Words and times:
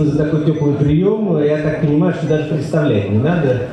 Спасибо 0.00 0.16
за 0.16 0.24
такой 0.24 0.44
теплый 0.46 0.74
прием. 0.76 1.42
Я 1.42 1.58
так 1.58 1.82
понимаю, 1.82 2.14
что 2.14 2.26
даже 2.26 2.44
представлять 2.44 3.10
не 3.10 3.18
надо. 3.18 3.68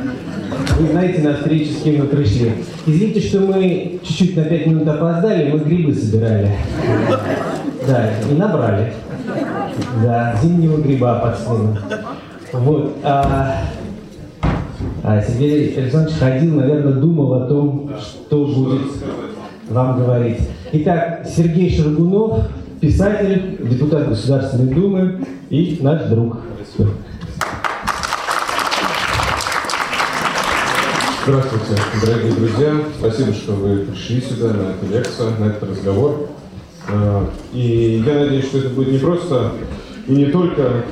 Вы 0.78 0.88
знаете 0.88 1.22
на 1.22 1.36
встрече, 1.36 1.72
с 1.72 1.82
кем 1.84 2.00
мы 2.00 2.06
пришли. 2.08 2.52
Извините, 2.86 3.22
что 3.22 3.40
мы 3.40 4.00
чуть-чуть 4.04 4.36
на 4.36 4.44
пять 4.44 4.66
минут 4.66 4.88
опоздали, 4.88 5.52
мы 5.52 5.60
грибы 5.60 5.94
собирали. 5.94 6.52
Да, 7.88 8.12
и 8.30 8.34
набрали. 8.34 8.92
Да, 10.04 10.36
зимнего 10.42 10.78
гриба 10.82 11.16
под. 11.20 11.82
Вот. 12.54 12.98
А, 13.04 13.62
а 15.04 15.22
Сергей 15.22 15.78
Александрович 15.78 16.18
ходил, 16.18 16.56
наверное, 16.56 16.94
думал 16.94 17.34
о 17.36 17.48
том, 17.48 17.92
что 18.02 18.46
будет 18.46 18.82
вам 19.70 19.98
говорить. 19.98 20.40
Итак, 20.74 21.26
Сергей 21.26 21.70
Шаргунов, 21.74 22.50
писатель, 22.80 23.58
депутат 23.70 24.10
Государственной 24.10 24.74
Думы 24.74 25.26
и 25.50 25.80
наш 25.82 26.04
друг. 26.10 26.38
Здравствуйте, 31.26 31.82
дорогие 32.06 32.32
друзья. 32.34 32.74
Спасибо, 33.00 33.34
что 33.34 33.54
вы 33.54 33.80
пришли 33.80 34.22
сюда 34.22 34.54
на 34.54 34.70
эту 34.70 34.88
лекцию, 34.90 35.32
на 35.40 35.46
этот 35.46 35.72
разговор. 35.72 36.30
А, 36.90 37.30
и 37.52 38.02
я 38.06 38.14
надеюсь, 38.14 38.46
что 38.46 38.60
это 38.60 38.70
будет 38.70 38.94
не 38.94 39.00
просто 39.00 39.52
и 40.08 40.12
не 40.14 40.28
только 40.28 40.86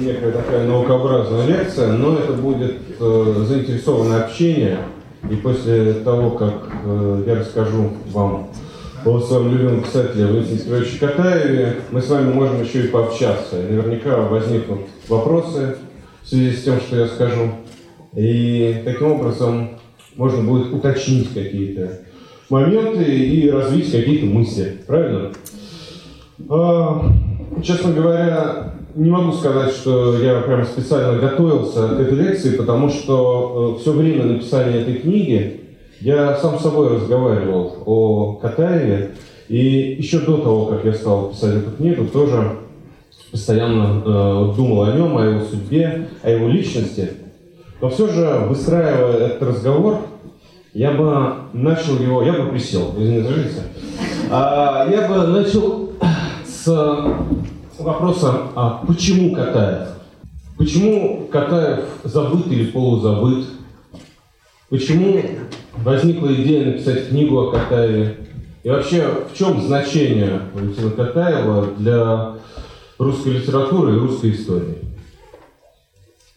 некая 0.00 0.32
такая 0.32 0.66
наукообразная 0.66 1.46
лекция, 1.46 1.92
но 1.92 2.16
это 2.16 2.32
будет 2.32 2.76
э, 2.98 3.44
заинтересованное 3.46 4.22
общение. 4.24 4.78
И 5.30 5.34
после 5.36 5.92
того, 5.92 6.30
как 6.30 6.68
э, 6.84 7.24
я 7.26 7.34
расскажу 7.34 7.90
вам 8.10 8.48
о 9.04 9.20
своем 9.20 9.50
любимом 9.50 9.82
писателе 9.82 10.26
Валентине 10.26 10.58
Сергеевиче 10.58 10.98
Катаеве, 10.98 11.76
мы 11.90 12.00
с 12.00 12.08
вами 12.08 12.32
можем 12.32 12.62
еще 12.62 12.84
и 12.84 12.88
пообщаться. 12.88 13.56
Наверняка 13.56 14.16
возникнут 14.16 14.80
вопросы 15.08 15.76
в 16.22 16.28
связи 16.28 16.52
с 16.52 16.62
тем, 16.62 16.80
что 16.80 16.96
я 16.96 17.06
скажу. 17.08 17.50
И 18.14 18.82
таким 18.84 19.12
образом 19.12 19.70
можно 20.16 20.42
будет 20.44 20.72
уточнить 20.72 21.32
какие-то 21.34 22.00
моменты 22.48 23.02
и 23.02 23.50
развить 23.50 23.90
какие-то 23.90 24.26
мысли. 24.26 24.78
Правильно? 24.86 25.32
А, 26.48 27.10
честно 27.62 27.92
говоря, 27.92 28.74
не 28.94 29.10
могу 29.10 29.32
сказать, 29.32 29.72
что 29.72 30.18
я 30.18 30.40
прямо 30.42 30.64
специально 30.64 31.18
готовился 31.18 31.88
к 31.88 32.00
этой 32.00 32.18
лекции, 32.18 32.56
потому 32.56 32.88
что 32.88 33.76
э, 33.78 33.80
все 33.80 33.92
время 33.92 34.24
написания 34.24 34.82
этой 34.82 34.94
книги 34.94 35.61
я 36.02 36.36
сам 36.36 36.58
с 36.58 36.62
собой 36.62 36.96
разговаривал 36.96 37.76
о 37.86 38.32
Катаеве, 38.34 39.12
и 39.48 39.94
еще 39.98 40.18
до 40.20 40.38
того, 40.38 40.66
как 40.66 40.84
я 40.84 40.92
стал 40.94 41.30
писать 41.30 41.56
эту 41.56 41.70
книгу, 41.76 42.06
тоже 42.06 42.58
постоянно 43.30 44.02
э, 44.04 44.56
думал 44.56 44.82
о 44.82 44.92
нем, 44.92 45.16
о 45.16 45.24
его 45.24 45.44
судьбе, 45.44 46.08
о 46.22 46.30
его 46.30 46.48
личности. 46.48 47.12
Но 47.80 47.88
все 47.88 48.08
же, 48.08 48.46
выстраивая 48.48 49.16
этот 49.28 49.42
разговор, 49.42 50.00
я 50.74 50.90
бы 50.92 51.34
начал 51.52 51.96
его, 51.98 52.22
я 52.22 52.32
бы 52.32 52.50
присел, 52.50 52.94
извините, 52.96 53.28
зажите. 53.28 53.62
А, 54.30 54.88
я 54.90 55.06
бы 55.06 55.26
начал 55.28 55.92
с 56.44 56.66
вопроса, 57.78 58.34
а 58.56 58.84
почему 58.86 59.34
Катаев? 59.34 59.88
Почему 60.58 61.28
Катаев 61.30 61.84
забыт 62.02 62.48
или 62.48 62.70
полузабыт? 62.70 63.46
Почему 64.68 65.20
возникла 65.76 66.32
идея 66.34 66.66
написать 66.66 67.08
книгу 67.08 67.40
о 67.40 67.50
Катаеве? 67.52 68.16
И 68.62 68.70
вообще, 68.70 69.06
в 69.32 69.36
чем 69.36 69.60
значение 69.60 70.42
Валентина 70.54 70.90
Катаева 70.90 71.68
для 71.76 72.34
русской 72.98 73.30
литературы 73.34 73.96
и 73.96 73.98
русской 73.98 74.32
истории? 74.32 74.78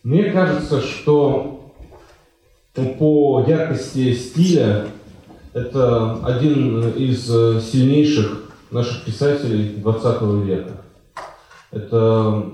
Мне 0.03 0.25
кажется, 0.25 0.81
что 0.81 1.71
по 2.73 3.43
яркости 3.47 4.13
стиля 4.13 4.87
это 5.53 6.19
один 6.25 6.89
из 6.89 7.25
сильнейших 7.25 8.43
наших 8.71 9.03
писателей 9.03 9.75
20 9.77 10.21
века. 10.45 10.71
Это 11.71 12.45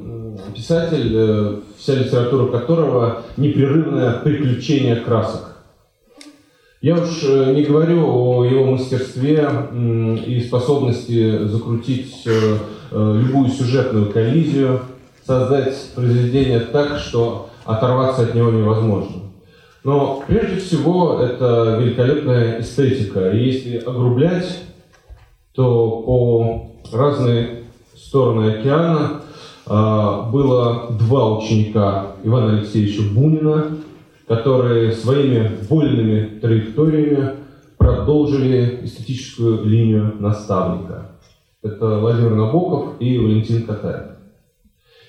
писатель, 0.55 1.11
э, 1.13 1.59
вся 1.77 1.95
литература 1.95 2.47
которого 2.47 3.23
непрерывное 3.37 4.13
приключение 4.13 4.95
красок. 4.95 5.50
Я 6.81 6.95
уж 6.95 7.23
э, 7.23 7.53
не 7.53 7.61
говорю 7.61 8.07
о 8.07 8.43
его 8.43 8.65
мастерстве 8.65 9.47
и 10.25 10.41
способности 10.41 11.45
закрутить 11.45 12.23
э, 12.25 12.57
любую 12.91 13.49
сюжетную 13.49 14.11
коллизию, 14.11 14.81
создать 15.23 15.75
произведение 15.93 16.59
так, 16.59 16.97
что 16.97 17.49
оторваться 17.65 18.23
от 18.23 18.33
него 18.33 18.49
невозможно. 18.49 19.21
Но 19.83 20.23
прежде 20.25 20.59
всего 20.59 21.19
это 21.21 21.77
великолепная 21.79 22.61
эстетика. 22.61 23.29
И 23.29 23.43
если 23.43 23.77
огрублять, 23.77 24.63
то 25.53 25.89
по 26.01 26.71
разные 26.91 27.63
стороны 27.95 28.53
океана 28.53 29.21
а, 29.67 30.23
было 30.23 30.91
два 30.99 31.37
ученика 31.37 32.07
Ивана 32.23 32.57
Алексеевича 32.57 33.03
Бунина, 33.13 33.77
которые 34.31 34.93
своими 34.93 35.57
вольными 35.67 36.39
траекториями 36.39 37.31
продолжили 37.77 38.79
эстетическую 38.85 39.65
линию 39.65 40.15
наставника. 40.19 41.11
Это 41.61 41.99
Владимир 41.99 42.35
Набоков 42.35 42.93
и 43.01 43.17
Валентин 43.17 43.65
Катаев. 43.65 44.11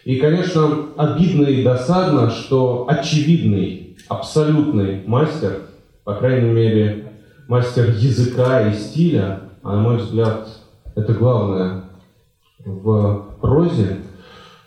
И, 0.04 0.16
конечно, 0.16 0.88
обидно 0.96 1.44
и 1.44 1.62
досадно, 1.62 2.30
что 2.30 2.86
очевидный, 2.88 3.96
абсолютный 4.08 5.04
мастер, 5.06 5.58
по 6.02 6.14
крайней 6.14 6.50
мере, 6.50 7.12
мастер 7.46 7.90
языка 7.90 8.68
и 8.68 8.74
стиля, 8.74 9.42
а 9.62 9.76
на 9.76 9.82
мой 9.82 9.98
взгляд, 9.98 10.48
это 10.96 11.12
главное 11.12 11.84
в 12.64 13.36
прозе, 13.40 13.98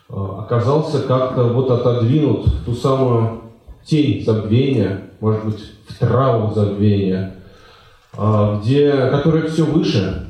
а, 0.08 0.44
оказался 0.46 1.02
как-то 1.02 1.44
вот 1.44 1.70
отодвинут 1.72 2.46
ту 2.66 2.74
самую 2.74 3.42
тень 3.86 4.24
забвения, 4.24 5.10
может 5.20 5.46
быть, 5.46 5.60
в 5.88 6.00
траву 6.00 6.54
забвения, 6.54 7.36
а, 8.14 8.60
где, 8.60 8.92
которая 8.92 9.48
все 9.48 9.64
выше, 9.64 10.28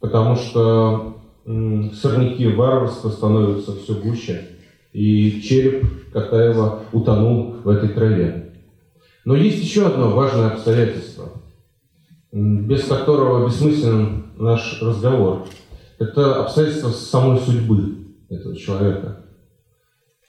потому 0.00 0.36
что 0.36 1.16
сорняки 1.44 2.46
варварства 2.48 3.08
становятся 3.10 3.76
все 3.76 3.94
гуще, 3.94 4.48
и 4.92 5.40
череп 5.40 6.12
Катаева 6.12 6.80
утонул 6.92 7.56
в 7.64 7.68
этой 7.68 7.88
траве. 7.88 8.54
Но 9.24 9.34
есть 9.34 9.62
еще 9.62 9.86
одно 9.86 10.10
важное 10.10 10.48
обстоятельство, 10.50 11.28
без 12.30 12.84
которого 12.84 13.46
бессмысленен 13.46 14.26
наш 14.36 14.80
разговор. 14.82 15.46
Это 15.98 16.42
обстоятельство 16.42 16.88
самой 16.88 17.38
судьбы 17.38 18.14
этого 18.28 18.56
человека. 18.56 19.24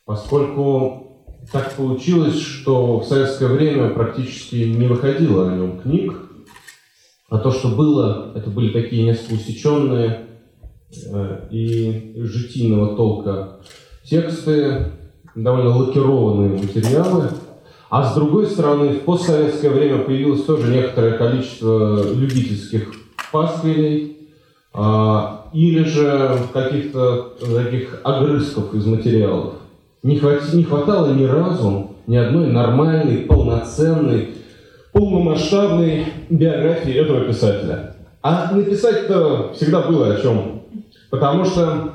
Поскольку 0.05 1.12
так 1.51 1.73
получилось, 1.75 2.39
что 2.39 2.99
в 2.99 3.05
советское 3.05 3.47
время 3.47 3.89
практически 3.89 4.55
не 4.55 4.87
выходило 4.87 5.49
о 5.49 5.55
нем 5.55 5.79
книг, 5.79 6.15
а 7.29 7.39
то, 7.39 7.51
что 7.51 7.69
было, 7.69 8.31
это 8.35 8.49
были 8.49 8.71
такие 8.71 9.03
несколько 9.03 9.33
усеченные 9.33 10.27
э, 11.11 11.47
и 11.51 12.13
житийного 12.17 12.95
толка 12.95 13.59
тексты, 14.03 14.91
довольно 15.35 15.75
лакированные 15.75 16.61
материалы. 16.61 17.29
А 17.89 18.11
с 18.11 18.15
другой 18.15 18.47
стороны, 18.47 18.89
в 18.89 19.01
постсоветское 19.01 19.69
время 19.69 19.99
появилось 19.99 20.43
тоже 20.43 20.71
некоторое 20.71 21.17
количество 21.17 22.03
любительских 22.13 22.91
пасквилей, 23.31 24.13
а, 24.73 25.49
или 25.53 25.83
же 25.83 26.39
каких-то 26.51 27.35
таких 27.39 28.01
огрызков 28.03 28.73
из 28.73 28.85
материалов. 28.85 29.53
Не, 30.03 30.19
хват, 30.19 30.53
не 30.53 30.63
хватало 30.63 31.13
ни 31.13 31.23
разу 31.23 31.91
ни 32.07 32.17
одной 32.17 32.47
нормальной, 32.47 33.19
полноценной, 33.19 34.35
полномасштабной 34.91 36.05
биографии 36.29 36.93
этого 36.93 37.21
писателя. 37.21 37.95
А 38.21 38.53
написать-то 38.53 39.53
всегда 39.53 39.81
было 39.87 40.13
о 40.13 40.21
чем. 40.21 40.63
Потому 41.09 41.45
что 41.45 41.93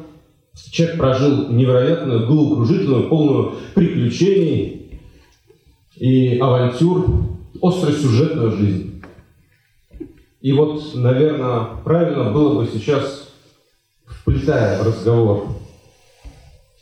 человек 0.70 0.96
прожил 0.96 1.50
невероятную, 1.50 2.26
головокружительную, 2.26 3.08
полную 3.10 3.54
приключений 3.74 5.00
и 5.96 6.38
авантюр, 6.38 7.06
остросюжетную 7.60 8.52
жизнь. 8.52 9.02
И 10.40 10.52
вот, 10.52 10.94
наверное, 10.94 11.66
правильно 11.84 12.30
было 12.32 12.60
бы 12.60 12.70
сейчас, 12.72 13.28
вплетая 14.06 14.82
в 14.82 14.86
разговор 14.86 15.48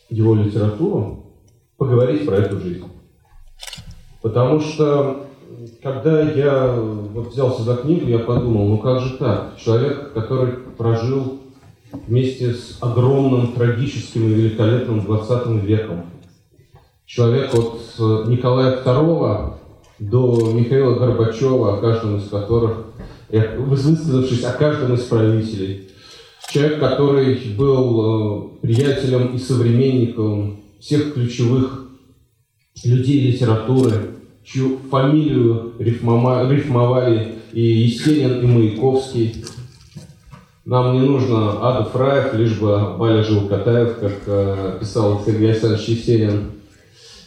его 0.08 0.34
литературу, 0.34 1.24
поговорить 1.76 2.26
про 2.26 2.36
эту 2.36 2.58
жизнь. 2.60 2.84
Потому 4.22 4.60
что, 4.60 5.26
когда 5.82 6.22
я 6.22 6.74
вот 6.74 7.32
взялся 7.32 7.62
за 7.62 7.76
книгу, 7.76 8.08
я 8.08 8.18
подумал, 8.18 8.68
ну 8.68 8.78
как 8.78 9.00
же 9.00 9.16
так? 9.16 9.56
Человек, 9.56 10.12
который 10.12 10.52
прожил 10.52 11.38
вместе 12.06 12.52
с 12.54 12.78
огромным, 12.80 13.52
трагическим 13.52 14.28
и 14.28 14.34
великолепным 14.34 15.04
20 15.04 15.62
веком, 15.64 16.06
Человек 17.06 17.54
от 17.54 17.80
э, 18.00 18.24
Николая 18.26 18.82
II 18.82 19.54
до 20.00 20.52
Михаила 20.52 20.98
Горбачева, 20.98 21.78
о 21.78 21.80
каждом 21.80 22.16
из 22.16 22.28
которых, 22.28 22.78
высказавшись 23.30 24.42
о 24.42 24.52
каждом 24.52 24.94
из 24.94 25.02
правителей. 25.02 25.88
Человек, 26.48 26.78
который 26.78 27.34
был 27.56 28.54
э, 28.54 28.58
приятелем 28.62 29.34
и 29.34 29.38
современником 29.38 30.60
всех 30.78 31.14
ключевых 31.14 31.88
людей 32.84 33.32
литературы, 33.32 34.10
чью 34.44 34.78
фамилию 34.90 35.72
рифмовали 35.78 37.34
и 37.52 37.60
Есенин, 37.60 38.40
и 38.40 38.46
Маяковский. 38.46 39.44
Нам 40.64 40.94
не 40.94 41.00
нужно 41.00 41.66
Ада 41.66 41.88
Фраев, 41.90 42.34
лишь 42.34 42.58
бы 42.58 42.96
Баля 42.96 43.22
жил 43.22 43.48
Катаев, 43.48 43.98
как 43.98 44.22
э, 44.26 44.78
писал 44.80 45.22
Сергей 45.24 45.50
Александрович 45.50 45.88
Есенин. 45.88 46.52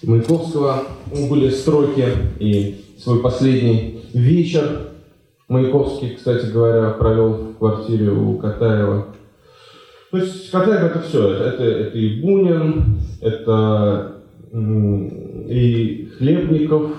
Маяковского 0.04 0.84
были 1.30 1.50
строки 1.50 2.08
и 2.40 2.86
свой 2.98 3.20
последний 3.20 4.02
вечер 4.14 4.89
Маяковский, 5.50 6.16
кстати 6.16 6.46
говоря, 6.46 6.92
провел 6.92 7.34
в 7.34 7.58
квартире 7.58 8.12
у 8.12 8.38
Катаева. 8.38 9.08
То 10.12 10.18
есть 10.18 10.52
Катаев 10.52 10.84
это 10.84 11.02
все. 11.02 11.34
Это, 11.34 11.64
это 11.64 11.98
и 11.98 12.22
Бунин, 12.22 13.00
это 13.20 14.22
и 14.52 16.10
Хлебников, 16.18 16.92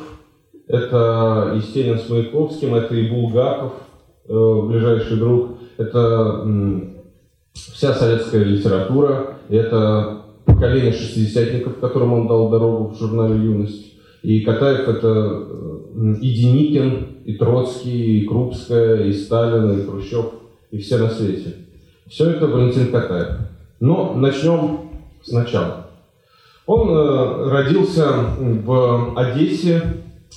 это 0.67 1.53
Есенин 1.57 1.99
с 1.99 2.09
Маяковским, 2.09 2.75
это 2.75 2.95
и 2.95 3.09
Булгаков, 3.09 3.73
э, 4.29 4.63
ближайший 4.67 5.17
друг, 5.17 5.59
это 5.77 6.45
вся 7.55 7.95
советская 7.95 8.45
литература, 8.45 9.39
это 9.49 10.23
поколение 10.45 10.93
шестидесятников, 10.93 11.79
которым 11.79 12.13
он 12.13 12.29
дал 12.29 12.51
дорогу 12.51 12.89
в 12.89 12.99
журнале 12.99 13.37
«Юность». 13.37 13.90
И 14.23 14.41
Катаев 14.41 14.89
это 14.89 15.47
и 16.21 16.35
Деникин, 16.35 17.07
и 17.25 17.35
Троцкий, 17.35 18.21
и 18.21 18.27
Крупская, 18.27 19.05
и 19.05 19.13
Сталин, 19.13 19.79
и 19.79 19.85
Хрущев, 19.85 20.27
и 20.71 20.79
все 20.79 20.99
на 20.99 21.09
свете. 21.09 21.55
Все 22.09 22.31
это 22.31 22.47
Валентин 22.47 22.91
Катаев. 22.91 23.39
Но 23.81 24.15
начнем 24.15 24.91
сначала. 25.23 25.87
Он 26.67 26.89
э, 26.91 27.51
родился 27.51 28.07
в 28.39 29.19
Одессе 29.19 29.83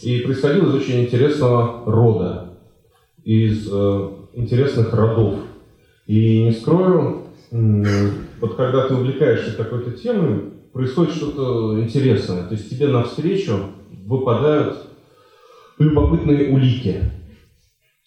и 0.02 0.20
происходил 0.20 0.70
из 0.70 0.76
очень 0.76 1.02
интересного 1.02 1.84
рода, 1.86 2.54
из 3.24 3.68
э, 3.72 4.10
интересных 4.34 4.94
родов. 4.94 5.36
И 6.08 6.44
не 6.44 6.52
скрою, 6.52 7.28
вот 7.52 8.56
когда 8.56 8.88
ты 8.88 8.96
увлекаешься 8.96 9.56
какой-то 9.56 9.92
темой, 9.92 10.54
происходит 10.74 11.14
что-то 11.14 11.80
интересное. 11.80 12.44
То 12.48 12.56
есть 12.56 12.70
тебе 12.70 12.88
навстречу 12.88 13.54
выпадают 14.06 14.78
любопытные 15.78 16.52
улики. 16.54 17.12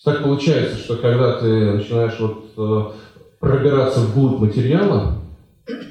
Так 0.04 0.22
получается, 0.22 0.76
что 0.76 0.96
когда 0.96 1.38
ты 1.38 1.72
начинаешь 1.72 2.18
вот 2.20 2.52
э, 2.56 2.82
пробираться 3.40 4.00
вглубь 4.00 4.40
материала, 4.40 5.22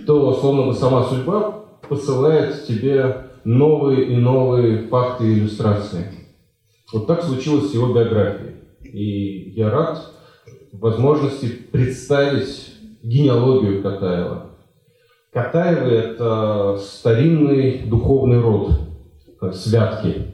то 0.06 0.34
словно 0.36 0.68
бы 0.68 0.74
сама 0.74 1.04
судьба 1.04 1.66
посылает 1.90 2.66
тебе 2.66 3.28
новые 3.44 4.06
и 4.14 4.16
новые 4.18 4.88
факты 4.88 5.26
и 5.26 5.40
иллюстрации. 5.40 6.12
Вот 6.94 7.08
так 7.08 7.24
случилось 7.24 7.72
с 7.72 7.74
его 7.74 7.94
биографией. 7.94 8.56
И 8.84 9.52
я 9.56 9.70
рад 9.70 10.14
возможности 10.72 11.48
представить 11.48 12.76
генеалогию 13.02 13.82
Катаева. 13.82 14.55
Катаевы– 15.36 15.92
это 15.92 16.78
старинный 16.80 17.82
духовный 17.88 18.40
род, 18.40 18.72
святки. 19.52 20.28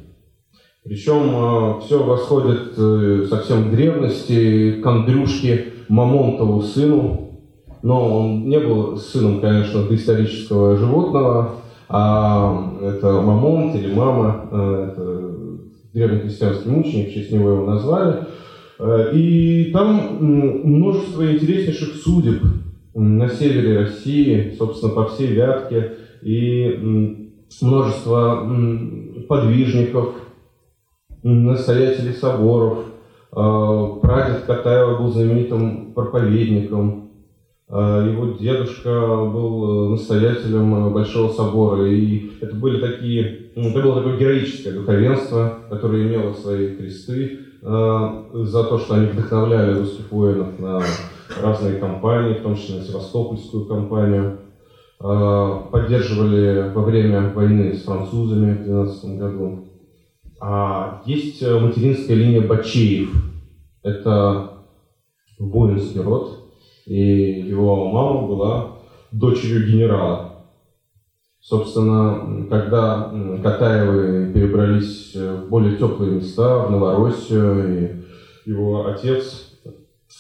Причем 0.84 1.24
э, 1.34 1.82
все 1.82 2.04
восходит 2.04 2.74
э, 2.78 3.26
совсем 3.28 3.70
к 3.70 3.72
древности, 3.72 4.74
к 4.74 4.86
Андрюшке 4.86 5.74
Мамонтову 5.90 6.62
сыну. 6.62 7.40
Но 7.82 8.20
он 8.20 8.48
не 8.48 8.60
был 8.60 8.96
сыном, 8.96 9.42
конечно, 9.42 9.88
доисторического 9.88 10.78
животного, 10.78 11.56
а 11.90 12.72
это 12.84 13.22
Мамонт 13.22 13.76
или 13.76 13.92
мама, 13.92 14.50
э, 14.52 14.90
это 14.92 15.32
древнехристианский 15.96 16.70
мученик, 16.70 17.10
в 17.10 17.14
честь 17.16 17.32
него 17.32 17.50
его 17.50 17.66
назвали. 17.66 18.28
И 19.14 19.72
там 19.74 20.18
множество 20.20 21.24
интереснейших 21.24 21.96
судеб 21.96 22.44
на 22.94 23.30
севере 23.30 23.80
России, 23.80 24.56
собственно, 24.58 24.94
по 24.94 25.06
всей 25.08 25.34
Вятке, 25.34 25.94
и 26.22 27.32
множество 27.62 28.48
подвижников, 29.28 30.16
настоятелей 31.24 32.14
соборов. 32.14 32.80
А, 33.32 33.96
прадед 34.02 34.44
Катаева 34.46 34.98
был 34.98 35.12
знаменитым 35.12 35.94
проповедником. 35.94 37.12
А, 37.70 38.06
его 38.06 38.38
дедушка 38.38 38.90
был 38.90 39.88
э, 39.88 39.90
настоятелем 39.92 40.92
Большого 40.92 41.32
собора. 41.32 41.90
И 41.90 42.32
это 42.42 42.56
были 42.56 42.82
такие, 42.82 43.52
ну, 43.56 43.70
это 43.70 43.82
было 43.82 43.96
такое 43.96 44.18
героическое 44.18 44.74
духовенство, 44.74 45.60
которое 45.70 46.04
имело 46.04 46.34
свои 46.34 46.76
кресты 46.76 47.40
а, 47.62 48.26
за 48.34 48.64
то, 48.64 48.78
что 48.80 48.96
они 48.96 49.08
вдохновляли 49.08 49.80
русских 49.80 50.12
воинов 50.12 50.60
на 50.60 50.82
разные 51.42 51.80
кампании, 51.80 52.36
в 52.36 52.42
том 52.42 52.56
числе 52.56 52.82
Севастопольскую 52.82 53.66
кампанию. 53.66 54.40
Поддерживали 55.00 56.72
во 56.74 56.84
время 56.84 57.34
войны 57.34 57.74
с 57.74 57.84
французами 57.84 58.54
в 58.54 58.64
12 58.64 59.18
году. 59.18 59.66
А 60.40 61.02
есть 61.06 61.42
э, 61.44 61.60
материнская 61.60 62.16
линия 62.16 62.42
Бачеев. 62.42 63.12
Это 63.84 64.66
воинский 65.38 66.02
род. 66.02 66.52
И 66.86 66.96
его 66.96 67.90
мама 67.90 68.28
была 68.28 68.72
дочерью 69.12 69.68
генерала. 69.68 70.48
Собственно, 71.40 72.48
когда 72.50 73.12
Катаевы 73.44 74.32
перебрались 74.34 75.16
в 75.16 75.48
более 75.50 75.78
теплые 75.78 76.12
места, 76.12 76.66
в 76.66 76.72
Новороссию, 76.72 78.06
и 78.46 78.50
его 78.50 78.88
отец, 78.88 79.51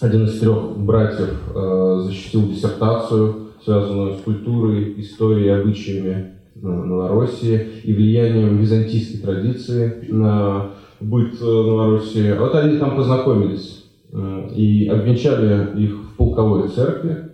один 0.02 0.26
из 0.26 0.40
трех 0.40 0.78
братьев, 0.78 1.30
э, 1.54 2.00
защитил 2.06 2.48
диссертацию, 2.50 3.52
связанную 3.64 4.16
с 4.16 4.22
культурой, 4.22 5.00
историей, 5.00 5.50
обычаями 5.50 6.32
Новороссии 6.56 7.68
и 7.84 7.94
влиянием 7.94 8.58
византийской 8.58 9.20
традиции 9.20 10.06
на 10.10 10.72
быт 11.00 11.42
э, 11.42 11.46
Новороссии. 11.46 12.38
Вот 12.38 12.56
они 12.56 12.78
там 12.78 12.96
познакомились 12.96 13.86
э, 14.12 14.50
и 14.56 14.88
обвенчали 14.88 15.80
их 15.82 15.96
в 15.96 16.16
полковой 16.18 16.70
церкви. 16.70 17.30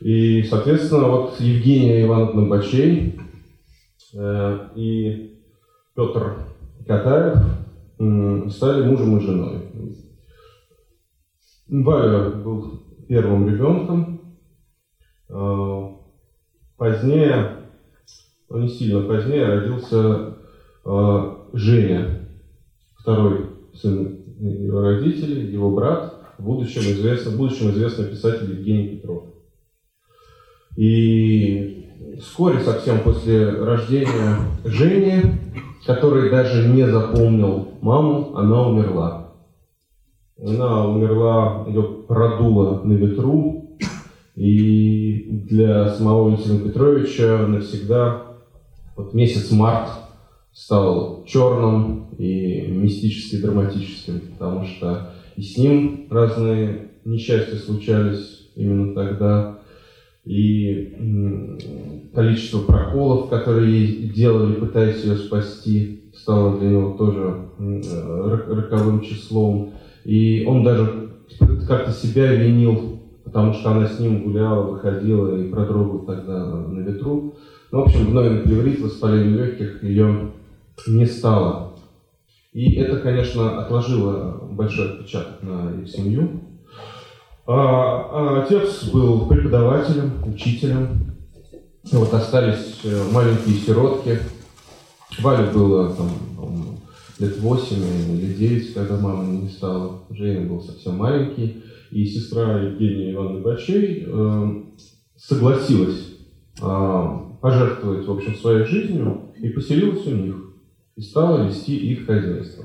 И, 0.00 0.42
соответственно, 0.42 1.08
вот 1.08 1.40
Евгения 1.40 2.02
Ивановна 2.02 2.48
Бачей 2.48 3.20
э, 4.14 4.58
и 4.74 5.36
Петр 5.94 6.36
Катаев 6.86 7.38
стали 8.50 8.84
мужем 8.84 9.18
и 9.18 9.20
женой. 9.20 9.58
Валя 11.72 12.30
был 12.30 12.82
первым 13.08 13.48
ребенком. 13.48 14.20
Позднее 16.76 17.62
но 18.52 18.58
не 18.58 18.68
сильно 18.68 19.00
позднее, 19.00 19.46
родился 19.46 20.34
э, 20.84 21.34
Женя, 21.54 22.28
второй 22.98 23.46
сын 23.74 24.18
его 24.38 24.82
родителей, 24.82 25.50
его 25.50 25.70
брат, 25.70 26.14
в 26.36 26.44
будущем 26.44 26.82
известный, 26.82 27.32
в 27.32 27.38
будущем 27.38 27.70
известный 27.70 28.08
писатель 28.08 28.50
Евгений 28.50 28.96
Петров. 28.96 29.24
И 30.76 31.88
вскоре, 32.20 32.60
совсем 32.60 33.00
после 33.00 33.48
рождения 33.48 34.36
Жени, 34.64 35.22
который 35.86 36.30
даже 36.30 36.68
не 36.68 36.86
запомнил 36.86 37.68
маму, 37.80 38.36
она 38.36 38.68
умерла. 38.68 39.21
Она 40.44 40.88
умерла, 40.88 41.64
ее 41.68 41.82
продуло 42.08 42.82
на 42.82 42.94
ветру, 42.94 43.78
и 44.34 45.44
для 45.48 45.88
самого 45.90 46.24
Валентина 46.24 46.58
Петровича 46.58 47.46
навсегда 47.46 48.22
вот 48.96 49.14
месяц 49.14 49.52
март 49.52 49.90
стал 50.52 51.24
черным 51.26 52.08
и 52.18 52.66
мистически 52.66 53.40
драматическим, 53.40 54.20
потому 54.32 54.64
что 54.64 55.12
и 55.36 55.42
с 55.42 55.56
ним 55.56 56.08
разные 56.10 56.88
несчастья 57.04 57.56
случались 57.56 58.50
именно 58.56 58.94
тогда, 58.94 59.58
и 60.24 62.08
количество 62.14 62.60
проколов, 62.60 63.28
которые 63.28 63.86
делали, 64.08 64.54
пытаясь 64.54 65.04
ее 65.04 65.16
спасти, 65.16 66.04
стало 66.14 66.58
для 66.58 66.70
него 66.70 66.96
тоже 66.96 67.48
роковым 68.48 69.00
числом. 69.02 69.74
И 70.04 70.44
он 70.46 70.64
даже 70.64 71.10
как-то 71.66 71.92
себя 71.92 72.32
винил, 72.32 73.00
потому 73.24 73.52
что 73.54 73.70
она 73.70 73.86
с 73.86 73.98
ним 73.98 74.24
гуляла, 74.24 74.70
выходила 74.70 75.36
и 75.36 75.50
продрогла 75.50 76.14
тогда 76.14 76.44
на 76.44 76.80
ветру 76.80 77.34
Ну, 77.70 77.80
в 77.80 77.84
общем, 77.84 78.10
гнойный 78.10 78.40
плеврит, 78.40 78.80
воспаление 78.80 79.36
легких 79.36 79.82
ее 79.82 80.32
не 80.86 81.06
стало. 81.06 81.72
И 82.52 82.74
это, 82.74 82.98
конечно, 82.98 83.62
отложило 83.62 84.40
большой 84.50 84.92
отпечаток 84.92 85.42
на 85.42 85.80
их 85.80 85.88
семью. 85.88 86.42
А, 87.46 87.54
а 87.54 88.42
отец 88.42 88.84
был 88.92 89.26
преподавателем, 89.26 90.12
учителем. 90.26 90.88
Вот 91.90 92.12
остались 92.14 92.80
э, 92.84 93.02
маленькие 93.10 93.56
сиротки. 93.56 94.18
Вале 95.20 95.50
было 95.50 95.94
там, 95.94 96.10
лет 97.22 97.38
8 97.38 97.76
или 98.14 98.34
9, 98.34 98.74
когда 98.74 98.98
мама 98.98 99.24
не 99.24 99.48
стала. 99.48 100.00
Женя 100.10 100.46
был 100.48 100.60
совсем 100.60 100.96
маленький. 100.96 101.62
И 101.90 102.04
сестра 102.04 102.60
Евгения 102.60 103.12
Ивановна 103.12 103.40
Бачей 103.40 104.04
э, 104.06 104.62
согласилась 105.16 106.16
э, 106.60 107.08
пожертвовать, 107.40 108.06
в 108.06 108.10
общем, 108.12 108.34
своей 108.34 108.64
жизнью 108.64 109.32
и 109.38 109.50
поселилась 109.50 110.06
у 110.06 110.10
них. 110.10 110.36
И 110.96 111.00
стала 111.00 111.46
вести 111.46 111.76
их 111.76 112.06
хозяйство. 112.06 112.64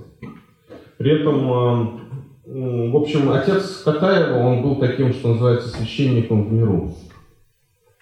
При 0.97 1.11
этом, 1.11 1.99
э, 2.45 2.89
в 2.89 2.95
общем, 2.95 3.29
отец 3.29 3.81
Катаева, 3.83 4.37
он 4.37 4.63
был 4.63 4.77
таким, 4.77 5.13
что 5.13 5.33
называется, 5.33 5.69
священником 5.69 6.47
в 6.47 6.53
миру. 6.53 6.95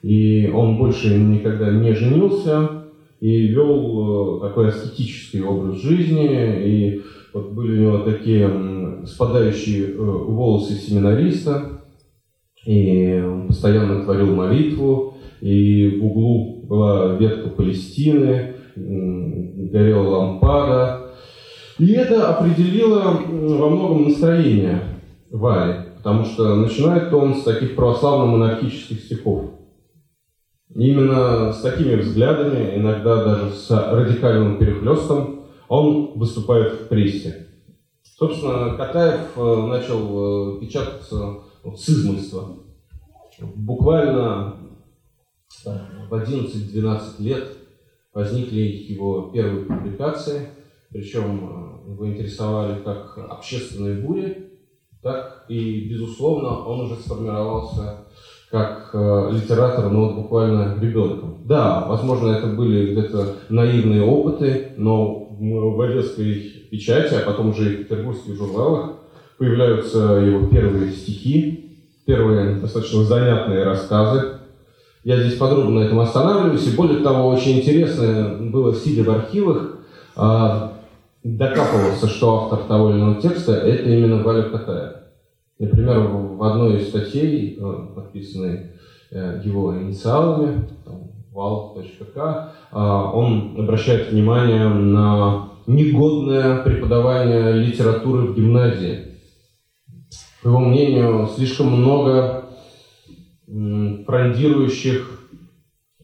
И 0.01 0.47
он 0.53 0.77
больше 0.77 1.17
никогда 1.17 1.71
не 1.71 1.93
женился, 1.93 2.84
и 3.19 3.47
вел 3.47 4.37
э, 4.37 4.47
такой 4.47 4.69
аскетический 4.69 5.41
образ 5.41 5.81
жизни, 5.81 6.67
и 6.67 7.01
вот 7.33 7.51
были 7.51 7.79
у 7.79 7.81
него 7.81 7.97
такие 7.99 9.05
спадающие 9.05 9.89
э, 9.89 9.95
волосы 9.97 10.73
семинариста, 10.73 11.81
и 12.65 13.21
он 13.23 13.47
постоянно 13.47 14.03
творил 14.03 14.35
молитву, 14.35 15.17
и 15.41 15.99
в 15.99 16.05
углу 16.05 16.63
была 16.63 17.15
ветка 17.15 17.49
Палестины, 17.49 18.55
горела 18.75 20.07
лампада. 20.09 21.11
И 21.77 21.91
это 21.91 22.29
определило 22.29 23.19
во 23.27 23.69
многом 23.69 24.05
настроение 24.05 24.81
Вали, 25.29 25.89
потому 25.97 26.23
что 26.23 26.55
начинает 26.55 27.13
он 27.13 27.35
с 27.35 27.43
таких 27.43 27.75
православно-монархических 27.75 28.99
стихов. 28.99 29.54
Именно 30.73 31.53
с 31.53 31.61
такими 31.61 31.95
взглядами, 31.95 32.77
иногда 32.77 33.23
даже 33.23 33.53
с 33.53 33.69
радикальным 33.69 34.57
перехлестом, 34.57 35.45
он 35.67 36.17
выступает 36.17 36.73
в 36.73 36.87
прессе. 36.87 37.47
Собственно, 38.17 38.75
Катаев 38.77 39.37
э, 39.37 39.65
начал 39.67 40.57
э, 40.57 40.59
печататься 40.61 41.39
с 41.75 41.89
измольства. 41.89 42.57
Буквально 43.55 44.55
в 46.09 46.13
11-12 46.13 47.01
лет 47.19 47.47
возникли 48.13 48.61
его 48.61 49.29
первые 49.33 49.65
публикации, 49.65 50.49
причем 50.89 51.81
э, 51.85 51.91
его 51.91 52.07
интересовали 52.07 52.81
как 52.83 53.17
общественные 53.17 54.01
бури, 54.01 54.51
так 55.01 55.45
и, 55.49 55.89
безусловно, 55.89 56.65
он 56.65 56.85
уже 56.85 56.95
сформировался 56.95 58.04
как 58.51 58.89
э, 58.93 59.29
литератор, 59.33 59.89
но 59.89 60.07
вот 60.07 60.15
буквально 60.15 60.77
ребенком. 60.79 61.39
Да, 61.45 61.85
возможно, 61.87 62.29
это 62.29 62.47
были 62.47 62.93
где-то 62.93 63.35
наивные 63.49 64.03
опыты, 64.03 64.73
но 64.77 65.27
в 65.39 65.81
одесской 65.81 66.67
печати, 66.71 67.15
а 67.15 67.25
потом 67.25 67.49
уже 67.49 67.73
и 67.73 67.75
в 67.75 67.77
петербургских 67.79 68.35
журналах 68.35 68.91
появляются 69.37 69.99
его 69.99 70.47
первые 70.47 70.91
стихи, 70.91 71.77
первые 72.05 72.55
достаточно 72.55 73.03
занятные 73.03 73.63
рассказы. 73.63 74.37
Я 75.03 75.21
здесь 75.21 75.37
подробно 75.37 75.81
на 75.81 75.85
этом 75.85 75.99
останавливаюсь, 75.99 76.67
и 76.67 76.75
более 76.75 76.99
того, 76.99 77.29
очень 77.29 77.59
интересно 77.59 78.37
было, 78.39 78.73
сидя 78.73 79.03
в 79.03 79.09
архивах, 79.11 79.77
э, 80.15 80.69
докапываться, 81.23 82.07
что 82.07 82.43
автор 82.43 82.59
того 82.67 82.91
или 82.91 82.97
иного 82.97 83.21
текста– 83.21 83.53
это 83.53 83.89
именно 83.89 84.23
Валя 84.23 84.43
Катаев. 84.43 85.04
Например, 85.57 85.99
в 85.99 86.43
одной 86.43 86.81
из 86.81 86.89
статей, 86.89 87.57
э, 87.57 87.87
подписанной 87.95 88.71
э, 89.11 89.41
его 89.41 89.81
инициалами, 89.81 90.67
val.k, 91.33 92.51
э, 92.71 92.77
он 92.77 93.55
обращает 93.57 94.11
внимание 94.11 94.67
на 94.67 95.51
негодное 95.65 96.61
преподавание 96.61 97.53
литературы 97.53 98.27
в 98.27 98.35
гимназии. 98.35 99.13
По 100.43 100.49
его 100.49 100.59
мнению, 100.59 101.27
слишком 101.33 101.71
много 101.71 102.43
фрондирующих 103.47 105.29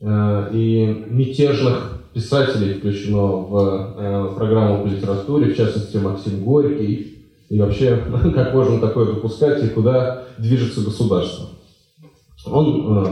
и 0.01 1.05
мятежных 1.07 2.01
писателей 2.13 2.75
включено 2.75 3.21
в 3.21 4.33
программу 4.35 4.83
по 4.83 4.87
литературе, 4.87 5.53
в 5.53 5.57
частности 5.57 5.97
Максим 5.97 6.43
Горький, 6.43 7.20
и 7.51 7.59
вообще, 7.59 8.01
как 8.33 8.53
можно 8.53 8.79
такое 8.79 9.07
допускать 9.07 9.61
и 9.61 9.67
куда 9.67 10.23
движется 10.37 10.81
государство. 10.81 11.49
Он 12.45 13.05
э, 13.05 13.07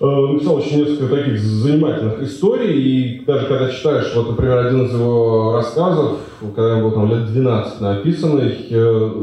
э, 0.00 0.32
написал 0.32 0.56
очень 0.56 0.78
несколько 0.78 1.14
таких 1.14 1.38
занимательных 1.38 2.22
историй, 2.22 2.82
и 2.82 3.24
даже 3.24 3.46
когда 3.46 3.70
читаешь, 3.70 4.12
вот, 4.16 4.30
например, 4.30 4.66
один 4.66 4.86
из 4.86 4.92
его 4.92 5.52
рассказов, 5.52 6.18
когда 6.56 6.76
ему 6.76 6.90
было 6.90 6.94
там 6.94 7.08
лет 7.08 7.26
12 7.26 7.80
написанный, 7.80 8.52
э, 8.68 9.22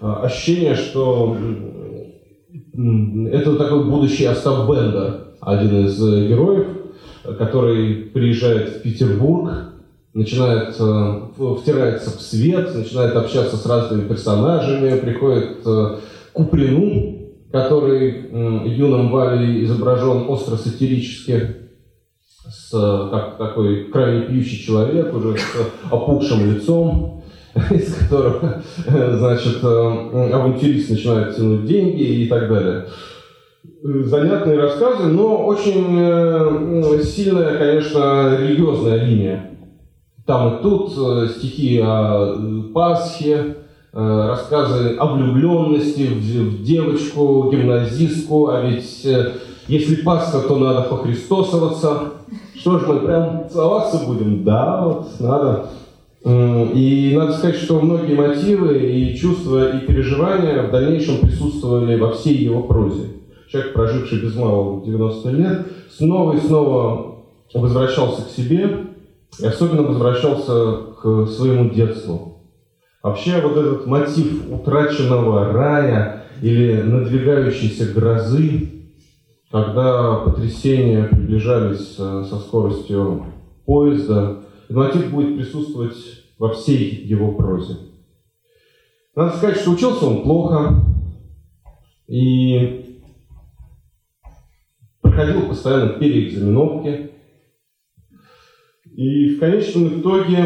ощущение, 0.00 0.74
что 0.74 1.36
это 2.74 3.56
такой 3.56 3.84
будущий 3.84 4.24
Остап 4.24 4.68
Бендер, 4.68 5.28
один 5.40 5.86
из 5.86 6.00
героев, 6.00 6.66
который 7.38 7.94
приезжает 8.12 8.70
в 8.70 8.82
Петербург, 8.82 9.71
начинает, 10.14 10.76
э, 10.78 11.20
втирается 11.60 12.16
в 12.16 12.20
свет, 12.20 12.74
начинает 12.74 13.16
общаться 13.16 13.56
с 13.56 13.66
разными 13.66 14.08
персонажами, 14.08 15.00
приходит 15.00 15.58
э, 15.64 15.96
к 16.30 16.32
Куприну, 16.32 17.18
который 17.50 18.30
юном 18.74 19.10
Вале 19.10 19.64
изображен 19.64 20.24
остро-сатирически, 20.28 21.56
с, 22.48 22.70
как 23.10 23.36
такой 23.36 23.84
крайне 23.84 24.22
пьющий 24.22 24.64
человек, 24.64 25.14
уже 25.14 25.36
с 25.36 25.90
опухшим 25.90 26.54
лицом, 26.54 27.22
из 27.70 27.94
которого, 27.94 28.62
значит, 28.86 29.58
э, 29.62 30.30
авантюрист 30.32 30.90
начинает 30.90 31.36
тянуть 31.36 31.66
деньги 31.66 32.02
и 32.02 32.28
так 32.28 32.48
далее. 32.48 32.86
Занятные 33.82 34.58
рассказы, 34.58 35.04
но 35.04 35.44
очень 35.44 37.02
сильная, 37.02 37.58
конечно, 37.58 38.36
религиозная 38.38 39.04
линия 39.04 39.51
там 40.24 40.54
и 40.54 40.62
тут 40.62 40.92
э, 40.96 41.28
стихи 41.36 41.80
о 41.82 42.36
э, 42.36 42.62
Пасхе, 42.72 43.56
э, 43.92 44.26
рассказы 44.28 44.96
о 44.96 45.06
влюбленности 45.06 46.02
в 46.02 46.62
девочку, 46.62 47.50
гимназистку, 47.50 48.48
а 48.48 48.60
ведь 48.60 49.06
если 49.66 49.96
Пасха, 49.96 50.40
то 50.40 50.56
надо 50.56 50.82
похристосоваться. 50.82 52.12
Что 52.56 52.78
ж, 52.78 52.86
мы 52.86 53.00
прям 53.00 53.48
целоваться 53.50 54.06
будем? 54.06 54.44
Да, 54.44 54.84
вот 54.86 55.20
надо. 55.20 55.66
И 56.24 57.14
надо 57.16 57.32
сказать, 57.32 57.56
что 57.56 57.80
многие 57.80 58.14
мотивы 58.14 58.78
и 58.78 59.16
чувства 59.16 59.76
и 59.76 59.86
переживания 59.86 60.62
в 60.62 60.70
дальнейшем 60.70 61.18
присутствовали 61.18 61.98
во 61.98 62.12
всей 62.12 62.36
его 62.36 62.62
прозе. 62.62 63.08
Человек, 63.50 63.72
проживший 63.72 64.20
без 64.20 64.36
малого 64.36 64.84
90 64.84 65.30
лет, 65.30 65.66
снова 65.90 66.36
и 66.36 66.40
снова 66.40 67.16
возвращался 67.52 68.22
к 68.22 68.30
себе, 68.30 68.91
и 69.38 69.46
особенно 69.46 69.82
возвращался 69.82 70.76
к 71.00 71.26
своему 71.26 71.70
детству. 71.70 72.32
Вообще 73.02 73.40
вот 73.40 73.56
этот 73.56 73.86
мотив 73.86 74.50
утраченного 74.50 75.52
рая 75.52 76.24
или 76.40 76.82
надвигающейся 76.82 77.92
грозы, 77.92 78.70
когда 79.50 80.16
потрясения 80.16 81.04
приближались 81.04 81.96
э, 81.98 82.24
со 82.28 82.38
скоростью 82.38 83.26
поезда, 83.66 84.42
мотив 84.68 85.10
будет 85.10 85.36
присутствовать 85.36 85.96
во 86.38 86.50
всей 86.52 87.04
его 87.04 87.32
прозе. 87.32 87.76
Надо 89.14 89.36
сказать, 89.36 89.58
что 89.58 89.72
учился 89.72 90.06
он 90.06 90.22
плохо 90.22 90.84
и 92.06 93.00
проходил 95.00 95.48
постоянно 95.48 95.90
переэкзаменовки, 95.90 97.11
и 98.94 99.36
в 99.36 99.40
конечном 99.40 100.00
итоге, 100.00 100.44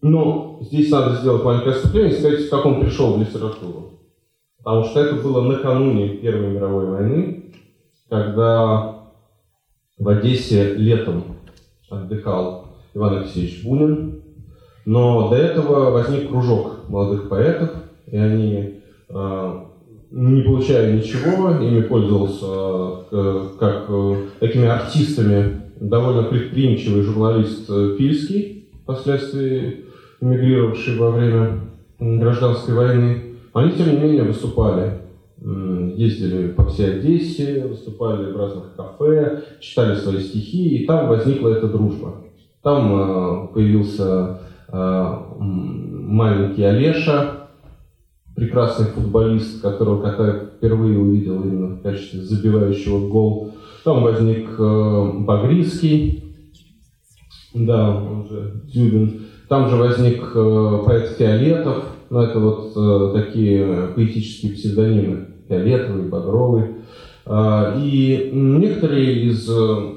ну, 0.00 0.58
здесь 0.62 0.90
надо 0.90 1.16
сделать 1.16 1.44
маленькое 1.44 1.74
отступление 1.74 2.12
и 2.12 2.18
сказать, 2.18 2.48
как 2.48 2.64
он 2.64 2.80
пришел 2.80 3.14
в 3.14 3.20
литературу. 3.20 3.90
Потому 4.58 4.84
что 4.84 5.00
это 5.00 5.16
было 5.16 5.40
накануне 5.42 6.10
Первой 6.10 6.50
мировой 6.50 6.86
войны, 6.86 7.52
когда 8.08 9.08
в 9.98 10.08
Одессе 10.08 10.74
летом 10.74 11.24
отдыхал 11.90 12.76
Иван 12.94 13.18
Алексеевич 13.18 13.64
Бунин, 13.64 14.22
но 14.84 15.28
до 15.28 15.36
этого 15.36 15.90
возник 15.90 16.28
кружок 16.28 16.88
молодых 16.88 17.28
поэтов, 17.28 17.70
и 18.06 18.16
они 18.16 18.82
э, 19.08 19.60
не 20.10 20.42
получая 20.42 20.92
ничего, 20.92 21.50
ими 21.50 21.82
пользовался 21.82 23.06
э, 23.10 23.48
как 23.58 23.86
э, 23.88 24.26
такими 24.40 24.66
артистами 24.66 25.61
довольно 25.88 26.22
предприимчивый 26.24 27.02
журналист 27.02 27.68
э, 27.68 27.96
Пильский, 27.98 28.68
впоследствии 28.82 29.84
эмигрировавший 30.20 30.96
во 30.96 31.10
время 31.10 31.60
гражданской 31.98 32.74
войны. 32.74 33.22
Они, 33.52 33.72
тем 33.72 33.90
не 33.90 33.98
менее, 33.98 34.22
выступали, 34.22 35.00
ездили 35.96 36.48
по 36.52 36.66
всей 36.66 36.98
Одессе, 36.98 37.66
выступали 37.66 38.32
в 38.32 38.36
разных 38.36 38.74
кафе, 38.76 39.42
читали 39.60 39.96
свои 39.96 40.20
стихи, 40.20 40.76
и 40.76 40.86
там 40.86 41.08
возникла 41.08 41.48
эта 41.48 41.68
дружба. 41.68 42.14
Там 42.62 43.48
появился 43.48 44.38
маленький 44.70 46.62
Олеша, 46.62 47.48
прекрасный 48.34 48.86
футболист, 48.86 49.60
которого 49.60 50.00
Катаев 50.00 50.52
впервые 50.56 50.98
увидел 50.98 51.42
именно 51.42 51.76
в 51.76 51.82
качестве 51.82 52.20
забивающего 52.22 53.08
гол. 53.08 53.52
Там 53.84 54.02
возник 54.02 54.48
э, 54.58 55.10
Багрийский, 55.18 56.36
да, 57.54 57.96
он 57.96 58.28
же 58.28 58.62
Дзюбин. 58.64 59.22
Там 59.48 59.68
же 59.68 59.76
возник 59.76 60.22
э, 60.34 60.82
поэт 60.86 61.16
Фиолетов, 61.18 61.84
ну 62.08 62.20
это 62.20 62.38
вот 62.38 62.72
э, 62.76 63.20
такие 63.20 63.88
поэтические 63.94 64.52
псевдонимы, 64.52 65.28
Фиолетовый, 65.48 66.08
Багровый. 66.08 66.64
Э, 67.26 67.74
и 67.78 68.30
некоторые 68.32 69.24
из 69.26 69.48
э, 69.50 69.94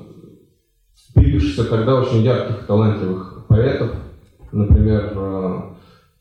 появившихся 1.13 1.65
тогда 1.65 2.01
очень 2.01 2.23
ярких, 2.23 2.65
талантливых 2.65 3.45
поэтов, 3.47 3.91
например, 4.51 5.13
э, 5.15 5.61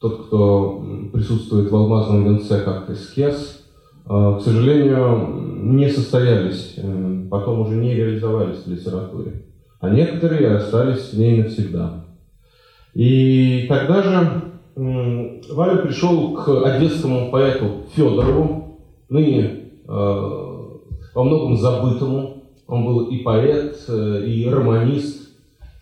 тот, 0.00 0.26
кто 0.26 0.84
присутствует 1.12 1.70
в 1.70 1.74
алмазном 1.74 2.24
венце 2.24 2.60
как 2.60 2.90
эскез, 2.90 3.60
а, 3.62 3.63
к 4.06 4.40
сожалению, 4.40 5.44
не 5.64 5.88
состоялись, 5.88 6.74
э, 6.76 7.26
потом 7.30 7.60
уже 7.60 7.76
не 7.76 7.94
реализовались 7.94 8.64
в 8.64 8.70
литературе. 8.70 9.46
А 9.80 9.88
некоторые 9.88 10.56
остались 10.56 11.12
в 11.12 11.18
ней 11.18 11.42
навсегда. 11.42 12.04
И 12.92 13.66
тогда 13.68 14.02
же 14.02 14.42
Валя 14.76 15.76
пришел 15.78 16.34
к 16.34 16.64
одесскому 16.64 17.30
поэту 17.30 17.86
Федорову, 17.94 18.80
ныне 19.08 19.42
э, 19.42 19.88
во 19.88 21.24
многом 21.24 21.56
забытому. 21.56 22.44
Он 22.66 22.84
был 22.84 23.06
и 23.06 23.18
поэт, 23.18 23.76
э, 23.88 24.24
и 24.26 24.48
романист, 24.50 25.30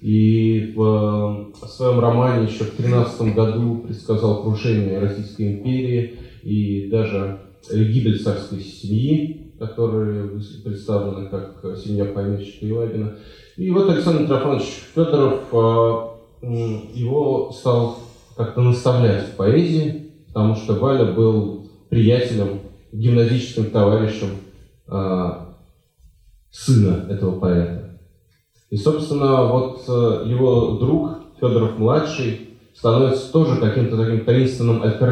и 0.00 0.74
в 0.76 1.52
своем 1.68 2.00
романе 2.00 2.46
еще 2.46 2.64
в 2.64 2.76
13 2.76 3.34
году 3.34 3.82
предсказал 3.86 4.42
крушение 4.42 4.98
Российской 4.98 5.54
империи 5.54 6.18
и 6.42 6.88
даже 6.90 7.38
гибель 7.70 8.22
царской 8.22 8.60
семьи, 8.60 9.52
которые 9.58 10.40
представлены 10.64 11.28
как 11.28 11.76
семья 11.76 12.04
помещика 12.06 12.66
Елагина. 12.66 13.16
И 13.56 13.70
вот 13.70 13.88
Александр 13.88 14.26
Трофанович 14.26 14.64
Федоров 14.94 15.42
а, 15.52 16.18
его 16.42 17.52
стал 17.52 17.98
как-то 18.36 18.60
наставлять 18.60 19.28
в 19.28 19.36
поэзии, 19.36 20.10
потому 20.28 20.56
что 20.56 20.74
Валя 20.74 21.12
был 21.12 21.68
приятелем, 21.90 22.60
гимназическим 22.92 23.70
товарищем 23.70 24.28
а, 24.88 25.56
сына 26.50 27.06
этого 27.08 27.38
поэта. 27.38 28.00
И, 28.70 28.76
собственно, 28.76 29.44
вот 29.44 29.84
э, 29.86 30.24
его 30.26 30.78
друг 30.78 31.18
Федоров-младший 31.38 32.48
становится 32.74 33.30
тоже 33.30 33.60
каким-то 33.60 33.98
таким 33.98 34.24
таинственным 34.24 34.82
альтер 34.82 35.10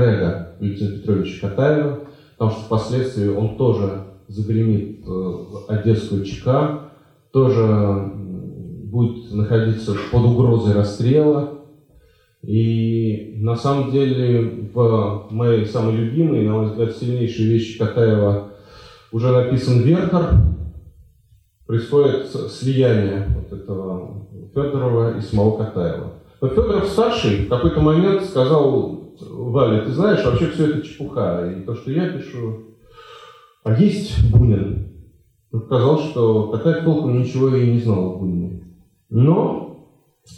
Валентина 0.58 0.96
Петровича 0.96 1.48
Катаева, 1.48 2.00
потому 2.40 2.56
что 2.56 2.64
впоследствии 2.64 3.28
он 3.28 3.58
тоже 3.58 4.04
загремит 4.28 5.00
э, 5.06 5.10
в 5.10 5.66
Одесскую 5.68 6.24
ЧК, 6.24 6.92
тоже 7.32 8.12
будет 8.14 9.30
находиться 9.30 9.94
под 10.10 10.24
угрозой 10.24 10.72
расстрела. 10.72 11.58
И 12.40 13.34
на 13.36 13.56
самом 13.56 13.90
деле 13.90 14.70
в 14.72 15.26
моей 15.28 15.66
самой 15.66 15.96
любимой, 15.96 16.46
на 16.46 16.52
мой 16.52 16.66
взгляд, 16.70 16.96
сильнейшей 16.96 17.44
вещи 17.44 17.78
Катаева 17.78 18.52
уже 19.12 19.32
написан 19.32 19.82
Вертер, 19.82 20.30
происходит 21.66 22.28
слияние 22.50 23.36
вот 23.36 23.52
этого 23.52 24.26
Федорова 24.54 25.18
и 25.18 25.20
самого 25.20 25.58
Катаева. 25.58 26.12
Но 26.40 26.48
Федоров 26.48 26.86
старший 26.86 27.44
в 27.44 27.48
какой-то 27.50 27.82
момент 27.82 28.24
сказал 28.24 28.99
Вале, 29.28 29.82
ты 29.82 29.90
знаешь, 29.90 30.24
вообще 30.24 30.48
все 30.48 30.70
это 30.70 30.82
чепуха, 30.82 31.50
и 31.50 31.62
то, 31.62 31.74
что 31.74 31.90
я 31.90 32.08
пишу, 32.08 32.76
а 33.64 33.74
есть 33.74 34.30
Бунин. 34.30 34.88
Сказал, 35.66 35.98
что 35.98 36.48
Катаев 36.48 36.84
толком 36.84 37.20
ничего 37.20 37.54
и 37.54 37.72
не 37.72 37.80
знал 37.80 38.12
о 38.12 38.18
Бунине. 38.18 38.62
Но 39.10 39.88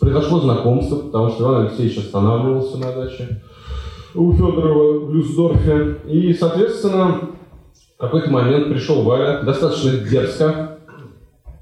произошло 0.01 0.40
знакомство, 0.40 0.97
потому 0.97 1.29
что 1.29 1.42
Иван 1.45 1.66
Алексеевич 1.66 1.99
останавливался 1.99 2.79
на 2.79 2.92
даче 2.92 3.42
у 4.14 4.33
Федорова 4.33 5.07
в 5.07 5.14
Люсдорфе. 5.14 5.99
И, 6.09 6.33
соответственно, 6.33 7.31
в 7.97 8.01
какой-то 8.01 8.31
момент 8.31 8.68
пришел 8.68 9.03
Валя, 9.03 9.42
достаточно 9.42 9.99
дерзко, 9.99 10.79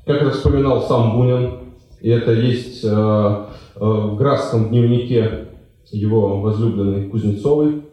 как 0.07 0.23
это 0.23 0.31
вспоминал 0.31 0.83
сам 0.83 1.17
Бунин, 1.17 1.75
и 2.01 2.09
это 2.09 2.33
есть 2.33 2.85
э, 2.85 2.89
э, 2.89 3.49
в 3.81 4.17
Градском 4.17 4.71
дневнике 4.71 5.49
его 5.92 6.40
возлюбленной 6.40 7.09
Кузнецовой, 7.09 7.85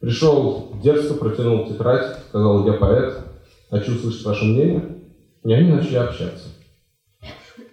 пришел 0.00 0.72
дерзко, 0.82 1.14
протянул 1.14 1.66
тетрадь, 1.66 2.18
сказал, 2.28 2.66
я 2.66 2.74
поэт, 2.74 3.18
хочу 3.70 3.94
услышать 3.94 4.24
ваше 4.24 4.44
мнение. 4.44 4.96
И 5.44 5.52
они 5.52 5.70
начали 5.70 5.96
общаться. 5.96 6.48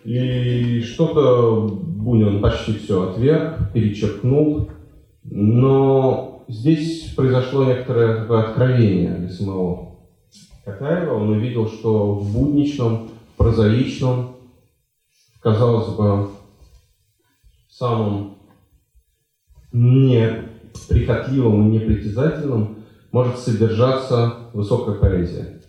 И 0.03 0.81
что-то 0.81 1.69
Бунин 1.71 2.41
почти 2.41 2.73
все 2.73 3.09
отверг, 3.09 3.71
перечеркнул, 3.73 4.69
но 5.23 6.43
здесь 6.47 7.13
произошло 7.15 7.63
некоторое 7.63 8.25
откровение 8.27 9.15
для 9.15 9.29
самого 9.29 9.99
Катаева. 10.65 11.15
Он 11.15 11.29
увидел, 11.29 11.67
что 11.67 12.15
в 12.15 12.33
будничном 12.33 13.09
прозаичном, 13.37 14.35
казалось 15.41 15.95
бы, 15.95 16.29
самым 17.69 18.32
неприхотливым 19.73 21.67
и 21.67 21.71
непритязательным 21.73 22.77
может 23.11 23.37
содержаться 23.37 24.49
высокая 24.53 24.95
поэзия. 24.95 25.61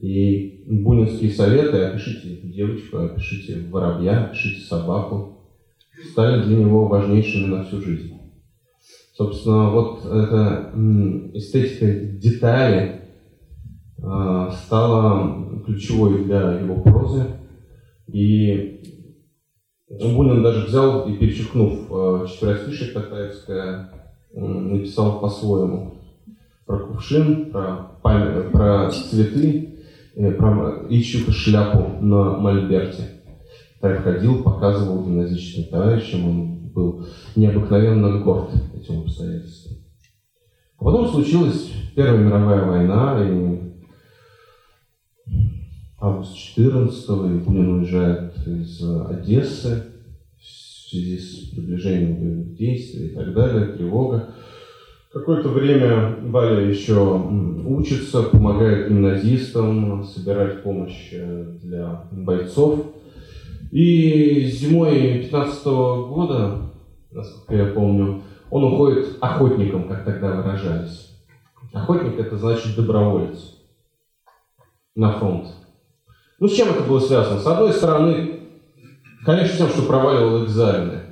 И 0.00 0.64
бунинские 0.66 1.30
советы 1.30 1.78
«опишите 1.78 2.36
девочку», 2.48 2.98
«опишите 2.98 3.66
воробья», 3.70 4.24
«опишите 4.24 4.64
собаку» 4.64 5.32
стали 6.10 6.42
для 6.42 6.56
него 6.56 6.86
важнейшими 6.86 7.46
на 7.46 7.64
всю 7.64 7.80
жизнь. 7.80 8.12
Собственно, 9.14 9.70
вот 9.70 10.04
эта 10.06 10.72
эстетика 11.34 11.86
детали 11.86 13.02
а, 14.02 14.50
стала 14.50 15.62
ключевой 15.64 16.24
для 16.24 16.52
его 16.52 16.80
прозы. 16.80 17.26
И 18.08 18.91
Бунин 20.00 20.42
даже 20.42 20.66
взял 20.66 21.06
и 21.06 21.16
перечеркнув 21.16 21.90
а, 21.90 22.26
четверостишие 22.26 22.92
Катаевское, 22.92 23.90
написал 24.32 25.20
по-своему 25.20 25.94
про 26.64 26.78
кувшин, 26.78 27.50
про, 27.50 27.90
память, 28.02 28.50
про 28.50 28.90
цветы, 28.90 29.78
э, 30.14 30.32
про 30.32 30.86
ищу 30.88 31.30
шляпу 31.30 32.02
на 32.02 32.38
мольберте. 32.38 33.20
Так 33.80 34.02
ходил, 34.02 34.42
показывал 34.42 35.04
гимназическим 35.04 35.70
товарищам, 35.70 36.28
он 36.28 36.68
был 36.68 37.06
необыкновенно 37.36 38.20
горд 38.20 38.50
этим 38.74 39.00
обстоятельством. 39.00 39.76
А 40.78 40.84
потом 40.84 41.08
случилась 41.08 41.70
Первая 41.94 42.16
мировая 42.16 42.64
война, 42.64 43.22
и 43.22 43.58
август 46.00 46.34
14 46.34 47.08
и 47.08 47.44
Бунин 47.44 47.80
уезжает 47.80 48.31
из 48.46 48.82
Одессы 48.82 49.84
в 50.38 50.90
связи 50.90 51.18
с 51.18 51.50
приближением 51.50 52.16
боевых 52.16 52.56
действий 52.56 53.06
и 53.06 53.14
так 53.14 53.32
далее, 53.32 53.72
тревога. 53.72 54.34
Какое-то 55.12 55.48
время 55.50 56.16
Валя 56.22 56.66
еще 56.66 57.20
учится, 57.66 58.22
помогает 58.22 58.88
гимназистам 58.88 60.04
собирать 60.04 60.62
помощь 60.62 61.10
э, 61.12 61.58
для 61.62 62.04
бойцов. 62.10 62.94
И 63.70 64.46
зимой 64.46 65.18
15 65.22 65.64
года, 65.64 66.70
насколько 67.10 67.54
я 67.54 67.66
помню, 67.66 68.22
он 68.50 68.64
уходит 68.64 69.16
охотником, 69.20 69.88
как 69.88 70.04
тогда 70.04 70.36
выражались. 70.36 71.10
Охотник 71.72 72.18
это 72.18 72.36
значит 72.36 72.76
доброволец 72.76 73.58
на 74.94 75.12
фронт. 75.12 75.46
Ну, 76.42 76.48
с 76.48 76.56
чем 76.56 76.70
это 76.70 76.82
было 76.82 76.98
связано? 76.98 77.38
С 77.38 77.46
одной 77.46 77.72
стороны, 77.72 78.40
конечно, 79.24 79.58
тем, 79.58 79.68
что 79.68 79.82
проваливал 79.82 80.44
экзамены 80.44 81.02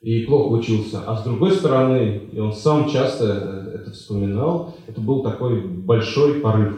и 0.00 0.24
плохо 0.24 0.54
учился. 0.54 1.00
А 1.06 1.16
с 1.16 1.22
другой 1.22 1.52
стороны, 1.52 2.22
и 2.32 2.40
он 2.40 2.52
сам 2.52 2.90
часто 2.90 3.70
это 3.72 3.92
вспоминал, 3.92 4.74
это 4.88 5.00
был 5.00 5.22
такой 5.22 5.64
большой 5.64 6.40
порыв, 6.40 6.76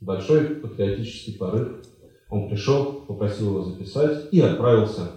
большой 0.00 0.44
патриотический 0.44 1.36
порыв. 1.36 1.82
Он 2.30 2.48
пришел, 2.48 3.00
попросил 3.08 3.48
его 3.48 3.64
записать 3.64 4.32
и 4.32 4.40
отправился 4.40 5.10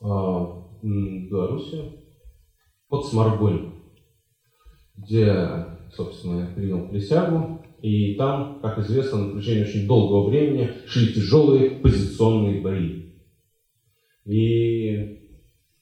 э, 0.00 0.04
в 0.04 0.62
Белоруссию 0.80 1.86
под 2.88 3.06
Сморгонь, 3.06 3.72
где, 4.96 5.66
собственно, 5.92 6.46
принял 6.54 6.86
присягу. 6.86 7.59
И 7.82 8.14
там, 8.14 8.58
как 8.60 8.78
известно, 8.78 9.18
на 9.18 9.32
протяжении 9.32 9.64
очень 9.64 9.86
долгого 9.86 10.28
времени 10.28 10.70
шли 10.86 11.14
тяжелые 11.14 11.70
позиционные 11.70 12.60
бои. 12.60 13.04
И 14.26 15.20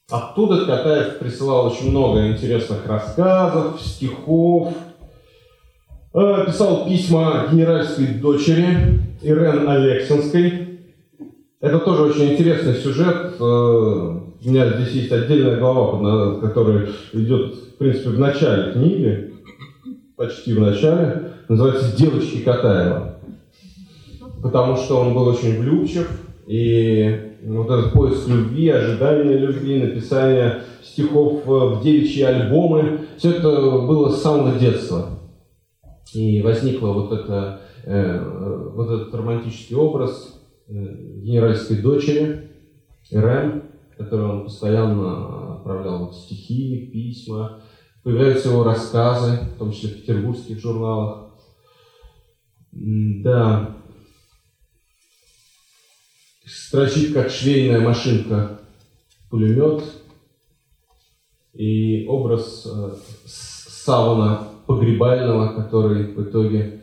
оттуда 0.09 0.65
Катаев 0.65 1.19
присылал 1.19 1.67
очень 1.67 1.91
много 1.91 2.29
интересных 2.29 2.87
рассказов, 2.87 3.81
стихов, 3.81 4.73
э, 6.13 6.43
писал 6.47 6.87
письма 6.87 7.47
генеральской 7.51 8.07
дочери 8.07 9.01
Ирен 9.21 9.67
Алексинской. 9.67 10.79
Это 11.59 11.79
тоже 11.79 12.03
очень 12.03 12.33
интересный 12.33 12.75
сюжет. 12.75 13.35
Э, 13.39 13.43
у 13.43 14.49
меня 14.49 14.71
здесь 14.71 14.93
есть 14.93 15.11
отдельная 15.11 15.57
глава, 15.59 16.39
которая 16.39 16.87
идет, 17.11 17.55
в 17.55 17.77
принципе, 17.77 18.09
в 18.09 18.19
начале 18.19 18.71
книги, 18.71 19.33
почти 20.19 20.53
в 20.53 20.59
начале, 20.59 21.31
называется 21.47 21.95
«Девочки 21.95 22.39
Катаева». 22.39 23.19
Потому 24.43 24.75
что 24.75 24.97
он 24.97 25.13
был 25.13 25.27
очень 25.27 25.57
влюбчив, 25.57 26.11
и 26.45 27.37
вот 27.45 27.69
этот 27.69 27.93
поиск 27.93 28.27
любви, 28.27 28.67
ожидание 28.67 29.37
любви, 29.37 29.81
написание 29.81 30.63
стихов 30.83 31.45
в 31.45 31.81
девичьи 31.81 32.23
альбомы, 32.23 33.07
все 33.15 33.31
это 33.31 33.49
было 33.49 34.09
с 34.09 34.21
самого 34.21 34.59
детства. 34.59 35.05
И 36.13 36.41
возникло 36.41 36.87
вот, 36.91 37.13
это, 37.13 37.61
э, 37.85 38.71
вот 38.75 38.89
этот 38.89 39.15
романтический 39.15 39.77
образ 39.77 40.37
э, 40.67 40.73
генеральской 40.73 41.77
дочери 41.77 42.49
Ирен, 43.09 43.63
которую 43.97 44.31
он 44.31 44.43
постоянно 44.43 45.55
отправлял 45.55 46.11
стихи, 46.11 46.89
письма. 46.91 47.61
Появляются 48.03 48.49
его 48.49 48.63
рассказы, 48.63 49.39
в 49.55 49.57
том 49.57 49.71
числе 49.71 49.89
в 49.89 50.01
петербургских 50.01 50.59
журналах. 50.59 51.31
Да, 52.71 53.75
строчит 56.45 57.13
как 57.13 57.29
швейная 57.29 57.81
машинка 57.81 58.59
пулемет. 59.29 59.83
И 61.53 62.05
образ 62.07 62.65
э, 62.65 62.95
савана 63.25 64.47
погребального, 64.65 65.61
который 65.61 66.13
в 66.13 66.23
итоге 66.23 66.81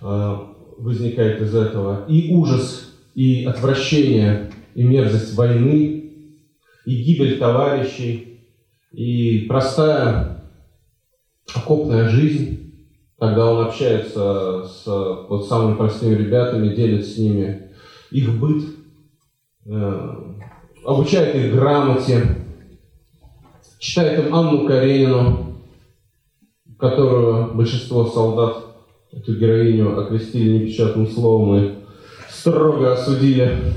э, 0.00 0.36
возникает 0.78 1.42
из 1.42 1.54
этого. 1.54 2.06
И 2.08 2.32
ужас, 2.32 2.94
и 3.14 3.44
отвращение, 3.44 4.52
и 4.74 4.82
мерзость 4.82 5.34
войны, 5.34 6.12
и 6.86 7.02
гибель 7.02 7.38
товарищей, 7.38 8.40
и 8.92 9.46
простая 9.48 10.33
окопная 11.52 12.08
жизнь, 12.08 12.74
когда 13.18 13.52
он 13.52 13.66
общается 13.66 14.64
с 14.64 14.86
вот 14.86 15.48
самыми 15.48 15.76
простыми 15.76 16.14
ребятами, 16.14 16.74
делит 16.74 17.06
с 17.06 17.18
ними 17.18 17.70
их 18.10 18.38
быт, 18.38 18.64
Э, 19.66 20.14
обучает 20.84 21.34
их 21.34 21.54
грамоте, 21.54 22.36
читает 23.78 24.26
им 24.26 24.34
Анну 24.34 24.66
Каренину, 24.66 25.54
которую 26.78 27.54
большинство 27.54 28.04
солдат, 28.04 28.58
эту 29.10 29.38
героиню, 29.38 29.98
окрестили 29.98 30.58
непечатным 30.58 31.08
словом 31.08 31.56
и 31.56 31.74
строго 32.28 32.92
осудили. 32.92 33.72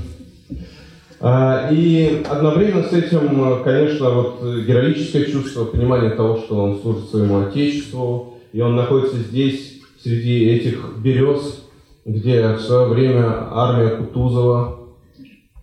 А, 1.20 1.68
и 1.70 2.24
одновременно 2.28 2.84
с 2.84 2.92
этим, 2.92 3.62
конечно, 3.64 4.10
вот 4.10 4.42
героическое 4.42 5.24
чувство, 5.24 5.64
понимание 5.64 6.10
того, 6.10 6.36
что 6.38 6.56
он 6.62 6.80
служит 6.80 7.10
своему 7.10 7.40
Отечеству, 7.40 8.38
и 8.52 8.60
он 8.60 8.76
находится 8.76 9.16
здесь, 9.16 9.82
среди 10.02 10.48
этих 10.48 10.98
берез, 10.98 11.64
где 12.04 12.52
в 12.52 12.60
свое 12.60 12.86
время 12.88 13.48
армия 13.50 13.96
Кутузова 13.96 14.78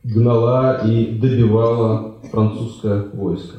гнала 0.03 0.85
и 0.85 1.05
добивала 1.05 2.15
французское 2.31 3.05
войско. 3.13 3.57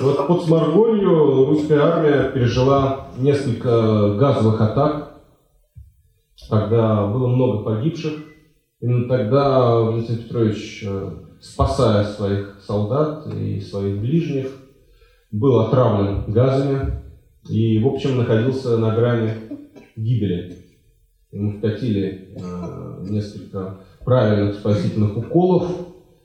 И 0.00 0.04
вот 0.04 0.26
под 0.26 0.44
Сморгонью 0.44 1.46
русская 1.46 1.80
армия 1.80 2.30
пережила 2.30 3.08
несколько 3.18 4.14
газовых 4.14 4.60
атак, 4.60 5.14
когда 6.48 7.06
было 7.06 7.28
много 7.28 7.64
погибших. 7.64 8.12
Именно 8.80 9.08
тогда 9.08 9.80
Владимир 9.80 10.22
Петрович, 10.22 10.84
э, 10.86 11.10
спасая 11.40 12.04
своих 12.04 12.60
солдат 12.64 13.26
и 13.34 13.60
своих 13.60 14.00
ближних, 14.00 14.52
был 15.32 15.58
отравлен 15.60 16.30
газами 16.32 17.02
и, 17.48 17.78
в 17.80 17.88
общем, 17.88 18.18
находился 18.18 18.76
на 18.78 18.94
грани 18.94 19.34
гибели. 19.96 20.58
Ему 21.32 21.58
вкатили 21.58 22.36
э, 22.36 23.04
несколько 23.10 23.80
правильных 24.04 24.54
спасительных 24.54 25.16
уколов. 25.16 25.70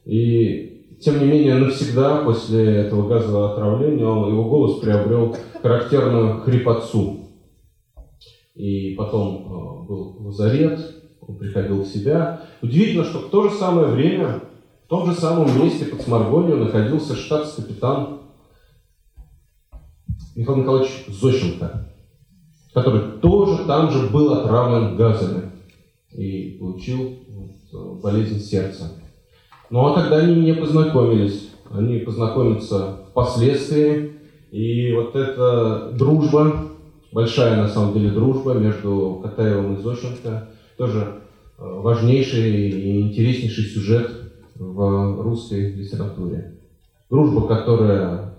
И, 0.06 0.98
тем 1.02 1.20
не 1.20 1.26
менее, 1.26 1.56
навсегда 1.56 2.24
после 2.24 2.64
этого 2.64 3.08
газового 3.10 3.54
отравления 3.54 4.06
он, 4.06 4.30
его 4.30 4.48
голос 4.48 4.80
приобрел 4.80 5.36
характерную 5.62 6.42
хрипотцу. 6.42 7.20
И 8.54 8.94
потом 8.96 9.38
э, 9.38 9.88
был 9.88 10.18
лазарет, 10.20 11.03
он 11.28 11.38
приходил 11.38 11.84
в 11.84 11.88
себя. 11.88 12.42
Удивительно, 12.62 13.04
что 13.04 13.20
в 13.20 13.30
то 13.30 13.50
же 13.50 13.56
самое 13.56 13.88
время, 13.88 14.42
в 14.86 14.88
том 14.90 15.06
же 15.06 15.14
самом 15.14 15.48
месте 15.62 15.86
под 15.86 16.02
Сморгонью 16.02 16.58
находился 16.58 17.16
штатс-капитан 17.16 18.20
Михаил 20.36 20.58
Николаевич 20.60 21.06
Зощенко, 21.08 21.88
который 22.74 23.20
тоже 23.22 23.66
там 23.66 23.92
же 23.92 24.10
был 24.10 24.34
отравлен 24.34 24.96
газами 24.96 25.52
и 26.12 26.58
получил 26.60 27.20
болезнь 28.02 28.40
сердца. 28.40 28.92
Ну 29.70 29.86
а 29.86 29.94
тогда 29.96 30.18
они 30.18 30.36
не 30.36 30.54
познакомились. 30.54 31.50
Они 31.72 32.00
познакомятся 32.00 33.00
впоследствии. 33.10 34.14
И 34.52 34.94
вот 34.94 35.16
эта 35.16 35.92
дружба, 35.94 36.68
большая 37.12 37.58
на 37.64 37.68
самом 37.68 37.94
деле 37.94 38.12
дружба 38.12 38.54
между 38.54 39.20
Катаевым 39.24 39.76
и 39.76 39.82
Зощенко, 39.82 40.50
тоже 40.78 41.22
э, 41.58 41.64
важнейший 41.64 42.70
и 42.70 43.02
интереснейший 43.02 43.66
сюжет 43.66 44.12
в 44.56 45.22
русской 45.22 45.74
литературе. 45.74 46.60
Дружба, 47.10 47.48
которая, 47.48 48.36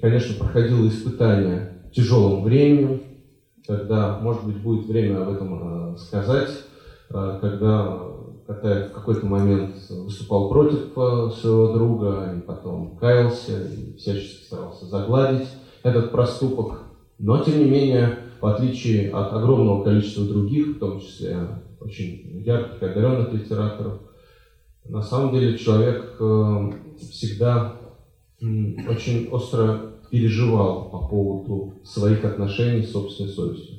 конечно, 0.00 0.34
проходила 0.38 0.86
испытания 0.88 1.82
тяжелым 1.92 2.42
временем, 2.42 3.02
когда, 3.66 4.18
может 4.20 4.44
быть, 4.44 4.58
будет 4.58 4.86
время 4.86 5.22
об 5.22 5.30
этом 5.30 5.94
э, 5.94 5.96
сказать, 5.98 6.50
э, 7.10 7.38
когда 7.40 7.98
Катаев 8.46 8.90
в 8.90 8.94
какой-то 8.94 9.26
момент 9.26 9.76
выступал 9.88 10.48
против 10.48 10.92
своего 11.38 11.72
друга, 11.72 12.34
и 12.36 12.40
потом 12.40 12.96
каялся, 12.96 13.62
и 13.62 13.96
всячески 13.96 14.44
старался 14.44 14.86
загладить 14.86 15.48
этот 15.82 16.10
проступок. 16.10 16.82
Но, 17.18 17.38
тем 17.38 17.58
не 17.58 17.70
менее, 17.70 18.18
в 18.42 18.46
отличие 18.46 19.10
от 19.10 19.32
огромного 19.32 19.84
количества 19.84 20.24
других, 20.24 20.76
в 20.76 20.78
том 20.80 21.00
числе 21.00 21.62
очень 21.80 22.42
ярких 22.44 22.82
одаренных 22.82 23.32
литераторов, 23.32 24.00
на 24.84 25.00
самом 25.00 25.32
деле 25.32 25.56
человек 25.56 26.16
э, 26.18 26.72
всегда 26.98 27.76
очень 28.40 29.28
остро 29.30 29.92
переживал 30.10 30.90
по 30.90 31.06
поводу 31.06 31.74
своих 31.84 32.24
отношений 32.24 32.82
с 32.82 32.90
собственной 32.90 33.30
совестью. 33.30 33.76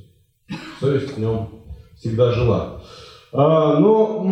Совесть 0.79 1.17
в 1.17 1.19
нем 1.19 1.49
всегда 1.97 2.31
жила. 2.31 2.81
А, 3.35 3.79
но 3.79 4.27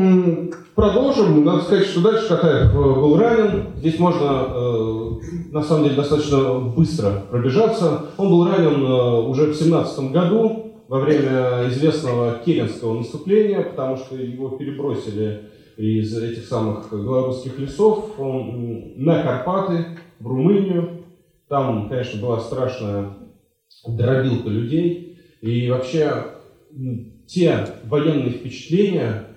продолжим. 0.76 1.44
Надо 1.44 1.64
сказать, 1.64 1.88
что 1.88 2.02
дальше 2.02 2.28
Катаев 2.28 2.72
э, 2.72 2.78
был 2.78 3.18
ранен. 3.18 3.66
Здесь 3.78 3.98
можно, 3.98 4.46
э, 4.48 5.10
на 5.52 5.64
самом 5.64 5.86
деле, 5.86 5.96
достаточно 5.96 6.60
быстро 6.60 7.24
пробежаться. 7.32 8.06
Он 8.18 8.30
был 8.30 8.48
ранен 8.48 8.86
э, 8.86 9.28
уже 9.28 9.48
в 9.48 9.56
17 9.56 10.12
году 10.12 10.74
во 10.88 11.00
время 11.00 11.68
известного 11.70 12.36
Керенского 12.46 12.94
наступления, 12.94 13.62
потому 13.62 13.98
что 13.98 14.16
его 14.16 14.50
перебросили 14.50 15.50
из 15.78 16.16
этих 16.16 16.46
самых 16.46 16.92
белорусских 16.92 17.58
лесов 17.58 18.12
на 18.20 19.24
Карпаты, 19.24 19.86
в 20.20 20.28
Румынию. 20.28 21.06
Там, 21.48 21.90
конечно, 21.90 22.22
была 22.22 22.40
страшная 22.40 23.14
дробилка 23.88 24.50
людей. 24.50 25.18
И 25.42 25.72
вообще 25.72 26.26
те 27.32 27.66
военные 27.86 28.32
впечатления, 28.32 29.28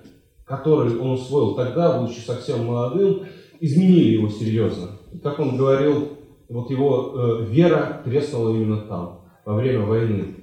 которые 0.43 0.99
он 0.99 1.11
усвоил 1.11 1.55
тогда, 1.55 1.97
будучи 1.97 2.19
совсем 2.19 2.65
молодым, 2.65 3.23
изменили 3.61 4.15
его 4.15 4.29
серьезно. 4.29 4.89
И, 5.13 5.17
как 5.17 5.39
он 5.39 5.55
говорил, 5.55 6.09
вот 6.49 6.69
его 6.69 7.13
э, 7.15 7.45
вера 7.45 8.01
треснула 8.03 8.53
именно 8.53 8.81
там, 8.81 9.21
во 9.45 9.55
время 9.55 9.85
войны. 9.85 10.35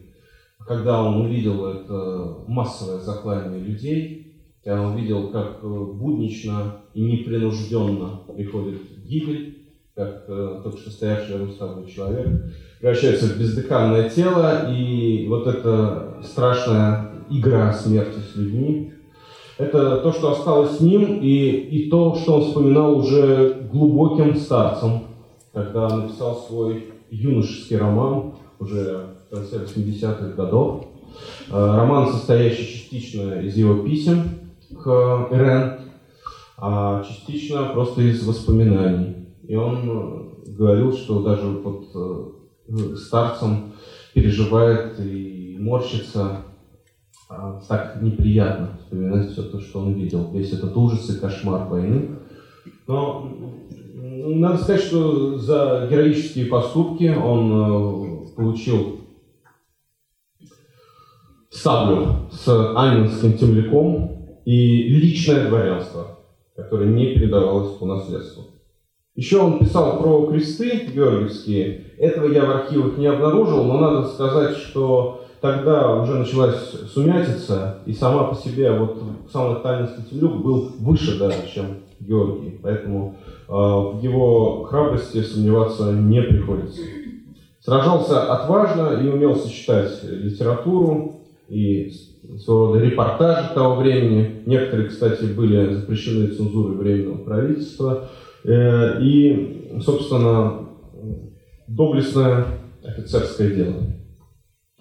когда 0.66 1.02
он 1.02 1.26
увидел 1.26 1.66
это 1.66 2.38
массовое 2.48 3.00
заклание 3.00 3.60
людей, 3.60 4.34
когда 4.64 4.80
он 4.80 4.94
увидел, 4.94 5.28
как 5.28 5.58
э, 5.62 5.66
буднично 5.66 6.78
и 6.94 7.02
непринужденно 7.02 8.20
приходит 8.34 8.80
гибель, 9.04 9.58
как 9.94 10.24
э, 10.26 10.60
только 10.62 10.78
что 10.78 10.90
стоявший 10.90 11.34
рядом 11.34 11.50
с 11.86 11.92
человек, 11.92 12.28
превращается 12.80 13.26
в 13.26 13.38
бездыханное 13.38 14.08
тело, 14.08 14.72
и 14.72 15.26
вот 15.28 15.46
эта 15.46 16.22
страшная 16.22 17.11
игра 17.38 17.72
смерти 17.72 18.18
с 18.18 18.36
людьми, 18.36 18.92
это 19.58 19.98
то, 19.98 20.12
что 20.12 20.32
осталось 20.32 20.78
с 20.78 20.80
ним, 20.80 21.20
и, 21.20 21.50
и 21.50 21.90
то, 21.90 22.14
что 22.16 22.34
он 22.34 22.42
вспоминал 22.42 22.96
уже 22.96 23.68
глубоким 23.70 24.36
старцем, 24.36 25.04
когда 25.52 25.88
написал 25.88 26.36
свой 26.48 26.92
юношеский 27.10 27.76
роман 27.76 28.34
уже 28.58 29.16
в 29.30 29.34
конце 29.34 29.58
80-х 29.58 30.34
годов. 30.36 30.86
Э, 31.50 31.76
роман, 31.76 32.12
состоящий 32.12 32.66
частично 32.66 33.40
из 33.40 33.56
его 33.56 33.82
писем 33.84 34.22
к 34.82 35.28
Ирен, 35.30 35.80
а 36.56 37.04
частично 37.04 37.70
просто 37.72 38.02
из 38.02 38.26
воспоминаний. 38.26 39.28
И 39.46 39.54
он 39.54 40.32
говорил, 40.46 40.92
что 40.92 41.22
даже 41.22 41.54
под 41.54 41.84
э, 41.94 42.96
старцем 42.96 43.72
переживает 44.14 44.98
и 44.98 45.56
морщится 45.58 46.38
так 47.68 48.02
неприятно 48.02 48.70
вспоминать 48.78 49.30
все 49.30 49.42
то, 49.42 49.60
что 49.60 49.80
он 49.80 49.94
видел, 49.94 50.30
весь 50.32 50.52
этот 50.52 50.76
ужас 50.76 51.08
и 51.10 51.18
кошмар 51.18 51.68
войны. 51.68 52.10
Но 52.86 53.30
надо 53.94 54.58
сказать, 54.58 54.82
что 54.82 55.38
за 55.38 55.88
героические 55.90 56.46
поступки 56.46 57.14
он 57.14 57.52
э, 57.52 58.34
получил 58.36 59.00
саблю 61.50 62.28
с 62.30 62.48
анинским 62.76 63.36
темляком 63.38 64.40
и 64.44 64.88
личное 64.88 65.48
дворянство, 65.48 66.18
которое 66.56 66.90
не 66.90 67.14
передавалось 67.14 67.76
по 67.76 67.86
наследству. 67.86 68.44
Еще 69.14 69.38
он 69.38 69.58
писал 69.58 70.02
про 70.02 70.26
кресты 70.26 70.86
георгиевские. 70.92 71.92
Этого 71.98 72.32
я 72.32 72.46
в 72.46 72.50
архивах 72.50 72.96
не 72.96 73.06
обнаружил, 73.06 73.64
но 73.64 73.78
надо 73.78 74.08
сказать, 74.08 74.56
что 74.56 75.21
тогда 75.42 75.96
уже 75.96 76.14
началась 76.14 76.70
сумятица, 76.94 77.78
и 77.84 77.92
сама 77.92 78.24
по 78.24 78.34
себе 78.36 78.70
вот 78.72 79.02
сам 79.30 79.54
Натальинский 79.54 80.04
темлюк 80.04 80.40
был 80.40 80.70
выше 80.78 81.18
даже, 81.18 81.36
чем 81.52 81.80
Георгий. 81.98 82.60
Поэтому 82.62 83.16
э, 83.48 83.52
в 83.52 84.00
его 84.00 84.62
храбрости 84.62 85.20
сомневаться 85.20 85.92
не 85.92 86.22
приходится. 86.22 86.80
Сражался 87.60 88.32
отважно 88.32 89.00
и 89.02 89.08
умел 89.08 89.34
сочетать 89.34 90.02
литературу 90.04 91.16
и 91.48 91.92
своего 92.38 92.68
рода 92.68 92.84
репортажи 92.84 93.52
того 93.52 93.76
времени. 93.76 94.42
Некоторые, 94.46 94.88
кстати, 94.88 95.24
были 95.24 95.74
запрещены 95.74 96.28
цензурой 96.28 96.76
Временного 96.76 97.18
правительства. 97.18 98.08
Э, 98.44 99.02
и, 99.02 99.80
собственно, 99.84 100.68
доблестное 101.66 102.46
офицерское 102.84 103.50
дело. 103.50 103.74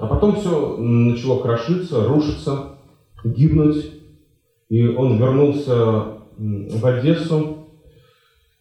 А 0.01 0.07
потом 0.07 0.35
все 0.35 0.77
начало 0.77 1.43
крошиться, 1.43 2.07
рушиться, 2.07 2.69
гибнуть. 3.23 3.85
И 4.67 4.87
он 4.87 5.19
вернулся 5.19 6.05
в 6.37 6.85
Одессу 6.87 7.67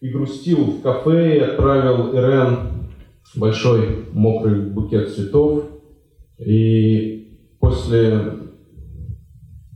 и 0.02 0.08
грустил 0.10 0.64
в 0.66 0.82
кафе 0.82 1.38
и 1.38 1.40
отправил 1.40 2.12
Ирен 2.12 2.90
большой 3.36 4.04
мокрый 4.12 4.66
букет 4.66 5.14
цветов. 5.14 5.64
И 6.38 7.38
после... 7.58 8.34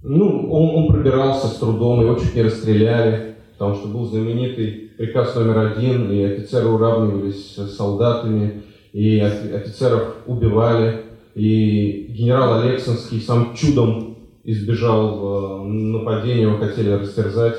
Ну, 0.02 0.52
он, 0.52 0.84
он 0.84 0.88
пробирался 0.88 1.46
с 1.46 1.56
трудом, 1.56 2.02
его 2.02 2.16
чуть 2.16 2.34
не 2.34 2.42
расстреляли, 2.42 3.36
потому 3.52 3.74
что 3.74 3.88
был 3.88 4.04
знаменитый 4.04 4.90
приказ 4.98 5.34
номер 5.34 5.72
один, 5.72 6.10
и 6.10 6.22
офицеры 6.24 6.66
уравнивались 6.66 7.54
с 7.54 7.74
солдатами, 7.74 8.64
и 8.92 9.18
офицеров 9.18 10.16
убивали, 10.26 11.04
и 11.34 12.06
генерал 12.10 12.62
Алексинский 12.62 13.20
сам 13.20 13.54
чудом 13.54 14.16
избежал 14.44 15.64
нападения, 15.64 16.42
его 16.42 16.58
хотели 16.58 16.90
растерзать. 16.90 17.58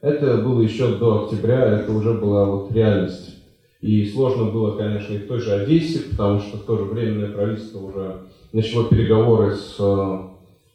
Это 0.00 0.38
было 0.38 0.60
еще 0.60 0.96
до 0.96 1.24
октября, 1.24 1.80
это 1.80 1.92
уже 1.92 2.14
была 2.14 2.44
вот 2.44 2.72
реальность. 2.72 3.36
И 3.80 4.06
сложно 4.06 4.44
было, 4.44 4.76
конечно, 4.76 5.14
и 5.14 5.18
в 5.18 5.26
той 5.26 5.40
же 5.40 5.52
Одессе, 5.52 6.00
потому 6.10 6.40
что 6.40 6.58
в 6.58 6.64
то 6.64 6.76
же 6.76 6.84
временное 6.84 7.30
правительство 7.30 7.78
уже 7.80 8.16
начало 8.52 8.84
переговоры 8.84 9.54
с 9.54 9.76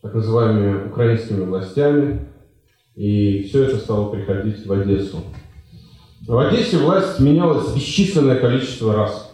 так 0.01 0.13
называемыми 0.13 0.87
украинскими 0.87 1.43
властями, 1.45 2.27
и 2.95 3.43
все 3.43 3.63
это 3.63 3.77
стало 3.77 4.09
приходить 4.09 4.65
в 4.65 4.71
Одессу. 4.71 5.17
В 6.27 6.37
Одессе 6.37 6.77
власть 6.77 7.19
менялась 7.19 7.73
бесчисленное 7.73 8.39
количество 8.39 8.93
раз. 8.95 9.31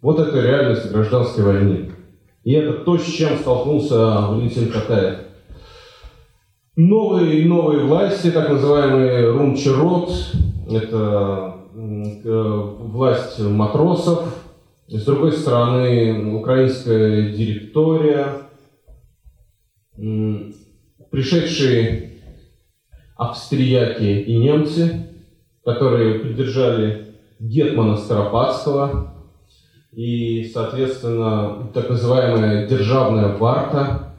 Вот 0.00 0.20
это 0.20 0.40
реальность 0.40 0.90
гражданской 0.90 1.44
войны. 1.44 1.90
И 2.48 2.52
это 2.52 2.82
то, 2.82 2.96
с 2.96 3.04
чем 3.04 3.36
столкнулся 3.36 4.22
Валентин 4.22 4.72
Катаев. 4.72 5.18
Новые 6.76 7.42
и 7.42 7.44
новые 7.44 7.84
власти, 7.84 8.30
так 8.30 8.48
называемые 8.48 9.32
Румчерот, 9.32 10.10
это 10.70 11.56
власть 11.74 13.38
матросов, 13.38 14.34
с 14.86 15.04
другой 15.04 15.32
стороны 15.32 16.36
украинская 16.36 17.32
директория, 17.34 18.28
пришедшие 21.10 22.12
австрияки 23.14 24.22
и 24.22 24.38
немцы, 24.38 25.06
которые 25.66 26.20
поддержали 26.20 27.08
Гетмана 27.40 27.98
Скоропадского, 27.98 29.17
и, 29.98 30.48
соответственно, 30.54 31.66
так 31.74 31.90
называемая 31.90 32.68
державная 32.68 33.36
варта, 33.36 34.12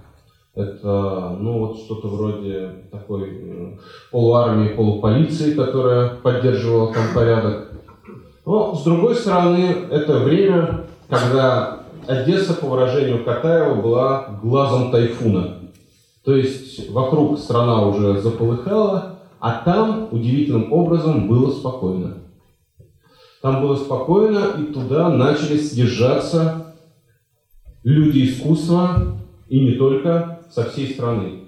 это, 0.54 1.38
ну, 1.40 1.60
вот 1.60 1.78
что-то 1.78 2.10
вроде 2.10 2.84
такой 2.92 3.30
э, 3.30 3.78
полуармии, 4.12 4.76
полуполиции, 4.76 5.54
которая 5.54 6.10
поддерживала 6.16 6.94
там 6.94 7.06
порядок. 7.16 7.70
Но, 8.46 8.76
с 8.76 8.84
другой 8.84 9.16
стороны, 9.16 9.74
это 9.90 10.20
время, 10.20 10.84
когда 11.08 11.84
Одесса, 12.08 12.56
по 12.56 12.68
выражению 12.68 13.24
Катаева, 13.24 13.76
была 13.76 14.38
глазом 14.44 14.92
тайфуна. 14.92 15.60
То 16.26 16.36
есть 16.36 16.90
вокруг 16.90 17.40
страна 17.40 17.88
уже 17.88 18.20
заполыхала, 18.20 19.16
а 19.40 19.62
там 19.64 20.10
удивительным 20.12 20.74
образом 20.74 21.30
было 21.30 21.50
спокойно. 21.52 22.16
Там 23.42 23.62
было 23.62 23.76
спокойно, 23.76 24.56
и 24.60 24.74
туда 24.74 25.10
начали 25.10 25.58
съезжаться 25.58 26.76
люди 27.84 28.26
искусства, 28.26 29.18
и 29.48 29.60
не 29.62 29.72
только, 29.74 30.40
со 30.52 30.70
всей 30.70 30.94
страны. 30.94 31.46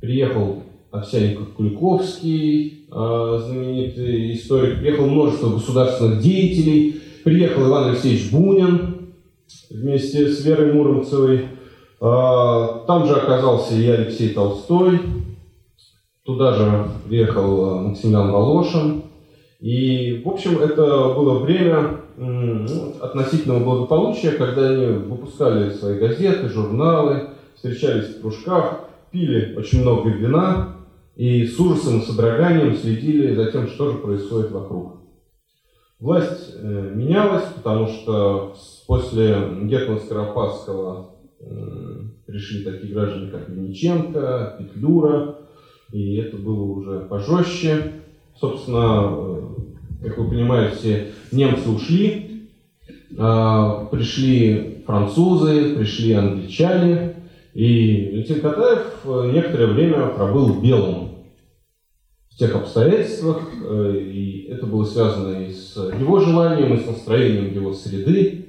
Приехал 0.00 0.62
Овсяников 0.90 1.52
Куликовский, 1.52 2.86
а, 2.90 3.38
знаменитый 3.38 4.34
историк, 4.34 4.80
приехал 4.80 5.06
множество 5.06 5.50
государственных 5.50 6.20
деятелей, 6.20 7.00
приехал 7.22 7.68
Иван 7.68 7.90
Алексеевич 7.90 8.32
Бунин 8.32 9.14
вместе 9.70 10.28
с 10.28 10.44
Верой 10.44 10.72
Муромцевой, 10.72 11.46
а, 12.00 12.84
там 12.86 13.06
же 13.06 13.14
оказался 13.14 13.76
и 13.76 13.86
Алексей 13.86 14.30
Толстой, 14.30 15.00
туда 16.24 16.54
же 16.54 16.88
приехал 17.08 17.78
Максимилиан 17.80 18.32
Волошин, 18.32 19.02
и, 19.62 20.20
в 20.24 20.28
общем, 20.28 20.58
это 20.58 21.14
было 21.14 21.38
время 21.38 22.00
ну, 22.16 22.66
относительного 23.00 23.62
благополучия, 23.62 24.32
когда 24.32 24.70
они 24.70 24.86
выпускали 24.86 25.70
свои 25.70 26.00
газеты, 26.00 26.48
журналы, 26.48 27.30
встречались 27.54 28.08
в 28.08 28.20
кружках, 28.20 28.88
пили 29.12 29.54
очень 29.56 29.82
много 29.82 30.10
вина 30.10 30.78
и 31.14 31.46
с 31.46 31.60
ужасом 31.60 32.00
и 32.00 32.02
содроганием 32.02 32.74
следили 32.74 33.36
за 33.36 33.52
тем, 33.52 33.68
что 33.68 33.92
же 33.92 33.98
происходит 33.98 34.50
вокруг. 34.50 34.96
Власть 36.00 36.56
э, 36.56 36.92
менялась, 36.96 37.44
потому 37.54 37.86
что 37.86 38.56
после 38.88 39.36
Гетмана 39.62 40.00
Скоропадского 40.00 41.12
пришли 42.26 42.64
такие 42.64 42.92
граждане, 42.94 43.30
как 43.30 43.48
Винниченко, 43.48 44.56
Петлюра, 44.58 45.38
и 45.92 46.16
это 46.16 46.36
было 46.36 46.64
уже 46.64 47.00
пожестче. 47.00 48.01
Собственно, 48.38 49.10
э, 50.02 50.08
как 50.08 50.18
вы 50.18 50.28
понимаете, 50.30 51.12
немцы 51.30 51.68
ушли, 51.68 52.48
а, 53.18 53.86
пришли 53.86 54.82
французы, 54.86 55.76
пришли 55.76 56.12
англичане, 56.12 57.14
и 57.54 58.08
Валентин 58.10 58.40
Катаев 58.40 58.86
э, 59.04 59.30
некоторое 59.34 59.66
время 59.66 60.06
пробыл 60.08 60.60
белым 60.60 61.10
в 62.30 62.38
тех 62.38 62.54
обстоятельствах, 62.56 63.42
э, 63.62 63.98
и 64.00 64.46
это 64.48 64.66
было 64.66 64.84
связано 64.84 65.44
и 65.44 65.52
с 65.52 65.76
его 65.76 66.20
желанием, 66.20 66.74
и 66.74 66.82
с 66.82 66.86
настроением 66.86 67.52
его 67.52 67.74
среды. 67.74 68.46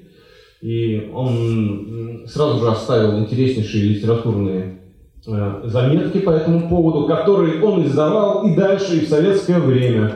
И 0.62 1.12
он 1.14 2.24
сразу 2.26 2.62
же 2.62 2.70
оставил 2.70 3.20
интереснейшие 3.20 3.96
литературные 3.96 4.80
заметки 5.26 6.20
по 6.20 6.32
этому 6.32 6.68
поводу, 6.68 7.08
которые 7.08 7.64
он 7.64 7.86
издавал 7.86 8.46
и 8.46 8.56
дальше, 8.56 8.98
и 8.98 9.06
в 9.06 9.10
советское 9.10 9.60
время. 9.60 10.16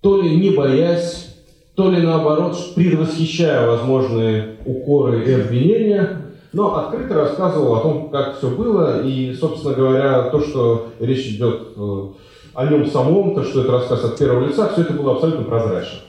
То 0.00 0.20
ли 0.20 0.36
не 0.36 0.50
боясь, 0.50 1.36
то 1.74 1.90
ли 1.90 2.02
наоборот 2.02 2.56
предвосхищая 2.74 3.66
возможные 3.66 4.56
укоры 4.64 5.24
и 5.24 5.32
обвинения, 5.32 6.22
но 6.52 6.76
открыто 6.76 7.14
рассказывал 7.14 7.76
о 7.76 7.80
том, 7.80 8.10
как 8.10 8.36
все 8.36 8.50
было, 8.50 9.02
и, 9.02 9.34
собственно 9.34 9.74
говоря, 9.74 10.22
то, 10.24 10.40
что 10.40 10.88
речь 11.00 11.26
идет 11.28 11.68
э, 11.76 12.06
о 12.54 12.66
нем 12.66 12.86
самом, 12.86 13.34
то, 13.34 13.42
что 13.42 13.62
это 13.62 13.72
рассказ 13.72 14.04
от 14.04 14.18
первого 14.18 14.46
лица, 14.46 14.68
все 14.68 14.82
это 14.82 14.92
было 14.92 15.14
абсолютно 15.14 15.44
прозрачно. 15.44 16.00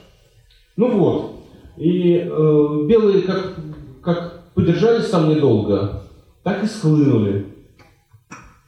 Ну 0.76 0.98
вот, 0.98 1.32
и 1.78 2.28
э, 2.30 2.78
белые 2.86 3.22
как, 3.22 3.54
как 4.02 4.42
подержались 4.54 5.08
там 5.08 5.30
недолго, 5.30 6.03
так 6.44 6.62
и 6.62 6.66
схлынули, 6.66 7.46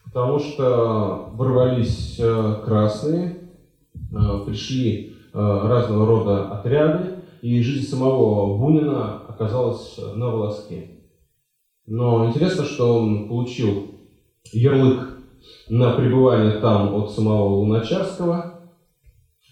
потому 0.06 0.38
что 0.38 1.30
ворвались 1.34 2.16
э, 2.18 2.62
красные, 2.64 3.36
э, 3.94 4.44
пришли 4.46 5.12
э, 5.12 5.38
разного 5.38 6.06
рода 6.06 6.50
отряды, 6.52 7.16
и 7.42 7.62
жизнь 7.62 7.86
самого 7.86 8.56
Бунина 8.56 9.20
оказалась 9.28 10.00
на 10.14 10.30
волоске. 10.30 11.02
Но 11.86 12.26
интересно, 12.26 12.64
что 12.64 12.98
он 12.98 13.28
получил 13.28 13.88
ярлык 14.52 15.18
на 15.68 15.92
пребывание 15.92 16.58
там 16.60 16.94
от 16.94 17.10
самого 17.10 17.56
Луначарского, 17.56 18.60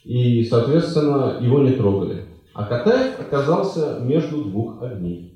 и, 0.03 0.45
соответственно, 0.45 1.39
его 1.41 1.61
не 1.61 1.73
трогали. 1.73 2.25
А 2.55 2.65
Катаев 2.65 3.21
оказался 3.21 4.01
между 4.01 4.45
двух 4.45 4.83
огней. 4.83 5.34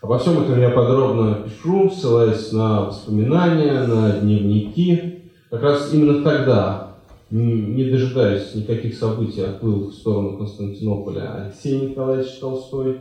Обо 0.00 0.16
всем 0.18 0.40
этом 0.40 0.60
я 0.60 0.70
подробно 0.70 1.42
пишу, 1.44 1.90
ссылаясь 1.90 2.52
на 2.52 2.84
воспоминания, 2.84 3.84
на 3.84 4.12
дневники. 4.20 5.24
Как 5.50 5.62
раз 5.62 5.92
именно 5.92 6.22
тогда, 6.22 6.98
не 7.30 7.90
дожидаясь 7.90 8.54
никаких 8.54 8.96
событий, 8.96 9.40
отплыл 9.40 9.88
в 9.88 9.94
сторону 9.94 10.38
Константинополя 10.38 11.42
Алексей 11.42 11.80
Николаевич 11.80 12.30
Толстой. 12.38 12.98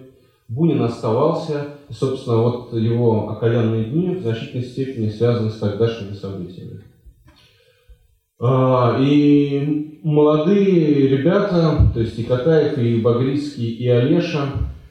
Бунин 0.48 0.82
оставался, 0.82 1.66
и, 1.88 1.94
собственно, 1.94 2.38
вот 2.38 2.74
его 2.74 3.30
окаянные 3.30 3.86
дни 3.86 4.16
в 4.16 4.22
значительной 4.22 4.64
степени 4.64 5.10
связаны 5.10 5.52
с 5.52 5.58
тогдашними 5.58 6.14
событиями. 6.14 6.82
А, 8.40 8.98
и 9.00 10.00
молодые 10.02 11.10
ребята, 11.10 11.92
то 11.94 12.00
есть 12.00 12.18
и 12.18 12.24
Катаев, 12.24 12.78
и 12.78 13.02
Багрицкий, 13.02 13.70
и 13.70 13.88
Олеша, 13.88 14.46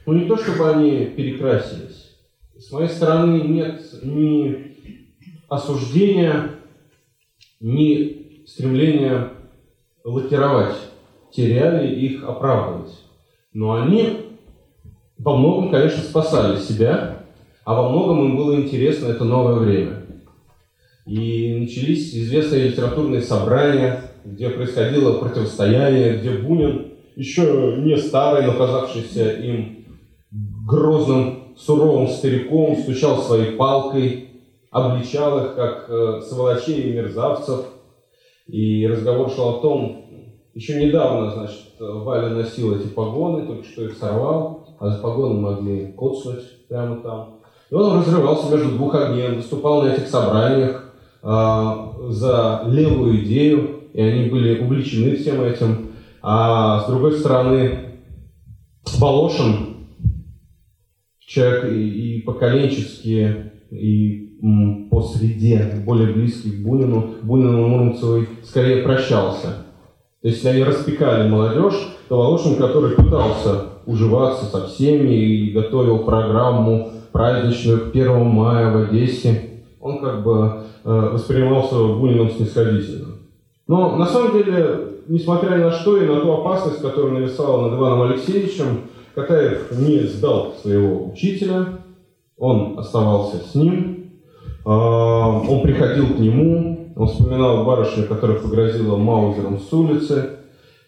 ну 0.05 0.13
не 0.13 0.25
то 0.25 0.37
чтобы 0.37 0.69
они 0.69 1.05
перекрасились. 1.17 1.86
С 2.67 2.71
моей 2.73 2.89
стороны 2.89 3.43
нет 3.43 3.81
ни 4.03 4.75
осуждения, 5.47 6.49
ни 7.61 8.43
стремления 8.45 9.29
лакировать 10.03 10.75
те 11.31 11.47
реалии, 11.47 11.97
их 11.97 12.25
оправдывать. 12.25 12.91
Но 13.53 13.71
они 13.71 14.17
во 15.17 15.37
многом, 15.37 15.71
конечно, 15.71 16.03
спасали 16.03 16.59
себя, 16.59 17.23
а 17.63 17.81
во 17.81 17.89
многом 17.89 18.25
им 18.25 18.35
было 18.35 18.55
интересно 18.57 19.07
это 19.07 19.23
новое 19.23 19.59
время. 19.59 20.03
И 21.05 21.55
начались 21.61 22.13
известные 22.13 22.67
литературные 22.67 23.21
собрания, 23.21 24.11
где 24.25 24.49
происходило 24.49 25.19
противостояние, 25.19 26.17
где 26.17 26.31
Бунин, 26.31 26.91
еще 27.15 27.77
не 27.77 27.95
старый, 27.95 28.45
но 28.45 28.51
казавшийся 28.51 29.31
им 29.35 29.85
грозным, 30.67 31.46
суровым 31.57 32.07
стариком, 32.07 32.77
стучал 32.77 33.17
своей 33.17 33.51
палкой, 33.53 34.29
обличал 34.71 35.43
их 35.43 35.55
как 35.55 35.85
э, 35.89 36.21
сволочей 36.21 36.89
и 36.89 36.93
мерзавцев. 36.93 37.65
И 38.47 38.87
разговор 38.87 39.29
шел 39.29 39.49
о 39.49 39.61
том, 39.61 40.05
еще 40.53 40.81
недавно, 40.83 41.31
значит, 41.31 41.75
Валя 41.79 42.29
носил 42.29 42.75
эти 42.75 42.87
погоны, 42.87 43.45
только 43.45 43.67
что 43.67 43.83
их 43.83 43.97
сорвал 43.97 44.67
а 44.79 44.89
за 44.89 44.99
погоны 44.99 45.39
могли 45.39 45.93
коцнуть 45.97 46.67
прямо 46.67 46.97
там. 46.97 47.39
И 47.69 47.75
он 47.75 47.99
разрывался 47.99 48.53
между 48.53 48.71
двух 48.71 48.95
огней, 48.95 49.35
выступал 49.35 49.83
на 49.83 49.93
этих 49.93 50.07
собраниях 50.07 50.93
э, 51.23 51.73
за 52.09 52.63
левую 52.67 53.23
идею, 53.23 53.89
и 53.93 54.01
они 54.01 54.29
были 54.29 54.59
увлечены 54.59 55.15
всем 55.15 55.41
этим. 55.41 55.91
А 56.21 56.81
с 56.81 56.87
другой 56.87 57.13
стороны, 57.13 57.99
Волошин, 58.97 59.66
человек 61.27 61.65
и, 61.65 62.15
и 62.17 62.21
поколенчески, 62.21 63.51
и 63.69 64.23
по 64.89 65.01
среде, 65.01 65.83
более 65.85 66.13
близкий 66.13 66.51
к 66.51 66.63
Бунину, 66.63 67.15
Бунину 67.21 67.67
Муромцевой 67.67 68.29
скорее 68.43 68.83
прощался. 68.83 69.65
То 70.21 70.27
есть, 70.29 70.45
они 70.45 70.63
распекали 70.63 71.29
молодежь, 71.29 71.95
то 72.07 72.17
Волошин, 72.17 72.55
который 72.55 72.95
пытался 72.95 73.65
уживаться 73.85 74.45
со 74.45 74.67
всеми 74.67 75.13
и 75.13 75.51
готовил 75.51 75.99
программу 75.99 76.91
праздничную 77.11 77.81
к 77.81 77.89
1 77.89 78.25
мая 78.25 78.71
в 78.71 78.83
Одессе, 78.83 79.41
он 79.79 79.99
как 79.99 80.23
бы 80.23 80.63
э, 80.83 81.09
воспринимался 81.13 81.75
Буниным 81.75 82.29
снисходительно. 82.29 83.15
Но 83.67 83.95
на 83.95 84.05
самом 84.05 84.33
деле, 84.33 84.79
несмотря 85.07 85.57
ни 85.57 85.63
на 85.63 85.71
что 85.71 85.97
и 85.97 86.05
на 86.05 86.21
ту 86.21 86.31
опасность, 86.31 86.81
которую 86.81 87.13
нависала 87.13 87.69
над 87.69 87.79
Иваном 87.79 88.03
Алексеевичем, 88.03 88.81
Катаев 89.17 89.71
не 89.71 90.01
сдал 90.01 90.53
своего 90.61 91.09
учителя, 91.11 91.79
он 92.37 92.77
оставался 92.77 93.37
с 93.37 93.55
ним, 93.55 94.11
э, 94.63 94.69
он 94.69 95.63
приходил 95.63 96.13
к 96.13 96.19
нему, 96.19 96.91
он 96.95 97.07
вспоминал 97.07 97.65
барышню, 97.65 98.05
которая 98.05 98.37
погрозила 98.37 98.95
Маузером 98.95 99.59
с 99.59 99.73
улицы, 99.73 100.37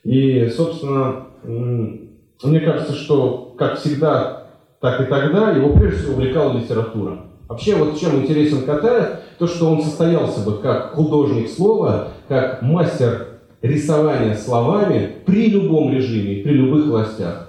и, 0.04 0.48
собственно, 0.50 1.26
мне 1.44 2.60
кажется, 2.60 2.94
что, 2.94 3.56
как 3.58 3.80
всегда, 3.80 4.44
так 4.80 5.02
и 5.02 5.06
тогда, 5.06 5.50
его 5.50 5.74
прежде 5.74 5.98
всего 5.98 6.14
увлекала 6.14 6.56
литература. 6.56 7.26
Вообще, 7.48 7.78
вот 7.78 8.00
чем 8.00 8.22
интересен 8.22 8.62
Катаев, 8.62 9.22
то, 9.40 9.48
что 9.48 9.72
он 9.72 9.82
состоялся 9.82 10.42
бы 10.42 10.60
как 10.60 10.92
художник 10.94 11.50
слова, 11.50 12.10
как 12.28 12.62
мастер 12.62 13.40
рисования 13.64 14.36
словами 14.36 15.16
при 15.26 15.50
любом 15.50 15.92
режиме, 15.92 16.44
при 16.44 16.52
любых 16.52 16.86
властях. 16.86 17.49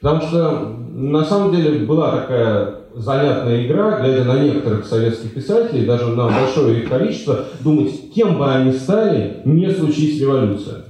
Потому 0.00 0.22
что, 0.22 0.50
на 0.92 1.24
самом 1.24 1.54
деле, 1.54 1.86
была 1.86 2.10
такая 2.12 2.80
занятная 2.94 3.66
игра, 3.66 4.00
глядя 4.00 4.24
на 4.24 4.42
некоторых 4.42 4.86
советских 4.86 5.34
писателей, 5.34 5.86
даже 5.86 6.06
на 6.08 6.28
большое 6.28 6.82
их 6.82 6.88
количество, 6.88 7.44
думать, 7.60 8.12
кем 8.14 8.38
бы 8.38 8.50
они 8.50 8.72
стали, 8.72 9.42
не 9.44 9.70
случись 9.70 10.20
революция. 10.20 10.84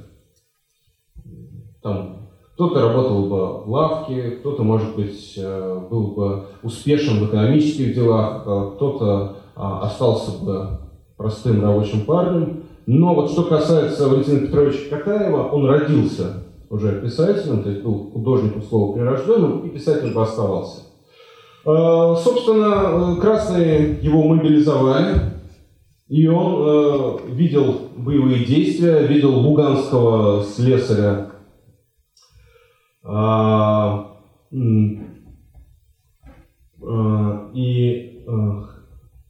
Там 1.83 2.29
кто-то 2.55 2.81
работал 2.81 3.25
бы 3.25 3.65
в 3.65 3.71
лавке, 3.71 4.33
кто-то, 4.33 4.63
может 4.63 4.95
быть, 4.95 5.35
э, 5.37 5.81
был 5.91 6.09
бы 6.09 6.45
успешен 6.63 7.19
в 7.19 7.29
экономических 7.29 7.95
делах, 7.95 8.43
э, 8.47 8.71
кто-то 8.77 9.37
а, 9.57 9.81
остался 9.83 10.45
бы 10.45 10.79
простым 11.17 11.63
рабочим 11.63 12.05
парнем. 12.05 12.65
Но 12.87 13.15
вот 13.15 13.31
что 13.31 13.45
касается 13.45 14.09
Валентина 14.09 14.41
Петровича 14.41 14.91
Катаева, 14.91 15.49
он 15.49 15.67
родился 15.67 16.45
уже 16.71 17.03
писателем, 17.03 17.63
то 17.63 17.71
есть 17.71 17.83
был 17.83 18.11
художником 18.13 18.63
слова 18.63 18.95
прирожденным, 18.95 19.67
и 19.67 19.71
писателем 19.71 20.15
бы 20.15 20.23
оставался. 20.23 20.83
Э, 21.67 22.15
собственно, 22.17 23.17
красные 23.21 23.99
его 24.01 24.23
мобилизовали, 24.23 25.21
и 26.09 26.27
он 26.27 27.21
видел 27.35 27.91
боевые 27.97 28.45
действия, 28.45 29.07
видел 29.07 29.35
луганского 29.35 30.43
слесаря 30.45 31.31
а, 33.03 34.17
а, 36.83 37.51
и 37.55 38.25
а, 38.27 38.65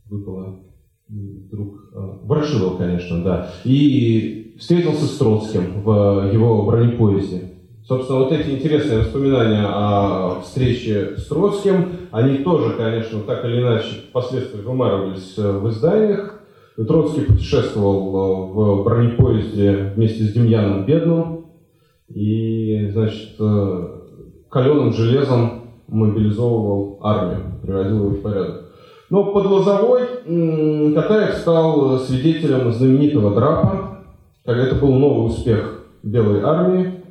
выпало 0.08 0.60
вдруг 1.08 1.76
Ворошилов, 1.92 2.78
конечно, 2.78 3.22
да. 3.22 3.50
И 3.64 4.39
встретился 4.60 5.06
с 5.06 5.16
Троцким 5.16 5.82
в 5.82 6.30
его 6.32 6.62
бронепоезде. 6.62 7.54
Собственно, 7.88 8.20
вот 8.20 8.30
эти 8.30 8.50
интересные 8.50 9.00
воспоминания 9.00 9.64
о 9.66 10.40
встрече 10.42 11.16
с 11.16 11.26
Троцким, 11.26 11.88
они 12.12 12.38
тоже, 12.38 12.74
конечно, 12.74 13.20
так 13.22 13.44
или 13.44 13.60
иначе 13.60 14.02
впоследствии 14.10 14.60
вымарывались 14.60 15.36
в 15.36 15.68
изданиях. 15.70 16.40
Троцкий 16.76 17.22
путешествовал 17.22 18.46
в 18.52 18.84
бронепоезде 18.84 19.92
вместе 19.96 20.24
с 20.24 20.32
Демьяном 20.32 20.86
Бедным, 20.86 21.46
и, 22.08 22.88
значит, 22.92 23.36
э, 23.38 23.88
каленым 24.48 24.92
железом 24.92 25.62
мобилизовывал 25.88 26.98
армию, 27.02 27.60
приводил 27.62 28.04
ее 28.04 28.10
в 28.10 28.22
порядок. 28.22 28.64
Но 29.10 29.32
под 29.32 29.46
Лозовой 29.46 30.02
Катаев 30.94 31.34
стал 31.34 31.98
свидетелем 31.98 32.70
знаменитого 32.72 33.34
драпа, 33.34 33.89
это 34.56 34.74
был 34.76 34.94
новый 34.94 35.26
успех 35.26 35.84
Белой 36.02 36.40
армии, 36.42 37.04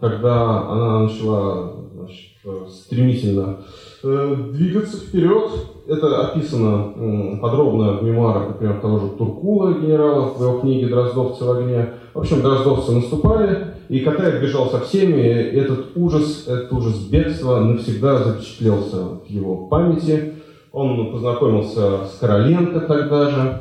когда 0.00 0.68
она 0.68 1.00
начала 1.00 1.72
значит, 1.94 2.70
стремительно 2.70 3.58
э, 4.02 4.36
двигаться 4.52 4.96
вперед. 4.98 5.50
Это 5.86 6.28
описано 6.28 7.38
подробно 7.40 7.92
в 7.92 8.02
мемуарах, 8.02 8.48
например, 8.48 8.80
того 8.80 8.98
же 8.98 9.08
Туркула, 9.16 9.72
генерала, 9.72 10.34
в 10.34 10.42
его 10.42 10.58
книге 10.60 10.88
«Дроздовцы 10.88 11.44
в 11.44 11.50
огне». 11.50 11.94
В 12.12 12.20
общем, 12.20 12.42
дроздовцы 12.42 12.92
наступали, 12.92 13.74
и 13.88 14.00
Катаев 14.00 14.42
бежал 14.42 14.68
со 14.70 14.80
всеми, 14.80 15.22
этот 15.22 15.96
ужас, 15.96 16.46
этот 16.46 16.72
ужас 16.72 16.96
бегства 17.06 17.60
навсегда 17.60 18.18
запечатлелся 18.18 18.96
в 18.96 19.26
его 19.28 19.68
памяти. 19.68 20.34
Он 20.72 21.12
познакомился 21.12 22.04
с 22.06 22.18
Короленко 22.18 22.80
тогда 22.80 23.30
же, 23.30 23.60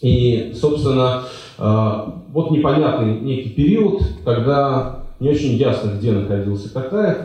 и, 0.00 0.54
собственно, 0.58 1.24
вот 1.56 2.50
непонятный 2.50 3.20
некий 3.20 3.50
период, 3.50 4.02
когда 4.24 5.04
не 5.20 5.30
очень 5.30 5.52
ясно, 5.52 5.92
где 5.96 6.12
находился 6.12 6.72
Катаев, 6.72 7.18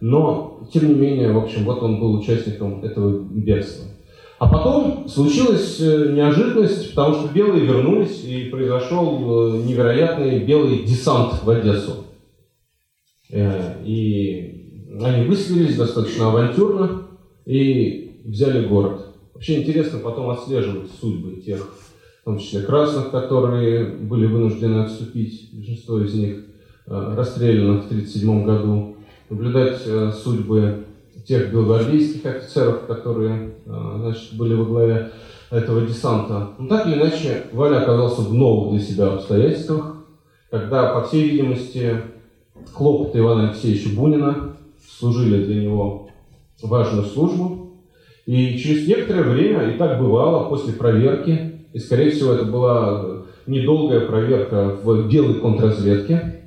но, 0.00 0.66
тем 0.72 0.88
не 0.88 0.94
менее, 0.94 1.32
в 1.32 1.38
общем, 1.38 1.64
вот 1.64 1.82
он 1.82 2.00
был 2.00 2.14
участником 2.18 2.82
этого 2.82 3.20
бегства. 3.20 3.86
А 4.38 4.48
потом 4.48 5.08
случилась 5.08 5.80
э, 5.80 6.12
неожиданность, 6.12 6.90
потому 6.94 7.14
что 7.14 7.32
белые 7.32 7.64
вернулись, 7.64 8.24
и 8.24 8.50
произошел 8.50 9.54
э, 9.54 9.62
невероятный 9.62 10.40
белый 10.40 10.82
десант 10.82 11.42
в 11.42 11.48
Одессу. 11.48 12.04
Э, 13.30 13.82
и 13.84 14.90
они 15.00 15.24
выселились 15.26 15.76
достаточно 15.76 16.28
авантюрно 16.28 17.06
и 17.46 18.20
взяли 18.24 18.66
город. 18.66 19.14
Вообще 19.32 19.62
интересно 19.62 20.00
потом 20.00 20.30
отслеживать 20.30 20.90
судьбы 21.00 21.40
тех, 21.40 21.66
в 22.24 22.26
том 22.26 22.38
числе 22.38 22.62
красных, 22.62 23.10
которые 23.10 23.84
были 23.84 24.24
вынуждены 24.24 24.84
отступить, 24.84 25.50
большинство 25.52 26.00
из 26.00 26.14
них 26.14 26.38
расстреляно 26.86 27.82
в 27.82 27.84
1937 27.84 28.46
году 28.46 28.96
наблюдать 29.28 29.82
э, 29.84 30.10
судьбы 30.10 30.84
тех 31.26 31.52
белогвардейских 31.52 32.24
офицеров, 32.24 32.86
которые 32.86 33.50
э, 33.66 33.96
значит, 33.98 34.38
были 34.38 34.54
во 34.54 34.64
главе 34.64 35.10
этого 35.50 35.82
десанта. 35.82 36.52
Но 36.58 36.66
так 36.66 36.86
или 36.86 36.94
иначе, 36.94 37.44
Валя 37.52 37.82
оказался 37.82 38.22
в 38.22 38.32
новых 38.32 38.72
для 38.72 38.80
себя 38.80 39.08
обстоятельствах, 39.08 39.96
когда, 40.50 40.94
по 40.94 41.06
всей 41.06 41.28
видимости, 41.28 42.00
хлопоты 42.72 43.18
Ивана 43.18 43.50
Алексеевича 43.50 43.94
Бунина 43.94 44.56
служили 44.98 45.44
для 45.44 45.62
него 45.62 46.08
важную 46.62 47.04
службу. 47.04 47.72
И 48.24 48.56
через 48.56 48.88
некоторое 48.88 49.24
время, 49.24 49.70
и 49.70 49.76
так 49.76 50.00
бывало, 50.00 50.48
после 50.48 50.72
проверки, 50.72 51.53
и, 51.74 51.80
скорее 51.80 52.12
всего, 52.12 52.32
это 52.32 52.44
была 52.44 53.24
недолгая 53.48 54.06
проверка 54.06 54.76
в 54.80 55.08
белой 55.08 55.40
контрразведке, 55.40 56.46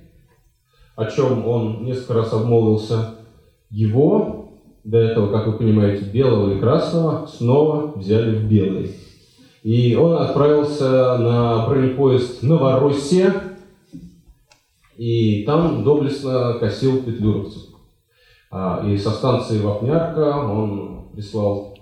о 0.96 1.06
чем 1.06 1.46
он 1.46 1.84
несколько 1.84 2.14
раз 2.14 2.32
обмолвился, 2.32 3.16
его, 3.70 4.54
до 4.86 4.98
этого, 4.98 5.30
как 5.30 5.48
вы 5.48 5.58
понимаете, 5.58 6.06
белого 6.06 6.56
и 6.56 6.60
красного, 6.62 7.28
снова 7.28 7.92
взяли 7.98 8.38
в 8.38 8.46
белый. 8.50 8.96
И 9.64 9.96
он 9.96 10.16
отправился 10.16 11.18
на 11.18 11.68
бронепоезд 11.68 12.42
Новороссия, 12.42 13.34
и 14.96 15.44
там 15.44 15.84
доблестно 15.84 16.54
косил 16.54 17.04
петлюровцев. 17.04 17.64
А, 18.50 18.82
и 18.88 18.96
со 18.98 19.12
станции 19.12 19.60
Вапнярка 19.60 20.38
он 20.38 21.10
прислал 21.12 21.78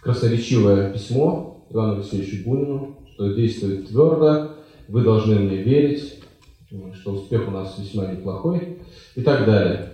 красноречивое 0.00 0.92
письмо 0.92 1.57
Ивану 1.70 1.96
Алексеевичу 1.96 2.44
Бунину, 2.44 2.96
что 3.12 3.32
действует 3.32 3.88
твердо, 3.88 4.52
вы 4.88 5.02
должны 5.02 5.36
мне 5.36 5.56
верить, 5.56 6.22
что 6.94 7.12
успех 7.12 7.48
у 7.48 7.50
нас 7.50 7.78
весьма 7.78 8.06
неплохой 8.06 8.78
и 9.14 9.22
так 9.22 9.46
далее. 9.46 9.92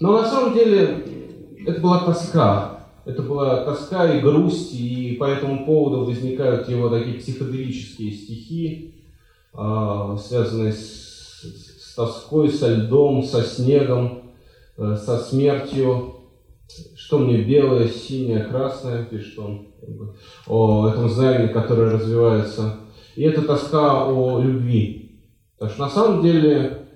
Но 0.00 0.12
на 0.12 0.28
самом 0.28 0.54
деле 0.54 1.04
это 1.66 1.80
была 1.80 2.04
тоска. 2.04 2.78
Это 3.04 3.22
была 3.22 3.64
тоска 3.64 4.14
и 4.14 4.20
грусть, 4.20 4.74
и 4.74 5.16
по 5.18 5.24
этому 5.24 5.64
поводу 5.64 6.04
возникают 6.04 6.68
его 6.68 6.90
такие 6.90 7.16
психоделические 7.18 8.12
стихи, 8.12 8.94
а, 9.54 10.16
связанные 10.18 10.72
с, 10.72 11.42
с 11.42 11.94
тоской, 11.96 12.50
со 12.50 12.74
льдом, 12.74 13.22
со 13.22 13.42
снегом, 13.42 14.24
э, 14.76 14.96
со 14.96 15.18
смертью. 15.18 16.16
Что 16.96 17.18
мне 17.18 17.42
белое, 17.42 17.88
синее, 17.88 18.40
красное, 18.44 19.04
пишет 19.06 19.38
он, 19.38 19.67
о 20.46 20.88
этом 20.88 21.08
знамени, 21.08 21.52
которое 21.52 21.92
развивается. 21.92 22.76
И 23.16 23.22
это 23.22 23.42
тоска 23.42 24.06
о 24.06 24.40
любви, 24.40 25.08
Потому 25.58 25.74
что 25.74 25.82
на 25.82 25.90
самом 25.90 26.22
деле, 26.22 26.86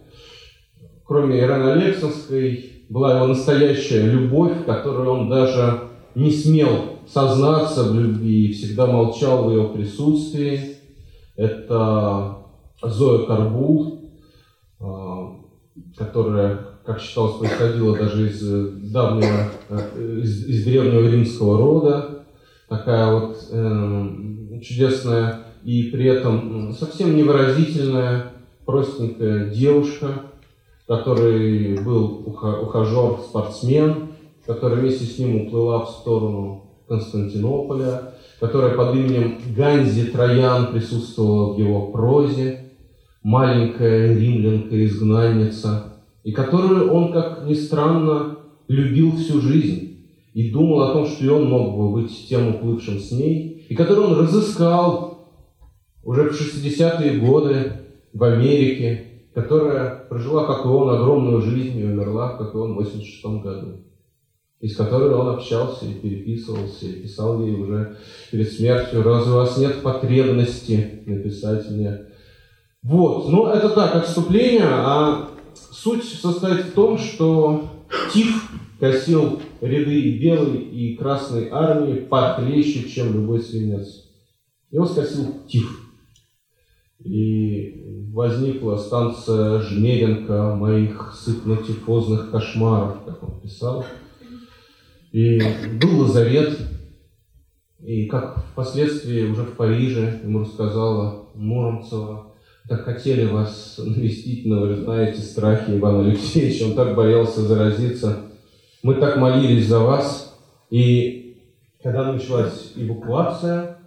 кроме 1.05 1.41
Ираны 1.41 1.71
Алексанской, 1.71 2.85
была 2.89 3.17
его 3.17 3.27
настоящая 3.27 4.07
любовь, 4.07 4.65
которую 4.65 5.11
он 5.11 5.29
даже 5.29 5.89
не 6.15 6.31
смел 6.31 6.99
сознаться 7.09 7.85
в 7.85 7.99
любви 7.99 8.47
и 8.49 8.53
всегда 8.53 8.87
молчал 8.87 9.45
в 9.45 9.51
ее 9.51 9.69
присутствии. 9.71 10.77
Это 11.35 12.37
Зоя 12.83 13.27
Карбул, 13.27 14.13
а, 14.79 15.37
которая, 15.97 16.59
как 16.85 17.01
считалось, 17.01 17.39
происходила 17.39 17.97
даже 17.97 18.29
из 18.29 18.93
давнего, 18.93 19.49
из, 20.21 20.47
из 20.47 20.65
древнего 20.65 21.09
римского 21.09 21.59
рода. 21.59 22.12
Такая 22.73 23.13
вот 23.13 23.37
э, 23.51 24.09
чудесная 24.63 25.41
и 25.63 25.91
при 25.93 26.07
этом 26.07 26.73
совсем 26.73 27.15
невыразительная 27.15 28.33
простенькая 28.65 29.51
девушка, 29.51 30.23
который 30.87 31.79
был 31.83 32.23
ухажер, 32.25 33.19
спортсмен, 33.29 34.13
которая 34.47 34.81
вместе 34.81 35.05
с 35.05 35.19
ним 35.19 35.43
уплыла 35.43 35.85
в 35.85 35.91
сторону 35.91 36.71
Константинополя, 36.89 38.15
которая 38.41 38.75
под 38.75 38.95
именем 38.95 39.39
Ганзи 39.55 40.07
Троян 40.07 40.73
присутствовала 40.73 41.53
в 41.53 41.59
его 41.59 41.89
прозе, 41.89 42.71
маленькая 43.23 44.17
римлянка-изгнанница, 44.17 45.93
и 46.25 46.33
которую 46.33 46.91
он, 46.91 47.13
как 47.13 47.45
ни 47.45 47.53
странно, 47.53 48.39
любил 48.67 49.15
всю 49.17 49.43
жизнь 49.43 49.92
и 50.35 50.51
думал 50.51 50.83
о 50.83 50.93
том, 50.93 51.07
что 51.07 51.25
и 51.25 51.29
он 51.29 51.49
мог 51.49 51.77
бы 51.77 52.01
быть 52.01 52.29
тем 52.29 52.55
уплывшим 52.55 52.99
с 52.99 53.11
ней, 53.13 53.67
и 53.69 53.75
которую 53.75 54.09
он 54.09 54.21
разыскал 54.21 55.29
уже 56.03 56.31
в 56.31 56.33
60-е 56.33 57.19
годы 57.19 57.73
в 58.13 58.25
Америке, 58.25 59.29
которая 59.35 60.07
прожила, 60.09 60.45
как 60.45 60.65
и 60.65 60.69
он, 60.69 60.91
огромную 60.91 61.41
жизнь 61.41 61.79
и 61.79 61.85
умерла, 61.85 62.37
как 62.37 62.55
и 62.55 62.57
он, 62.57 62.73
в 62.73 62.77
86 62.77 63.25
году, 63.43 63.85
и 64.61 64.69
с 64.69 64.77
которой 64.77 65.11
он 65.15 65.29
общался 65.29 65.87
и 65.87 65.95
переписывался, 65.95 66.87
и 66.87 67.03
писал 67.03 67.43
ей 67.43 67.55
уже 67.55 67.97
перед 68.31 68.53
смертью, 68.53 69.03
разве 69.03 69.33
у 69.33 69.37
вас 69.37 69.57
нет 69.57 69.83
потребности 69.83 71.03
написать 71.07 71.71
мне? 71.71 72.07
Вот, 72.83 73.29
ну 73.29 73.47
это 73.47 73.69
так, 73.71 73.95
отступление, 73.95 74.67
а 74.67 75.29
суть 75.71 76.05
состоит 76.05 76.67
в 76.67 76.73
том, 76.73 76.99
что 76.99 77.65
Тиф 78.13 78.51
косил 78.81 79.41
ряды 79.63 80.01
и 80.01 80.19
белой, 80.19 80.59
и 80.59 80.97
красной 80.97 81.49
армии 81.51 82.01
похлеще, 82.01 82.89
чем 82.89 83.15
любой 83.15 83.41
свинец. 83.41 84.09
Его 84.71 84.87
скосил 84.87 85.47
Тиф. 85.49 85.89
И 87.05 88.09
возникла 88.13 88.77
станция 88.77 89.61
Жмеренко 89.61 90.57
моих 90.57 91.15
сытно-тифозных 91.17 92.31
кошмаров, 92.31 93.05
как 93.05 93.23
он 93.23 93.41
писал. 93.41 93.85
И 95.13 95.41
был 95.81 96.01
лазарет, 96.01 96.59
и 97.81 98.07
как 98.07 98.45
впоследствии 98.53 99.25
уже 99.25 99.43
в 99.43 99.57
Париже 99.57 100.21
ему 100.25 100.41
рассказала 100.41 101.29
Муромцева, 101.35 102.33
так 102.69 102.85
хотели 102.85 103.27
вас 103.27 103.79
навестить, 103.79 104.47
но 104.47 104.61
вы 104.61 104.77
знаете 104.77 105.21
страхи 105.21 105.73
Ивана 105.73 106.09
Алексеевича, 106.09 106.65
он 106.65 106.75
так 106.75 106.95
боялся 106.95 107.43
заразиться. 107.43 108.32
Мы 108.83 108.97
так 108.97 109.17
молились 109.17 109.69
за 109.69 109.79
вас, 109.79 110.37
и 110.69 111.41
когда 111.83 112.13
началась 112.13 112.73
эвакуация, 112.75 113.79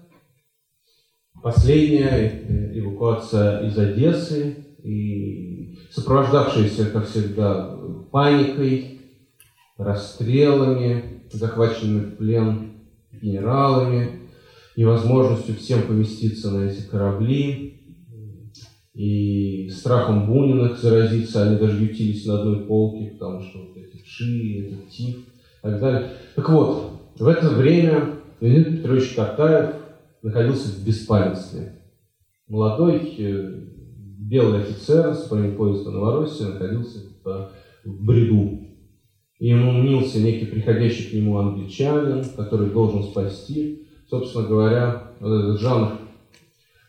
последняя 1.43 2.71
эвакуация 2.73 3.67
из 3.67 3.77
Одессы, 3.77 4.65
и 4.83 5.77
сопровождавшаяся, 5.91 6.91
как 6.91 7.07
всегда, 7.07 7.77
паникой, 8.11 9.01
расстрелами, 9.77 11.23
захваченными 11.29 12.11
в 12.11 12.17
плен 12.17 12.71
генералами, 13.11 14.29
невозможностью 14.77 15.55
всем 15.55 15.83
поместиться 15.83 16.51
на 16.51 16.69
эти 16.69 16.81
корабли, 16.87 17.84
и 18.95 19.69
страхом 19.69 20.25
Буниных 20.25 20.79
заразиться, 20.79 21.43
они 21.43 21.57
даже 21.57 21.83
ютились 21.83 22.25
на 22.25 22.39
одной 22.39 22.61
полке, 22.61 23.11
потому 23.11 23.41
что 23.41 23.59
вот 23.59 23.77
эти 23.77 24.01
ши, 24.05 24.67
этот 24.67 24.89
тиф 24.89 25.17
и 25.17 25.61
так 25.61 25.79
далее. 25.81 26.11
Так 26.35 26.49
вот, 26.49 26.91
в 27.19 27.27
это 27.27 27.49
время 27.49 28.15
Леонид 28.39 28.77
Петрович 28.77 29.13
Катаев 29.13 29.75
находился 30.21 30.69
в 30.69 30.85
беспамятстве. 30.85 31.73
Молодой 32.47 33.15
э, 33.17 33.65
белый 34.17 34.61
офицер 34.61 35.13
с 35.13 35.27
бронепоезда 35.27 35.91
Новороссия 35.91 36.47
находился 36.47 36.99
в 37.23 37.51
бреду. 37.85 38.61
И 39.39 39.49
ему 39.49 39.71
мнился 39.71 40.21
некий 40.21 40.45
приходящий 40.45 41.09
к 41.09 41.13
нему 41.13 41.37
англичанин, 41.37 42.23
который 42.37 42.69
должен 42.69 43.03
спасти. 43.03 43.87
Собственно 44.09 44.47
говоря, 44.47 45.11
вот 45.19 45.33
этот 45.33 45.59
жанр 45.59 45.91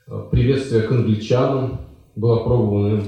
э, 0.06 0.28
приветствия 0.30 0.82
к 0.82 0.92
англичанам 0.92 1.80
был 2.16 2.32
опробован 2.32 3.02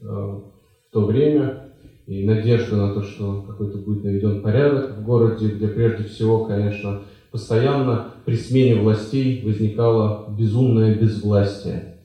э, 0.00 0.04
в 0.04 0.92
то 0.92 1.04
время, 1.04 1.70
и 2.06 2.26
надежда 2.26 2.76
на 2.76 2.94
то, 2.94 3.02
что 3.02 3.42
какой-то 3.42 3.78
будет 3.78 4.04
наведен 4.04 4.42
порядок 4.42 4.98
в 4.98 5.04
городе, 5.04 5.48
где 5.48 5.68
прежде 5.68 6.04
всего, 6.04 6.44
конечно, 6.44 7.02
постоянно 7.30 8.14
при 8.24 8.36
смене 8.36 8.80
властей 8.80 9.42
возникало 9.44 10.28
безумное 10.36 10.94
безвластие, 10.96 11.98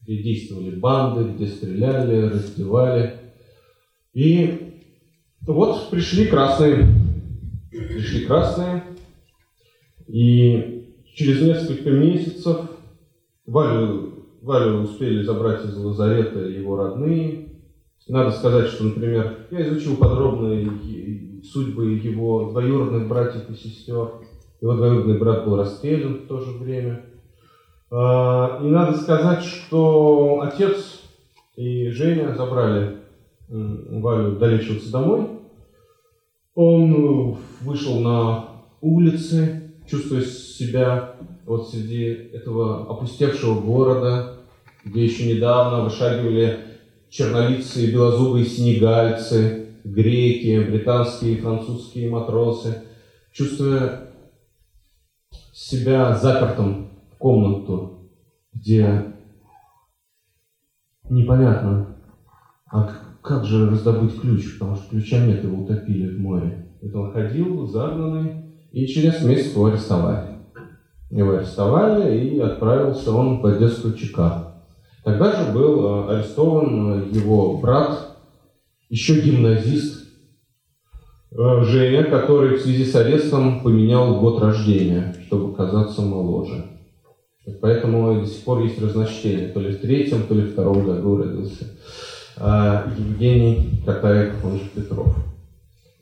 где 0.00 0.22
действовали 0.22 0.76
банды, 0.76 1.32
где 1.32 1.46
стреляли, 1.46 2.28
раздевали. 2.28 3.14
И 4.14 4.80
вот 5.42 5.90
пришли 5.90 6.26
красные. 6.26 6.88
Пришли 7.70 8.26
красные, 8.26 8.84
и 10.06 10.88
через 11.14 11.40
несколько 11.40 11.90
месяцев 11.90 12.70
Валю, 14.42 14.82
успели 14.82 15.22
забрать 15.22 15.64
из 15.64 15.76
лазарета 15.76 16.40
его 16.40 16.76
родные, 16.76 17.52
надо 18.08 18.32
сказать, 18.32 18.68
что, 18.68 18.84
например, 18.84 19.46
я 19.50 19.68
изучил 19.68 19.96
подробно 19.96 20.52
судьбы 21.44 21.92
его 21.92 22.50
двоюродных 22.50 23.08
братьев 23.08 23.48
и 23.48 23.54
сестер. 23.54 24.10
Его 24.60 24.74
двоюродный 24.74 25.18
брат 25.18 25.44
был 25.44 25.56
расстрелян 25.56 26.14
в 26.14 26.26
то 26.26 26.40
же 26.40 26.52
время. 26.52 27.06
А, 27.90 28.60
и 28.62 28.66
надо 28.66 28.96
сказать, 28.98 29.44
что 29.44 30.40
отец 30.42 31.00
и 31.56 31.90
Женя 31.90 32.34
забрали 32.34 32.98
Валю 33.48 34.36
долечиваться 34.36 34.90
домой. 34.90 35.28
Он 36.54 37.38
вышел 37.60 38.00
на 38.00 38.48
улицы, 38.80 39.74
чувствуя 39.88 40.22
себя 40.22 41.11
вот 41.44 41.70
среди 41.70 42.04
этого 42.32 42.90
опустевшего 42.90 43.60
города, 43.60 44.40
где 44.84 45.04
еще 45.04 45.32
недавно 45.34 45.84
вышагивали 45.84 46.58
чернолицые, 47.08 47.92
белозубые 47.92 48.44
сенегальцы, 48.44 49.68
греки, 49.84 50.64
британские 50.64 51.34
и 51.34 51.40
французские 51.40 52.10
матросы, 52.10 52.82
чувствуя 53.32 54.12
себя 55.52 56.14
запертым 56.16 56.90
в 57.12 57.16
комнату, 57.18 58.10
где 58.54 59.14
непонятно, 61.08 61.96
а 62.70 62.90
как 63.22 63.44
же 63.44 63.70
раздобыть 63.70 64.20
ключ, 64.20 64.54
потому 64.58 64.76
что 64.76 64.90
ключа 64.90 65.24
нет, 65.24 65.44
его 65.44 65.62
утопили 65.62 66.16
в 66.16 66.20
море. 66.20 66.68
Это 66.80 66.98
он 66.98 67.12
ходил 67.12 67.66
загнанный, 67.66 68.56
и 68.72 68.86
через 68.86 69.22
месяц 69.22 69.52
его 69.52 69.66
арестовали. 69.66 70.31
Его 71.12 71.34
арестовали, 71.34 72.18
и 72.18 72.40
отправился 72.40 73.12
он 73.12 73.42
в 73.42 73.46
Одесскую 73.46 73.94
ЧК. 73.94 74.54
Тогда 75.04 75.32
же 75.32 75.52
был 75.52 75.84
э, 75.84 76.14
арестован 76.14 77.02
э, 77.02 77.08
его 77.14 77.58
брат, 77.58 78.16
еще 78.88 79.20
гимназист 79.20 80.06
э, 81.32 81.64
Женя, 81.64 82.04
который 82.04 82.56
в 82.56 82.62
связи 82.62 82.86
с 82.86 82.94
арестом 82.94 83.60
поменял 83.62 84.20
год 84.20 84.40
рождения, 84.40 85.14
чтобы 85.26 85.54
казаться 85.54 86.00
моложе. 86.00 86.64
Поэтому 87.60 88.20
до 88.20 88.26
сих 88.26 88.44
пор 88.44 88.62
есть 88.62 88.80
разночтение. 88.80 89.48
То 89.48 89.60
ли 89.60 89.72
в 89.72 89.80
третьем, 89.82 90.22
то 90.22 90.34
ли 90.34 90.42
в 90.42 90.52
втором 90.52 90.86
году 90.86 91.18
родился 91.18 91.66
Евгений 92.38 93.82
Катаев, 93.84 94.42
он 94.44 94.52
же 94.52 94.64
Петров. 94.74 95.14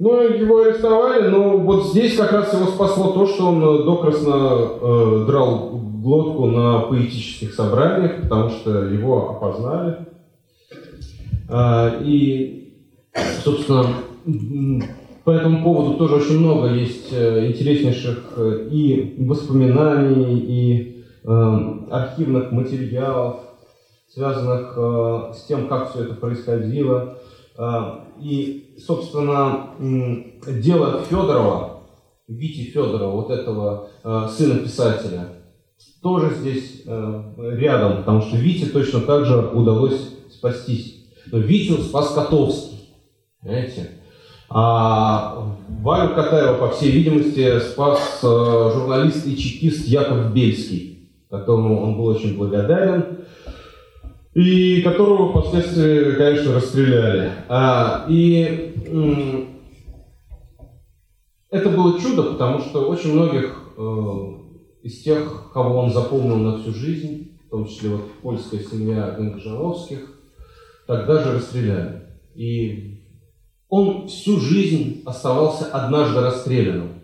Ну, 0.01 0.22
его 0.22 0.62
арестовали, 0.62 1.28
но 1.28 1.59
вот 1.59 1.88
здесь 1.88 2.16
как 2.16 2.32
раз 2.32 2.55
его 2.55 2.66
спасло 2.68 3.12
то, 3.12 3.26
что 3.26 3.48
он 3.48 3.84
докрасно 3.84 4.32
э, 4.80 5.24
драл 5.26 5.72
глотку 5.74 6.46
на 6.46 6.78
поэтических 6.80 7.53
собраниях, 7.53 8.22
потому 8.22 8.48
что 8.48 8.86
его 8.86 9.30
опознали. 9.30 10.07
А, 11.51 12.01
и, 12.03 12.72
собственно, 13.44 13.84
по 15.24 15.32
этому 15.32 15.62
поводу 15.62 15.98
тоже 15.98 16.14
очень 16.14 16.38
много 16.38 16.68
есть 16.68 17.12
э, 17.12 17.48
интереснейших 17.48 18.32
э, 18.36 18.68
и 18.70 19.16
воспоминаний, 19.18 20.38
и 20.38 21.05
э, 21.24 21.62
архивных 21.90 22.53
материалов, 22.53 23.40
связанных 24.09 24.76
с 25.36 25.44
тем, 25.44 25.68
как 25.68 25.90
все 25.90 26.05
это 26.05 26.14
происходило. 26.14 27.18
И, 28.21 28.77
собственно, 28.79 29.71
дело 29.81 31.03
Федорова, 31.03 31.83
Вити 32.29 32.71
Федорова, 32.71 33.17
вот 33.17 33.31
этого 33.31 33.89
сына 34.29 34.61
писателя– 34.61 35.29
тоже 36.03 36.35
здесь 36.35 36.83
э, 36.87 37.23
рядом, 37.59 37.99
потому 37.99 38.23
что 38.23 38.37
Вите 38.37 38.67
точно 38.67 39.01
так 39.01 39.27
же 39.27 39.39
удалось 39.39 40.15
спастись. 40.31 41.05
Но 41.31 41.39
Витю 41.39 41.83
спас 41.83 42.15
Котовский, 42.15 42.89
понимаете? 43.43 43.91
А 44.49 45.57
Валю 45.69 46.15
Катаева, 46.15 46.55
по 46.55 46.71
всей 46.71 46.91
видимости, 46.91 47.61
спас 47.61 48.21
э, 48.23 48.71
журналист 48.75 49.27
и 49.27 49.37
чекист 49.37 49.87
Яков 49.87 50.33
Бельский, 50.33 51.11
которому 51.29 51.83
он 51.83 51.97
был 51.97 52.07
очень 52.07 52.37
благодарен, 52.37 53.19
и 54.35 54.83
которого 54.83 55.31
впоследствии, 55.31 56.12
конечно, 56.12 56.55
расстреляли. 56.55 57.33
А, 57.49 58.07
и 58.09 58.74
это 61.51 61.68
было 61.68 62.01
чудо, 62.01 62.22
потому 62.33 62.61
что 62.61 62.89
очень 62.89 63.14
многих 63.14 63.57
э, 63.76 64.41
из 64.85 65.03
тех, 65.03 65.51
кого 65.53 65.81
он 65.81 65.93
запомнил 65.93 66.37
на 66.37 66.59
всю 66.59 66.72
жизнь, 66.72 67.39
в 67.47 67.51
том 67.51 67.66
числе 67.66 67.91
вот 67.91 68.12
польская 68.22 68.61
семья 68.61 69.11
Гангжановских, 69.18 69.99
тогда 70.87 71.22
же 71.22 71.35
расстреляли. 71.35 72.03
И 72.37 73.05
он 73.68 74.07
всю 74.07 74.39
жизнь 74.39 75.03
оставался 75.05 75.64
однажды 75.66 76.20
расстрелянным. 76.20 77.01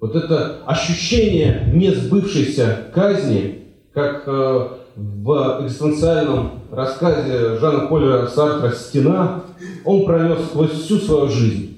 Вот 0.00 0.14
это 0.14 0.62
ощущение 0.66 1.70
несбывшейся 1.74 2.90
казни, 2.94 3.74
как 3.92 4.22
э, 4.26 4.68
в 4.94 5.64
экзистенциальном 5.64 6.59
рассказе 6.72 7.58
Жана 7.58 7.86
Поля 7.86 8.26
Сартра 8.26 8.70
«Стена», 8.70 9.44
он 9.84 10.04
пронес 10.04 10.44
сквозь 10.46 10.72
всю 10.72 10.98
свою 10.98 11.28
жизнь. 11.28 11.76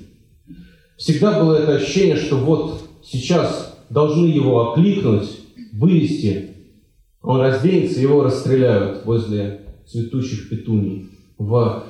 Всегда 0.97 1.39
было 1.41 1.57
это 1.57 1.77
ощущение, 1.77 2.17
что 2.17 2.37
вот 2.37 2.83
сейчас 3.03 3.77
должны 3.91 4.27
его 4.27 4.73
окликнуть, 4.73 5.41
вывести. 5.73 6.51
Он 7.23 7.41
разденется, 7.41 8.01
его 8.01 8.23
расстреляют 8.23 9.05
возле 9.05 9.63
цветущих 9.87 10.49
петуний. 10.49 11.11
В, 11.39 11.85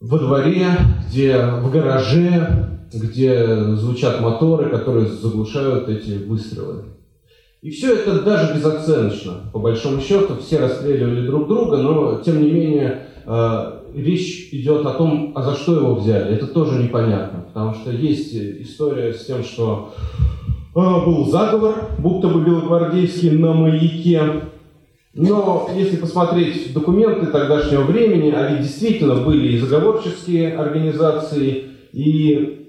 во 0.00 0.18
дворе, 0.18 0.66
где 1.08 1.38
в 1.46 1.70
гараже, 1.70 2.80
где 2.92 3.74
звучат 3.74 4.20
моторы, 4.20 4.70
которые 4.70 5.08
заглушают 5.08 5.88
эти 5.88 6.12
выстрелы. 6.12 6.84
И 7.66 7.70
все 7.70 7.94
это 7.94 8.22
даже 8.22 8.54
безоценочно. 8.54 9.50
По 9.52 9.58
большому 9.58 10.00
счету, 10.00 10.36
все 10.36 10.60
расстреливали 10.60 11.26
друг 11.26 11.48
друга, 11.48 11.78
но 11.78 12.20
тем 12.24 12.40
не 12.40 12.52
менее 12.52 13.08
э, 13.26 13.72
речь 13.92 14.50
идет 14.52 14.86
о 14.86 14.92
том, 14.92 15.32
а 15.34 15.42
за 15.42 15.56
что 15.56 15.74
его 15.74 15.96
взяли. 15.96 16.32
Это 16.32 16.46
тоже 16.46 16.80
непонятно, 16.80 17.40
потому 17.40 17.74
что 17.74 17.90
есть 17.90 18.32
история 18.32 19.12
с 19.12 19.26
тем, 19.26 19.42
что 19.42 19.92
а, 20.76 21.04
был 21.04 21.28
заговор, 21.28 21.90
будто 21.98 22.28
бы 22.28 22.44
белогвардейский 22.44 23.30
на 23.30 23.52
маяке. 23.52 24.42
Но 25.14 25.68
если 25.74 25.96
посмотреть 25.96 26.72
документы 26.72 27.26
тогдашнего 27.26 27.82
времени, 27.82 28.30
они 28.30 28.58
действительно 28.58 29.16
были 29.16 29.54
и 29.54 29.58
заговорческие 29.58 30.56
организации, 30.56 31.64
и 31.92 32.68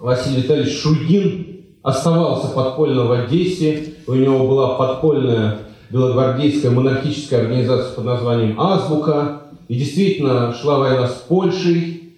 Василий 0.00 0.42
Витальевич 0.42 0.80
Шульгин 0.80 1.55
оставался 1.86 2.48
подпольно 2.48 3.04
в 3.04 3.12
Одессе, 3.12 3.94
у 4.08 4.14
него 4.14 4.48
была 4.48 4.74
подпольная 4.74 5.58
белогвардейская 5.88 6.72
монархическая 6.72 7.42
организация 7.42 7.94
под 7.94 8.04
названием 8.04 8.60
«Азбука», 8.60 9.42
и 9.68 9.76
действительно 9.76 10.52
шла 10.52 10.80
война 10.80 11.06
с 11.06 11.14
Польшей, 11.28 12.14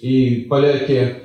и 0.00 0.46
поляки 0.50 1.18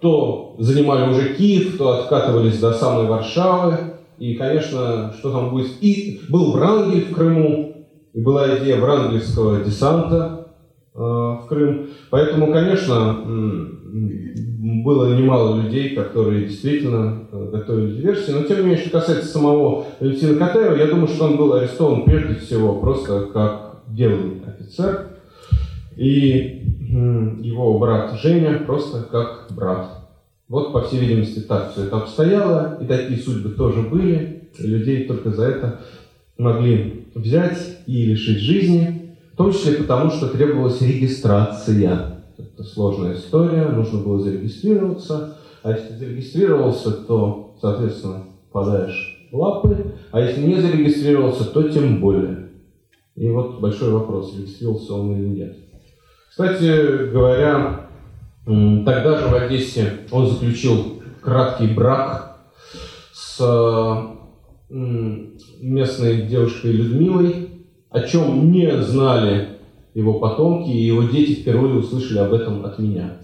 то 0.00 0.56
занимали 0.58 1.08
уже 1.08 1.34
Киев, 1.34 1.78
то 1.78 2.00
откатывались 2.00 2.58
до 2.58 2.72
самой 2.72 3.06
Варшавы. 3.06 3.78
И, 4.18 4.34
конечно, 4.34 5.14
что 5.16 5.30
там 5.30 5.50
будет... 5.50 5.70
И 5.80 6.22
был 6.28 6.50
Врангель 6.50 7.04
в 7.04 7.14
Крыму, 7.14 7.86
и 8.12 8.20
была 8.20 8.58
идея 8.58 8.80
врангельского 8.80 9.62
десанта 9.62 10.48
э, 10.94 10.98
в 10.98 11.44
Крым. 11.48 11.90
Поэтому, 12.10 12.50
конечно, 12.50 13.20
было 14.84 15.14
немало 15.16 15.60
людей, 15.62 15.94
которые 15.94 16.46
действительно 16.46 17.26
э, 17.30 17.50
готовили 17.52 17.96
диверсии. 17.96 18.32
Но, 18.32 18.42
тем 18.42 18.58
не 18.58 18.64
менее, 18.64 18.78
что 18.78 18.98
касается 18.98 19.28
самого 19.28 19.86
Валентина 20.00 20.38
Катаева, 20.38 20.76
я 20.76 20.86
думаю, 20.86 21.08
что 21.08 21.26
он 21.26 21.36
был 21.36 21.54
арестован 21.54 22.04
прежде 22.04 22.34
всего 22.34 22.80
просто 22.80 23.28
как 23.32 23.82
деланный 23.88 24.42
офицер. 24.46 25.08
И 25.96 26.62
его 27.40 27.78
брат 27.78 28.18
Женя 28.20 28.62
просто 28.66 29.02
как 29.02 29.46
брат. 29.50 29.88
Вот, 30.48 30.72
по 30.72 30.82
всей 30.82 31.00
видимости, 31.00 31.40
так 31.40 31.72
все 31.72 31.84
это 31.84 31.96
обстояло, 31.96 32.78
и 32.80 32.86
такие 32.86 33.18
судьбы 33.18 33.50
тоже 33.50 33.82
были, 33.82 34.48
людей 34.58 35.04
только 35.04 35.30
за 35.30 35.46
это 35.46 35.80
могли 36.38 37.06
взять 37.14 37.78
и 37.86 38.04
лишить 38.04 38.38
жизни, 38.38 39.16
в 39.32 39.36
том 39.36 39.52
числе 39.52 39.72
потому, 39.74 40.10
что 40.10 40.28
требовалась 40.28 40.80
регистрация. 40.82 42.15
Это 42.38 42.64
сложная 42.64 43.14
история, 43.14 43.68
нужно 43.68 44.00
было 44.00 44.20
зарегистрироваться, 44.20 45.38
а 45.62 45.72
если 45.72 45.94
зарегистрировался, 45.94 46.92
то, 46.92 47.56
соответственно, 47.60 48.24
попадаешь 48.52 49.28
в 49.32 49.36
лапы, 49.36 49.94
а 50.12 50.20
если 50.20 50.42
не 50.42 50.60
зарегистрировался, 50.60 51.44
то 51.46 51.62
тем 51.68 52.00
более. 52.00 52.50
И 53.14 53.28
вот 53.30 53.60
большой 53.60 53.90
вопрос, 53.90 54.36
регистрировался 54.36 54.94
он 54.94 55.12
или 55.12 55.28
нет. 55.28 55.56
Кстати 56.30 57.10
говоря, 57.10 57.88
тогда 58.44 59.18
же 59.18 59.28
в 59.28 59.34
Одессе 59.34 60.00
он 60.10 60.28
заключил 60.28 61.02
краткий 61.22 61.68
брак 61.68 62.38
с 63.12 63.40
местной 64.68 66.22
девушкой 66.22 66.72
Людмилой, 66.72 67.50
о 67.88 68.02
чем 68.02 68.52
не 68.52 68.82
знали 68.82 69.55
его 69.96 70.20
потомки, 70.20 70.68
и 70.68 70.84
его 70.84 71.04
дети 71.04 71.40
впервые 71.40 71.76
услышали 71.76 72.18
об 72.18 72.34
этом 72.34 72.66
от 72.66 72.78
меня. 72.78 73.16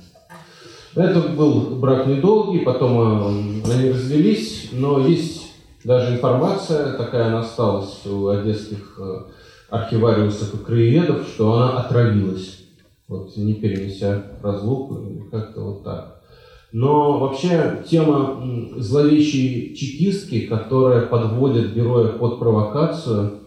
Это 0.95 1.21
был 1.21 1.77
брак 1.77 2.07
недолгий, 2.07 2.61
потом 2.61 3.63
э, 3.67 3.73
они 3.73 3.91
развелись, 3.91 4.71
но 4.73 5.07
есть 5.07 5.53
даже 5.85 6.15
информация, 6.15 6.97
такая 6.97 7.27
она 7.27 7.41
осталась 7.41 8.07
у 8.07 8.29
одесских 8.29 8.99
э, 8.99 9.25
архивариусов 9.69 10.55
и 10.55 10.65
краеведов, 10.65 11.27
что 11.29 11.53
она 11.53 11.79
отравилась, 11.79 12.61
вот, 13.07 13.37
не 13.37 13.53
перенеся 13.53 14.23
разлуку, 14.43 15.29
как-то 15.31 15.61
вот 15.61 15.85
так. 15.85 16.23
Но 16.73 17.19
вообще 17.19 17.83
тема 17.87 18.43
зловещей 18.79 19.75
чекистки, 19.75 20.47
которая 20.47 21.03
подводит 21.03 21.75
героя 21.75 22.09
под 22.09 22.39
провокацию, 22.39 23.41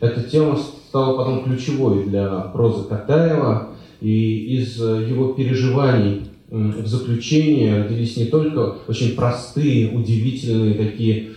эта 0.00 0.24
тема 0.24 0.58
стала 0.92 1.16
потом 1.16 1.44
ключевой 1.44 2.04
для 2.04 2.28
прозы 2.52 2.86
Катаева, 2.86 3.68
и 4.02 4.58
из 4.58 4.76
его 4.76 5.32
переживаний 5.32 6.26
в 6.50 6.86
заключение 6.86 7.82
родились 7.82 8.18
не 8.18 8.26
только 8.26 8.76
очень 8.86 9.14
простые, 9.14 9.90
удивительные 9.90 10.74
такие 10.74 11.30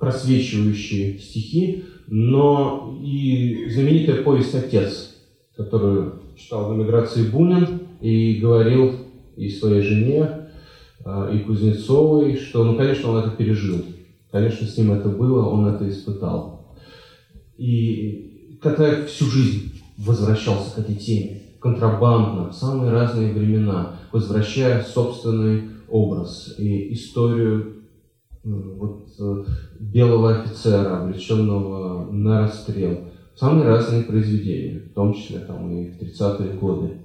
просвечивающие 0.00 1.20
стихи, 1.20 1.84
но 2.08 2.98
и 3.00 3.68
знаменитая 3.70 4.24
повесть 4.24 4.56
«Отец», 4.56 5.14
которую 5.56 6.20
читал 6.36 6.68
в 6.68 6.76
эмиграции 6.76 7.28
Бунин 7.28 7.82
и 8.00 8.40
говорил 8.40 8.90
и 9.36 9.48
своей 9.50 9.82
жене, 9.82 10.48
а, 11.04 11.30
и 11.32 11.38
Кузнецовой, 11.38 12.38
что, 12.38 12.64
ну, 12.64 12.76
конечно, 12.76 13.12
он 13.12 13.18
это 13.18 13.30
пережил. 13.30 13.84
Конечно, 14.32 14.66
с 14.66 14.76
ним 14.76 14.90
это 14.90 15.08
было, 15.10 15.46
он 15.46 15.68
это 15.68 15.88
испытал. 15.88 16.53
И 17.56 18.58
Катаев 18.62 19.08
всю 19.08 19.26
жизнь 19.26 19.82
возвращался 19.98 20.74
к 20.74 20.78
этой 20.78 20.96
теме, 20.96 21.42
контрабандно, 21.60 22.50
в 22.50 22.54
самые 22.54 22.92
разные 22.92 23.32
времена, 23.32 23.96
возвращая 24.12 24.82
собственный 24.82 25.70
образ 25.88 26.54
и 26.58 26.92
историю 26.92 27.74
вот, 28.42 29.08
э, 29.18 29.44
белого 29.80 30.40
офицера, 30.40 31.02
обреченного 31.02 32.10
на 32.10 32.42
расстрел. 32.42 33.08
Самые 33.36 33.66
разные 33.66 34.02
произведения, 34.02 34.80
в 34.80 34.94
том 34.94 35.14
числе 35.14 35.40
там, 35.40 35.70
и 35.70 35.90
в 35.90 36.00
30-е 36.00 36.58
годы. 36.58 36.98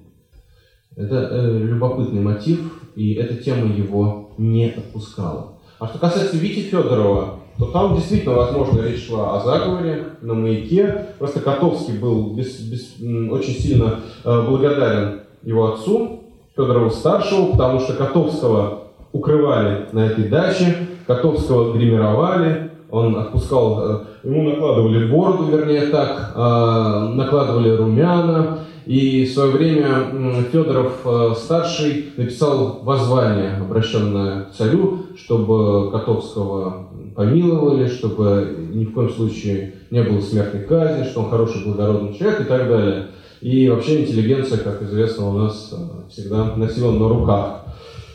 Это 0.96 1.16
э, 1.32 1.60
любопытный 1.60 2.22
мотив, 2.22 2.60
и 2.96 3.14
эта 3.14 3.36
тема 3.36 3.74
его 3.74 4.34
не 4.38 4.72
отпускала. 4.72 5.60
А 5.80 5.88
что 5.88 5.98
касается 5.98 6.38
Вити 6.38 6.62
Федорова, 6.70 7.39
то 7.60 7.66
там 7.66 7.96
действительно, 7.96 8.36
возможно, 8.36 8.82
речь 8.82 9.06
шла 9.06 9.36
о 9.36 9.42
заговоре 9.42 10.06
на 10.22 10.34
маяке. 10.34 11.08
Просто 11.20 11.42
Котовский 11.42 11.98
был 11.98 12.34
без, 12.34 12.58
без, 12.62 12.96
очень 13.30 13.54
сильно 13.54 14.00
э, 14.24 14.46
благодарен 14.48 15.22
его 15.44 15.74
отцу, 15.74 16.22
Федорову 16.56 16.90
старшему, 16.90 17.52
потому 17.52 17.82
что 17.82 17.94
Котовского 17.94 18.84
укрывали 19.12 19.88
на 19.92 20.06
этой 20.06 20.30
даче, 20.30 20.88
Котовского 21.06 21.74
гримировали, 21.74 22.72
он 22.90 23.18
отпускал, 23.18 23.82
э, 23.84 24.00
ему 24.24 24.44
накладывали 24.44 25.12
бороду, 25.12 25.44
вернее 25.52 25.88
так, 25.88 26.32
э, 26.34 27.10
накладывали 27.14 27.76
румяна, 27.76 28.60
и 28.86 29.26
в 29.26 29.34
свое 29.34 29.52
время 29.52 30.46
Федоров 30.52 31.06
старший 31.38 32.14
написал 32.16 32.80
воззвание, 32.84 33.58
обращенное 33.58 34.46
к 34.46 34.54
царю, 34.54 35.00
чтобы 35.16 35.92
Котовского 35.92 36.88
помиловали, 37.20 37.90
чтобы 37.90 38.70
ни 38.74 38.86
в 38.86 38.94
коем 38.94 39.10
случае 39.10 39.74
не 39.92 40.02
было 40.02 40.22
смертной 40.22 40.64
казни, 40.64 41.04
что 41.04 41.20
он 41.20 41.30
хороший 41.30 41.66
благородный 41.66 42.18
человек 42.18 42.40
и 42.40 42.44
так 42.46 42.70
далее. 42.70 43.08
И 43.42 43.68
вообще 43.68 44.04
интеллигенция, 44.04 44.60
как 44.60 44.82
известно, 44.84 45.28
у 45.28 45.34
нас 45.34 45.76
всегда 46.10 46.56
носила 46.56 46.94
на 46.94 47.10
руках 47.10 47.66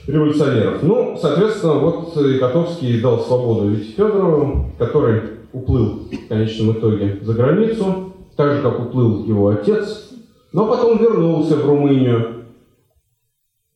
революционеров. 0.07 0.83
Ну, 0.83 1.19
соответственно, 1.21 1.75
вот 1.75 2.17
и 2.17 2.39
Котовский 2.39 3.03
дал 3.03 3.21
свободу 3.21 3.69
Вите 3.69 3.93
Федорову, 3.93 4.71
который 4.79 5.21
уплыл 5.53 6.09
в 6.11 6.29
конечном 6.29 6.73
итоге 6.73 7.19
за 7.21 7.35
границу, 7.35 8.15
так 8.37 8.55
же, 8.55 8.63
как 8.63 8.81
уплыл 8.81 9.27
его 9.27 9.49
отец, 9.49 10.13
но 10.55 10.67
потом 10.67 10.97
вернулся 10.97 11.57
в 11.57 11.67
Румынию 11.67 12.47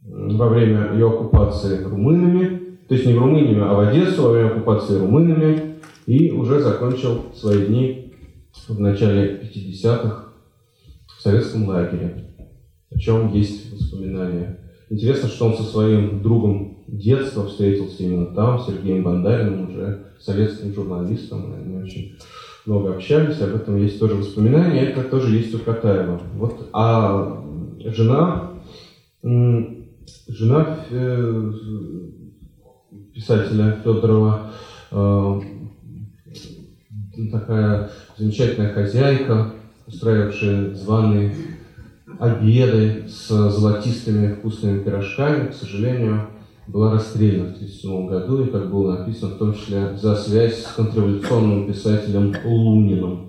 во 0.01 0.49
время 0.49 0.95
ее 0.95 1.09
оккупации 1.09 1.85
румынами, 1.85 2.68
то 2.89 2.95
есть 2.95 3.07
не 3.07 3.13
в 3.13 3.19
Румынию, 3.19 3.71
а 3.71 3.75
в 3.75 3.81
Одессу 3.81 4.23
во 4.23 4.33
время 4.33 4.49
оккупации 4.49 4.99
румынами, 4.99 5.75
и 6.07 6.31
уже 6.31 6.61
закончил 6.61 7.27
свои 7.35 7.67
дни 7.67 8.15
в 8.67 8.81
начале 8.81 9.43
50-х 9.43 10.25
в 11.07 11.23
советском 11.23 11.69
лагере, 11.69 12.25
о 12.91 12.99
чем 12.99 13.31
есть 13.35 13.71
воспоминания. 13.73 14.59
Интересно, 14.89 15.29
что 15.29 15.47
он 15.47 15.57
со 15.57 15.65
своим 15.65 16.23
другом 16.23 16.79
детства 16.87 17.47
встретился 17.47 18.05
именно 18.05 18.27
там, 18.35 18.59
Сергеем 18.59 19.05
Бандариным, 19.05 19.69
уже 19.69 20.07
советским 20.19 20.73
журналистом. 20.73 21.55
Они 21.55 21.77
очень 21.77 22.17
много 22.65 22.95
общались, 22.95 23.39
об 23.43 23.55
этом 23.55 23.77
есть 23.77 24.01
тоже 24.01 24.15
воспоминания, 24.15 24.81
это 24.81 25.03
тоже 25.03 25.37
есть 25.37 25.55
у 25.55 25.59
Катаева. 25.59 26.23
Вот, 26.37 26.71
а 26.73 27.45
жена, 27.85 28.55
жена 29.23 30.79
э, 30.91 31.53
писателя 33.19 33.77
Федорова, 33.83 34.53
э, 34.93 35.41
такая 37.33 37.91
замечательная 38.17 38.73
хозяйка, 38.73 39.55
устраивавшая 39.89 40.73
званые 40.75 41.35
обеды 42.21 43.09
с 43.09 43.27
золотистыми 43.29 44.35
вкусными 44.35 44.85
пирожками, 44.85 45.49
к 45.49 45.55
сожалению, 45.55 46.29
была 46.69 46.93
расстреляна 46.93 47.49
в 47.49 47.57
1937 47.57 48.07
году, 48.07 48.45
и, 48.45 48.51
как 48.51 48.71
было 48.71 48.99
написано, 48.99 49.35
в 49.35 49.39
том 49.39 49.55
числе 49.55 49.97
за 49.97 50.15
связь 50.15 50.63
с 50.63 50.73
контрреволюционным 50.73 51.67
писателем 51.67 52.33
Луниным. 52.45 53.29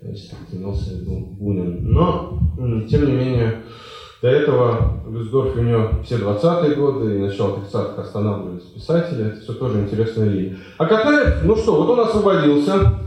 Если 0.00 0.34
имелся 0.52 0.90
в 0.90 1.00
виду 1.00 1.36
Бунин. 1.38 1.92
Но, 1.92 2.40
тем 2.88 3.06
не 3.06 3.12
менее, 3.12 3.62
до 4.22 4.28
этого 4.28 5.00
в 5.04 5.12
Люсдорфе 5.12 5.58
у 5.58 5.62
него 5.64 5.90
все 6.04 6.14
20-е 6.14 6.76
годы 6.76 7.16
и 7.16 7.18
начало 7.18 7.56
30-х 7.56 8.02
останавливались 8.02 8.62
писатели. 8.62 9.26
Это 9.26 9.40
все 9.40 9.52
тоже 9.52 9.80
интересная 9.80 10.28
линия. 10.28 10.58
А 10.78 10.86
Катаев, 10.86 11.42
ну 11.44 11.56
что, 11.56 11.74
вот 11.74 11.90
он 11.90 12.00
освободился 12.06 13.00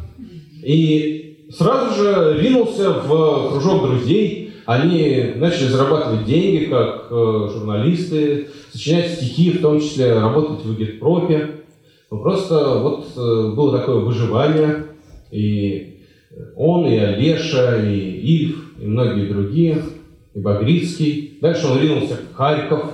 и 0.61 1.47
сразу 1.49 1.95
же 1.95 2.37
ринулся 2.37 2.91
в 2.91 3.51
кружок 3.51 3.83
друзей, 3.83 4.53
они 4.65 5.33
начали 5.37 5.67
зарабатывать 5.67 6.25
деньги 6.25 6.65
как 6.65 7.07
э, 7.09 7.49
журналисты, 7.53 8.49
сочинять 8.73 9.11
стихи, 9.11 9.51
в 9.51 9.61
том 9.61 9.79
числе 9.79 10.13
работать 10.13 10.65
в 10.65 10.77
Гетпропе. 10.77 11.61
Ну, 12.11 12.19
просто 12.19 12.79
вот 12.79 13.07
э, 13.15 13.53
было 13.55 13.77
такое 13.77 13.97
выживание, 13.97 14.87
и 15.31 16.01
он, 16.57 16.85
и 16.87 16.97
Олеша, 16.97 17.81
и 17.85 17.99
Ильф, 17.99 18.57
и 18.81 18.85
многие 18.85 19.27
другие, 19.27 19.81
и 20.35 20.39
Багрицкий. 20.39 21.39
Дальше 21.41 21.67
он 21.67 21.79
ринулся 21.79 22.15
в 22.15 22.35
Харьков. 22.35 22.91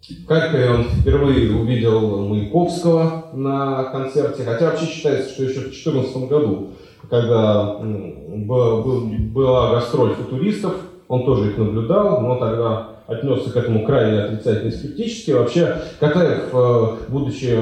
В 0.00 0.26
Харькове 0.26 0.70
он 0.70 0.84
впервые 0.84 1.54
увидел 1.54 2.26
Маяковского 2.26 3.26
на 3.34 3.84
концерте, 3.84 4.42
хотя 4.42 4.70
вообще 4.70 4.86
считается, 4.86 5.30
что 5.30 5.44
еще 5.44 5.60
в 5.60 5.70
2014 5.70 6.28
году, 6.28 6.68
когда 7.10 7.78
была 7.78 9.74
гастроль 9.74 10.14
футуристов, 10.14 10.74
он 11.08 11.24
тоже 11.24 11.50
их 11.50 11.58
наблюдал, 11.58 12.20
но 12.20 12.36
тогда 12.36 12.88
отнесся 13.06 13.50
к 13.50 13.56
этому 13.56 13.84
крайне 13.84 14.20
отрицательно 14.20 14.68
и 14.68 14.72
скептически. 14.72 15.30
Вообще, 15.32 15.76
Катаев, 15.98 16.50
э, 16.52 16.86
будучи 17.08 17.58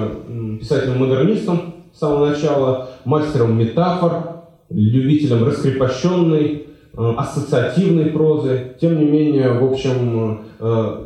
писателем-модернистом 0.61 1.75
с 1.93 1.99
самого 2.01 2.31
начала, 2.31 2.91
мастером 3.05 3.57
метафор, 3.57 4.43
любителем 4.69 5.45
раскрепощенной, 5.45 6.67
ассоциативной 6.97 8.07
прозы. 8.07 8.75
Тем 8.81 8.99
не 8.99 9.05
менее, 9.05 9.53
в 9.53 9.65
общем, 9.65 10.41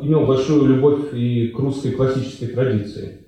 имел 0.03 0.27
большую 0.27 0.67
любовь 0.67 1.13
и 1.13 1.49
к 1.49 1.59
русской 1.59 1.91
классической 1.91 2.49
традиции. 2.49 3.27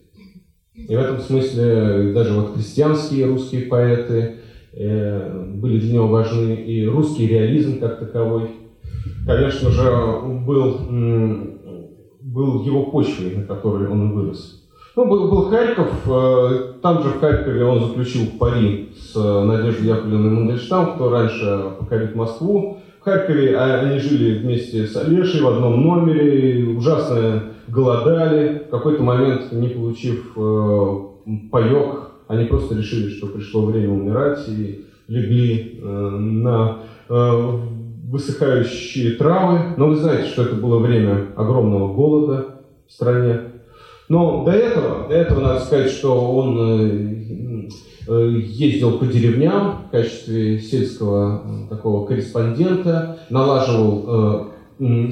И 0.74 0.94
в 0.94 0.98
этом 0.98 1.20
смысле 1.20 2.12
даже 2.14 2.32
вот 2.34 2.54
крестьянские 2.54 3.26
русские 3.26 3.62
поэты 3.62 4.36
были 4.74 5.78
для 5.80 5.92
него 5.94 6.08
важны, 6.08 6.54
и 6.54 6.86
русский 6.86 7.26
реализм 7.26 7.78
как 7.78 7.98
таковой, 7.98 8.48
конечно 9.26 9.70
же, 9.70 9.82
был, 10.46 10.78
был 12.20 12.64
его 12.64 12.86
почвой, 12.86 13.36
на 13.36 13.44
которой 13.44 13.88
он 13.88 14.12
вырос. 14.12 14.61
Ну, 14.94 15.06
был, 15.06 15.30
был 15.30 15.48
Харьков, 15.48 15.88
э, 16.06 16.72
там 16.82 17.02
же 17.02 17.10
в 17.10 17.20
Харькове 17.20 17.64
он 17.64 17.80
заключил 17.80 18.26
пари 18.38 18.90
с 18.94 19.16
э, 19.16 19.44
Надеждой 19.44 19.86
Яковлевной 19.86 20.30
Мандельштам, 20.30 20.94
кто 20.94 21.08
раньше 21.08 21.70
покорит 21.78 22.14
Москву. 22.14 22.78
В 23.00 23.04
Харькове 23.04 23.56
а, 23.56 23.80
они 23.80 23.98
жили 24.00 24.40
вместе 24.40 24.86
с 24.86 24.94
Олешей 24.96 25.40
в 25.40 25.48
одном 25.48 25.82
номере, 25.82 26.76
ужасно 26.76 27.44
голодали. 27.68 28.64
В 28.68 28.70
какой-то 28.70 29.02
момент, 29.02 29.50
не 29.50 29.68
получив 29.68 30.36
э, 30.36 30.96
паек, 31.50 32.10
они 32.28 32.44
просто 32.44 32.74
решили, 32.74 33.08
что 33.08 33.28
пришло 33.28 33.64
время 33.64 33.94
умирать 33.94 34.46
и 34.48 34.84
легли 35.08 35.80
на 35.82 36.78
высыхающие 37.08 39.16
травы. 39.16 39.74
Но 39.76 39.88
вы 39.88 39.96
знаете, 39.96 40.28
что 40.28 40.42
это 40.42 40.54
было 40.54 40.78
время 40.78 41.26
огромного 41.36 41.92
голода 41.92 42.60
в 42.86 42.92
стране. 42.92 43.51
Но 44.12 44.44
до 44.44 44.50
этого, 44.50 45.08
до 45.08 45.14
этого 45.14 45.40
надо 45.40 45.60
сказать, 45.60 45.90
что 45.90 46.34
он 46.36 46.58
э, 46.58 47.68
э, 48.08 48.30
ездил 48.44 48.98
по 48.98 49.06
деревням 49.06 49.84
в 49.88 49.90
качестве 49.90 50.60
сельского 50.60 51.40
э, 51.42 51.68
такого 51.70 52.04
корреспондента, 52.04 53.20
налаживал 53.30 54.50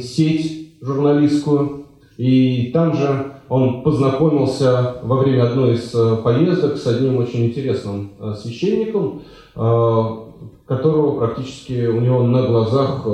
сеть 0.01 0.75
журналистскую, 0.83 1.87
и 2.19 2.71
там 2.75 2.95
же 2.95 3.33
он 3.49 3.83
познакомился 3.83 4.97
во 5.03 5.17
время 5.17 5.45
одной 5.45 5.77
из 5.77 5.97
поездок 6.23 6.77
с 6.77 6.87
одним 6.87 7.17
очень 7.17 7.47
интересным 7.47 8.11
священником, 8.37 9.23
которого 9.55 11.19
практически 11.19 11.87
у 11.87 12.03
него 12.03 12.23
на 12.25 12.43
глазах 12.43 13.07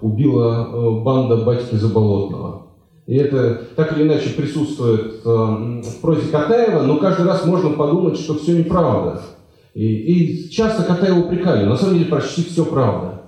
убила 0.00 1.00
банда 1.02 1.36
батьки 1.36 1.74
Заболотного. 1.74 2.64
И 3.06 3.16
это 3.16 3.62
так 3.76 3.96
или 3.96 4.04
иначе 4.04 4.30
присутствует 4.30 5.20
э, 5.24 5.28
в 5.28 6.00
прозе 6.00 6.28
Катаева, 6.30 6.82
но 6.82 6.96
каждый 6.96 7.26
раз 7.26 7.44
можно 7.44 7.70
подумать, 7.70 8.18
что 8.18 8.34
все 8.34 8.56
неправда. 8.56 9.20
И, 9.74 9.86
и 9.86 10.50
часто 10.50 10.84
Катаева 10.84 11.18
упрекали, 11.18 11.66
на 11.66 11.76
самом 11.76 11.98
деле 11.98 12.10
почти 12.10 12.44
все 12.44 12.64
правда. 12.64 13.22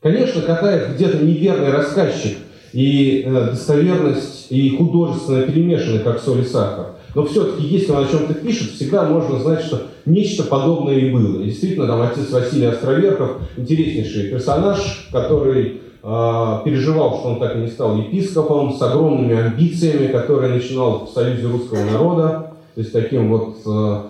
Конечно, 0.00 0.40
Катаев 0.40 0.94
где-то 0.94 1.18
неверный 1.18 1.70
рассказчик, 1.70 2.38
и 2.72 3.22
э, 3.26 3.50
достоверность, 3.50 4.46
и 4.50 4.70
художественно 4.76 5.42
перемешаны, 5.42 5.98
как 5.98 6.20
соль 6.20 6.40
и 6.40 6.44
сахар. 6.44 6.94
Но 7.14 7.26
все-таки, 7.26 7.66
если 7.66 7.92
он 7.92 8.04
о 8.04 8.08
чем-то 8.08 8.34
пишет, 8.34 8.70
всегда 8.70 9.04
можно 9.04 9.38
знать, 9.40 9.64
что 9.64 9.88
нечто 10.06 10.44
подобное 10.44 10.96
и 10.96 11.10
было. 11.10 11.42
И 11.42 11.46
действительно, 11.46 11.86
там 11.86 12.00
отец 12.02 12.30
Василий 12.30 12.66
Островерхов 12.66 13.42
интереснейший 13.56 14.30
персонаж, 14.30 15.08
который 15.12 15.80
переживал, 16.02 17.18
что 17.18 17.28
он 17.28 17.40
так 17.40 17.56
и 17.56 17.60
не 17.60 17.68
стал 17.68 17.96
епископом, 17.96 18.72
с 18.72 18.80
огромными 18.82 19.36
амбициями, 19.36 20.06
которые 20.06 20.54
начинал 20.54 21.06
в 21.06 21.10
Союзе 21.10 21.46
русского 21.46 21.84
народа, 21.84 22.52
то 22.74 22.80
есть 22.80 22.92
таким 22.92 23.30
вот 23.30 23.56
э, 23.66 24.02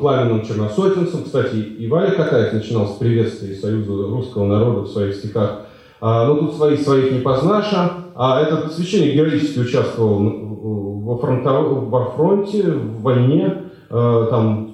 пламенным 0.00 0.44
черносотенцем. 0.44 1.24
Кстати, 1.24 1.56
и 1.56 1.86
Валя 1.88 2.10
Катаев 2.10 2.52
начинал 2.52 2.88
с 2.88 2.96
приветствия 2.96 3.54
Союза 3.54 4.08
русского 4.08 4.46
народа 4.46 4.80
в 4.80 4.88
своих 4.88 5.14
стихах. 5.14 5.66
А, 6.00 6.26
но 6.26 6.36
тут 6.36 6.54
своих 6.54 6.80
своих 6.80 7.12
не 7.12 7.20
познаша. 7.20 7.92
А 8.16 8.40
этот 8.40 8.72
священник 8.72 9.14
героически 9.14 9.60
участвовал 9.60 10.18
во, 10.18 11.18
фронтов, 11.18 11.88
во 11.88 12.10
фронте, 12.10 12.62
в 12.62 13.02
войне, 13.02 13.64
э, 13.88 14.26
там 14.30 14.69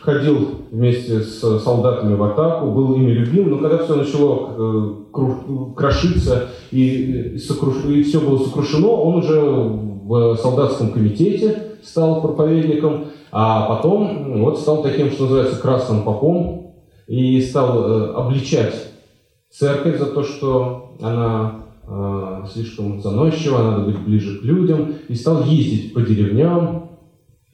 ходил 0.00 0.48
вместе 0.70 1.20
с 1.20 1.40
солдатами 1.60 2.14
в 2.14 2.22
атаку, 2.22 2.70
был 2.70 2.94
ими 2.94 3.10
любим, 3.12 3.50
но 3.50 3.58
когда 3.58 3.78
все 3.78 3.94
начало 3.94 5.04
э, 5.12 5.74
крошиться 5.76 6.48
и, 6.70 7.36
сокруш... 7.38 7.84
и 7.84 8.02
все 8.02 8.20
было 8.20 8.38
сокрушено, 8.38 9.02
он 9.02 9.16
уже 9.16 9.40
в 9.40 10.36
солдатском 10.36 10.92
комитете 10.92 11.76
стал 11.82 12.20
проповедником, 12.22 13.06
а 13.30 13.66
потом 13.66 14.42
вот 14.42 14.58
стал 14.58 14.82
таким, 14.82 15.10
что 15.10 15.24
называется, 15.24 15.60
красным 15.60 16.02
попом 16.02 16.74
и 17.06 17.40
стал 17.40 17.84
э, 17.84 18.12
обличать 18.14 18.74
церковь 19.50 19.98
за 19.98 20.06
то, 20.06 20.22
что 20.22 20.96
она 21.00 21.58
слишком 22.52 23.02
заносчива, 23.02 23.58
надо 23.58 23.84
быть 23.84 23.98
ближе 23.98 24.38
к 24.38 24.44
людям, 24.44 24.94
и 25.08 25.14
стал 25.14 25.42
ездить 25.42 25.92
по 25.92 26.00
деревням, 26.00 26.90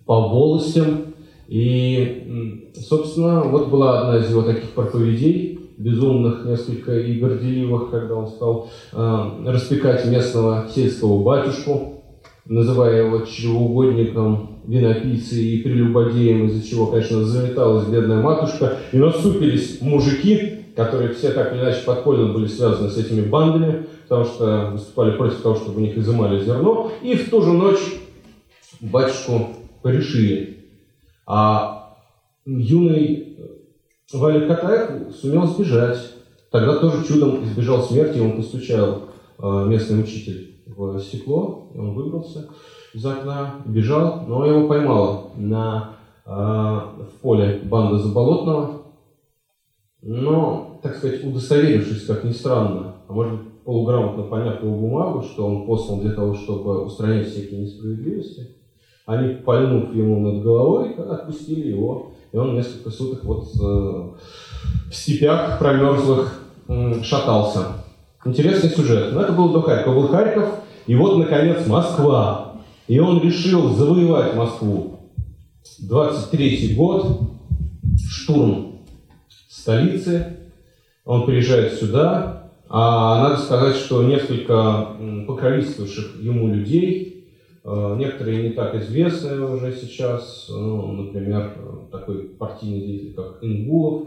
по 0.06 0.20
волостям, 0.20 1.07
и, 1.48 2.70
собственно, 2.74 3.42
вот 3.42 3.68
была 3.68 4.02
одна 4.02 4.18
из 4.18 4.30
его 4.30 4.42
таких 4.42 4.70
проповедей, 4.70 5.58
безумных 5.78 6.44
несколько 6.44 6.98
и 6.98 7.18
горделивых, 7.18 7.90
когда 7.90 8.16
он 8.16 8.26
стал 8.26 8.68
э, 8.92 9.28
распекать 9.46 10.04
местного 10.06 10.68
сельского 10.74 11.22
батюшку, 11.22 12.02
называя 12.44 13.06
его 13.06 13.20
чревоугодником, 13.20 14.58
винопийцей 14.66 15.42
и 15.42 15.62
прелюбодеем, 15.62 16.46
из-за 16.46 16.68
чего, 16.68 16.86
конечно, 16.86 17.24
заметалась 17.24 17.86
бедная 17.86 18.20
матушка, 18.20 18.76
и 18.92 18.98
наступились 18.98 19.80
мужики, 19.80 20.64
которые 20.76 21.14
все 21.14 21.30
так 21.30 21.54
или 21.54 21.60
иначе 21.60 21.80
подпольно 21.86 22.32
были 22.34 22.46
связаны 22.46 22.90
с 22.90 22.98
этими 22.98 23.22
бандами, 23.22 23.86
потому 24.02 24.26
что 24.26 24.70
выступали 24.72 25.16
против 25.16 25.40
того, 25.40 25.54
чтобы 25.54 25.78
у 25.78 25.80
них 25.80 25.96
изымали 25.96 26.44
зерно, 26.44 26.92
и 27.02 27.14
в 27.14 27.30
ту 27.30 27.40
же 27.40 27.52
ночь 27.52 27.80
батюшку 28.80 29.48
порешили 29.82 30.57
а 31.30 31.98
юный 32.46 33.36
Валик 34.14 34.48
Катаев 34.48 35.14
сумел 35.14 35.46
сбежать. 35.46 36.14
Тогда 36.50 36.76
тоже 36.76 37.06
чудом 37.06 37.44
избежал 37.44 37.82
смерти, 37.82 38.18
он 38.18 38.38
постучал 38.38 39.02
э, 39.38 39.66
местный 39.66 40.00
учитель 40.00 40.62
в 40.66 40.98
стекло, 41.00 41.70
и 41.74 41.78
он 41.78 41.94
выбрался 41.94 42.48
из 42.94 43.04
окна, 43.04 43.56
бежал, 43.66 44.24
но 44.26 44.46
его 44.46 44.66
поймала 44.66 45.32
на, 45.36 45.96
э, 46.24 46.30
в 46.30 47.20
поле 47.20 47.60
банда 47.62 47.98
Заболотного. 47.98 48.84
Но, 50.00 50.80
так 50.82 50.96
сказать, 50.96 51.22
удостоверившись, 51.22 52.06
как 52.06 52.24
ни 52.24 52.32
странно, 52.32 53.02
а 53.06 53.12
может 53.12 53.40
полуграмотно 53.64 54.22
поняв 54.22 54.62
его 54.62 54.74
бумагу, 54.74 55.20
что 55.20 55.46
он 55.46 55.66
послан 55.66 56.00
для 56.00 56.12
того, 56.12 56.32
чтобы 56.32 56.82
устранять 56.86 57.28
всякие 57.28 57.60
несправедливости, 57.60 58.57
они, 59.08 59.36
пальнув 59.36 59.94
ему 59.94 60.20
над 60.20 60.42
головой, 60.42 60.92
отпустили 60.92 61.68
его, 61.68 62.12
и 62.30 62.36
он 62.36 62.54
несколько 62.54 62.90
суток 62.90 63.24
вот 63.24 63.48
э, 63.58 64.10
в 64.90 64.94
степях 64.94 65.58
промерзлых 65.58 66.42
шатался. 67.02 67.68
Интересный 68.26 68.68
сюжет. 68.68 69.14
Но 69.14 69.22
это 69.22 69.32
был 69.32 69.50
до 69.50 69.62
Харькова. 69.62 69.94
Был 69.94 70.08
Харьков, 70.08 70.50
и 70.86 70.94
вот, 70.94 71.16
наконец, 71.16 71.66
Москва. 71.66 72.56
И 72.86 72.98
он 72.98 73.22
решил 73.22 73.70
завоевать 73.70 74.34
Москву. 74.34 75.00
23 75.78 76.74
год, 76.74 77.20
штурм 78.10 78.80
столицы. 79.48 80.36
Он 81.06 81.24
приезжает 81.24 81.72
сюда, 81.80 82.50
а 82.68 83.22
надо 83.22 83.40
сказать, 83.40 83.76
что 83.76 84.02
несколько 84.02 84.88
покровительствующих 85.26 86.20
ему 86.20 86.48
людей 86.48 87.17
некоторые 87.96 88.42
не 88.42 88.50
так 88.50 88.74
известные 88.76 89.44
уже 89.44 89.72
сейчас, 89.72 90.46
ну, 90.48 90.92
например, 90.92 91.52
такой 91.90 92.24
партийный 92.24 92.80
деятель, 92.80 93.14
как 93.14 93.38
Ингулов. 93.42 94.04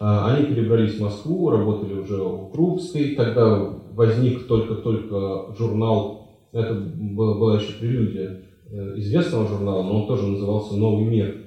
Э, 0.00 0.20
они 0.26 0.46
перебрались 0.46 0.96
в 0.96 1.02
Москву, 1.02 1.50
работали 1.50 1.94
уже 1.94 2.16
в 2.16 2.50
Крупской. 2.50 3.14
Тогда 3.14 3.74
возник 3.92 4.46
только-только 4.46 5.54
журнал, 5.56 6.28
это 6.52 6.74
была 6.74 7.56
еще 7.56 7.74
прелюдия 7.74 8.42
э, 8.70 8.94
известного 8.96 9.48
журнала, 9.48 9.82
но 9.82 10.02
он 10.02 10.06
тоже 10.06 10.26
назывался 10.26 10.76
«Новый 10.76 11.04
мир». 11.04 11.44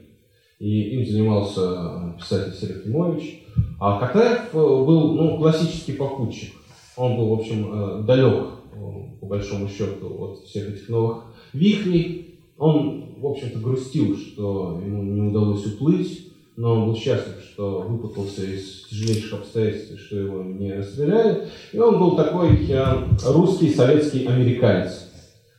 И 0.59 0.95
им 0.95 1.05
занимался 1.07 2.15
писатель 2.19 2.53
Серафимович. 2.53 3.43
А 3.79 3.99
Катаев 3.99 4.53
был 4.53 5.13
ну, 5.13 5.37
классический 5.37 5.93
попутчик. 5.93 6.53
Он 6.95 7.17
был, 7.17 7.29
в 7.29 7.39
общем, 7.39 8.05
далек, 8.05 8.45
по 9.19 9.25
большому 9.25 9.67
счету, 9.67 10.23
от 10.23 10.45
всех 10.45 10.69
этих 10.69 10.87
новых 10.87 11.23
вихрей. 11.53 12.39
Он, 12.57 13.15
в 13.17 13.25
общем-то, 13.25 13.59
грустил, 13.59 14.17
что 14.17 14.79
ему 14.83 15.03
не 15.03 15.21
удалось 15.29 15.65
уплыть, 15.65 16.27
но 16.57 16.73
он 16.73 16.85
был 16.87 16.95
счастлив, 16.95 17.35
что 17.43 17.81
выпутался 17.81 18.43
из 18.43 18.87
тяжелейших 18.89 19.39
обстоятельств, 19.39 19.99
что 19.99 20.17
его 20.17 20.43
не 20.43 20.73
расстреляли. 20.73 21.47
И 21.71 21.79
он 21.79 21.97
был 21.97 22.15
такой 22.15 22.67
э, 22.69 22.83
русский 23.27 23.73
советский 23.73 24.25
американец 24.25 25.07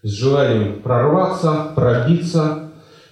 с 0.03 0.09
желанием 0.11 0.81
прорваться, 0.83 1.73
пробиться. 1.75 2.69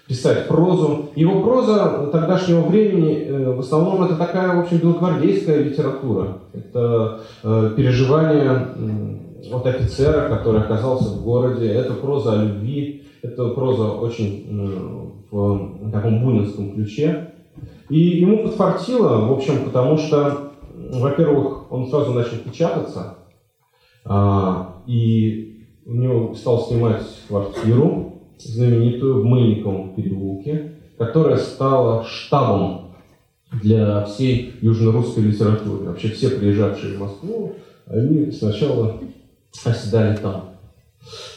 писать 0.06 0.48
прозу. 0.48 1.10
Его 1.14 1.40
проза 1.40 2.08
тогдашнего 2.10 2.62
времени, 2.62 3.14
э, 3.14 3.54
в 3.54 3.60
основном 3.60 4.02
это 4.02 4.16
такая, 4.16 4.56
в 4.56 4.60
общем, 4.60 4.78
белогвардейская 4.78 5.62
литература. 5.62 6.38
Это 6.52 7.20
э, 7.44 7.74
переживание 9.41 9.53
от 9.53 9.66
офицера, 9.66 10.28
который 10.28 10.61
оказался 10.61 11.11
в 11.11 11.24
городе. 11.24 11.68
Это 11.68 11.95
проза 11.95 12.41
о 12.41 12.45
любви. 12.45 13.05
Это 13.22 13.49
проза 13.51 13.93
очень 13.93 14.47
в 15.30 15.91
таком 15.93 16.24
бунинском 16.24 16.74
ключе. 16.74 17.32
И 17.88 17.99
ему 17.99 18.45
подфартило, 18.45 19.26
в 19.26 19.32
общем, 19.32 19.64
потому 19.64 19.99
что, 19.99 20.53
во-первых, 20.74 21.70
он 21.70 21.88
сразу 21.88 22.12
начал 22.12 22.36
печататься, 22.38 23.18
а, 24.05 24.82
и 24.86 25.66
у 25.84 25.95
него 25.95 26.34
стал 26.34 26.61
снимать 26.61 27.03
квартиру, 27.28 28.22
знаменитую 28.38 29.22
в 29.22 29.24
Мыльниковом 29.26 29.95
переулке, 29.95 30.76
которая 30.97 31.36
стала 31.36 32.05
штабом 32.05 32.93
для 33.53 34.05
всей 34.05 34.55
южно-русской 34.62 35.20
литературы. 35.24 35.86
Вообще 35.86 36.09
все 36.09 36.30
приезжавшие 36.30 36.97
в 36.97 37.01
Москву, 37.01 37.55
они 37.86 38.30
сначала 38.30 39.01
оседали 39.64 40.16
там. 40.16 40.51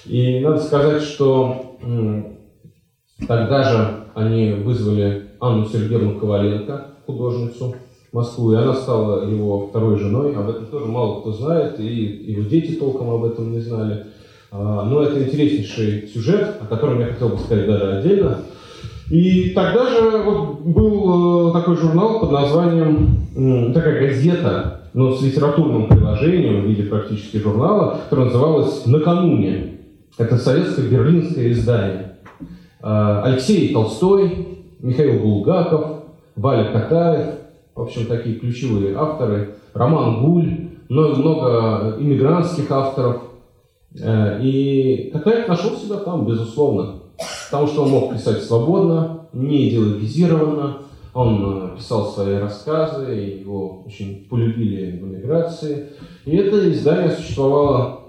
И 0.05 0.39
надо 0.39 0.59
сказать, 0.59 1.01
что 1.01 1.77
тогда 3.27 3.63
же 3.63 4.03
они 4.15 4.51
вызвали 4.51 5.31
Анну 5.39 5.67
Сергеевну 5.67 6.19
Коваленко, 6.19 6.87
художницу, 7.05 7.75
Москву, 8.11 8.53
и 8.53 8.55
она 8.55 8.73
стала 8.73 9.27
его 9.27 9.67
второй 9.67 9.97
женой. 9.97 10.35
Об 10.35 10.49
этом 10.49 10.67
тоже 10.67 10.85
мало 10.85 11.21
кто 11.21 11.31
знает, 11.31 11.79
и 11.79 11.85
его 11.85 12.43
дети 12.43 12.73
толком 12.73 13.09
об 13.09 13.25
этом 13.25 13.51
не 13.51 13.59
знали. 13.59 14.05
А, 14.51 14.83
но 14.83 15.01
это 15.01 15.23
интереснейший 15.23 16.07
сюжет, 16.07 16.57
о 16.61 16.67
котором 16.67 16.99
я 16.99 17.07
хотел 17.07 17.29
бы 17.29 17.39
сказать 17.39 17.65
даже 17.65 17.97
отдельно. 17.97 18.39
И 19.09 19.49
тогда 19.49 19.89
же 19.89 20.17
вот 20.23 20.61
был 20.61 21.49
э, 21.49 21.53
такой 21.53 21.75
журнал 21.75 22.19
под 22.19 22.31
названием, 22.31 23.73
такая 23.73 23.99
газета, 23.99 24.82
но 24.93 25.11
с 25.11 25.21
литературным 25.21 25.87
приложением 25.87 26.61
в 26.61 26.65
виде 26.65 26.83
практически 26.83 27.37
журнала, 27.37 27.99
которая 28.03 28.27
называлась 28.27 28.85
«Накануне». 28.85 29.79
Это 30.17 30.37
советско-берлинское 30.37 31.51
издание. 31.51 32.17
А, 32.81 33.23
Алексей 33.23 33.73
Толстой, 33.73 34.47
Михаил 34.79 35.21
Булгаков, 35.21 36.03
Валя 36.35 36.71
Катаев, 36.71 37.35
в 37.75 37.81
общем, 37.81 38.05
такие 38.05 38.35
ключевые 38.35 38.95
авторы, 38.95 39.55
Роман 39.73 40.23
Гуль, 40.23 40.69
много, 40.89 41.15
много 41.15 41.97
иммигрантских 41.99 42.69
авторов– 42.69 43.23
Э, 43.99 44.39
и 44.41 45.09
Катаев 45.13 45.47
нашел 45.47 45.75
себя 45.77 45.97
там, 45.97 46.25
безусловно. 46.25 46.95
Потому 47.49 47.67
что 47.67 47.83
он 47.83 47.89
мог 47.91 48.13
писать 48.13 48.41
свободно, 48.43 49.27
не 49.33 49.69
идеологизированно. 49.69 50.77
Он 51.13 51.73
э, 51.73 51.77
писал 51.77 52.07
свои 52.07 52.35
рассказы, 52.35 53.11
его 53.11 53.83
очень 53.85 54.25
полюбили 54.29 54.97
в 54.97 55.03
эмиграции. 55.03 55.89
И 56.25 56.35
это 56.35 56.71
издание 56.71 57.11
существовало 57.11 58.01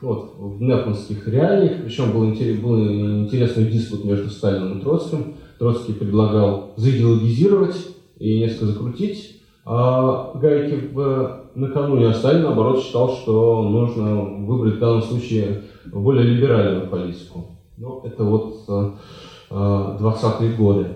вот, 0.00 0.34
в 0.36 0.60
непманских 0.60 1.26
реалиях, 1.28 1.82
причем 1.84 2.12
был, 2.12 2.26
интерес, 2.26 2.58
был 2.58 2.78
интересный 3.24 3.64
диспут 3.64 4.04
между 4.04 4.30
Сталиным 4.30 4.78
и 4.78 4.82
Троцким. 4.82 5.34
Троцкий 5.58 5.92
предлагал 5.92 6.72
заидеологизировать 6.76 7.76
и 8.18 8.40
несколько 8.40 8.66
закрутить 8.66 9.36
а 9.68 10.30
гайки 10.36 10.92
в 10.92 11.40
накануне, 11.56 12.06
а 12.06 12.14
Сталин, 12.14 12.42
наоборот, 12.42 12.80
считал, 12.80 13.10
что 13.10 13.68
нужно 13.68 14.22
выбрать 14.46 14.76
в 14.76 14.78
данном 14.78 15.02
случае 15.02 15.62
более 15.86 16.22
либеральную 16.22 16.88
политику. 16.88 17.46
Ну, 17.76 18.00
это 18.04 18.22
вот 18.22 18.64
20-е 19.50 20.52
э, 20.52 20.56
годы. 20.56 20.86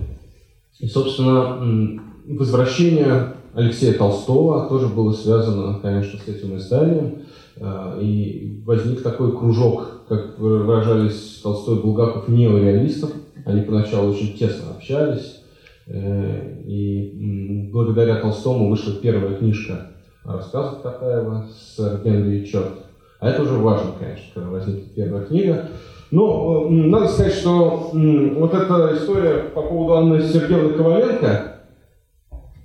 И, 0.80 0.86
собственно, 0.86 2.00
возвращение 2.26 3.34
Алексея 3.52 3.94
Толстого 3.94 4.68
тоже 4.68 4.86
было 4.88 5.12
связано, 5.12 5.78
конечно, 5.80 6.18
с 6.18 6.28
этим 6.28 6.56
изданием. 6.56 7.22
Э, 7.56 7.98
и 8.00 8.62
возник 8.64 9.02
такой 9.02 9.36
кружок, 9.36 10.04
как 10.08 10.38
выражались 10.38 11.40
Толстой 11.42 11.76
и 11.76 11.80
Булгаков, 11.80 12.28
неореалистов. 12.28 13.12
Они 13.44 13.62
поначалу 13.62 14.12
очень 14.12 14.36
тесно 14.36 14.70
общались. 14.70 15.42
Э, 15.86 16.62
и 16.64 17.68
благодаря 17.72 18.16
Толстому 18.16 18.70
вышла 18.70 18.94
первая 18.94 19.36
книжка 19.36 19.88
рассказов 20.24 20.82
Катаева 20.82 21.48
с 21.52 22.00
Генри 22.04 22.44
Черт. 22.44 22.72
А 23.18 23.28
это 23.28 23.42
уже 23.42 23.54
важно, 23.54 23.92
конечно, 23.98 24.26
когда 24.34 24.50
возникнет 24.50 24.94
первая 24.94 25.24
книга. 25.24 25.68
Но 26.10 26.66
надо 26.68 27.06
сказать, 27.06 27.34
что 27.34 27.90
вот 27.92 28.54
эта 28.54 28.96
история 28.96 29.44
по 29.54 29.62
поводу 29.62 29.94
Анны 29.94 30.20
Сергеевны 30.20 30.74
Коваленко 30.74 31.60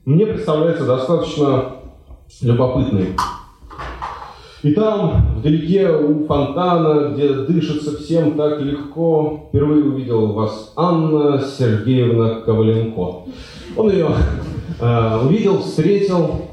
мне 0.06 0.26
представляется 0.26 0.86
достаточно 0.86 1.76
любопытной. 2.42 3.10
И 4.64 4.72
там, 4.72 5.36
вдалеке 5.38 5.92
у 5.92 6.26
фонтана, 6.26 7.12
где 7.14 7.34
дышится 7.34 7.98
всем 7.98 8.36
так 8.36 8.60
легко, 8.62 9.48
впервые 9.50 9.84
увидел 9.84 10.34
вас 10.34 10.74
Анна 10.76 11.40
Сергеевна 11.40 12.42
Коваленко. 12.42 13.26
Он 13.78 13.92
ее 13.92 14.10
э, 14.80 15.20
увидел, 15.24 15.60
встретил, 15.60 16.46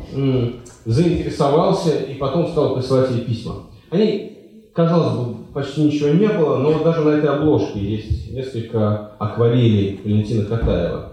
заинтересовался 0.85 1.97
и 2.01 2.15
потом 2.15 2.49
стал 2.49 2.75
присылать 2.75 3.11
ей 3.13 3.21
письма. 3.21 3.55
Они, 3.91 4.37
казалось 4.75 5.17
бы, 5.17 5.35
почти 5.53 5.85
ничего 5.85 6.11
не 6.11 6.29
было, 6.29 6.59
но 6.59 6.83
даже 6.83 7.03
на 7.03 7.11
этой 7.11 7.31
обложке 7.31 7.79
есть 7.79 8.33
несколько 8.33 9.13
акварелей 9.19 10.01
Валентина 10.05 10.45
Катаева. 10.45 11.13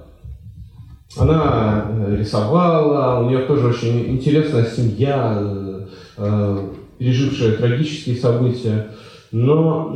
Она 1.17 1.85
э, 1.89 2.15
рисовала, 2.17 3.19
у 3.19 3.29
нее 3.29 3.39
тоже 3.39 3.67
очень 3.67 4.09
интересная 4.09 4.65
семья, 4.65 5.87
э, 6.17 6.69
пережившая 6.97 7.57
трагические 7.57 8.15
события. 8.15 8.91
Но 9.31 9.95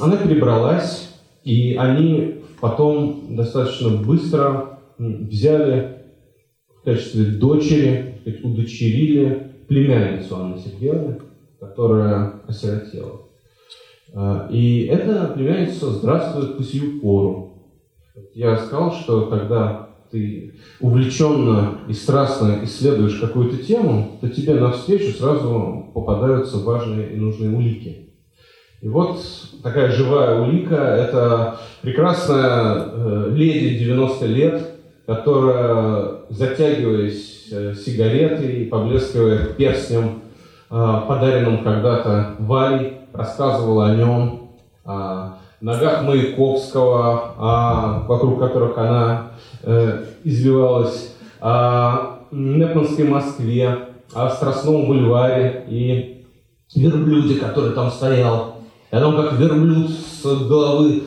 она 0.00 0.16
перебралась, 0.16 1.10
и 1.44 1.76
они 1.76 2.42
потом 2.60 3.36
достаточно 3.36 3.90
быстро 3.90 4.78
взяли 4.98 6.02
в 6.80 6.84
качестве 6.84 7.24
дочери 7.26 8.14
удочерили 8.42 9.52
племянницу 9.68 10.36
Анны 10.36 10.58
Сергеевны, 10.58 11.20
которая 11.60 12.34
осиротела. 12.46 13.25
А, 14.16 14.48
и 14.50 14.86
эта 14.86 15.26
племянница 15.34 15.90
здравствует 15.90 16.56
по 16.56 16.62
сию 16.64 17.00
пору. 17.00 17.52
Я 18.34 18.56
сказал, 18.56 18.92
что 18.92 19.26
когда 19.26 19.90
ты 20.10 20.54
увлеченно 20.80 21.78
и 21.88 21.92
страстно 21.92 22.60
исследуешь 22.64 23.20
какую-то 23.20 23.62
тему, 23.62 24.18
то 24.20 24.28
тебе 24.28 24.54
навстречу 24.54 25.12
сразу 25.16 25.90
попадаются 25.94 26.58
важные 26.58 27.12
и 27.12 27.16
нужные 27.16 27.54
улики. 27.54 28.10
И 28.80 28.88
вот 28.88 29.20
такая 29.62 29.90
живая 29.90 30.40
улика– 30.40 30.74
это 30.76 31.60
прекрасная 31.82 32.88
э, 32.92 33.30
леди 33.34 33.78
90 33.78 34.26
лет, 34.26 34.70
которая, 35.06 36.22
затягиваясь 36.30 37.36
Э, 37.52 37.74
сигареты 37.74 38.62
и 38.62 38.64
поблескивая 38.64 39.46
перстнем, 39.46 40.22
э, 40.68 41.00
подаренным 41.06 41.62
когда-то 41.62 42.34
Валей, 42.40 42.94
рассказывала 43.16 43.86
о 43.86 43.94
нем, 43.94 44.50
о 44.84 45.38
ногах 45.60 46.02
Маяковского, 46.02 47.34
о, 47.38 48.06
вокруг 48.06 48.38
которых 48.38 48.76
она 48.78 49.32
э, 49.62 50.04
извивалась, 50.24 51.14
о 51.40 52.20
Непманской 52.30 53.06
Москве, 53.06 53.78
о 54.12 54.30
Страстном 54.30 54.86
бульваре 54.86 55.64
и 55.68 56.26
верблюде, 56.74 57.36
который 57.36 57.72
там 57.72 57.90
стоял. 57.90 58.56
о 58.90 59.00
том, 59.00 59.16
как 59.16 59.34
верблюд 59.34 59.90
с 59.90 60.24
головы 60.48 61.02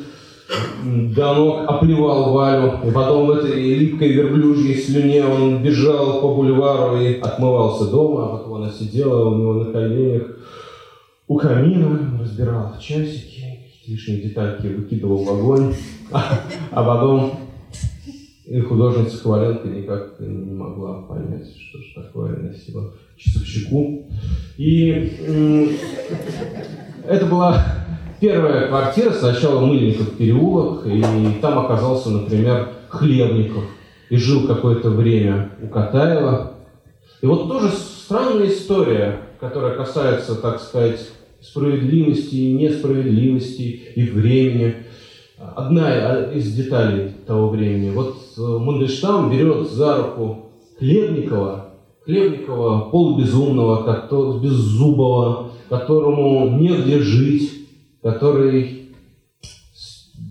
Данок 1.15 1.69
оплевал 1.69 2.33
Валю, 2.33 2.79
и 2.83 2.91
потом 2.91 3.27
в 3.27 3.31
этой 3.31 3.75
липкой 3.75 4.09
верблюжьей 4.09 4.81
слюне 4.81 5.23
он 5.23 5.61
бежал 5.61 6.21
по 6.21 6.33
бульвару 6.33 6.99
и 6.99 7.19
отмывался 7.19 7.91
дома, 7.91 8.25
а 8.25 8.37
потом 8.37 8.55
она 8.55 8.71
сидела 8.71 9.29
у 9.29 9.35
него 9.35 9.53
на 9.53 9.65
коленях 9.65 10.23
у 11.29 11.37
камина, 11.37 12.19
разбирала 12.19 12.75
часики, 12.81 13.59
лишние 13.87 14.23
детальки 14.23 14.65
выкидывал 14.65 15.23
в 15.23 15.29
огонь, 15.29 15.75
а, 16.11 16.41
а 16.71 16.83
потом 16.83 17.33
и 18.45 18.59
художница 18.61 19.21
Коваленко 19.21 19.67
никак 19.67 20.19
не 20.19 20.51
могла 20.51 21.03
понять, 21.03 21.45
что 21.55 21.77
же 21.77 21.93
такое 21.95 22.35
носила 22.35 22.95
часовщику. 23.15 24.09
И 24.57 25.69
это 27.07 27.27
была 27.27 27.63
Первая 28.19 28.67
квартира, 28.67 29.11
сначала 29.11 29.63
Мыльников 29.63 30.17
переулок, 30.17 30.87
и 30.87 31.03
там 31.41 31.59
оказался, 31.59 32.09
например, 32.09 32.69
Хлебников, 32.89 33.65
и 34.09 34.17
жил 34.17 34.47
какое-то 34.47 34.89
время 34.89 35.51
у 35.61 35.67
Катаева. 35.67 36.53
И 37.21 37.27
вот 37.27 37.47
тоже 37.47 37.69
странная 37.69 38.47
история, 38.47 39.19
которая 39.39 39.75
касается, 39.75 40.35
так 40.35 40.59
сказать, 40.59 40.99
справедливости 41.41 42.35
и 42.35 42.53
несправедливости 42.53 43.81
и 43.95 44.03
времени. 44.03 44.75
одна 45.37 46.31
из 46.33 46.53
деталей 46.53 47.11
того 47.25 47.49
времени. 47.49 47.91
Вот 47.91 48.17
э, 48.37 48.41
Мандельштам 48.41 49.31
берет 49.31 49.69
за 49.69 49.97
руку 49.97 50.51
Хлебникова, 50.77 51.73
Хлебникова 52.03 52.89
полубезумного, 52.89 53.83
который, 53.83 54.41
беззубого, 54.41 55.51
которому 55.69 56.57
негде 56.57 56.99
жить, 56.99 57.51
который, 58.01 58.89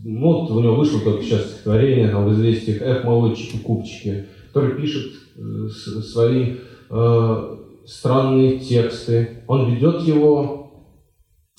ну, 0.04 0.40
вот 0.40 0.50
у 0.50 0.60
него 0.60 0.74
вышло 0.74 1.00
только 1.00 1.22
сейчас 1.22 1.46
стихотворение 1.46 2.08
там, 2.08 2.26
в 2.26 2.32
известиях 2.34 2.82
«Эх, 2.82 3.04
молодчики, 3.04 3.58
купчики», 3.58 4.26
который 4.48 4.74
пишет 4.74 5.12
э, 5.36 5.68
свои 6.02 6.56
э, 6.90 7.56
странные 7.86 8.58
тексты. 8.58 9.42
Он 9.46 9.72
ведет 9.72 10.02
его 10.02 10.67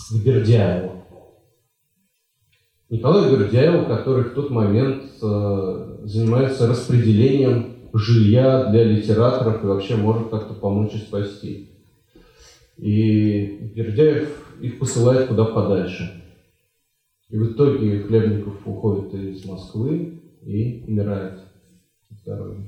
к 0.08 0.24
Бердяеву. 0.24 1.04
Николаю 2.90 3.38
Бердяеву, 3.38 3.86
который 3.86 4.24
в 4.24 4.34
тот 4.34 4.50
момент 4.50 5.04
э, 5.22 5.98
занимается 6.06 6.68
распределением 6.68 7.76
жилья 7.94 8.66
для 8.72 8.84
литераторов 8.84 9.64
и 9.64 9.68
вообще 9.68 9.96
может 9.96 10.30
как-то 10.30 10.54
помочь 10.54 10.94
и 10.96 10.98
спасти. 10.98 11.70
И 12.78 13.72
Бердяев 13.76 14.58
их 14.62 14.80
посылает 14.80 15.28
куда 15.28 15.46
подальше. 15.46 16.24
И 17.30 17.38
в 17.38 17.52
итоге 17.52 18.02
Хлебников 18.04 18.66
уходит 18.66 19.14
из 19.14 19.46
Москвы 19.46 20.22
и 20.42 20.84
умирает 20.88 21.40
в. 22.26 22.66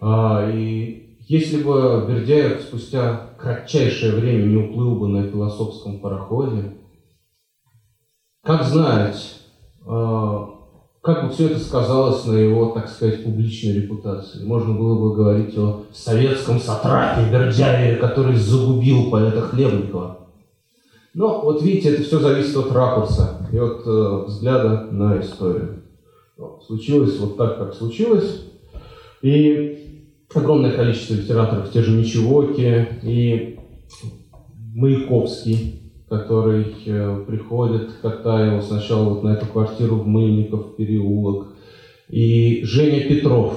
А, 0.00 0.50
и 0.50 1.09
если 1.30 1.62
бы 1.62 2.06
Бердяев 2.08 2.60
спустя 2.60 3.30
кратчайшее 3.38 4.16
время 4.16 4.46
не 4.46 4.56
уплыл 4.56 4.96
бы 4.96 5.06
на 5.06 5.28
философском 5.28 6.00
пароходе, 6.00 6.72
как 8.42 8.64
знать, 8.64 9.36
а, 9.86 10.50
как 11.00 11.24
бы 11.24 11.32
все 11.32 11.46
это 11.46 11.60
сказалось 11.60 12.24
на 12.24 12.32
его, 12.32 12.70
так 12.70 12.88
сказать, 12.88 13.22
публичной 13.22 13.74
репутации. 13.74 14.44
Можно 14.44 14.74
было 14.74 14.98
бы 14.98 15.14
говорить 15.14 15.56
о 15.56 15.84
советском 15.92 16.58
сатрапе 16.58 17.30
Бердяеве, 17.30 17.94
который 17.98 18.34
загубил 18.34 19.08
поэта 19.08 19.42
Хлебникова. 19.42 20.26
Но 21.14 21.42
вот 21.42 21.62
видите, 21.62 21.90
это 21.90 22.02
все 22.02 22.18
зависит 22.18 22.56
от 22.56 22.72
ракурса 22.72 23.46
и 23.52 23.56
от 23.56 23.86
э, 23.86 24.24
взгляда 24.26 24.88
на 24.90 25.20
историю. 25.20 25.84
Случилось 26.66 27.16
вот 27.20 27.36
так, 27.36 27.56
как 27.56 27.74
случилось. 27.74 28.46
И 29.22 29.79
огромное 30.34 30.72
количество 30.72 31.14
литераторов, 31.14 31.72
те 31.72 31.82
же 31.82 31.96
Мичевоки 31.96 32.88
и 33.02 33.58
Маяковский, 34.74 35.92
который 36.08 36.74
э, 36.86 37.24
приходит 37.26 37.92
к 37.92 38.00
Катаеву 38.00 38.62
сначала 38.62 39.10
вот 39.10 39.22
на 39.22 39.30
эту 39.30 39.46
квартиру 39.46 39.96
в 39.96 40.06
Мыльников 40.06 40.76
переулок, 40.76 41.54
и 42.08 42.64
Женя 42.64 43.08
Петров, 43.08 43.54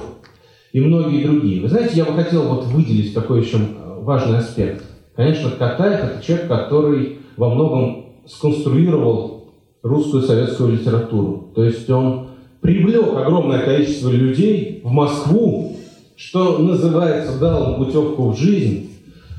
и 0.71 0.79
многие 0.79 1.23
другие. 1.23 1.61
Вы 1.61 1.69
знаете, 1.69 1.97
я 1.97 2.05
бы 2.05 2.13
хотел 2.13 2.43
вот 2.43 2.65
выделить 2.65 3.13
такой 3.13 3.41
еще 3.41 3.57
э, 3.57 3.99
важный 4.01 4.39
аспект. 4.39 4.83
Конечно, 5.15 5.51
Катаев– 5.51 5.99
это 6.03 6.23
человек, 6.23 6.47
который 6.47 7.19
во 7.37 7.53
многом 7.53 8.05
сконструировал 8.27 9.53
русскую 9.83 10.23
советскую 10.23 10.73
литературу. 10.73 11.51
То 11.55 11.63
есть 11.63 11.89
он 11.89 12.29
привлек 12.61 13.15
огромное 13.15 13.59
количество 13.59 14.09
людей 14.09 14.81
в 14.83 14.91
Москву, 14.91 15.75
что 16.15 16.59
называется, 16.59 17.39
дал 17.39 17.73
им 17.73 17.85
путевку 17.85 18.29
в 18.29 18.37
жизнь, 18.37 18.91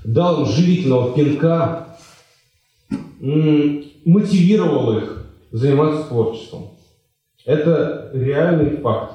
дал 0.05 0.43
им 0.43 0.47
живительного 0.47 1.13
пинка, 1.15 1.89
мотивировал 3.21 4.99
их 4.99 5.27
заниматься 5.51 6.09
творчеством. 6.09 6.71
Это 7.45 8.11
реальный 8.13 8.77
факт. 8.79 9.13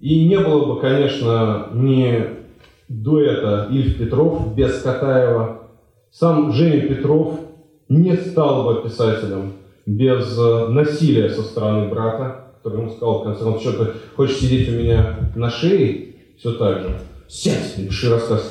И 0.00 0.26
не 0.26 0.38
было 0.38 0.74
бы, 0.74 0.80
конечно, 0.80 1.68
ни 1.72 2.40
дуэта 2.88 3.68
Ильф 3.70 3.98
Петров 3.98 4.54
без 4.54 4.80
Катаева. 4.82 5.62
Сам 6.10 6.52
Женя 6.52 6.88
Петров 6.88 7.38
не 7.88 8.16
стал 8.16 8.64
бы 8.64 8.82
писателем 8.82 9.52
без 9.86 10.36
э, 10.38 10.68
насилия 10.68 11.30
со 11.30 11.42
стороны 11.42 11.88
брата, 11.88 12.52
который 12.56 12.80
ему 12.80 12.90
сказал, 12.90 13.20
в 13.20 13.24
конце 13.24 13.44
концов, 13.44 13.62
что 13.62 13.84
ты 13.84 13.92
хочешь 14.16 14.38
сидеть 14.38 14.68
у 14.68 14.72
меня 14.72 15.30
на 15.34 15.50
шее, 15.50 16.09
все 16.40 16.52
так 16.54 16.80
же. 16.80 16.98
Сядь, 17.28 17.76
напиши 17.76 18.10
рассказ. 18.10 18.50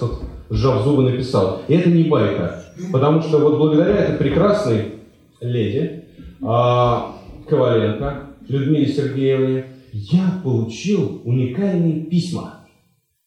Сжав 0.51 0.83
зубы, 0.83 1.03
написал. 1.03 1.61
И 1.67 1.73
это 1.73 1.89
не 1.89 2.03
байка. 2.03 2.63
Потому 2.91 3.21
что 3.21 3.39
вот 3.39 3.57
благодаря 3.57 3.95
этой 3.97 4.17
прекрасной 4.17 4.93
леди 5.41 6.05
а, 6.41 7.15
Коваленко, 7.47 8.35
Людмиле 8.47 8.87
Сергеевне, 8.87 9.65
я 9.91 10.39
получил 10.43 11.21
уникальные 11.25 12.05
письма. 12.05 12.67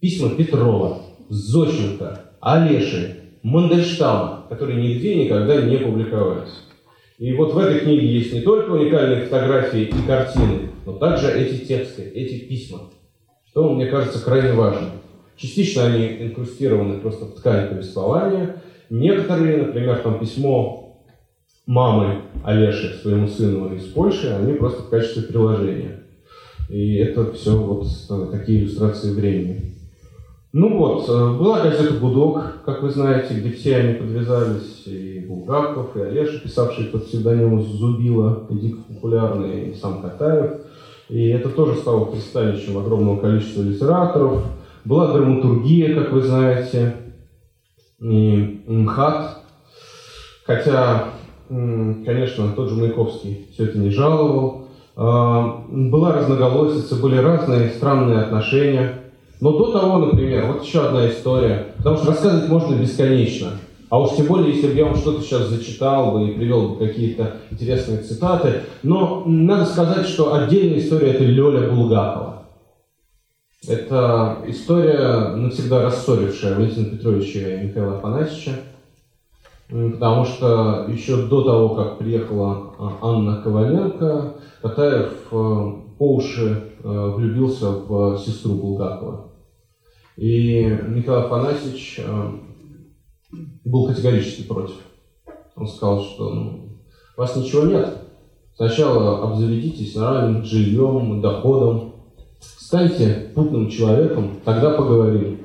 Письма 0.01 0.31
Петрова, 0.31 1.03
Зощенко, 1.29 2.33
Олеши, 2.41 3.17
Мандельштама, 3.43 4.47
которые 4.49 4.83
нигде 4.83 5.25
никогда 5.25 5.61
не 5.61 5.77
публиковались. 5.77 6.53
И 7.19 7.33
вот 7.35 7.53
в 7.53 7.59
этой 7.59 7.81
книге 7.81 8.07
есть 8.07 8.33
не 8.33 8.41
только 8.41 8.71
уникальные 8.71 9.27
фотографии 9.27 9.83
и 9.83 10.07
картины, 10.07 10.71
но 10.87 10.95
также 10.95 11.31
эти 11.31 11.65
тексты, 11.65 12.03
эти 12.03 12.47
письма, 12.47 12.91
что, 13.53 13.75
мне 13.75 13.87
кажется, 13.87 14.25
крайне 14.25 14.55
важно. 14.55 14.93
Частично 15.37 15.85
они 15.85 16.07
инкрустированы 16.23 17.01
просто 17.01 17.27
в 17.27 17.35
ткань 17.35 17.69
повествования, 17.69 18.63
некоторые, 18.89 19.59
например, 19.59 19.99
там 19.99 20.19
письмо 20.19 21.03
мамы 21.67 22.23
Олеши 22.45 22.99
своему 23.03 23.29
сыну 23.29 23.75
из 23.75 23.85
Польши, 23.85 24.29
они 24.29 24.55
просто 24.55 24.83
в 24.83 24.89
качестве 24.89 25.25
приложения. 25.25 26.03
И 26.71 26.97
это 26.97 27.31
все 27.33 27.55
вот 27.55 27.87
такие 28.31 28.61
иллюстрации 28.61 29.13
времени. 29.13 29.61
Ну 30.55 30.79
вот, 30.79 31.09
э, 31.09 31.39
была 31.39 31.61
газета 31.61 31.95
«Гудок», 31.95 32.63
как 32.65 32.83
вы 32.83 32.91
знаете, 32.91 33.35
где 33.35 33.51
все 33.51 33.77
они 33.77 33.95
подвязались, 33.95 34.83
и 34.87 35.25
Булгаков, 35.27 35.97
и 35.97 36.01
Олеша, 36.01 36.41
писавший 36.41 36.87
под 36.87 37.07
псевдонимом 37.07 37.63
Зубила, 37.63 38.47
и 38.51 38.55
дико 38.55 38.79
популярный, 38.89 39.71
и 39.71 39.75
сам 39.75 40.03
Катаев. 40.03 40.61
И 41.13 41.29
это 41.29 41.51
тоже 41.51 41.75
стало 41.75 42.07
пристанищем 42.07 42.79
огромного 42.79 43.21
количества 43.21 43.61
литераторов. 43.61 44.45
Была 44.87 45.13
драматургия, 45.13 45.95
как 45.95 46.13
вы 46.13 46.23
знаете, 46.23 46.97
и 48.01 48.63
МХАТ. 48.67 49.45
Хотя, 50.47 51.09
конечно, 51.49 52.53
тот 52.57 52.71
же 52.71 52.77
Маяковский 52.77 53.47
все 53.53 53.67
это 53.67 53.79
не 53.79 53.91
жаловал. 53.91 54.69
А, 54.97 55.65
была 55.69 56.15
разноголосица, 56.15 56.97
были 56.97 57.17
разные 57.17 57.69
странные 57.69 58.21
отношения– 58.21 58.99
но 59.43 59.59
до 59.59 59.73
того, 59.73 59.99
например, 59.99 60.47
вот 60.47 60.63
еще 60.63 60.87
одна 60.87 61.11
история, 61.11 61.75
потому 61.79 61.97
что 61.97 62.13
рассказывать 62.13 62.49
можно 62.49 62.77
бесконечно. 62.77 63.49
А 63.93 63.99
уж 63.99 64.17
тем 64.17 64.25
более, 64.25 64.55
если 64.55 64.69
бы 64.69 64.73
я 64.73 64.87
вам 64.87 64.97
что-то 64.97 65.21
сейчас 65.21 65.49
зачитал 65.49 66.13
бы 66.13 66.27
и 66.27 66.35
привел 66.35 66.71
бы 66.71 66.87
какие-то 66.87 67.37
интересные 67.51 67.99
цитаты. 67.99 68.63
Но 68.83 69.25
надо 69.27 69.67
сказать, 69.67 70.07
что 70.07 70.33
отдельная 70.33 70.79
история– 70.79 71.11
это 71.13 71.25
Лёля 71.25 71.71
Булгакова. 71.71 72.45
Это 73.69 74.39
история, 74.47 75.37
навсегда 75.37 75.83
рассорившая 75.83 76.55
Валентина 76.55 76.87
Петровича 76.87 77.41
и 77.41 77.67
Михаила 77.67 77.99
Афанасьевича. 77.99 78.61
Потому 79.69 80.25
что 80.25 80.87
еще 80.89 81.27
до 81.27 81.43
того, 81.43 81.75
как 81.75 81.99
приехала 81.99 82.73
а, 82.79 82.99
Анна 83.03 83.43
Коваленко, 83.43 84.37
Катаев 84.63 85.13
э, 85.33 85.73
по 85.99 86.15
уши 86.15 86.63
э, 86.83 87.13
влюбился 87.15 87.71
в 87.71 88.17
сестру 88.17 88.55
Булгакова. 88.55 89.33
И 90.17 90.79
Михаил 90.89 91.27
Афанасьевич 91.27 92.01
э, 92.03 92.31
был 93.65 93.87
категорически 93.87 94.43
против. 94.43 94.77
Он 95.57 95.67
сказал, 95.67 96.03
что 96.03 96.31
ну, 96.31 96.79
у 97.17 97.21
вас 97.21 97.37
ничего 97.37 97.65
нет. 97.65 97.99
Сначала 98.57 99.23
обзаведитесь 99.23 99.95
нормальным 99.95 100.45
жильем, 100.45 101.21
доходом, 101.21 101.95
станьте 102.41 103.31
путным 103.35 103.69
человеком, 103.71 104.41
тогда 104.45 104.71
поговорим. 104.71 105.41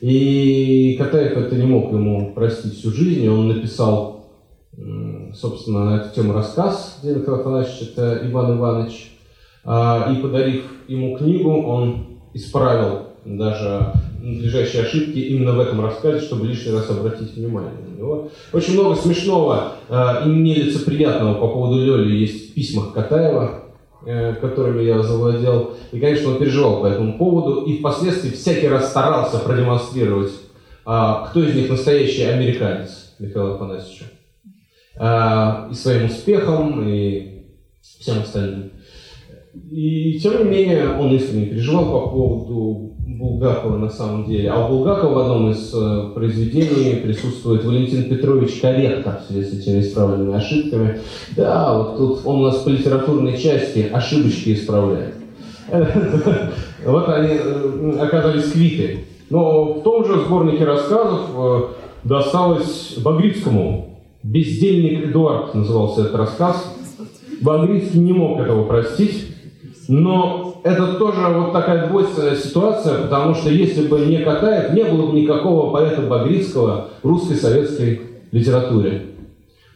И 0.00 0.96
Катаев 0.98 1.36
это 1.36 1.56
не 1.56 1.64
мог 1.64 1.92
ему 1.92 2.32
простить 2.34 2.74
всю 2.74 2.90
жизнь, 2.90 3.24
и 3.24 3.28
он 3.28 3.48
написал, 3.48 4.26
собственно, 5.34 5.84
на 5.84 5.96
эту 5.96 6.14
тему 6.14 6.32
рассказ, 6.32 6.98
где 7.02 7.14
Михаил 7.14 7.40
Афанасьевич, 7.40 7.90
это 7.92 8.20
Иван 8.24 8.58
Иванович, 8.58 9.12
а, 9.64 10.12
и 10.12 10.22
подарив 10.22 10.64
ему 10.86 11.16
книгу, 11.16 11.50
он 11.50 12.20
исправил 12.34 13.06
даже 13.24 13.92
надлежащие 14.26 14.82
ошибки 14.82 15.18
именно 15.18 15.52
в 15.52 15.60
этом 15.60 15.80
рассказе, 15.80 16.20
чтобы 16.20 16.46
лишний 16.46 16.72
раз 16.72 16.90
обратить 16.90 17.34
внимание 17.36 17.72
на 17.72 17.96
него. 17.96 18.30
Очень 18.52 18.74
много 18.74 18.96
смешного 18.96 19.74
э, 19.88 20.26
и 20.26 20.28
нелицеприятного 20.28 21.34
по 21.34 21.48
поводу 21.48 21.84
Лёли 21.84 22.14
есть 22.14 22.50
в 22.50 22.54
письмах 22.54 22.92
Катаева, 22.92 23.64
э, 24.04 24.34
которыми 24.34 24.82
я 24.82 25.02
завладел. 25.02 25.74
И, 25.92 26.00
конечно, 26.00 26.30
он 26.30 26.38
переживал 26.38 26.80
по 26.80 26.86
этому 26.86 27.16
поводу 27.18 27.62
и 27.62 27.78
впоследствии 27.78 28.30
всякий 28.30 28.68
раз 28.68 28.90
старался 28.90 29.38
продемонстрировать, 29.38 30.32
э, 30.32 31.12
кто 31.30 31.42
из 31.42 31.54
них 31.54 31.70
настоящий 31.70 32.24
американец 32.24 33.14
Михаила 33.18 33.54
Афанасьевича. 33.54 34.06
Э, 34.98 35.70
и 35.70 35.74
своим 35.74 36.06
успехом, 36.06 36.88
и 36.88 37.44
всем 37.80 38.18
остальным. 38.18 38.72
И 39.70 40.18
тем 40.18 40.38
не 40.38 40.50
менее 40.50 40.90
он 40.98 41.14
искренне 41.14 41.46
переживал 41.46 41.84
по 41.84 42.10
поводу 42.10 42.85
Булгакова 43.18 43.78
на 43.78 43.88
самом 43.88 44.26
деле. 44.26 44.50
А 44.50 44.66
у 44.66 44.68
Булгакова 44.68 45.14
в 45.14 45.18
одном 45.18 45.50
из 45.50 45.72
э, 45.74 46.10
произведений 46.14 46.96
присутствует 46.96 47.64
Валентин 47.64 48.08
Петрович 48.10 48.60
корректор 48.60 49.20
в 49.20 49.32
связи 49.32 49.44
с 49.44 49.60
этими 49.60 49.80
исправленными 49.80 50.34
ошибками. 50.34 51.00
Да, 51.36 51.78
вот 51.78 51.96
тут 51.96 52.20
он 52.26 52.40
у 52.40 52.44
нас 52.44 52.58
по 52.58 52.68
литературной 52.68 53.38
части 53.38 53.88
ошибочки 53.92 54.54
исправляет. 54.54 55.14
Вот 56.84 57.08
они 57.08 57.30
э, 57.32 57.98
оказались 58.00 58.52
квиты. 58.52 59.06
Но 59.28 59.74
в 59.74 59.82
том 59.82 60.06
же 60.06 60.20
сборнике 60.20 60.64
рассказов 60.64 61.20
э, 61.34 61.62
досталось 62.04 62.96
Багрицкому. 63.02 63.98
«Бездельник 64.22 65.06
Эдуард» 65.06 65.54
назывался 65.54 66.02
этот 66.02 66.14
рассказ. 66.14 66.76
Багрицкий 67.40 67.98
не 67.98 68.12
мог 68.12 68.40
этого 68.40 68.64
простить. 68.64 69.26
Но 69.88 70.55
это 70.66 70.94
тоже 70.94 71.20
вот 71.28 71.52
такая 71.52 71.86
двойственная 71.86 72.34
ситуация, 72.34 73.02
потому 73.02 73.36
что 73.36 73.50
если 73.50 73.86
бы 73.86 74.00
не 74.00 74.18
Катаев, 74.18 74.72
не 74.72 74.82
было 74.82 75.06
бы 75.06 75.16
никакого 75.16 75.72
поэта 75.72 76.02
Багрицкого 76.02 76.88
в 77.04 77.08
русской 77.08 77.36
советской 77.36 78.00
литературе. 78.32 79.02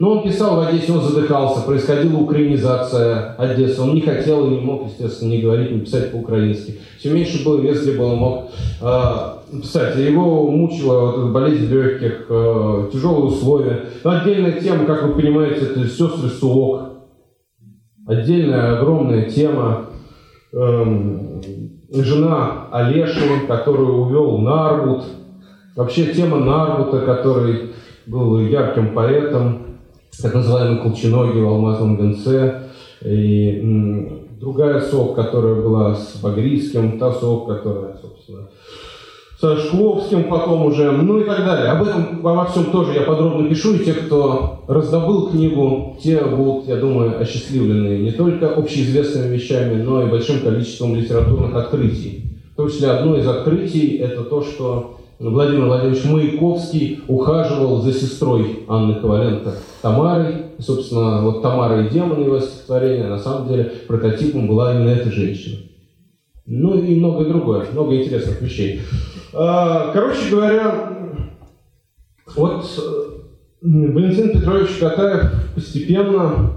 Но 0.00 0.12
он 0.12 0.22
писал 0.24 0.56
в 0.56 0.66
Одессе, 0.66 0.90
он 0.92 1.02
задыхался, 1.02 1.60
происходила 1.60 2.18
украинизация 2.18 3.34
Одессы. 3.36 3.80
Он 3.80 3.94
не 3.94 4.00
хотел 4.00 4.46
и 4.46 4.50
не 4.50 4.60
мог, 4.60 4.86
естественно, 4.86 5.30
не 5.30 5.42
говорить, 5.42 5.70
не 5.70 5.80
писать 5.80 6.10
по-украински. 6.10 6.80
Все 6.98 7.10
меньше 7.10 7.44
было 7.44 7.60
где 7.60 7.92
бы 7.92 8.04
он 8.04 8.16
мог 8.16 8.50
э, 8.80 9.60
писать. 9.62 9.96
Его 9.96 10.50
мучила 10.50 11.12
вот 11.12 11.30
болезнь 11.30 11.72
легких, 11.72 12.26
э, 12.28 12.88
тяжелые 12.92 13.26
условия. 13.26 13.84
Но 14.02 14.10
отдельная 14.10 14.60
тема, 14.60 14.86
как 14.86 15.04
вы 15.04 15.12
понимаете, 15.12 15.66
это 15.66 15.86
сестры 15.86 16.30
Суок. 16.30 16.80
Отдельная 18.08 18.78
огромная 18.78 19.30
тема 19.30 19.89
жена 20.52 22.40
Олеши, 22.72 23.46
которую 23.46 24.02
увел 24.02 24.38
Нарвуд. 24.38 25.04
Вообще 25.76 26.12
тема 26.12 26.38
Нарвута, 26.38 27.00
который 27.00 27.70
был 28.06 28.40
ярким 28.40 28.94
поэтом, 28.94 29.78
так 30.20 30.34
называемый 30.34 30.82
Колченогий 30.82 31.40
в 31.40 31.48
«Алмазном 31.48 31.96
гонце». 31.96 32.62
И 33.02 34.26
другая 34.40 34.80
сок, 34.80 35.14
которая 35.14 35.54
была 35.54 35.94
с 35.94 36.18
Багрийским, 36.22 36.98
та 36.98 37.12
сок, 37.12 37.46
которая, 37.46 37.94
собственно, 37.94 38.48
со 39.40 39.56
Шкловским 39.56 40.24
потом 40.24 40.66
уже, 40.66 40.92
ну 40.92 41.18
и 41.18 41.24
так 41.24 41.38
далее. 41.46 41.70
Об 41.70 41.86
этом 41.86 42.20
во 42.20 42.44
всем 42.44 42.66
тоже 42.66 42.92
я 42.92 43.02
подробно 43.02 43.48
пишу, 43.48 43.74
и 43.74 43.84
те, 43.84 43.94
кто 43.94 44.64
раздобыл 44.68 45.30
книгу, 45.30 45.96
те 46.02 46.22
будут, 46.22 46.68
я 46.68 46.76
думаю, 46.76 47.18
осчастливлены 47.18 48.02
не 48.02 48.12
только 48.12 48.50
общеизвестными 48.54 49.34
вещами, 49.34 49.82
но 49.82 50.02
и 50.02 50.10
большим 50.10 50.40
количеством 50.40 50.94
литературных 50.94 51.54
открытий. 51.54 52.24
В 52.52 52.56
том 52.56 52.68
числе 52.68 52.90
одно 52.90 53.16
из 53.16 53.26
открытий– 53.26 53.96
это 53.98 54.24
то, 54.24 54.42
что 54.42 54.98
Владимир 55.18 55.66
Владимирович 55.66 56.04
Маяковский 56.04 57.00
ухаживал 57.08 57.80
за 57.80 57.94
сестрой 57.94 58.64
Анны 58.68 58.96
Коваленко 58.96 59.54
Тамарой. 59.80 60.34
И, 60.58 60.62
собственно, 60.62 61.22
вот 61.22 61.40
Тамара 61.40 61.86
и 61.86 61.88
демон 61.88 62.22
его 62.22 62.38
стихотворения, 62.40 63.06
на 63.06 63.18
самом 63.18 63.48
деле 63.48 63.72
прототипом 63.86 64.46
была 64.46 64.74
именно 64.74 64.90
эта 64.90 65.10
женщина. 65.10 65.56
Ну 66.44 66.78
и 66.82 66.96
многое 66.96 67.28
другое, 67.28 67.66
много 67.72 67.96
интересных 67.96 68.42
вещей. 68.42 68.80
А, 69.32 69.92
короче 69.92 70.30
говоря, 70.30 70.90
вот 72.34 72.64
Валентин 73.62 74.32
Петрович 74.32 74.78
Катаев 74.78 75.54
постепенно 75.54 76.52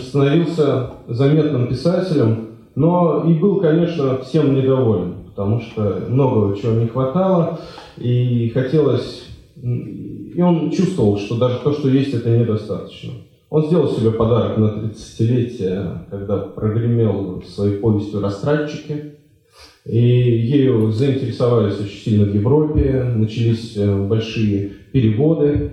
становился 0.00 0.90
заметным 1.08 1.68
писателем, 1.68 2.48
но 2.74 3.24
и 3.26 3.34
был, 3.34 3.60
конечно, 3.60 4.18
всем 4.18 4.54
недоволен, 4.54 5.24
потому 5.26 5.60
что 5.60 6.04
многого 6.08 6.56
чего 6.56 6.72
не 6.72 6.86
хватало, 6.86 7.60
и 7.96 8.50
хотелось... 8.50 9.28
И 9.56 10.42
он 10.42 10.70
чувствовал, 10.70 11.16
что 11.18 11.38
даже 11.38 11.58
то, 11.58 11.72
что 11.72 11.88
есть, 11.88 12.12
это 12.12 12.28
недостаточно. 12.28 13.12
Он 13.50 13.66
сделал 13.66 13.88
себе 13.88 14.10
подарок 14.10 14.58
на 14.58 14.64
30-летие, 14.64 16.06
когда 16.10 16.38
прогремел 16.38 17.42
своей 17.46 17.78
повестью 17.78 18.20
«Растратчики», 18.20 19.14
и 19.84 19.98
ею 19.98 20.90
заинтересовались 20.90 21.78
очень 21.78 21.98
сильно 21.98 22.24
в 22.24 22.34
Европе, 22.34 23.04
начались 23.14 23.76
э, 23.76 24.06
большие 24.06 24.70
переводы. 24.92 25.72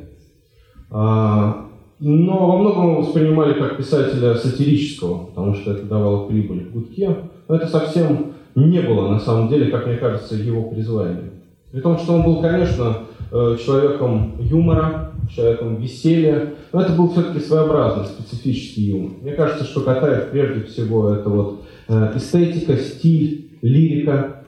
А, 0.89 1.67
но 1.99 2.47
во 2.47 2.57
многом 2.57 2.97
воспринимали 2.97 3.53
как 3.53 3.77
писателя 3.77 4.35
сатирического, 4.35 5.25
потому 5.27 5.55
что 5.55 5.71
это 5.71 5.85
давало 5.85 6.27
прибыль 6.27 6.65
в 6.65 6.73
гудке. 6.73 7.15
Но 7.47 7.55
это 7.55 7.67
совсем 7.67 8.33
не 8.53 8.81
было, 8.81 9.07
на 9.07 9.19
самом 9.19 9.47
деле, 9.47 9.71
как 9.71 9.87
мне 9.87 9.95
кажется, 9.95 10.35
его 10.35 10.63
призванием. 10.63 11.31
При 11.71 11.79
том, 11.79 11.97
что 11.97 12.13
он 12.15 12.23
был, 12.23 12.41
конечно, 12.41 13.03
э, 13.31 13.57
человеком 13.63 14.35
юмора, 14.41 15.13
человеком 15.33 15.77
веселья, 15.77 16.53
но 16.73 16.81
это 16.81 16.91
был 16.91 17.11
все-таки 17.11 17.39
своеобразный, 17.39 18.07
специфический 18.07 18.89
юмор. 18.89 19.11
Мне 19.21 19.31
кажется, 19.31 19.63
что 19.63 19.79
Катаев 19.79 20.31
прежде 20.31 20.65
всего 20.65 21.13
это 21.13 21.29
вот 21.29 21.61
э, 21.87 22.11
эстетика, 22.17 22.75
стиль, 22.75 23.50
лирика. 23.61 24.43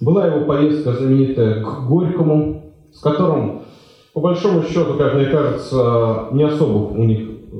Была 0.00 0.26
его 0.26 0.44
поездка 0.44 0.92
знаменитая 0.92 1.62
к 1.62 1.86
Горькому, 1.86 2.72
с 2.92 3.00
которым, 3.00 3.62
по 4.12 4.20
большому 4.20 4.62
счету, 4.62 4.94
как 4.98 5.14
мне 5.14 5.26
кажется, 5.26 6.28
не 6.32 6.44
особо 6.44 6.92
у 6.92 7.04
них 7.04 7.20
э, 7.20 7.56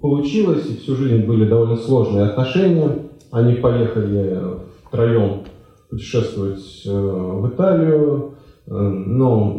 получилось, 0.00 0.68
и 0.68 0.76
всю 0.76 0.94
жизнь 0.96 1.26
были 1.26 1.48
довольно 1.48 1.76
сложные 1.76 2.26
отношения. 2.26 2.98
Они 3.30 3.54
поехали 3.54 4.40
втроем 4.86 5.42
путешествовать 5.90 6.82
э, 6.86 6.90
в 6.90 7.48
Италию, 7.48 8.34
э, 8.66 8.72
но 8.72 9.54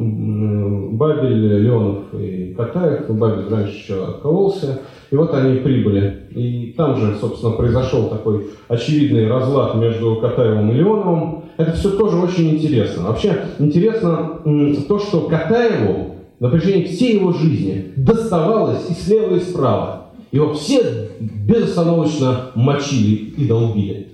Бабель, 0.91 1.59
Леонов 1.61 2.13
и 2.13 2.53
Катаев, 2.55 3.09
Бабель 3.09 3.49
раньше 3.49 3.75
еще 3.75 4.05
откололся, 4.05 4.81
и 5.13 5.15
вот 5.15 5.31
они 5.35 5.59
прибыли. 5.59 6.25
И 6.31 6.73
там 6.75 6.97
же, 6.97 7.15
собственно, 7.19 7.51
произошел 7.51 8.09
такой 8.09 8.47
очевидный 8.67 9.27
разлад 9.27 9.75
между 9.75 10.15
Катаевым 10.15 10.71
и 10.71 10.73
Леоновым. 10.73 11.43
Это 11.55 11.73
все 11.73 11.91
тоже 11.91 12.17
очень 12.17 12.55
интересно. 12.55 13.03
Вообще 13.03 13.45
интересно 13.59 14.39
то, 14.87 14.97
что 14.97 15.27
Катаеву 15.27 16.15
на 16.39 16.49
протяжении 16.49 16.85
всей 16.85 17.19
его 17.19 17.31
жизни 17.31 17.93
доставалось 17.95 18.89
и 18.89 18.93
слева, 18.93 19.35
и 19.35 19.39
справа. 19.39 20.07
Его 20.31 20.55
все 20.55 21.11
безостановочно 21.19 22.49
мочили 22.55 23.35
и 23.37 23.47
долбили. 23.47 24.13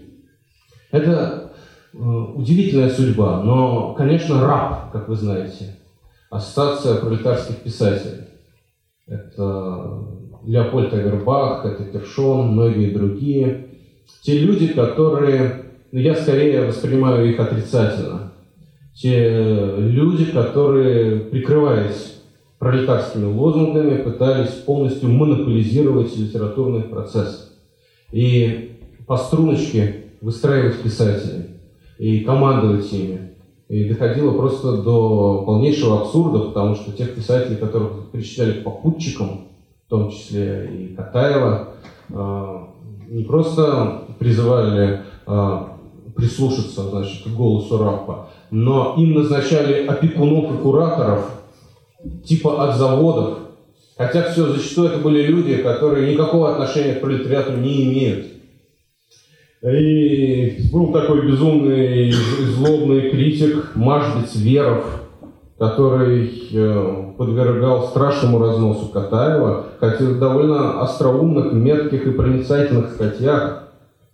Это 0.92 1.54
э, 1.94 1.98
удивительная 1.98 2.90
судьба, 2.90 3.42
но, 3.42 3.94
конечно, 3.94 4.46
раб, 4.46 4.92
как 4.92 5.08
вы 5.08 5.16
знаете, 5.16 5.78
ассоциация 6.30 6.96
пролетарских 6.96 7.56
писателей. 7.64 8.26
Это 9.08 10.19
Леопольд 10.46 10.94
Авербах, 10.94 11.66
это 11.66 11.84
Першон, 11.84 12.54
многие 12.54 12.92
другие. 12.92 13.68
Те 14.22 14.40
люди, 14.40 14.68
которые, 14.68 15.66
ну, 15.92 16.00
я 16.00 16.16
скорее 16.16 16.66
воспринимаю 16.66 17.30
их 17.30 17.40
отрицательно. 17.40 18.34
Те 18.96 19.76
люди, 19.78 20.26
которые, 20.26 21.22
прикрываясь 21.22 22.22
пролетарскими 22.58 23.26
лозунгами, 23.26 24.02
пытались 24.02 24.52
полностью 24.52 25.10
монополизировать 25.10 26.16
литературный 26.18 26.84
процесс. 26.84 27.54
И 28.12 28.78
по 29.08 29.18
струночке 29.18 30.06
выстраивать 30.22 30.82
писателей 30.82 31.46
и 31.98 32.20
командовать 32.20 32.92
ими. 32.92 33.30
И 33.70 33.86
доходило 33.86 34.36
просто 34.36 34.82
до 34.82 35.44
полнейшего 35.46 36.02
абсурда, 36.02 36.40
потому 36.46 36.76
что 36.76 36.92
тех 36.92 37.14
писателей, 37.14 37.56
которых 37.56 38.10
причисляли 38.12 38.62
попутчикам, 38.62 39.49
в 39.90 39.92
том 39.92 40.12
числе 40.12 40.70
и 40.72 40.96
Катаева, 40.96 41.70
а, 42.14 42.68
не 43.08 43.24
просто 43.24 44.04
призывали 44.20 45.02
а, 45.26 45.78
прислушаться 46.16 46.84
значит, 46.92 47.24
к 47.24 47.36
голосу 47.36 47.80
Раппа, 47.80 48.30
но 48.52 48.94
им 49.00 49.16
назначали 49.16 49.88
опекунов 49.88 50.54
и 50.54 50.58
кураторов 50.62 51.32
типа 52.24 52.70
от 52.70 52.78
заводов, 52.78 53.40
хотя 53.98 54.32
все 54.32 54.50
зачастую 54.50 54.90
это 54.90 55.00
были 55.00 55.24
люди, 55.24 55.58
которые 55.58 56.14
никакого 56.14 56.52
отношения 56.52 56.94
к 56.94 57.02
пролетариату 57.02 57.54
не 57.54 57.86
имеют. 57.86 58.28
И 59.64 60.70
был 60.72 60.94
такой 60.94 61.26
безумный 61.26 62.10
и 62.10 62.12
злобный 62.12 63.10
критик 63.10 63.72
Машбиц 63.74 64.36
Веров, 64.36 65.09
который 65.60 66.32
э, 66.54 67.12
подвергал 67.18 67.90
страшному 67.90 68.40
разносу 68.40 68.88
Катаева, 68.88 69.66
хотя 69.80 70.06
в 70.06 70.18
довольно 70.18 70.82
остроумных, 70.82 71.52
метких 71.52 72.08
и 72.08 72.12
проницательных 72.12 72.92
статьях, 72.92 73.68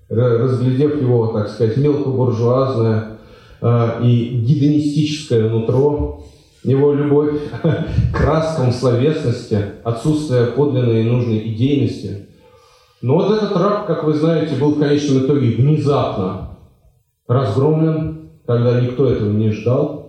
разглядев 0.10 1.00
его, 1.00 1.28
так 1.28 1.50
сказать, 1.50 1.78
мелкобуржуазное 1.78 3.18
э, 3.62 3.90
и 4.02 4.42
гедонистическое 4.44 5.48
нутро, 5.48 6.24
его 6.64 6.94
любовь 6.94 7.36
к 7.62 8.18
краскам 8.18 8.72
словесности, 8.72 9.60
отсутствие 9.84 10.48
подлинной 10.48 11.02
и 11.02 11.10
нужной 11.10 11.38
идейности. 11.50 12.26
Но 13.04 13.18
вот 13.18 13.32
этот 13.32 13.56
раб, 13.56 13.86
как 13.86 14.04
вы 14.04 14.16
знаете, 14.16 14.56
был 14.56 14.72
в 14.72 14.80
конечном 14.80 15.26
итоге 15.26 15.52
внезапно 15.52 16.58
разгромлен, 17.28 18.32
когда 18.48 18.82
никто 18.82 19.08
этого 19.08 19.30
не 19.30 19.52
ждал. 19.52 20.06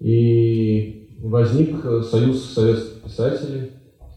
И 0.00 0.59
возник 1.22 1.82
Союз 2.04 2.44
советских 2.52 3.02
писателей 3.02 3.70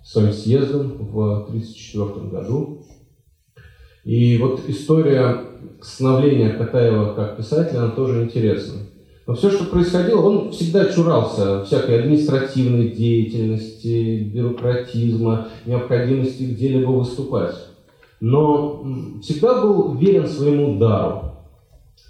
своим 0.04 0.34
съездом 0.34 0.98
в 0.98 1.46
1934 1.48 2.28
году. 2.30 2.86
И 4.04 4.38
вот 4.38 4.62
история 4.68 5.42
становления 5.82 6.50
Катаева 6.50 7.14
как 7.14 7.38
писателя, 7.38 7.84
она 7.84 7.92
тоже 7.92 8.24
интересна. 8.24 8.80
Но 9.26 9.36
все, 9.36 9.50
что 9.50 9.66
происходило, 9.66 10.22
он 10.22 10.52
всегда 10.52 10.92
чурался 10.92 11.64
всякой 11.64 12.02
административной 12.02 12.90
деятельности, 12.90 14.30
бюрократизма, 14.34 15.48
необходимости 15.66 16.44
где-либо 16.44 16.90
выступать. 16.90 17.56
Но 18.20 18.86
всегда 19.22 19.62
был 19.62 19.96
верен 19.96 20.28
своему 20.28 20.78
дару. 20.78 21.32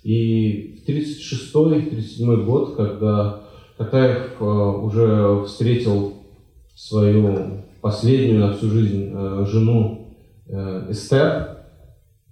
И 0.03 0.81
в 0.83 0.89
1936-1937 0.89 2.45
год, 2.45 2.75
когда 2.75 3.42
Катаев 3.77 4.39
э, 4.39 4.43
уже 4.43 5.43
встретил 5.45 6.13
свою 6.75 7.63
последнюю 7.81 8.39
на 8.39 8.53
всю 8.53 8.69
жизнь 8.69 9.11
э, 9.13 9.45
жену 9.47 10.15
э, 10.47 10.87
Эстер, 10.89 11.57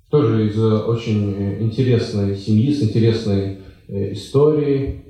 тоже 0.09 0.47
из 0.47 0.61
очень 0.61 1.63
интересной 1.63 2.35
семьи, 2.35 2.73
с 2.73 2.83
интересной 2.83 3.59
истории, 3.87 5.05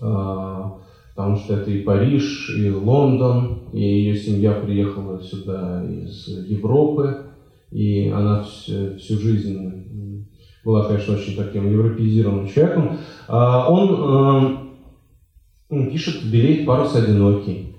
а, 0.00 0.78
потому 1.14 1.36
что 1.36 1.56
это 1.56 1.70
и 1.70 1.82
Париж, 1.82 2.56
и 2.56 2.70
Лондон, 2.70 3.64
и 3.72 3.80
ее 3.80 4.16
семья 4.16 4.52
приехала 4.52 5.20
сюда 5.20 5.84
из 5.84 6.28
Европы, 6.28 7.26
и 7.72 8.08
она 8.08 8.44
всю, 8.44 8.96
всю 8.98 9.18
жизнь 9.18 10.28
была, 10.64 10.84
конечно, 10.84 11.14
очень 11.14 11.36
таким 11.36 11.70
европеизированным 11.72 12.48
человеком. 12.48 12.98
А, 13.26 13.68
он 13.68 14.63
пишет 15.90 16.24
«Белеет 16.24 16.66
парус 16.66 16.94
одинокий». 16.94 17.76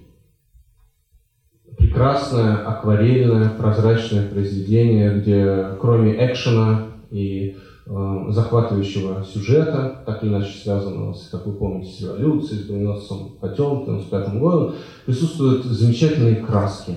Прекрасное, 1.78 2.58
акварельное, 2.66 3.50
прозрачное 3.50 4.28
произведение, 4.28 5.20
где 5.20 5.78
кроме 5.80 6.14
экшена 6.26 6.88
и 7.12 7.58
Э, 7.88 8.26
захватывающего 8.30 9.24
сюжета, 9.24 10.02
так 10.08 10.24
или 10.24 10.32
иначе 10.32 10.58
связанного, 10.58 11.14
с, 11.14 11.30
как 11.30 11.46
вы 11.46 11.54
помните, 11.54 11.92
с 11.92 12.02
революцией, 12.02 12.62
с 12.62 12.66
броненосцем 12.66 13.38
Потемкиным, 13.40 14.02
с 14.02 14.06
пятым 14.06 14.40
годом, 14.40 14.74
присутствуют 15.06 15.66
замечательные 15.66 16.38
краски. 16.38 16.96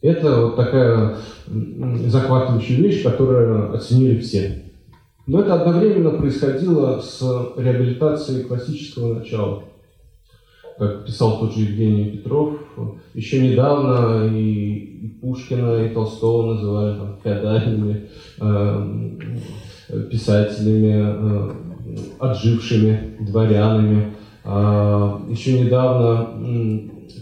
Это 0.00 0.42
вот 0.42 0.54
такая 0.54 1.16
захватывающая 2.06 2.76
вещь, 2.76 3.02
которую 3.02 3.74
оценили 3.74 4.20
все. 4.20 4.70
Но 5.26 5.40
это 5.40 5.54
одновременно 5.60 6.10
происходило 6.10 7.00
с 7.00 7.20
реабилитацией 7.56 8.44
классического 8.44 9.14
начала. 9.14 9.64
Как 10.82 11.04
писал 11.04 11.38
тот 11.38 11.54
же 11.54 11.60
Евгений 11.60 12.10
Петров, 12.10 12.58
еще 13.14 13.48
недавно 13.48 14.28
и 14.36 15.14
Пушкина, 15.20 15.86
и 15.86 15.90
Толстого 15.90 16.54
называли 16.54 16.98
там, 16.98 17.18
феодальными 17.22 18.08
э, 18.40 20.00
писателями, 20.10 21.04
э, 21.06 21.50
отжившими 22.18 23.16
дворянами. 23.20 24.14
А, 24.42 25.24
еще 25.30 25.62
недавно 25.62 26.30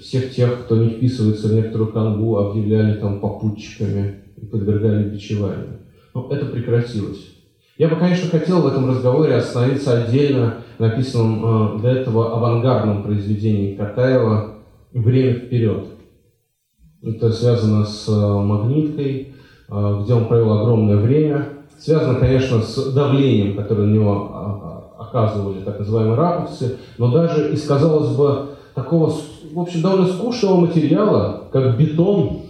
всех 0.00 0.34
тех, 0.34 0.64
кто 0.64 0.82
не 0.82 0.92
вписывается 0.92 1.48
в 1.48 1.52
некоторую 1.52 1.92
канву, 1.92 2.38
объявляли 2.38 2.94
там 2.94 3.20
попутчиками 3.20 4.20
и 4.40 4.46
подвергали 4.46 5.10
бичеванию. 5.10 5.80
Но 6.14 6.30
это 6.30 6.46
прекратилось. 6.46 7.39
Я 7.80 7.88
бы, 7.88 7.96
конечно, 7.96 8.28
хотел 8.28 8.60
в 8.60 8.66
этом 8.66 8.90
разговоре 8.90 9.36
остановиться 9.36 10.04
отдельно 10.04 10.58
написанном 10.78 11.76
э, 11.76 11.80
для 11.80 11.92
этого 11.92 12.36
авангардном 12.36 13.02
произведении 13.02 13.74
Катаева 13.74 14.56
«Время 14.92 15.34
вперед». 15.34 15.86
Это 17.02 17.32
связано 17.32 17.86
с 17.86 18.06
э, 18.06 18.12
«Магниткой», 18.12 19.34
где 19.68 20.14
он 20.14 20.26
провел 20.26 20.60
огромное 20.60 20.96
время– 20.96 21.48
связано, 21.80 22.18
конечно, 22.18 22.60
с 22.60 22.92
давлением, 22.92 23.56
которое 23.56 23.86
на 23.86 23.94
него 23.94 24.30
а, 24.32 24.92
а, 24.98 25.02
оказывали 25.04 25.60
так 25.60 25.78
называемые 25.78 26.14
раповцы, 26.14 26.76
но 26.98 27.10
даже 27.10 27.52
из, 27.52 27.64
казалось 27.66 28.14
бы, 28.14 28.50
такого, 28.74 29.12
в 29.52 29.58
общем, 29.58 29.80
довольно 29.80 30.06
скучного 30.06 30.56
материала, 30.56 31.44
как 31.50 31.78
бетон, 31.78 32.42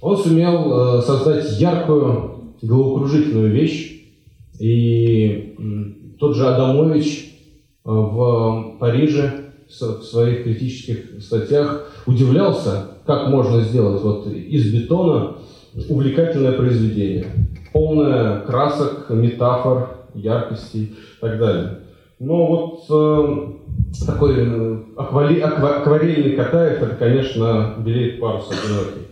он 0.00 0.16
сумел 0.16 0.98
э, 0.98 1.02
создать 1.02 1.60
яркую, 1.60 2.54
головокружительную 2.62 3.52
вещь. 3.52 3.89
И 4.60 5.56
тот 6.20 6.36
же 6.36 6.46
Адамович 6.46 7.32
э, 7.84 7.90
в 7.90 8.76
Париже 8.78 9.52
в 9.68 10.02
своих 10.02 10.44
критических 10.44 11.22
статьях 11.22 11.90
удивлялся, 12.06 12.88
как 13.06 13.28
можно 13.28 13.62
сделать 13.62 14.02
вот 14.02 14.26
из 14.26 14.72
бетона 14.72 15.36
увлекательное 15.88 16.52
произведение 16.52 17.26
полная 17.72 18.40
красок, 18.40 19.10
метафор, 19.10 19.96
яркостей 20.14 20.82
и 20.82 21.20
так 21.20 21.38
далее. 21.38 21.78
Но 22.18 22.46
вот 22.46 22.84
э, 22.90 24.04
такой 24.06 24.34
э, 24.36 24.78
аквали, 24.96 25.40
аква, 25.40 25.76
акварельный 25.76 26.32
Катаев, 26.32 26.82
это, 26.82 26.96
конечно, 26.96 27.76
белеет 27.78 28.20
парус 28.20 28.50
одинокий. 28.50 29.06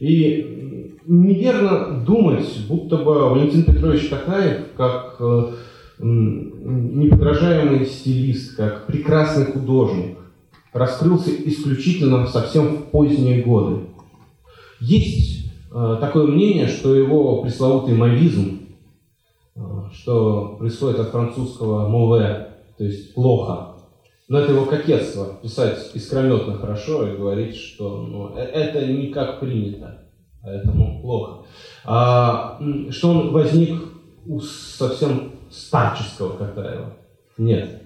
И 0.00 0.65
неверно 1.06 2.04
думать, 2.04 2.66
будто 2.68 2.96
бы 2.98 3.30
Валентин 3.30 3.64
Петрович 3.64 4.08
Катаев, 4.08 4.72
как 4.76 5.16
э, 5.20 5.52
неподражаемый 5.98 7.86
стилист, 7.86 8.56
как 8.56 8.86
прекрасный 8.86 9.46
художник, 9.46 10.18
раскрылся 10.72 11.30
исключительно 11.30 12.26
совсем 12.26 12.76
в 12.76 12.82
поздние 12.90 13.42
годы. 13.42 13.80
Есть 14.80 15.36
Э, 15.78 15.98
такое 16.00 16.26
мнение, 16.26 16.68
что 16.68 16.94
его 16.94 17.42
пресловутый 17.42 17.94
мавизм, 17.94 18.60
э, 19.54 19.60
что 19.92 20.56
происходит 20.58 21.00
от 21.00 21.08
французского 21.08 21.86
«mauvais», 21.86 22.46
то 22.78 22.84
есть 22.84 23.12
«плохо», 23.12 23.74
но 24.26 24.38
это 24.38 24.52
его 24.52 24.64
кокетство, 24.64 25.38
писать 25.42 25.90
искрометно 25.92 26.54
хорошо 26.54 27.06
и 27.06 27.18
говорить, 27.18 27.56
что 27.56 27.98
ну, 27.98 28.34
это 28.34 28.86
не 28.86 29.08
как 29.08 29.38
принято, 29.38 30.05
поэтому 30.46 31.00
плохо. 31.02 31.32
А, 31.84 32.60
что 32.90 33.10
он 33.10 33.32
возник 33.32 33.82
у 34.26 34.40
совсем 34.40 35.32
старческого 35.50 36.36
Катаева? 36.36 36.94
Нет. 37.36 37.82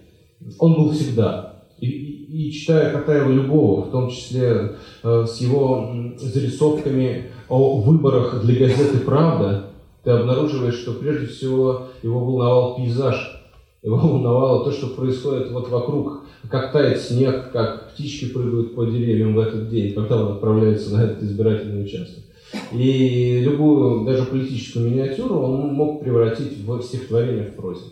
Он 0.58 0.74
был 0.74 0.90
всегда. 0.92 1.64
И, 1.80 1.86
и, 1.86 2.48
и 2.48 2.52
читая 2.52 2.92
Катаева 2.92 3.30
любого, 3.30 3.86
в 3.86 3.90
том 3.90 4.10
числе 4.10 4.76
э, 5.02 5.24
с 5.26 5.40
его 5.40 5.90
зарисовками 6.18 7.30
о 7.48 7.80
выборах 7.80 8.42
для 8.44 8.66
газеты 8.66 8.98
«Правда», 8.98 9.64
ты 10.04 10.10
обнаруживаешь, 10.10 10.78
что 10.78 10.94
прежде 10.94 11.26
всего 11.26 11.88
его 12.02 12.20
волновал 12.20 12.76
пейзаж, 12.76 13.42
его 13.82 13.96
волновало 13.96 14.64
то, 14.64 14.72
что 14.72 14.88
происходит 14.88 15.50
вот 15.50 15.68
вокруг, 15.68 16.24
как 16.50 16.72
тает 16.72 16.98
снег, 17.00 17.50
как 17.52 17.92
птички 17.92 18.26
прыгают 18.26 18.74
по 18.74 18.84
деревьям 18.84 19.34
в 19.34 19.38
этот 19.38 19.68
день, 19.68 19.94
когда 19.94 20.22
он 20.22 20.32
отправляется 20.32 20.94
на 20.94 21.04
этот 21.04 21.22
избирательный 21.22 21.84
участок. 21.84 22.24
И 22.72 23.40
любую, 23.40 24.04
даже 24.04 24.24
политическую 24.24 24.90
миниатюру 24.90 25.38
он 25.38 25.74
мог 25.74 26.00
превратить 26.02 26.64
в 26.64 26.82
стихотворение 26.82 27.44
в 27.44 27.56
прозе. 27.56 27.84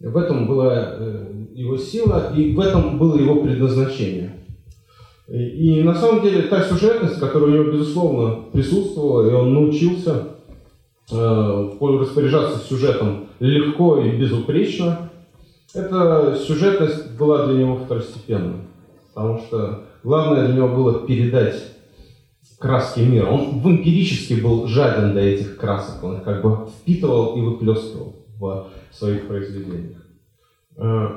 В 0.00 0.16
этом 0.16 0.46
была 0.46 0.94
э, 0.98 1.26
его 1.54 1.76
сила, 1.76 2.32
и 2.34 2.54
в 2.54 2.60
этом 2.60 2.98
было 2.98 3.18
его 3.18 3.42
предназначение. 3.42 4.36
И, 5.28 5.80
и 5.80 5.82
на 5.82 5.94
самом 5.94 6.22
деле 6.22 6.42
та 6.42 6.62
сюжетность, 6.62 7.20
которая 7.20 7.50
у 7.50 7.54
него, 7.54 7.72
безусловно, 7.72 8.44
присутствовала, 8.52 9.28
и 9.28 9.32
он 9.32 9.52
научился 9.52 10.28
э, 11.10 11.70
распоряжаться 11.80 12.66
сюжетом 12.66 13.28
легко 13.40 14.00
и 14.00 14.16
безупречно, 14.16 15.10
эта 15.74 16.36
сюжетность 16.46 17.16
была 17.16 17.46
для 17.46 17.58
него 17.58 17.76
второстепенной. 17.76 18.62
Потому 19.12 19.38
что 19.38 19.84
главное 20.02 20.46
для 20.46 20.56
него 20.56 20.68
было 20.68 21.06
передать 21.06 21.62
краски 22.60 23.00
мира. 23.00 23.26
Он 23.26 23.60
эмпирически 23.64 24.34
был 24.34 24.66
жаден 24.68 25.14
до 25.14 25.20
этих 25.20 25.56
красок. 25.56 26.04
Он 26.04 26.18
их 26.18 26.24
как 26.24 26.42
бы 26.42 26.68
впитывал 26.68 27.34
и 27.36 27.40
выплескивал 27.40 28.16
в 28.38 28.70
своих 28.92 29.26
произведениях. 29.26 30.06
Э, 30.76 31.08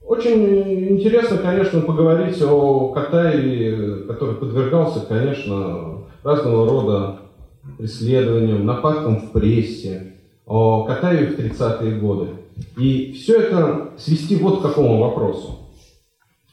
очень 0.00 0.90
интересно, 0.90 1.38
конечно, 1.38 1.80
поговорить 1.82 2.42
о 2.42 2.88
Катаеве, 2.88 4.04
который 4.04 4.34
подвергался, 4.34 5.00
конечно, 5.06 6.04
разного 6.24 6.66
рода 6.68 7.18
преследованиям, 7.78 8.64
нападкам 8.64 9.20
в 9.20 9.32
прессе, 9.32 10.14
о 10.46 10.84
Катаеве 10.84 11.26
в 11.26 11.38
30-е 11.38 12.00
годы. 12.00 12.28
И 12.78 13.12
все 13.12 13.40
это 13.40 13.90
свести 13.98 14.36
вот 14.36 14.60
к 14.60 14.62
какому 14.62 14.98
вопросу. 14.98 15.61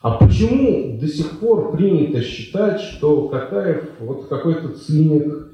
А 0.01 0.11
почему 0.11 0.97
до 0.97 1.07
сих 1.07 1.39
пор 1.39 1.75
принято 1.75 2.21
считать, 2.21 2.79
что 2.79 3.27
Катаев 3.27 3.83
вот 3.99 4.27
какой-то 4.27 4.69
циник, 4.69 5.49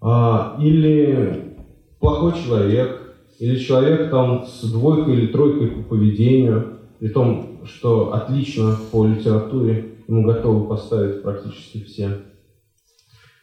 а, 0.00 0.56
или 0.60 1.56
плохой 2.00 2.32
человек, 2.42 3.02
или 3.38 3.58
человек 3.58 4.10
там 4.10 4.46
с 4.46 4.70
двойкой 4.70 5.14
или 5.14 5.26
тройкой 5.26 5.68
по 5.68 5.82
поведению, 5.82 6.78
при 6.98 7.08
том, 7.08 7.60
что 7.66 8.14
отлично 8.14 8.76
по 8.90 9.06
литературе 9.06 9.96
ему 10.08 10.24
готовы 10.24 10.66
поставить 10.66 11.22
практически 11.22 11.84
все. 11.84 12.22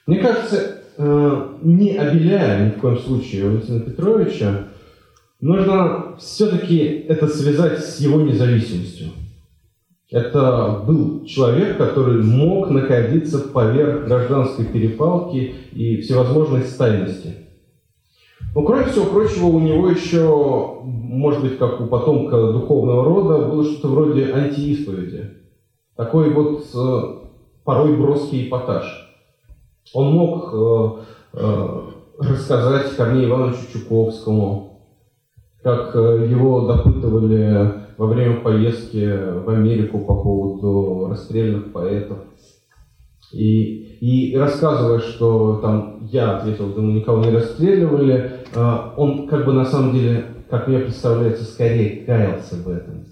Мне 0.07 0.17
кажется, 0.17 0.81
э, 0.97 1.47
не 1.61 1.97
обеляя 1.97 2.65
ни 2.65 2.71
в 2.71 2.81
коем 2.81 2.97
случае 2.97 3.45
Валентина 3.45 3.81
Петровича, 3.81 4.69
нужно 5.39 6.15
все-таки 6.17 6.79
это 6.79 7.27
связать 7.27 7.83
с 7.83 7.99
его 7.99 8.21
независимостью. 8.21 9.09
Это 10.13 10.83
был 10.85 11.25
человек, 11.25 11.75
который 11.77 12.21
мог 12.21 12.69
находиться 12.69 13.39
поверх 13.49 14.05
гражданской 14.05 14.63
перепалки 14.63 15.55
и 15.71 16.01
всевозможной 16.01 16.61
стайности. 16.65 17.37
Но, 18.53 18.61
кроме 18.61 18.85
всего 18.85 19.05
прочего, 19.05 19.47
у 19.47 19.59
него 19.59 19.89
еще, 19.89 20.81
может 20.83 21.41
быть, 21.41 21.57
как 21.57 21.81
у 21.81 21.87
потомка 21.87 22.51
духовного 22.51 23.03
рода, 23.03 23.47
было 23.47 23.63
что-то 23.63 23.87
вроде 23.87 24.31
антиисповеди. 24.31 25.31
Такой 25.95 26.29
вот 26.29 26.63
э, 26.75 27.01
порой 27.63 27.97
броский 27.97 28.47
эпатаж. 28.47 28.85
Он 29.95 30.13
мог 30.13 30.53
э, 30.53 31.39
э, 31.39 31.79
рассказать 32.19 32.95
Корнею 32.95 33.29
Ивановичу 33.29 33.65
Чуковскому, 33.73 34.79
как 35.63 35.95
его 35.95 36.67
допытывали 36.67 37.82
во 37.97 38.07
время 38.07 38.41
поездки 38.41 39.41
в 39.43 39.49
Америку 39.49 39.99
по 39.99 40.15
поводу 40.15 41.07
расстрельных 41.09 41.71
поэтов. 41.71 42.19
И, 43.31 43.97
и 43.99 44.35
рассказывая, 44.37 44.99
что 44.99 45.57
там 45.57 46.07
я 46.11 46.37
ответил, 46.37 46.69
да 46.73 46.81
никого 46.81 47.23
не 47.23 47.31
расстреливали, 47.31 48.31
э, 48.53 48.77
он 48.95 49.27
как 49.27 49.45
бы 49.45 49.53
на 49.53 49.65
самом 49.65 49.93
деле, 49.93 50.25
как 50.49 50.67
мне 50.67 50.79
представляется, 50.79 51.43
скорее 51.43 52.05
каялся 52.05 52.55
в 52.55 52.69
этом. 52.69 53.05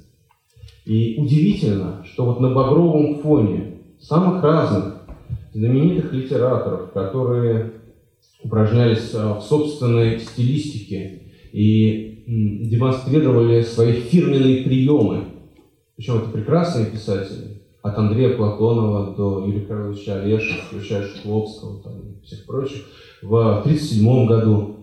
И 0.86 1.20
удивительно, 1.20 2.04
что 2.06 2.26
вот 2.26 2.40
на 2.40 2.52
багровом 2.54 3.20
фоне 3.22 3.80
самых 4.00 4.44
разных 4.44 4.96
знаменитых 5.54 6.14
литераторов, 6.14 6.92
которые 6.92 7.74
упражнялись 8.44 9.12
э, 9.14 9.34
в 9.34 9.42
собственной 9.42 10.20
стилистике 10.20 11.22
и 11.52 12.11
демонстрировали 12.32 13.62
свои 13.62 13.94
фирменные 13.94 14.64
приемы. 14.64 15.26
Причем 15.96 16.18
это 16.18 16.30
прекрасные 16.30 16.86
писатели, 16.86 17.62
от 17.82 17.98
Андрея 17.98 18.38
Платонова 18.38 19.16
до 19.16 19.46
Юрия 19.46 19.66
Карловича 19.66 20.22
Олешева, 20.22 20.62
включая 20.62 21.08
Шкловского 21.08 21.84
там, 21.84 22.00
и 22.00 22.26
всех 22.26 22.46
прочих. 22.46 22.84
В 23.22 23.36
1937 23.60 24.28
году 24.28 24.76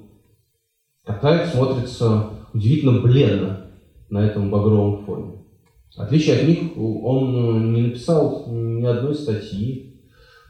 Катаев 1.05 1.49
смотрится 1.49 2.31
удивительно 2.53 3.01
бледно 3.01 3.71
на 4.11 4.27
этом 4.27 4.51
багровом 4.51 5.05
фоне. 5.05 5.33
В 5.97 6.01
отличие 6.01 6.37
от 6.37 6.49
них, 6.49 6.59
он 6.77 7.73
не 7.73 7.83
написал 7.83 8.45
ни 8.49 8.85
одной 8.85 9.15
статьи. 9.15 10.03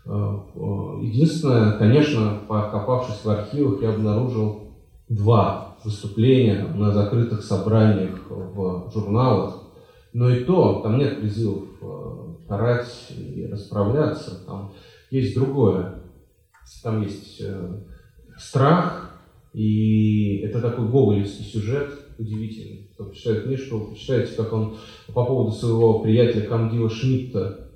Э, 0.05 0.11
э, 0.11 0.59
единственное, 1.03 1.79
конечно, 1.79 2.41
покопавшись 2.49 3.25
в 3.25 3.31
архивах, 3.31 3.83
я 3.83 3.91
обнаружил 3.91 4.75
два 5.09 5.68
выступления 5.85 6.67
на 6.75 6.93
закрытых 6.93 7.43
собраниях 7.43 8.31
в 8.31 8.91
журналах. 8.93 9.63
Но 10.13 10.31
и 10.31 10.45
то, 10.45 10.81
там 10.81 10.99
нет 10.99 11.21
призывов 11.21 11.65
э, 11.81 12.47
карать 12.49 13.13
и 13.17 13.47
расправляться. 13.47 14.45
Там 14.47 14.73
есть 15.11 15.35
другое. 15.35 16.03
Там 16.83 17.03
есть 17.03 17.43
страх, 18.37 19.21
и 19.55 20.39
это 20.39 20.61
такой 20.61 20.89
гоголевский 20.89 21.45
сюжет– 21.45 21.91
удивительный. 22.19 22.91
Кто 22.95 23.05
почитает 23.05 23.45
книжку, 23.45 23.89
почитайте, 23.91 24.35
как 24.35 24.53
он 24.53 24.77
по 25.15 25.25
поводу 25.25 25.53
своего 25.53 26.01
приятеля 26.01 26.47
Камдила 26.47 26.91
Шмидта 26.91 27.71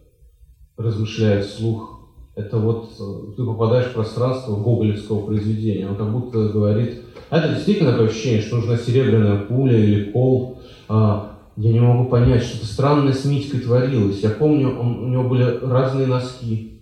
размышляет 0.76 1.44
вслух. 1.44 2.00
Это 2.34 2.58
вот 2.58 2.90
э, 2.98 3.36
ты 3.36 3.44
попадаешь 3.44 3.90
в 3.90 3.94
пространство 3.94 4.56
гоголевского 4.56 5.26
произведения. 5.26 5.88
Он 5.88 5.96
как 5.96 6.10
будто 6.10 6.48
говорит, 6.48 7.02
это 7.38 7.54
действительно 7.54 7.92
такое 7.92 8.08
ощущение, 8.08 8.42
что 8.42 8.56
нужна 8.56 8.76
серебряная 8.76 9.38
пуля 9.38 9.78
или 9.78 10.10
кол. 10.10 10.60
А, 10.86 11.38
я 11.56 11.72
не 11.72 11.80
могу 11.80 12.10
понять, 12.10 12.42
что-то 12.42 12.66
странное 12.66 13.14
с 13.14 13.24
Митькой 13.24 13.60
творилось. 13.60 14.20
Я 14.20 14.30
помню, 14.30 14.78
он, 14.78 15.04
у 15.04 15.08
него 15.08 15.24
были 15.24 15.58
разные 15.62 16.06
носки. 16.06 16.78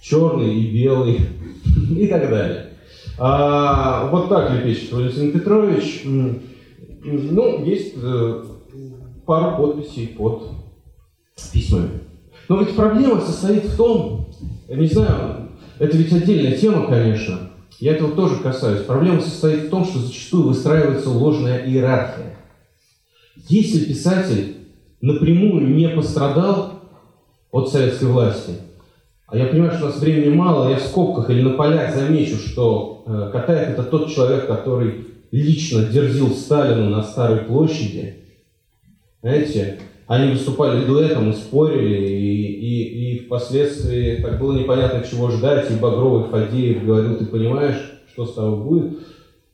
Черный 0.00 0.54
и 0.54 0.70
белый 0.70 1.20
и 1.90 2.06
так 2.06 2.30
далее. 2.30 2.66
А, 3.18 4.08
вот 4.10 4.28
так 4.28 4.52
лепечет 4.52 4.92
Валентин 4.92 5.32
Петрович. 5.32 6.02
Ну, 6.04 7.64
есть 7.64 7.94
э, 8.00 8.44
пару 9.26 9.56
подписей 9.56 10.08
под 10.08 10.44
письмами. 11.52 12.02
Но 12.48 12.60
ведь 12.60 12.76
проблема 12.76 13.20
состоит 13.20 13.64
в 13.64 13.76
том, 13.76 14.28
не 14.68 14.86
знаю, 14.86 15.48
это 15.80 15.96
ведь 15.96 16.12
отдельная 16.12 16.56
тема, 16.56 16.86
конечно, 16.86 17.47
я 17.80 17.92
этого 17.92 18.12
тоже 18.12 18.36
касаюсь. 18.36 18.84
Проблема 18.84 19.20
состоит 19.20 19.64
в 19.64 19.70
том, 19.70 19.84
что 19.84 19.98
зачастую 19.98 20.48
выстраивается 20.48 21.10
ложная 21.10 21.64
иерархия. 21.64 22.36
Если 23.48 23.84
писатель 23.84 24.56
напрямую 25.00 25.68
не 25.68 25.88
пострадал 25.88 26.80
от 27.52 27.70
советской 27.70 28.06
власти, 28.06 28.52
а 29.26 29.36
я 29.36 29.46
понимаю, 29.46 29.72
что 29.72 29.84
у 29.84 29.88
нас 29.88 30.00
времени 30.00 30.34
мало, 30.34 30.70
я 30.70 30.76
в 30.76 30.82
скобках 30.82 31.30
или 31.30 31.42
на 31.42 31.50
полях 31.50 31.94
замечу, 31.94 32.36
что 32.36 33.04
э, 33.06 33.30
Катаев 33.30 33.68
это 33.68 33.82
тот 33.84 34.10
человек, 34.10 34.46
который 34.46 35.06
лично 35.30 35.84
дерзил 35.84 36.30
Сталину 36.30 36.88
на 36.88 37.02
Старой 37.02 37.40
площади, 37.44 38.24
знаете, 39.20 39.80
они 40.08 40.32
выступали 40.32 40.86
дуэтом 40.86 41.30
и 41.30 41.34
спорили, 41.34 42.08
и, 42.08 42.52
и, 42.54 43.16
и 43.16 43.18
впоследствии 43.26 44.16
так 44.22 44.40
было 44.40 44.58
непонятно, 44.58 45.06
чего 45.08 45.30
ждать, 45.30 45.70
и 45.70 45.74
Багровый 45.74 46.30
Фадеев 46.30 46.84
говорил, 46.84 47.18
ты 47.18 47.26
понимаешь, 47.26 47.76
что 48.10 48.24
с 48.24 48.32
тобой 48.32 48.64
будет. 48.64 48.98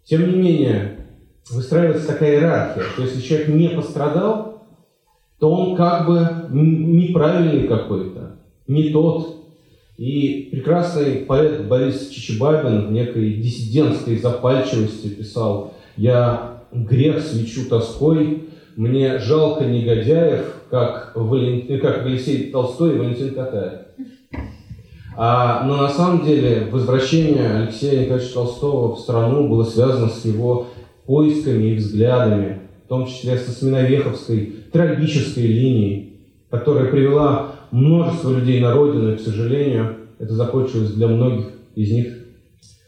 Тем 0.04 0.30
не 0.30 0.36
менее, 0.36 1.06
выстраивается 1.50 2.06
такая 2.06 2.36
иерархия, 2.36 2.84
что 2.84 3.02
если 3.02 3.20
человек 3.20 3.48
не 3.48 3.68
пострадал, 3.70 4.62
то 5.40 5.50
он 5.50 5.76
как 5.76 6.06
бы 6.06 6.20
неправильный 6.50 7.66
какой-то, 7.66 8.36
не 8.68 8.90
тот. 8.90 9.34
И 9.96 10.50
прекрасный 10.52 11.16
поэт 11.16 11.66
Борис 11.66 12.10
Чичибабин 12.10 12.86
в 12.86 12.92
некой 12.92 13.34
диссидентской 13.34 14.18
запальчивости 14.18 15.08
писал 15.08 15.74
«Я 15.96 16.62
грех 16.72 17.20
свечу 17.20 17.68
тоской, 17.68 18.44
мне 18.76 19.18
жалко 19.18 19.64
негодяев, 19.64 20.54
как, 20.70 21.12
Валентин, 21.14 21.80
как 21.80 22.04
Алексей 22.04 22.50
Толстой 22.50 22.94
и 22.94 22.98
Валентин 22.98 23.34
Катаев». 23.34 23.80
А, 25.16 25.64
но 25.64 25.76
на 25.76 25.88
самом 25.88 26.24
деле 26.24 26.68
возвращение 26.70 27.48
Алексея 27.48 28.02
Николаевича 28.02 28.34
Толстого 28.34 28.96
в 28.96 28.98
страну 28.98 29.48
было 29.48 29.62
связано 29.62 30.08
с 30.08 30.24
его 30.24 30.66
поисками 31.06 31.70
и 31.70 31.76
взглядами, 31.76 32.62
в 32.84 32.88
том 32.88 33.06
числе 33.06 33.38
со 33.38 33.52
Сменовеховской 33.52 34.54
трагической 34.72 35.46
линией, 35.46 36.20
которая 36.50 36.90
привела 36.90 37.52
множество 37.70 38.30
людей 38.30 38.60
на 38.60 38.72
родину, 38.72 39.12
и, 39.12 39.16
к 39.16 39.20
сожалению, 39.20 39.96
это 40.18 40.34
закончилось 40.34 40.92
для 40.92 41.06
многих 41.06 41.46
из 41.76 41.92
них 41.92 42.06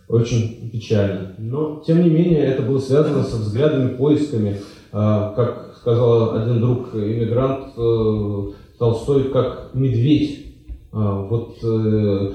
очень 0.08 0.70
печально. 0.70 1.32
Но, 1.38 1.82
тем 1.86 2.02
не 2.02 2.10
менее, 2.10 2.44
это 2.44 2.62
было 2.62 2.78
связано 2.78 3.22
со 3.22 3.36
взглядами, 3.36 3.96
поисками. 3.96 4.60
А, 4.92 5.32
как 5.34 5.65
сказал 5.86 6.34
один 6.34 6.60
друг, 6.60 6.92
иммигрант 6.94 7.68
э, 7.76 8.52
Толстой, 8.76 9.30
как 9.30 9.70
медведь 9.72 10.46
а, 10.92 11.22
вот 11.22 11.58
э, 11.62 12.32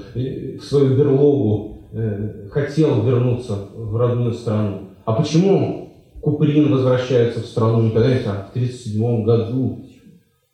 в 0.56 0.62
свою 0.62 0.96
берлогу 0.96 1.90
э, 1.92 2.48
хотел 2.50 3.02
вернуться 3.02 3.58
в 3.76 3.94
родную 3.94 4.32
страну. 4.32 4.88
А 5.04 5.12
почему 5.12 5.92
Куприн 6.22 6.72
возвращается 6.72 7.40
в 7.40 7.44
страну 7.44 7.82
не 7.82 7.90
когда-нибудь, 7.90 8.26
а 8.26 8.48
в 8.48 8.56
1937 8.56 9.24
году? 9.24 9.84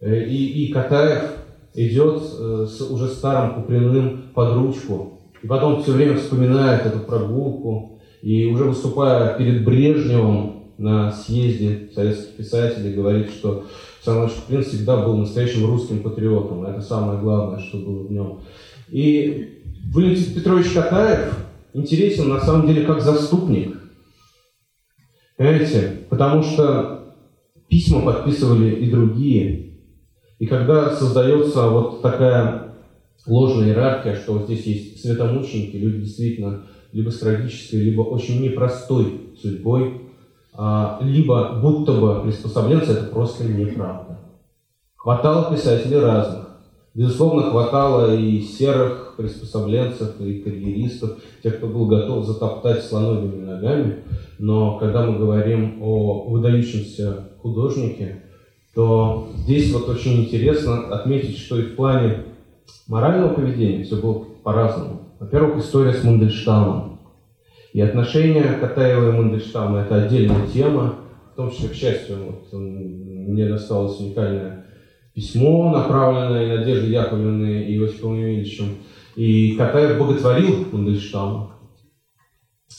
И, 0.00 0.64
и 0.64 0.72
Катаев 0.72 1.36
идет 1.74 2.20
э, 2.20 2.66
с 2.68 2.80
уже 2.80 3.06
старым 3.06 3.62
Куприным 3.62 4.24
под 4.34 4.56
ручку, 4.56 5.20
и 5.40 5.46
потом 5.46 5.84
все 5.84 5.92
время 5.92 6.16
вспоминает 6.16 6.84
эту 6.84 6.98
прогулку, 6.98 8.00
и 8.22 8.46
уже 8.46 8.64
выступая 8.64 9.38
перед 9.38 9.64
Брежневым 9.64 10.57
на 10.78 11.10
съезде 11.10 11.90
советских 11.94 12.36
писателей, 12.36 12.94
говорит, 12.94 13.30
что 13.30 13.66
Александр 14.06 14.32
Куприн 14.32 14.62
всегда 14.62 15.04
был 15.04 15.16
настоящим 15.16 15.66
русским 15.66 16.02
патриотом. 16.02 16.64
Это 16.64 16.80
самое 16.80 17.20
главное, 17.20 17.58
что 17.60 17.78
было 17.78 18.06
в 18.06 18.12
нем. 18.12 18.40
И 18.88 19.62
Валентин 19.92 20.34
Петрович 20.34 20.70
Катаев 20.72 21.36
интересен 21.74 22.28
на 22.28 22.40
самом 22.40 22.66
деле 22.66 22.86
как 22.86 23.02
заступник. 23.02 23.76
Понимаете? 25.36 26.06
Потому 26.08 26.42
что 26.42 27.14
письма 27.68 28.02
подписывали 28.02 28.76
и 28.76 28.90
другие. 28.90 29.78
И 30.38 30.46
когда 30.46 30.94
создается 30.94 31.68
вот 31.68 32.02
такая 32.02 32.74
ложная 33.26 33.68
иерархия, 33.68 34.16
что 34.16 34.34
вот 34.34 34.44
здесь 34.44 34.64
есть 34.64 35.02
светомученики, 35.02 35.76
люди 35.76 36.02
действительно 36.02 36.66
либо 36.92 37.10
с 37.10 37.18
трагической, 37.18 37.80
либо 37.80 38.02
очень 38.02 38.40
непростой 38.40 39.32
судьбой, 39.40 40.07
либо 41.00 41.60
будто 41.62 41.92
бы 41.92 42.22
приспособленцы, 42.22 42.92
это 42.92 43.04
просто 43.04 43.44
неправда. 43.44 44.18
Хватало 44.96 45.54
писателей 45.54 46.00
разных. 46.00 46.48
Безусловно, 46.94 47.50
хватало 47.50 48.16
и 48.16 48.40
серых 48.40 49.14
приспособленцев, 49.16 50.20
и 50.20 50.40
карьеристов, 50.40 51.18
тех, 51.44 51.58
кто 51.58 51.68
был 51.68 51.86
готов 51.86 52.24
затоптать 52.26 52.82
слоновыми 52.82 53.44
ногами. 53.44 54.02
Но 54.40 54.78
когда 54.78 55.06
мы 55.06 55.16
говорим 55.16 55.80
о 55.80 56.24
выдающемся 56.28 57.28
художнике, 57.40 58.24
то 58.74 59.28
здесь 59.36 59.72
вот 59.72 59.88
очень 59.88 60.24
интересно 60.24 60.88
отметить, 60.88 61.38
что 61.38 61.58
и 61.60 61.62
в 61.62 61.76
плане 61.76 62.24
морального 62.88 63.34
поведения 63.34 63.84
все 63.84 63.96
было 63.96 64.24
по-разному. 64.42 65.02
Во-первых, 65.20 65.58
история 65.58 65.92
с 65.92 66.02
Мандельштамом. 66.02 66.97
И 67.78 67.80
отношения 67.80 68.58
Катаева 68.58 69.10
и 69.10 69.12
Мандельштама– 69.12 69.78
это 69.82 70.02
отдельная 70.02 70.48
тема, 70.48 70.98
в 71.32 71.36
том 71.36 71.48
числе, 71.48 71.68
к 71.68 71.74
счастью, 71.74 72.16
вот, 72.26 72.52
мне 72.52 73.46
досталось 73.46 74.00
уникальное 74.00 74.66
письмо, 75.14 75.70
направленное 75.70 76.58
Надеждой 76.58 76.90
Яковлевной 76.90 77.66
и 77.66 77.76
Иосифом 77.76 78.16
Емельевичем. 78.16 78.78
И 79.14 79.54
Катаев 79.54 79.96
боготворил 79.96 80.66
Мандельштама. 80.72 81.54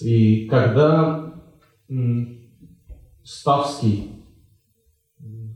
И 0.02 0.48
когда 0.48 1.34
Ставский, 3.24 4.26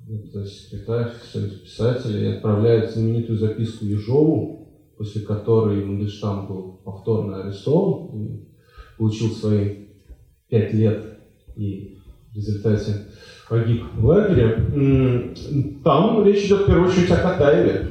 это 0.08 0.46
секретарь 0.46 1.12
Союза 1.22 1.60
писателей, 1.60 2.38
отправляет 2.38 2.92
знаменитую 2.92 3.38
записку 3.38 3.84
Ежову, 3.84 4.94
после 4.98 5.24
которой 5.24 5.84
Мандельштам 5.84 6.48
был 6.48 6.80
повторно 6.86 7.44
арестован 7.44 8.53
получил 8.98 9.30
свои 9.32 9.88
пять 10.50 10.74
лет 10.74 11.20
и 11.56 11.98
в 12.32 12.36
результате 12.36 13.08
погиб 13.50 13.84
в 13.96 14.06
лагере, 14.06 15.36
там 15.84 16.26
речь 16.26 16.46
идет 16.46 16.62
в 16.62 16.66
первую 16.66 16.90
очередь 16.90 17.12
о 17.12 17.18
Катаеве, 17.18 17.88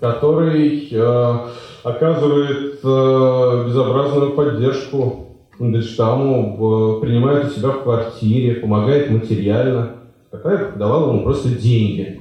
который 0.00 0.88
э, 0.90 1.38
оказывает 1.82 2.80
э, 2.82 3.64
безобразную 3.66 4.32
поддержку 4.32 5.24
Мандельштаму, 5.58 7.00
принимает 7.00 7.46
у 7.46 7.50
себя 7.50 7.70
в 7.70 7.82
квартире, 7.82 8.56
помогает 8.56 9.10
материально. 9.10 9.96
Катаев 10.30 10.76
давал 10.76 11.10
ему 11.10 11.24
просто 11.24 11.48
деньги. 11.50 12.20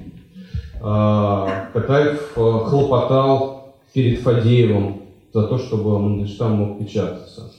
Э, 0.82 1.46
Катаев 1.74 2.32
э, 2.36 2.60
хлопотал 2.66 3.76
перед 3.94 4.20
Фадеевым 4.20 5.04
за 5.34 5.48
то, 5.48 5.58
чтобы 5.58 6.00
Мандельштам 6.00 6.52
мог 6.54 6.80
печататься. 6.80 7.52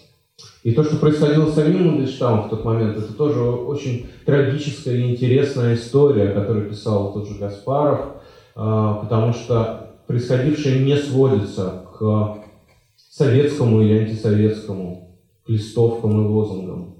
И 0.65 0.73
то, 0.73 0.83
что 0.83 0.97
происходило 0.97 1.45
с 1.45 1.55
самим 1.55 1.89
Мандельштамом 1.89 2.47
в 2.47 2.49
тот 2.49 2.65
момент, 2.65 2.97
это 2.97 3.13
тоже 3.13 3.39
очень 3.39 4.07
трагическая 4.25 4.97
и 4.97 5.11
интересная 5.11 5.75
история, 5.75 6.31
которую 6.31 6.71
писал 6.71 7.13
тот 7.13 7.29
же 7.29 7.39
Гаспаров, 7.39 8.15
а, 8.55 8.95
потому 8.95 9.35
что 9.35 9.99
происходившее 10.07 10.83
не 10.83 10.97
сводится 10.97 11.85
к 11.99 12.39
советскому 12.97 13.83
или 13.83 13.99
антисоветскому, 13.99 15.19
к 15.45 15.51
листовкам 15.51 16.25
и 16.25 16.29
лозунгам. 16.29 16.95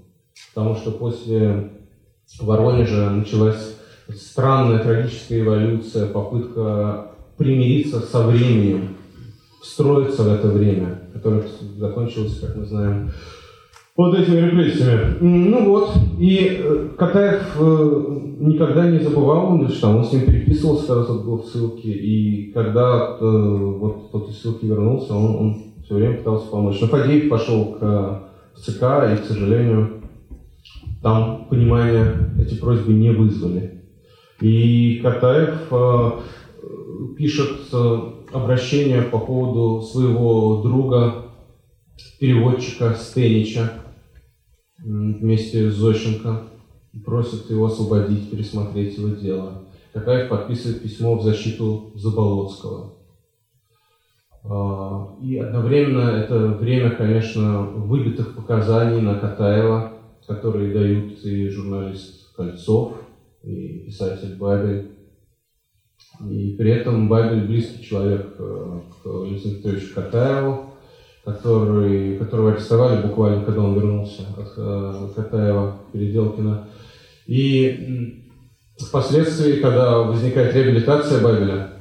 Потому 0.53 0.75
что 0.75 0.91
после 0.91 1.71
Воронежа 2.39 3.09
началась 3.09 3.77
странная 4.15 4.77
трагическая 4.77 5.41
эволюция, 5.41 6.05
попытка 6.05 7.07
примириться 7.35 7.99
со 7.99 8.27
временем, 8.27 8.95
встроиться 9.59 10.21
в 10.21 10.31
это 10.31 10.49
время, 10.49 11.01
которое 11.13 11.47
закончилось, 11.79 12.37
как 12.39 12.55
мы 12.55 12.65
знаем, 12.65 13.11
под 13.95 14.13
этими 14.13 14.41
репрессиями. 14.41 15.17
Ну 15.21 15.69
вот, 15.69 15.93
и 16.19 16.59
э, 16.59 16.89
Катаев 16.97 17.55
э, 17.57 18.05
никогда 18.39 18.89
не 18.89 18.99
забывал 18.99 19.51
Мандельштама, 19.51 19.99
он 19.99 20.03
с 20.03 20.11
ним 20.11 20.25
переписывался, 20.25 20.87
когда 20.87 21.03
тот 21.05 21.25
был 21.25 21.37
в 21.37 21.45
ссылке, 21.45 21.91
и 21.91 22.51
когда 22.51 23.17
э, 23.19 23.25
вот 23.25 24.11
тот 24.11 24.29
из 24.29 24.41
ссылки 24.41 24.65
вернулся, 24.65 25.13
он, 25.13 25.35
он 25.37 25.63
все 25.85 25.95
время 25.95 26.17
пытался 26.17 26.49
помочь. 26.49 26.81
Но 26.81 26.87
Фадеев 26.87 27.29
пошел 27.29 27.77
к 27.79 28.23
ЦК, 28.57 28.83
и, 29.13 29.17
к 29.17 29.25
сожалению, 29.25 30.01
там 31.01 31.47
понимания 31.49 32.33
эти 32.37 32.55
просьбы 32.55 32.91
не 32.91 33.11
вызвали. 33.11 33.81
И 34.41 34.99
Катаев 35.01 35.71
пишет 37.17 37.73
обращение 38.33 39.03
по 39.03 39.19
поводу 39.19 39.81
своего 39.81 40.61
друга, 40.61 41.27
переводчика 42.19 42.93
Стенича, 42.95 43.71
вместе 44.85 45.71
с 45.71 45.75
Зощенко 45.75 46.43
просят 47.03 47.49
его 47.49 47.65
освободить, 47.65 48.29
пересмотреть 48.29 48.97
его 48.97 49.09
дело. 49.09 49.63
Такаев 49.93 50.29
подписывает 50.29 50.81
письмо 50.81 51.17
в 51.17 51.23
защиту 51.23 51.91
Заболоцкого. 51.95 52.93
А, 54.43 55.15
и 55.21 55.37
одновременно 55.37 56.11
это 56.11 56.49
время, 56.49 56.91
конечно, 56.91 57.63
выбитых 57.63 58.35
показаний 58.35 59.01
на 59.01 59.15
Катаева, 59.15 59.93
которые 60.27 60.73
дают 60.73 61.23
и 61.23 61.49
журналист 61.49 62.35
Кольцов, 62.35 62.93
и 63.43 63.85
писатель 63.85 64.35
Бабель. 64.37 64.91
И 66.29 66.55
при 66.57 66.71
этом 66.71 67.09
Бабель 67.09 67.45
близкий 67.45 67.83
человек 67.83 68.35
э, 68.37 68.79
к 69.03 69.23
Александру 69.23 69.79
Катаеву, 69.93 70.74
который, 71.25 72.17
которого 72.17 72.51
арестовали 72.51 73.01
буквально, 73.01 73.43
когда 73.43 73.61
он 73.61 73.73
вернулся 73.73 74.21
от 74.37 74.53
э, 74.55 75.07
Катаева, 75.15 75.75
Переделкина. 75.91 76.67
И 77.25 78.23
впоследствии, 78.77 79.59
когда 79.59 79.97
возникает 79.99 80.53
реабилитация 80.53 81.23
Бабеля, 81.23 81.71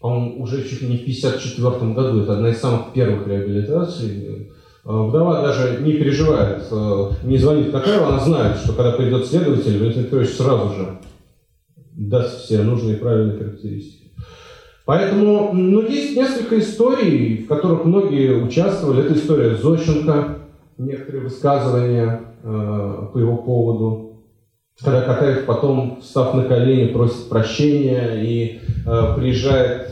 по-моему, 0.00 0.42
уже 0.42 0.66
чуть 0.66 0.80
ли 0.80 0.88
не 0.88 0.96
в 0.96 1.02
1954 1.02 1.92
году, 1.92 2.22
это 2.22 2.34
одна 2.34 2.50
из 2.50 2.58
самых 2.58 2.92
первых 2.94 3.26
реабилитаций, 3.26 4.24
э, 4.24 4.44
Вдова 4.84 5.42
даже 5.42 5.82
не 5.82 5.92
переживает, 5.92 6.64
э, 6.70 7.10
не 7.24 7.36
звонит 7.36 7.70
Катаеву, 7.70 8.06
она 8.06 8.20
знает, 8.20 8.56
что 8.56 8.72
когда 8.72 8.92
придет 8.92 9.26
следователь, 9.26 9.78
Валентин 9.78 10.04
Петрович 10.04 10.30
сразу 10.30 10.74
же 10.74 10.98
даст 11.92 12.44
все 12.44 12.62
нужные 12.62 12.96
правильные 12.96 13.36
характеристики. 13.36 13.97
Поэтому 14.88 15.50
ну, 15.52 15.82
есть 15.82 16.16
несколько 16.16 16.58
историй, 16.58 17.42
в 17.42 17.46
которых 17.46 17.84
многие 17.84 18.42
участвовали. 18.42 19.04
Это 19.04 19.18
история 19.18 19.54
Зощенко, 19.54 20.38
некоторые 20.78 21.24
высказывания 21.24 22.22
э, 22.42 23.06
по 23.12 23.18
его 23.18 23.36
поводу. 23.36 24.22
Когда 24.82 25.02
Катаев 25.02 25.44
потом, 25.44 25.98
встав 26.00 26.32
на 26.32 26.44
колени, 26.44 26.90
просит 26.90 27.28
прощения 27.28 28.14
и 28.22 28.60
э, 28.86 29.14
приезжает, 29.14 29.90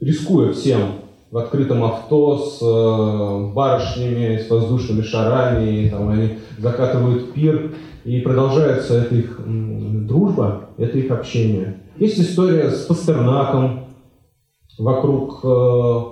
рискуя 0.00 0.52
всем, 0.52 0.92
в 1.32 1.38
открытом 1.38 1.82
авто 1.82 2.38
с 2.38 2.62
э, 2.62 3.52
барышнями, 3.52 4.38
с 4.38 4.48
воздушными 4.48 5.02
шарами, 5.02 5.86
и, 5.86 5.90
там, 5.90 6.08
они 6.08 6.38
закатывают 6.58 7.32
пир, 7.32 7.72
и 8.04 8.20
продолжается 8.20 8.94
эта 8.94 9.16
их 9.16 9.40
дружба, 9.44 10.66
это 10.78 10.98
их 10.98 11.10
общение. 11.10 11.78
Есть 11.98 12.20
история 12.20 12.70
с 12.70 12.82
Пастернаком, 12.82 13.85
вокруг 14.78 15.40
э, 15.44 16.02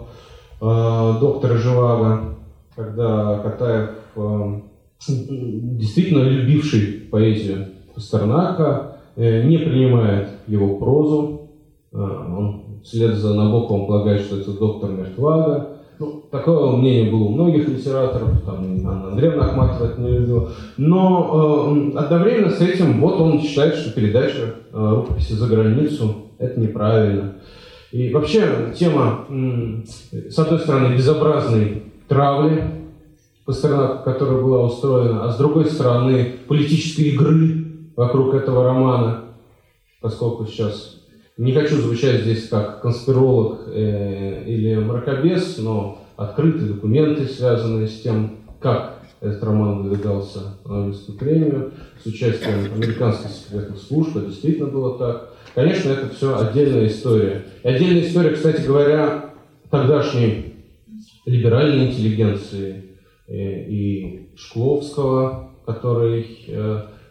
э, 0.61 1.15
доктора 1.20 1.57
Живаго, 1.57 2.36
когда 2.74 3.39
Катаев, 3.39 3.91
э, 4.16 4.61
действительно 5.09 6.23
любивший 6.23 7.09
поэзию 7.11 7.69
Пастернака, 7.95 8.99
э, 9.16 9.43
не 9.45 9.59
принимает 9.59 10.28
его 10.47 10.77
прозу, 10.77 11.51
э, 11.93 11.97
он 11.97 12.81
вслед 12.82 13.15
за 13.15 13.35
Набоковым 13.35 13.86
полагает, 13.86 14.23
что 14.23 14.39
это 14.39 14.53
доктор 14.53 14.91
Мертвага. 14.91 15.70
Ну, 16.01 16.24
такое 16.31 16.73
мнение 16.73 17.11
было 17.11 17.24
у 17.24 17.28
многих 17.28 17.69
литераторов, 17.69 18.43
там 18.45 18.65
Анна 18.85 19.09
Андреевна 19.09 19.45
Ахматова 19.45 19.86
это 19.86 20.01
не 20.01 20.19
любила. 20.19 20.51
Но 20.77 21.93
э, 21.95 21.97
одновременно 21.97 22.51
с 22.51 22.61
этим 22.61 23.01
вот 23.01 23.20
он 23.20 23.41
считает, 23.41 23.77
что 23.77 23.95
передача 23.95 24.55
э, 24.73 24.95
рукописи 24.97 25.35
за 25.35 25.47
границу– 25.47 26.15
это 26.39 26.59
неправильно. 26.59 27.35
И 27.94 28.12
вообще 28.12 28.74
тема, 28.76 29.24
с 30.28 30.36
одной 30.36 30.58
стороны, 30.58 30.96
безобразной 30.96 31.84
травли, 32.08 32.64
Пастернака, 33.44 34.02
которая 34.02 34.42
была 34.42 34.64
устроена, 34.64 35.24
а 35.24 35.30
с 35.30 35.36
другой 35.36 35.66
стороны, 35.66 36.38
политической 36.48 37.10
игры 37.10 37.66
вокруг 37.94 38.34
этого 38.34 38.64
романа, 38.64 39.26
поскольку 40.00 40.44
сейчас 40.44 41.02
не 41.36 41.52
хочу 41.52 41.76
звучать 41.76 42.22
здесь 42.22 42.48
как 42.48 42.82
конспиролог 42.82 43.60
э, 43.68 44.42
или 44.44 44.74
мракобес, 44.74 45.58
но 45.58 46.00
открытые 46.16 46.72
документы, 46.72 47.26
связанные 47.26 47.86
с 47.86 48.00
тем, 48.00 48.38
как 48.58 49.04
этот 49.20 49.44
роман 49.44 49.84
выдвигался 49.84 50.40
на 50.64 50.78
Нобелевскую 50.78 51.16
премию, 51.16 51.70
с 52.02 52.06
участием 52.06 52.74
американских 52.74 53.30
секретных 53.30 53.78
служб, 53.78 54.16
это 54.16 54.26
действительно 54.26 54.66
было 54.66 54.98
так. 54.98 55.34
Конечно, 55.55 55.90
это 55.90 56.09
все 56.14 56.36
отдельная 56.36 56.89
история. 56.89 57.44
И 57.62 57.68
отдельная 57.68 58.02
история, 58.02 58.31
кстати 58.31 58.66
говоря, 58.66 59.31
тогдашней 59.70 60.55
либеральной 61.26 61.86
интеллигенции, 61.86 62.85
и 63.28 64.28
Шкловского, 64.36 65.51
который 65.64 66.26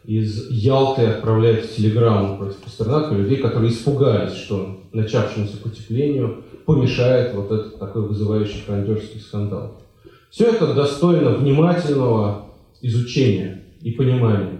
из 0.06 0.52
Ялты 0.52 1.04
отправляет 1.04 1.72
телеграмму 1.72 2.38
против 2.38 2.58
Пастернака 2.58 3.16
людей, 3.16 3.38
которые 3.38 3.72
испугались, 3.72 4.34
что 4.34 4.82
начавшемуся 4.92 5.58
потеплению 5.58 6.44
помешает 6.66 7.34
вот 7.34 7.52
этот 7.52 7.80
такой 7.80 8.08
вызывающий 8.08 8.60
франдерский 8.66 9.20
скандал. 9.22 9.82
Все 10.30 10.48
это 10.48 10.74
достойно 10.74 11.32
внимательного 11.32 12.48
изучения 12.82 13.64
и 13.82 13.92
понимания. 13.92 14.60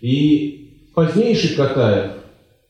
И 0.00 0.88
позднейший 0.94 1.56
Катаев, 1.56 2.12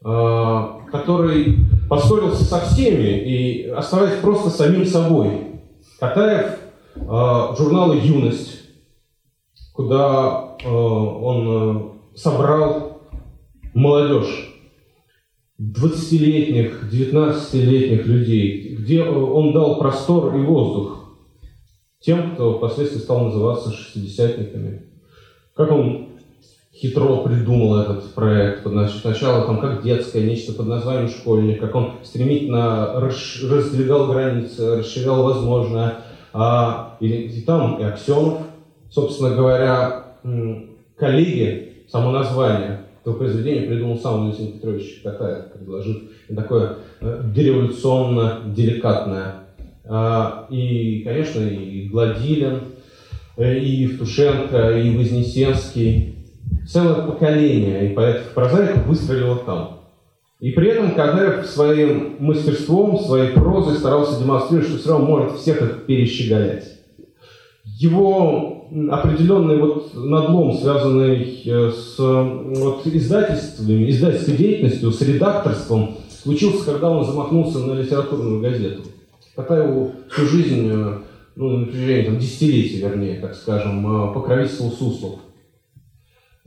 который 0.00 1.56
поссорился 1.88 2.44
со 2.44 2.60
всеми 2.60 3.18
и 3.18 3.68
оставаясь 3.68 4.20
просто 4.20 4.50
самим 4.50 4.86
собой. 4.86 5.60
Катаев 5.98 6.58
а, 6.96 7.54
журнала 7.56 7.94
«Юность», 7.94 8.60
куда 9.72 10.56
а, 10.64 10.68
он 10.68 12.00
собрал 12.14 13.02
молодежь, 13.74 14.54
20-летних, 15.60 16.84
19-летних 16.92 18.06
людей, 18.06 18.76
где 18.76 19.02
он 19.02 19.52
дал 19.52 19.78
простор 19.78 20.36
и 20.36 20.40
воздух 20.40 20.98
тем, 22.00 22.34
кто 22.34 22.58
впоследствии 22.58 23.00
стал 23.00 23.24
называться 23.24 23.72
шестидесятниками. 23.72 24.86
Как 25.54 25.72
он 25.72 26.10
хитро 26.80 27.22
придумал 27.22 27.80
этот 27.80 28.14
проект. 28.14 28.64
Значит, 28.64 29.00
сначала 29.00 29.44
там 29.46 29.60
как 29.60 29.82
детское, 29.82 30.22
нечто 30.22 30.52
под 30.52 30.66
названием 30.66 31.09
школьник, 31.09 31.60
как 31.60 31.74
он 31.74 31.94
стремительно 32.02 33.00
раздвигал 33.00 34.06
границы, 34.09 34.76
расширял 34.76 35.24
возможное. 35.24 35.96
А, 36.32 36.96
и, 37.00 37.09
и 37.09 37.40
там 37.42 37.80
и 37.80 37.84
Аксенов, 37.84 38.38
собственно 38.90 39.34
говоря, 39.34 40.05
коллеги, 40.96 41.72
само 41.88 42.12
название 42.12 42.82
этого 43.00 43.16
произведения 43.16 43.66
придумал 43.66 43.98
сам 43.98 44.20
Валентин 44.20 44.52
Петрович 44.52 45.00
Катаев, 45.02 45.50
предложив 45.52 45.96
такое 46.34 46.76
э, 47.00 47.22
дореволюционно-деликатное. 47.34 49.34
А, 49.84 50.46
и, 50.50 51.00
конечно, 51.00 51.40
и 51.40 51.88
Гладилин, 51.88 52.60
э, 53.38 53.59
и 53.59 53.68
Евтушенко, 53.68 54.78
и 54.78 54.96
Вознесенский, 54.96 56.17
целое 56.68 57.06
поколение 57.06 57.90
и 57.90 57.94
поэтов-прозаиков 57.94 58.86
выстрелило 58.86 59.36
там. 59.36 59.78
И 60.40 60.52
при 60.52 60.68
этом 60.68 60.94
Кадыров 60.94 61.46
своим 61.46 62.16
мастерством, 62.20 62.98
своей 63.00 63.32
прозой 63.32 63.76
старался 63.76 64.20
демонстрировать, 64.20 64.68
что 64.68 64.78
все 64.78 64.90
равно 64.90 65.06
может 65.06 65.36
всех 65.36 65.60
их 65.62 65.86
перещеголять. 65.86 66.64
Его 67.64 68.68
определенный 68.90 69.58
вот 69.58 69.94
надлом, 69.94 70.54
связанный 70.54 71.42
э, 71.44 71.70
с 71.70 71.98
вот, 71.98 72.86
издательствами, 72.86 73.90
издательской 73.90 74.36
деятельностью, 74.36 74.92
с 74.92 75.00
редакторством, 75.00 75.96
случился, 76.22 76.64
когда 76.66 76.90
он 76.90 77.04
замахнулся 77.04 77.60
на 77.60 77.80
литературную 77.80 78.42
газету. 78.42 78.82
Такая 79.34 79.90
всю 80.10 80.26
жизнь, 80.26 80.70
э, 80.70 80.98
ну, 81.36 81.48
на 81.50 81.66
протяжении 81.66 82.04
там, 82.04 82.18
десятилетий, 82.18 82.80
вернее, 82.80 83.20
так 83.20 83.34
скажем, 83.34 84.10
э, 84.10 84.14
покровительствовал 84.14 84.72
Суслов. 84.72 85.20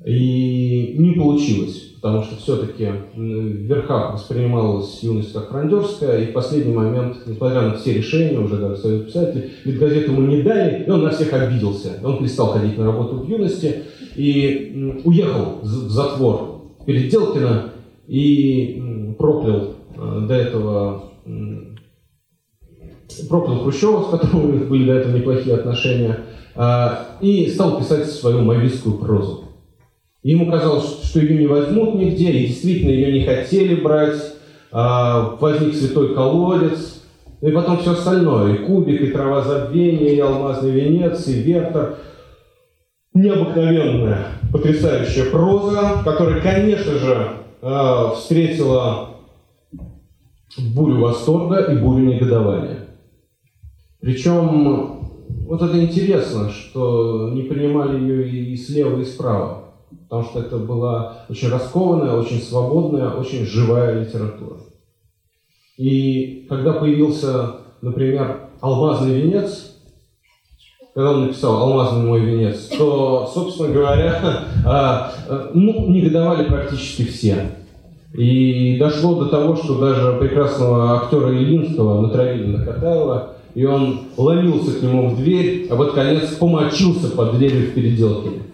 И 0.06 0.95
не 0.98 1.11
получилось, 1.11 1.94
потому 2.02 2.23
что 2.23 2.36
все-таки 2.38 2.88
в 3.15 3.19
верхах 3.19 4.14
воспринималась 4.14 4.99
юность 5.03 5.32
как 5.32 5.49
франдерская, 5.49 6.23
и 6.23 6.26
в 6.28 6.34
последний 6.34 6.73
момент, 6.73 7.18
несмотря 7.28 7.61
на 7.61 7.76
все 7.76 7.94
решения, 7.94 8.40
уже 8.40 8.57
даже 8.57 8.78
союз 8.78 9.06
писателей, 9.06 9.52
ведь 9.64 9.78
газету 9.78 10.14
ему 10.14 10.22
не 10.23 10.41
дали, 10.41 10.84
и 10.84 10.90
он 10.90 11.03
на 11.03 11.11
всех 11.11 11.32
обиделся. 11.34 11.99
Он 12.03 12.18
перестал 12.18 12.48
ходить 12.48 12.78
на 12.80 12.86
работу 12.86 13.18
в 13.18 13.30
юности 13.30 13.84
и 14.15 14.99
уехал 15.03 15.60
в 15.61 15.65
затвор 15.65 16.61
Переделкина 16.86 17.73
и 18.07 19.14
проклял 19.19 19.76
э, 19.95 20.26
до 20.28 20.34
этого 20.34 21.11
проклял 23.30 23.60
Хрущева, 23.60 24.03
с 24.03 24.10
которым 24.10 24.49
у 24.49 24.53
них 24.53 24.68
были 24.68 24.86
до 24.86 24.94
этого 24.94 25.15
неплохие 25.15 25.56
отношения, 25.56 26.22
а, 26.56 27.18
и 27.22 27.48
стал 27.48 27.78
писать 27.78 28.07
свою 28.07 28.41
мавистскую 28.41 28.98
прозу. 28.98 29.51
Ему 30.23 30.52
казалось, 30.52 31.03
что 31.03 31.19
ее 31.19 31.35
не 31.35 31.48
возьмут 31.48 31.95
нигде, 31.95 32.31
и 32.31 32.48
действительно 32.48 32.91
ее 32.91 33.11
не 33.11 33.26
хотели 33.26 33.76
брать. 33.76 34.35
А, 34.72 35.35
возник 35.39 35.73
святой 35.73 36.14
колодец, 36.14 37.03
и 37.41 37.52
потом 37.52 37.80
все 37.80 37.91
остальное. 37.91 38.53
И 38.53 38.65
кубик, 38.65 39.02
и 39.02 39.07
трава 39.07 39.41
забвения, 39.41 40.14
и 40.14 40.19
алмазный 40.19 40.72
венец, 40.72 41.27
и 41.27 41.41
вектор. 41.41 41.98
Необыкновенная, 43.14 44.27
потрясающая 44.53 45.26
проза, 45.26 46.02
которая, 46.06 46.39
конечно 46.39 46.93
же, 46.93 47.27
а, 47.61 48.11
встретила 48.11 49.10
бурю 50.76 51.02
восторга 51.02 51.73
и 51.73 51.77
бурю 51.77 52.06
негодования. 52.06 52.88
Причем 53.99 55.10
вот 55.48 55.61
это 55.61 55.84
интересно, 55.84 56.49
что 56.49 57.31
не 57.34 57.41
принимали 57.41 57.99
ее 57.99 58.30
и 58.30 58.56
слева, 58.56 59.02
и 59.02 59.06
справа 59.06 59.61
потому 60.12 60.30
что 60.30 60.40
это 60.42 60.58
была 60.58 61.20
очень 61.30 61.48
раскованная, 61.48 62.18
очень 62.18 62.42
свободная, 62.42 63.12
очень 63.12 63.46
живая 63.46 64.04
литература. 64.04 64.58
И 65.78 66.46
когда 66.50 66.74
появился, 66.74 67.54
например, 67.82 68.50
«Алмазный 68.60 69.22
венец», 69.22 69.78
когда 70.94 71.12
он 71.12 71.28
написал 71.28 71.64
«Алмазный 71.64 72.06
мой 72.06 72.20
венец», 72.20 72.66
то, 72.78 73.32
собственно 73.34 73.70
говоря, 73.70 74.22
а, 74.66 75.14
а, 75.30 75.52
ну, 75.54 75.88
негодовали 75.88 76.44
практически 76.44 77.06
все. 77.06 77.52
И 78.14 78.78
дошло 78.80 79.16
до 79.16 79.30
того, 79.30 79.56
что 79.56 79.80
даже 79.80 80.18
прекрасного 80.20 80.98
актера 80.98 81.32
Ильинского 81.34 82.02
натравили 82.02 82.58
на 82.58 82.66
Катаева, 82.66 83.36
и 83.56 83.64
он 83.64 84.02
ломился 84.18 84.78
к 84.78 84.84
нему 84.84 85.12
в 85.12 85.16
дверь, 85.16 85.68
а 85.70 85.76
вот 85.76 85.94
конец 85.94 86.32
помочился 86.32 87.16
под 87.16 87.38
дверью 87.38 87.72
в 87.72 87.74
переделке. 87.76 88.51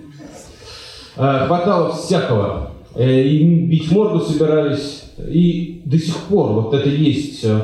Э, 1.17 1.45
хватало 1.47 1.93
всякого. 1.93 2.71
Э, 2.95 3.21
и 3.23 3.43
бить 3.65 3.91
морду 3.91 4.19
собирались. 4.19 5.05
И 5.17 5.81
до 5.85 5.97
сих 5.97 6.15
пор 6.15 6.51
вот 6.51 6.73
это 6.73 6.89
есть 6.89 7.43
э, 7.43 7.61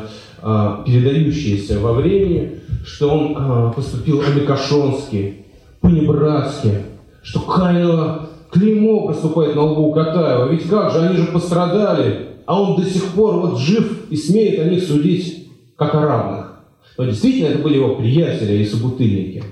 передающееся 0.85 1.79
во 1.79 1.93
времени, 1.93 2.61
что 2.83 3.09
он 3.09 3.73
поступил 3.73 4.21
амикошонски, 4.21 5.35
по-небратски, 5.81 6.79
что 7.21 7.41
Каева 7.41 8.29
клеймо 8.51 9.05
проступает 9.05 9.55
на 9.55 9.63
лбу 9.63 9.93
Катаева. 9.93 10.49
Ведь 10.49 10.67
как 10.67 10.91
же, 10.91 10.99
они 10.99 11.17
же 11.17 11.27
пострадали, 11.27 12.29
а 12.45 12.59
он 12.59 12.81
до 12.81 12.89
сих 12.89 13.05
пор 13.09 13.35
вот 13.35 13.59
жив 13.59 14.09
и 14.09 14.15
смеет 14.15 14.59
о 14.59 14.65
них 14.65 14.83
судить 14.83 15.47
как 15.75 15.93
о 15.93 16.01
равных. 16.01 16.53
Но 16.97 17.05
действительно 17.05 17.47
это 17.47 17.59
были 17.59 17.75
его 17.75 17.95
приятели 17.95 18.63
и 18.63 18.65
собутыльники. 18.65 19.43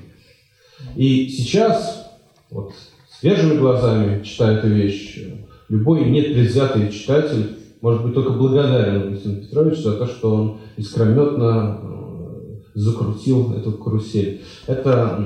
И 0.96 1.30
сейчас, 1.30 2.12
вот 2.50 2.74
свежими 3.22 3.58
глазами 3.58 4.24
читая 4.24 4.58
эту 4.58 4.68
вещь, 4.68 5.20
любой 5.70 6.10
нет 6.10 6.34
предвзятый 6.34 6.92
читатель 6.92 7.56
может 7.80 8.04
быть 8.04 8.16
только 8.16 8.32
благодарен 8.32 9.02
Валентину 9.02 9.42
Петровичу 9.42 9.82
за 9.82 9.98
то, 9.98 10.08
что 10.08 10.36
он 10.36 10.58
искрометно 10.78 11.80
э, 11.82 12.58
закрутил 12.74 13.54
эту 13.54 13.74
карусель. 13.74 14.42
Это 14.68 15.24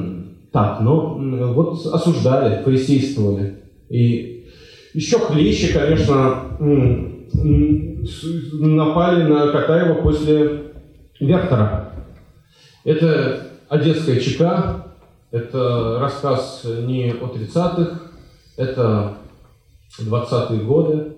так, 0.51 0.81
но 0.81 1.17
вот 1.53 1.85
осуждали, 1.85 2.63
фарисействовали. 2.63 3.61
И 3.89 4.45
еще 4.93 5.19
хлеще, 5.19 5.73
конечно, 5.73 6.57
напали 8.53 9.23
на 9.23 9.47
Катаева 9.49 10.01
после 10.01 10.61
Вектора. 11.19 11.93
Это 12.85 13.47
одесская 13.67 14.19
ЧК, 14.19 14.94
это 15.35 15.99
рассказ 15.99 16.61
не 16.63 17.11
о 17.11 17.27
30-х, 17.27 17.99
это 18.55 19.17
20-е 19.99 20.59
годы, 20.61 21.17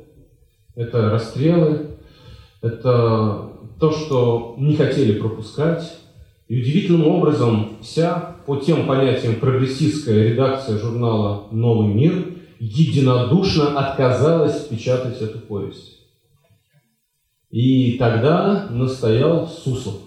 это 0.75 1.11
расстрелы, 1.11 1.99
это 2.63 3.51
то, 3.79 3.91
что 3.91 4.55
не 4.57 4.75
хотели 4.75 5.19
пропускать. 5.19 5.99
И 6.47 6.59
удивительным 6.59 7.07
образом 7.07 7.77
вся 7.83 8.37
по 8.47 8.55
тем 8.55 8.87
понятиям 8.87 9.39
прогрессистская 9.39 10.29
редакция 10.29 10.79
журнала 10.79 11.49
«Новый 11.51 11.93
мир» 11.93 12.37
единодушно 12.57 13.77
отказалась 13.77 14.61
печатать 14.61 15.21
эту 15.21 15.37
повесть. 15.37 16.07
И 17.51 17.99
тогда 17.99 18.67
настоял 18.71 19.47
Суслов. 19.47 19.97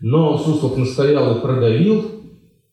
Но 0.00 0.36
Суслов 0.36 0.76
настоял 0.76 1.36
и 1.36 1.40
продавил, 1.40 2.17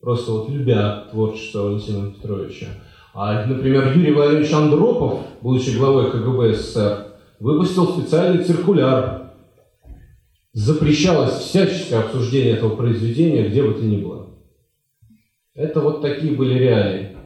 просто 0.06 0.34
вот 0.34 0.50
любя 0.50 1.06
творчество 1.10 1.64
Валентина 1.64 2.12
Петровича. 2.12 2.68
А, 3.16 3.44
например, 3.48 3.92
Юрий 3.98 4.14
Владимирович 4.14 4.54
Андропов, 4.54 5.22
будучи 5.42 5.72
главой 5.72 6.12
КГБ 6.12 6.54
СССР, 6.54 7.08
выпустил 7.40 7.88
специальный 7.88 8.44
циркуляр. 8.44 9.32
Запрещалось 10.54 11.40
всяческое 11.40 12.02
обсуждение 12.02 12.54
этого 12.54 12.76
произведения, 12.76 13.50
где 13.50 13.64
бы 13.64 13.74
то 13.74 13.82
ни 13.82 13.98
было. 13.98 14.28
Это 15.56 15.82
вот 15.82 16.04
такие 16.04 16.34
были 16.34 16.54
реалии. 16.54 17.18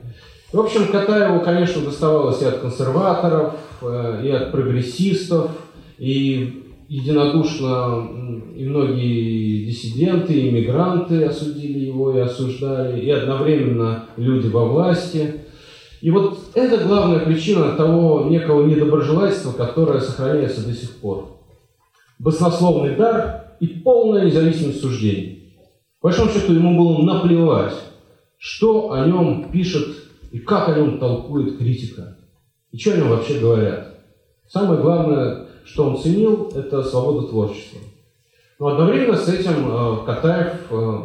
В 0.53 0.59
общем, 0.61 0.87
Катаеву, 0.87 1.41
конечно, 1.41 1.81
доставалось 1.81 2.41
и 2.41 2.45
от 2.45 2.59
консерваторов, 2.59 3.55
э, 3.81 4.21
и 4.23 4.29
от 4.29 4.53
прогрессистов, 4.53 5.51
и 5.97 6.68
единодушно 6.89 8.09
и 8.55 8.65
многие 8.65 9.65
диссиденты, 9.65 10.49
иммигранты 10.49 11.23
осудили 11.23 11.85
его 11.85 12.17
и 12.17 12.19
осуждали, 12.19 12.99
и 12.99 13.09
одновременно 13.11 14.05
люди 14.17 14.47
во 14.47 14.65
власти. 14.65 15.41
И 16.01 16.09
вот 16.09 16.39
это 16.55 16.83
главная 16.83 17.19
причина 17.19 17.73
того 17.73 18.25
некого 18.29 18.65
недоброжелательства, 18.65 19.51
которое 19.51 19.99
сохраняется 19.99 20.65
до 20.65 20.73
сих 20.73 20.95
пор. 20.97 21.37
Баснословный 22.17 22.95
дар 22.95 23.53
и 23.59 23.67
полная 23.67 24.25
независимость 24.25 24.81
суждений. 24.81 25.53
По 26.01 26.07
большому 26.07 26.31
счету 26.31 26.53
ему 26.53 26.75
было 26.75 27.03
наплевать, 27.03 27.75
что 28.37 28.93
о 28.93 29.05
нем 29.05 29.51
пишет 29.51 29.87
и 30.31 30.39
как 30.39 30.69
о 30.69 30.75
нем 30.75 30.97
толкует 30.97 31.57
критика, 31.57 32.17
и 32.71 32.79
что 32.79 32.93
о 32.93 32.97
нем 32.97 33.09
вообще 33.09 33.39
говорят. 33.39 33.99
Самое 34.47 34.81
главное, 34.81 35.48
что 35.71 35.85
он 35.85 36.01
ценил, 36.01 36.51
это 36.55 36.83
свободу 36.83 37.27
творчества. 37.27 37.79
Но 38.59 38.67
одновременно 38.67 39.15
с 39.15 39.29
этим 39.29 39.69
э, 39.69 40.05
Катаев, 40.05 40.53
э, 40.71 40.99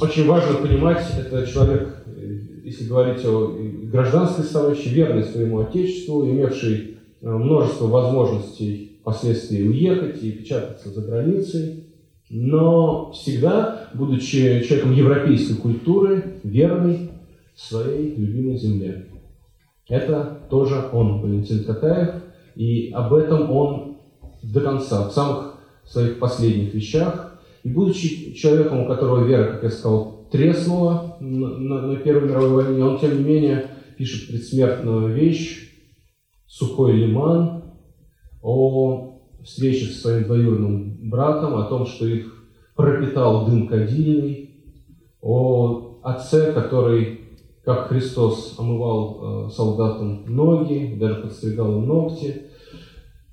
очень 0.00 0.26
важно 0.26 0.58
понимать, 0.58 1.04
это 1.18 1.46
человек, 1.46 2.04
э, 2.06 2.38
если 2.64 2.84
говорить 2.84 3.24
о 3.24 3.56
гражданской 3.90 4.44
составляющей, 4.44 4.90
верный 4.90 5.24
своему 5.24 5.60
отечеству, 5.60 6.24
имевший 6.24 6.98
множество 7.22 7.86
возможностей 7.86 8.98
впоследствии 9.00 9.66
уехать 9.66 10.22
и 10.22 10.32
печататься 10.32 10.90
за 10.90 11.00
границей, 11.02 11.84
но 12.30 13.12
всегда, 13.12 13.88
будучи 13.94 14.62
человеком 14.62 14.92
европейской 14.92 15.54
культуры, 15.54 16.34
верный 16.44 17.10
своей 17.54 18.14
любимой 18.14 18.56
земле. 18.56 19.06
Это 19.88 20.40
тоже 20.50 20.88
он, 20.92 21.20
Валентин 21.20 21.64
Катаев, 21.64 22.22
и 22.54 22.90
об 22.90 23.12
этом 23.14 23.50
он 23.50 23.98
до 24.42 24.60
конца, 24.60 25.08
в 25.08 25.12
самых 25.12 25.58
своих 25.84 26.18
последних 26.18 26.74
вещах. 26.74 27.40
И 27.62 27.68
будучи 27.68 28.32
человеком, 28.34 28.80
у 28.80 28.86
которого 28.86 29.24
вера, 29.24 29.52
как 29.52 29.62
я 29.62 29.70
сказал, 29.70 30.26
треснула 30.30 31.16
на, 31.20 31.48
на, 31.58 31.86
на 31.88 31.96
Первой 31.96 32.28
мировой 32.28 32.64
войне, 32.64 32.84
он, 32.84 32.98
тем 32.98 33.18
не 33.18 33.24
менее, 33.24 33.70
пишет 33.96 34.28
предсмертную 34.28 35.14
вещь 35.14 35.70
«Сухой 36.46 36.92
лиман» 36.92 37.64
о 38.42 39.20
встрече 39.44 39.86
со 39.86 40.00
своим 40.00 40.24
двоюродным 40.24 41.08
братом, 41.08 41.56
о 41.56 41.64
том, 41.64 41.86
что 41.86 42.06
их 42.06 42.44
пропитал 42.74 43.46
дым 43.46 43.68
кадильный, 43.68 44.50
о 45.20 46.00
отце, 46.02 46.52
который 46.52 47.21
как 47.64 47.88
Христос 47.88 48.56
омывал 48.58 49.46
э, 49.46 49.50
солдатам 49.50 50.24
ноги, 50.26 50.96
даже 50.98 51.16
подстригал 51.16 51.78
им 51.78 51.86
ногти. 51.86 52.42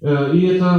Э, 0.01 0.35
и 0.35 0.45
это 0.45 0.75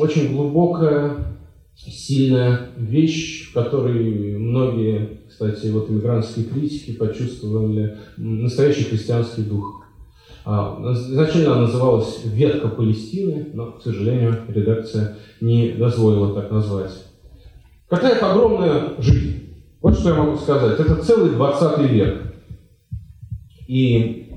очень 0.00 0.34
глубокая, 0.34 1.38
сильная 1.74 2.68
вещь, 2.76 3.50
в 3.50 3.54
которой 3.54 4.36
многие, 4.36 5.20
кстати, 5.28 5.68
вот 5.68 5.90
иммигрантские 5.90 6.46
критики 6.46 6.92
почувствовали 6.92 7.98
настоящий 8.16 8.84
христианский 8.84 9.42
дух. 9.42 9.82
А, 10.44 10.78
изначально 10.92 11.52
она 11.52 11.62
называлась 11.62 12.20
«Ветка 12.24 12.68
Палестины», 12.68 13.50
но, 13.54 13.72
к 13.72 13.82
сожалению, 13.82 14.38
редакция 14.48 15.16
не 15.40 15.70
дозволила 15.70 16.34
так 16.34 16.50
назвать. 16.50 16.92
Какая 17.88 18.18
огромная 18.18 18.94
жизнь. 18.98 19.54
Вот 19.80 19.98
что 19.98 20.10
я 20.10 20.14
могу 20.16 20.36
сказать. 20.36 20.78
Это 20.80 20.96
целый 20.96 21.30
20 21.30 21.90
век. 21.90 22.31
И 23.66 24.32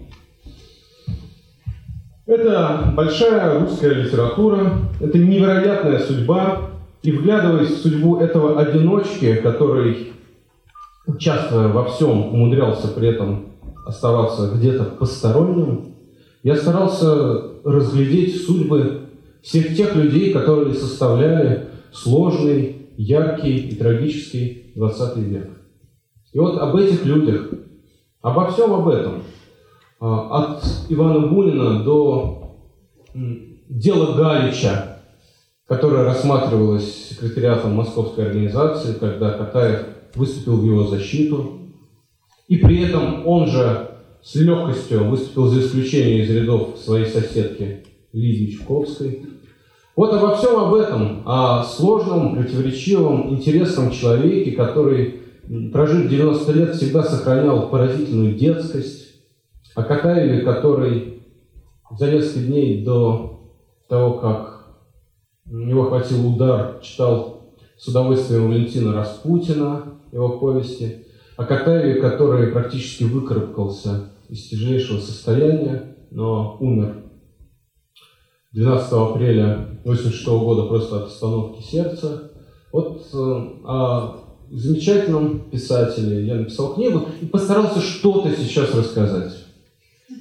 это 2.25 2.93
большая 2.95 3.59
русская 3.59 3.93
литература, 3.93 4.71
это 4.99 5.17
невероятная 5.17 5.99
судьба. 5.99 6.71
И 7.03 7.11
вглядываясь 7.11 7.69
в 7.69 7.81
судьбу 7.83 8.17
этого 8.17 8.59
одиночки, 8.59 9.35
который, 9.35 10.13
участвуя 11.05 11.67
во 11.67 11.85
всем, 11.85 12.33
умудрялся 12.33 12.87
при 12.87 13.09
этом 13.09 13.53
оставаться 13.85 14.51
где-то 14.55 14.85
посторонним, 14.85 15.93
я 16.41 16.55
старался 16.55 17.43
разглядеть 17.63 18.43
судьбы 18.43 19.01
всех 19.43 19.75
тех 19.75 19.95
людей, 19.95 20.33
которые 20.33 20.73
составляли 20.73 21.67
сложный, 21.91 22.87
яркий 22.97 23.57
и 23.57 23.75
трагический 23.75 24.71
20 24.75 25.17
век. 25.17 25.49
И 26.33 26.39
вот 26.39 26.57
об 26.57 26.75
этих 26.75 27.05
людях, 27.05 27.51
Обо 28.25 28.49
всем 28.49 28.73
об 28.73 28.87
этом. 28.87 29.21
А, 29.99 30.55
от 30.55 30.63
Ивана 30.89 31.27
Бунина 31.27 31.83
до 31.83 32.57
дела 33.13 34.15
Галича, 34.15 34.97
которое 35.67 36.05
рассматривалось 36.05 37.09
секретариатом 37.09 37.75
Московской 37.75 38.25
организации, 38.25 38.93
когда 38.93 39.33
Катаев 39.33 39.85
выступил 40.15 40.57
в 40.57 40.65
его 40.65 40.85
защиту. 40.87 41.59
И 42.47 42.57
при 42.57 42.89
этом 42.89 43.27
он 43.27 43.45
же 43.45 43.91
с 44.23 44.33
легкостью 44.33 45.07
выступил 45.07 45.45
за 45.45 45.59
исключение 45.59 46.23
из 46.23 46.29
рядов 46.31 46.79
своей 46.79 47.05
соседки 47.05 47.85
Лидии 48.11 48.53
Чуковской. 48.55 49.23
Вот 49.95 50.11
обо 50.11 50.35
всем 50.35 50.57
об 50.57 50.73
этом, 50.73 51.21
о 51.27 51.63
сложном, 51.63 52.37
противоречивом, 52.37 53.35
интересном 53.35 53.91
человеке, 53.91 54.53
который 54.53 55.24
прожив 55.71 56.09
90 56.09 56.51
лет, 56.53 56.75
всегда 56.75 57.03
сохранял 57.03 57.69
поразительную 57.69 58.35
детскость, 58.35 59.05
о 59.75 59.83
Катаеве, 59.83 60.41
который 60.41 61.23
за 61.97 62.09
несколько 62.09 62.47
дней 62.47 62.83
до 62.83 63.51
того, 63.89 64.13
как 64.19 64.77
у 65.45 65.57
него 65.57 65.83
хватил 65.85 66.27
удар, 66.27 66.79
читал 66.81 67.51
с 67.77 67.87
удовольствием 67.87 68.47
Валентина 68.47 68.93
Распутина, 68.93 69.99
его 70.11 70.39
повести, 70.39 71.05
о 71.35 71.43
Катаеве, 71.43 72.01
который 72.01 72.51
практически 72.51 73.03
выкарабкался 73.03 74.11
из 74.29 74.47
тяжелейшего 74.47 74.99
состояния, 74.99 75.97
но 76.09 76.57
умер 76.61 77.03
12 78.53 78.93
апреля 78.93 79.53
1986 79.83 80.27
года 80.27 80.63
просто 80.67 80.97
от 80.97 81.07
остановки 81.07 81.61
сердца. 81.61 82.31
Вот 82.71 83.05
э, 83.13 83.17
о 83.17 84.24
замечательном 84.49 85.49
писателе. 85.51 86.25
Я 86.25 86.35
написал 86.35 86.75
книгу 86.75 87.07
и 87.21 87.25
постарался 87.25 87.81
что-то 87.81 88.31
сейчас 88.35 88.73
рассказать. 88.73 89.33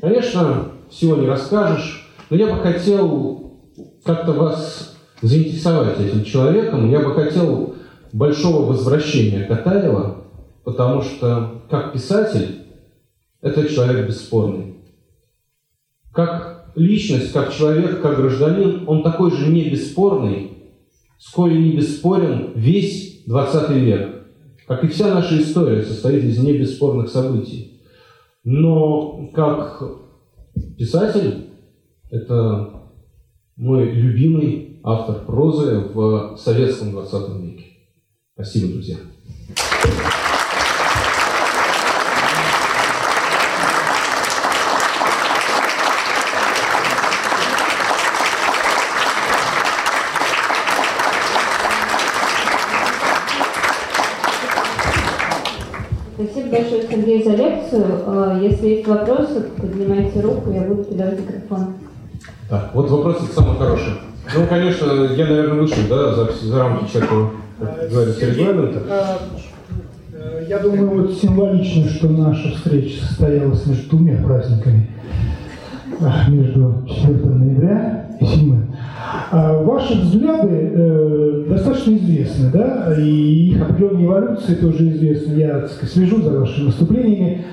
Конечно, 0.01 0.73
всего 0.91 1.17
не 1.17 1.27
расскажешь, 1.27 2.09
но 2.31 2.37
я 2.37 2.47
бы 2.47 2.61
хотел 2.61 3.61
как-то 4.05 4.33
вас 4.33 4.97
заинтересовать 5.23 6.01
этим 6.01 6.25
человеком. 6.25 6.91
Я 6.91 7.01
бы 7.01 7.15
хотел 7.15 7.75
большого 8.13 8.67
возвращения 8.67 9.45
Катаева, 9.45 10.25
потому 10.65 11.03
что 11.03 11.63
как 11.71 11.93
писатель 11.93 12.61
это 13.41 13.69
человек 13.69 14.07
бесспорный. 14.07 14.77
Как 16.13 16.73
личность, 16.75 17.33
как 17.33 17.53
человек, 17.53 18.01
как 18.01 18.17
гражданин, 18.17 18.85
он 18.87 19.03
такой 19.03 19.31
же 19.31 19.49
не 19.49 19.69
бесспорный, 19.69 20.53
сколь 21.19 21.61
не 21.61 21.73
бесспорен 21.73 22.53
весь 22.55 23.14
20 23.27 23.71
век. 23.71 24.27
Как 24.67 24.83
и 24.85 24.89
вся 24.89 25.13
наша 25.15 25.41
история 25.41 25.83
состоит 25.83 26.25
из 26.25 26.39
небесспорных 26.39 27.09
событий. 27.09 27.83
Но 28.45 29.29
как 29.35 29.83
писатель, 30.79 31.51
это 32.11 32.83
мой 33.57 33.91
любимый 33.91 34.81
автор 34.83 35.25
прозы 35.25 35.79
в 35.93 36.37
советском 36.39 36.93
20 36.93 37.43
веке. 37.43 37.65
Спасибо, 38.35 38.73
друзья. 38.73 38.97
Сергей, 57.15 57.25
за 57.25 57.37
лекцию. 57.37 57.85
А, 58.07 58.39
если 58.41 58.69
есть 58.69 58.87
вопросы, 58.87 59.43
поднимайте 59.57 60.21
руку, 60.21 60.51
я 60.53 60.63
буду 60.63 60.85
кидать 60.85 61.19
микрофон. 61.21 61.75
Так, 62.49 62.71
вот 62.75 62.91
вопрос 62.91 63.19
самый 63.35 63.57
хороший. 63.57 63.93
Ну, 64.35 64.47
конечно, 64.47 64.87
я, 64.87 65.27
наверное, 65.27 65.61
вышел, 65.61 65.83
да, 65.89 66.15
за, 66.15 66.33
за 66.33 66.59
рамки 66.59 66.89
всякого, 66.89 67.31
как 67.61 67.91
говорится, 67.91 68.27
регламента. 68.27 68.83
А, 68.89 69.19
э, 70.13 70.47
я 70.49 70.59
думаю, 70.59 71.03
вот 71.03 71.13
символично, 71.13 71.89
что 71.89 72.09
наша 72.09 72.55
встреча 72.55 73.05
состоялась 73.05 73.67
между 73.67 73.97
двумя 73.97 74.23
праздниками. 74.23 74.91
А, 76.01 76.31
между 76.31 76.85
4 76.87 77.15
ноября 77.25 78.09
и 78.21 78.25
7. 78.25 78.67
Ваши 79.33 80.01
взгляды 80.01 80.73
э, 80.75 81.45
достаточно 81.49 81.97
известны, 81.97 82.51
да, 82.53 82.95
и 82.99 83.51
их 83.51 83.63
определенные 83.63 84.07
эволюции 84.07 84.55
тоже 84.55 84.91
известны. 84.91 85.35
Я 85.35 85.61
так 85.61 85.71
сказать, 85.71 85.95
слежу 85.95 86.23
за 86.23 86.41
вашими 86.41 86.67
выступлениями. 86.67 87.45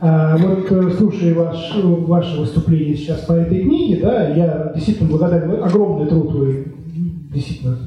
А 0.00 0.36
вот 0.36 0.70
э, 0.70 0.90
слушая 0.96 1.34
ваш, 1.34 1.74
ваше 1.82 2.40
выступление 2.40 2.96
сейчас 2.96 3.20
по 3.22 3.32
этой 3.32 3.62
книге, 3.62 4.00
да, 4.00 4.28
я 4.28 4.72
действительно 4.74 5.10
благодарен, 5.10 5.62
огромный 5.62 6.06
труд 6.06 6.32
вы 6.32 6.72
действительно 7.34 7.78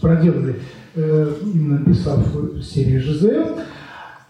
проделали, 0.00 0.56
э, 0.96 1.32
именно 1.54 1.78
написав 1.78 2.26
серию 2.60 3.00
ЖЗЛ. 3.02 3.60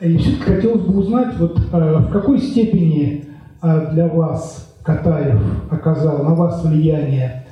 И 0.00 0.18
все-таки 0.18 0.42
хотелось 0.42 0.82
бы 0.82 0.98
узнать, 0.98 1.34
вот 1.38 1.58
э, 1.72 1.96
в 1.98 2.10
какой 2.12 2.40
степени 2.40 3.24
для 3.62 4.06
вас 4.08 4.65
Катаев 4.86 5.40
оказал 5.70 6.22
на 6.22 6.34
вас 6.34 6.64
влияние 6.64 7.46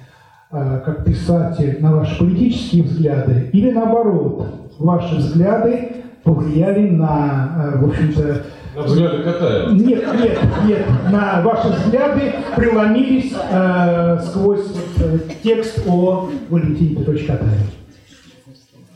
как 0.51 1.05
писатель 1.05 1.79
на 1.81 1.97
ваши 1.97 2.17
политические 2.17 2.85
взгляды, 2.85 3.51
или 3.53 3.73
наоборот, 3.73 4.47
ваши 4.79 5.17
взгляды 5.17 5.97
повлияли 6.23 6.91
на, 6.91 7.75
в 7.81 7.89
общем-то, 7.89 8.45
на 8.77 8.83
взгляды 8.83 9.23
Катаева? 9.23 9.71
Нет, 9.71 10.05
нет, 10.21 10.39
нет. 10.67 10.87
На 11.11 11.43
ваши 11.43 11.69
взгляды 11.69 12.35
преломились 12.57 13.33
э, 13.33 14.19
сквозь 14.27 14.67
э, 14.99 15.19
текст 15.43 15.83
о 15.87 16.29
Валентине 16.51 16.97
Петровиче 16.97 17.27
Катаеве. 17.27 17.67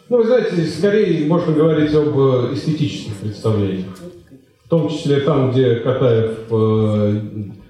Ну, 0.09 0.17
вы 0.17 0.25
знаете, 0.25 0.65
скорее 0.65 1.29
можно 1.29 1.53
говорить 1.53 1.95
об 1.95 2.19
э, 2.19 2.55
эстетических 2.55 3.15
представлениях. 3.17 3.87
В 4.65 4.69
том 4.69 4.89
числе 4.89 5.21
там, 5.21 5.53
где 5.53 5.77
Катаев, 5.77 6.39
э, 6.51 7.21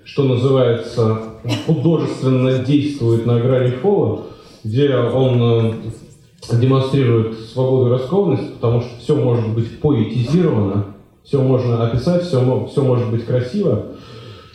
что 0.09 0.25
называется, 0.25 1.19
художественно 1.67 2.59
действует 2.65 3.27
на 3.27 3.39
грани 3.41 3.73
фола, 3.73 4.23
где 4.65 4.97
он 4.97 5.43
э, 5.43 6.57
демонстрирует 6.57 7.39
свободу 7.41 7.89
и 7.89 7.91
раскованность, 7.91 8.55
потому 8.55 8.81
что 8.81 8.91
все 9.01 9.15
может 9.15 9.49
быть 9.51 9.81
поэтизировано, 9.81 10.87
все 11.23 11.43
можно 11.43 11.87
описать, 11.87 12.25
все, 12.25 12.67
все 12.71 12.83
может 12.83 13.11
быть 13.11 13.27
красиво. 13.27 13.89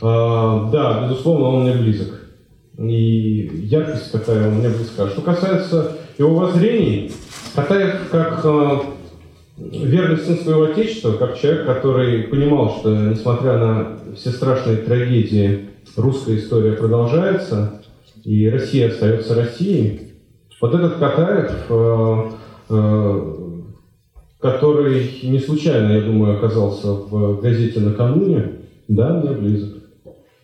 А, 0.02 0.70
да, 0.72 1.04
безусловно, 1.08 1.50
он 1.50 1.64
мне 1.64 1.74
близок. 1.74 2.22
И 2.80 3.68
яркость 3.70 4.12
какая 4.12 4.50
у 4.50 4.56
меня 4.56 4.70
близка. 4.70 5.08
Что 5.08 5.22
касается 5.22 5.98
его 6.18 6.34
воззрений, 6.34 7.12
Катаев 7.54 8.10
как 8.10 8.42
э, 8.44 8.78
верный 9.58 10.18
сын 10.18 10.38
своего 10.38 10.64
отечества, 10.64 11.14
как 11.14 11.38
человек, 11.40 11.66
который 11.66 12.24
понимал, 12.24 12.78
что 12.80 12.96
несмотря 12.96 13.58
на 13.58 14.00
все 14.16 14.32
страшные 14.32 14.78
трагедии, 14.78 15.70
русская 15.96 16.38
история 16.38 16.74
продолжается, 16.74 17.82
и 18.24 18.50
Россия 18.50 18.90
остается 18.90 19.36
Россией. 19.36 20.14
Вот 20.62 20.74
этот 20.74 20.98
Катаев 20.98 21.52
э, 21.70 22.30
э, 22.70 23.34
который 24.40 25.10
не 25.24 25.40
случайно, 25.40 25.94
я 25.94 26.02
думаю, 26.02 26.38
оказался 26.38 26.88
в 26.88 27.40
газете 27.42 27.80
накануне, 27.80 28.60
да, 28.90 29.14
мне 29.14 29.32
близок. 29.32 29.84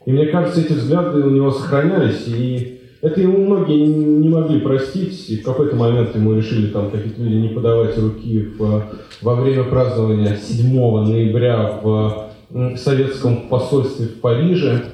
И 0.06 0.12
мне 0.12 0.28
кажется, 0.28 0.62
эти 0.62 0.72
взгляды 0.72 1.20
у 1.20 1.30
него 1.30 1.52
сохранялись, 1.52 2.26
и 2.28 2.79
это 3.02 3.22
ему 3.22 3.46
многие 3.46 3.86
не 3.86 4.30
могли 4.30 4.60
простить, 4.60 5.30
и 5.30 5.38
в 5.38 5.44
какой-то 5.44 5.76
момент 5.76 6.16
ему 6.16 6.34
решили 6.34 6.68
там 6.68 6.92
какие-то 6.92 7.22
люди 7.22 7.36
не 7.36 7.50
подавать 7.50 7.98
руки 7.98 8.50
в, 8.58 8.84
во 9.22 9.36
время 9.36 9.64
празднования 9.64 10.36
7 10.36 10.74
ноября 11.06 11.80
в 11.82 12.30
советском 12.78 13.48
посольстве 13.48 14.08
в 14.08 14.20
Париже, 14.22 14.86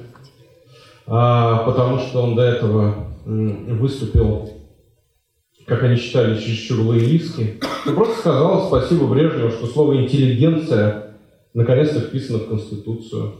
а, 1.08 1.64
потому 1.66 2.00
что 2.00 2.22
он 2.22 2.36
до 2.36 2.44
этого 2.44 2.96
выступил 3.26 4.50
как 5.66 5.84
они 5.84 5.96
считали, 5.96 6.40
чересчур 6.40 6.80
лоялистски. 6.82 7.60
Он 7.88 7.96
просто 7.96 8.20
сказал 8.20 8.68
спасибо 8.68 9.08
Брежневу, 9.08 9.50
что 9.50 9.66
слово 9.68 10.04
«интеллигенция» 10.04 11.18
наконец-то 11.54 12.02
вписано 12.02 12.40
в 12.40 12.50
Конституцию. 12.50 13.34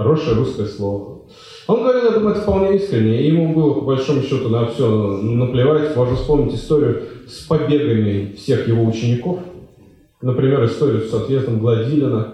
Хорошее 0.00 0.34
русское 0.34 0.64
слово. 0.64 1.18
Он 1.66 1.82
говорил, 1.82 2.04
я 2.04 2.10
думаю, 2.12 2.30
это 2.30 2.40
вполне 2.40 2.76
искренне. 2.76 3.20
И 3.20 3.26
ему 3.26 3.52
было, 3.52 3.74
по 3.74 3.80
большому 3.82 4.22
счету, 4.22 4.48
на 4.48 4.66
все 4.66 4.88
наплевать. 4.88 5.94
Можно 5.94 6.16
вспомнить 6.16 6.54
историю 6.54 7.02
с 7.28 7.40
побегами 7.46 8.34
всех 8.34 8.66
его 8.66 8.82
учеников. 8.82 9.40
Например, 10.22 10.64
историю 10.64 11.02
с 11.02 11.12
отъездом 11.12 11.58
Гладилина. 11.58 12.28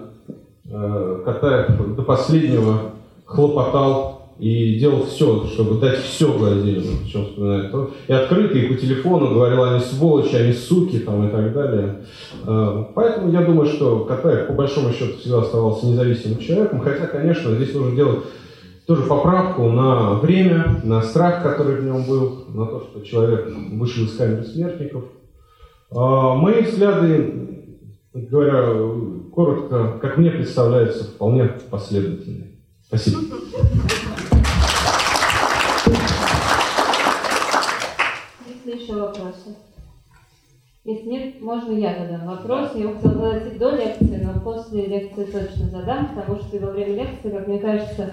Э, 0.71 1.21
Катаев 1.25 1.95
до 1.97 2.03
последнего 2.03 2.93
хлопотал 3.25 4.16
и 4.39 4.77
делал 4.79 5.05
все, 5.05 5.45
чтобы 5.47 5.79
дать 5.79 5.99
все 5.99 6.31
Владимиру, 6.31 6.83
причем 7.03 7.25
вспоминает. 7.25 7.73
И 8.07 8.13
открыто, 8.13 8.57
и 8.57 8.67
по 8.67 8.75
телефону 8.75 9.33
говорил, 9.33 9.63
они 9.63 9.79
сволочи, 9.79 10.35
они 10.35 10.53
суки, 10.53 10.99
там, 10.99 11.27
и 11.27 11.31
так 11.31 11.53
далее. 11.53 12.05
А, 12.45 12.91
поэтому 12.93 13.31
я 13.31 13.41
думаю, 13.41 13.67
что 13.67 14.05
Катаев, 14.05 14.47
по 14.47 14.53
большому 14.53 14.91
счету, 14.93 15.17
всегда 15.17 15.39
оставался 15.39 15.87
независимым 15.87 16.39
человеком, 16.39 16.81
хотя, 16.81 17.07
конечно, 17.07 17.55
здесь 17.55 17.73
нужно 17.73 17.95
делать 17.95 18.19
тоже 18.85 19.03
поправку 19.03 19.63
на 19.69 20.13
время, 20.13 20.81
на 20.83 21.01
страх, 21.01 21.43
который 21.43 21.81
в 21.81 21.83
нем 21.83 22.03
был, 22.05 22.45
на 22.49 22.67
то, 22.67 22.87
что 22.89 23.01
человек 23.01 23.51
вышел 23.71 24.05
из 24.05 24.15
камеры 24.15 24.43
смертников. 24.43 25.03
А, 25.89 26.35
мои 26.35 26.61
взгляды, 26.61 27.73
говоря 28.13 29.27
коротко, 29.33 29.97
как 29.99 30.17
мне 30.17 30.29
представляется, 30.29 31.05
вполне 31.05 31.51
последовательные. 31.69 32.51
Спасибо. 32.87 33.19
Вопросы? 39.07 39.55
Если 40.83 41.09
нет, 41.09 41.41
можно 41.41 41.73
я 41.73 41.95
задам 41.95 42.27
вопрос. 42.27 42.71
Я 42.75 42.93
хотела 42.93 43.13
задать 43.13 43.57
до 43.57 43.71
лекции, 43.71 44.23
но 44.23 44.39
после 44.39 44.85
лекции 44.85 45.25
точно 45.25 45.69
задам, 45.69 46.07
потому 46.15 46.39
что 46.39 46.59
во 46.59 46.71
время 46.71 46.95
лекции, 46.95 47.29
как 47.29 47.47
мне 47.47 47.59
кажется, 47.59 48.11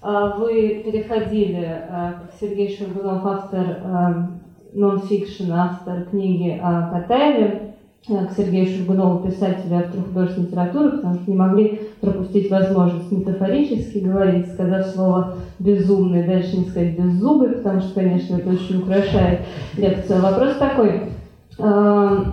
а, 0.00 0.36
вы 0.38 0.82
переходили, 0.84 1.64
а, 1.64 2.12
как 2.14 2.30
Сергей 2.40 2.74
Шургунов, 2.74 3.24
автор 3.26 3.82
нон-фикшн, 4.72 5.52
автор 5.52 6.04
книги 6.04 6.58
о 6.62 6.88
Катаеве, 6.90 7.75
к 8.08 8.30
Сергею 8.36 8.66
Шургунову, 8.66 9.28
писателю, 9.28 9.78
автору 9.78 10.04
художественной 10.04 10.46
литературы, 10.46 10.90
потому 10.92 11.14
что 11.14 11.30
не 11.30 11.36
могли 11.36 11.80
пропустить 12.00 12.50
возможность 12.50 13.10
метафорически 13.10 13.98
говорить, 13.98 14.46
сказав 14.52 14.86
слово 14.86 15.34
«безумный», 15.58 16.24
дальше 16.24 16.56
не 16.56 16.66
сказать 16.66 16.96
«беззубый», 16.96 17.56
потому 17.56 17.80
что, 17.80 17.94
конечно, 17.94 18.36
это 18.36 18.50
очень 18.50 18.78
украшает 18.78 19.40
лекцию. 19.76 20.20
Вопрос 20.22 20.56
такой. 20.56 21.02
Э, 21.58 22.24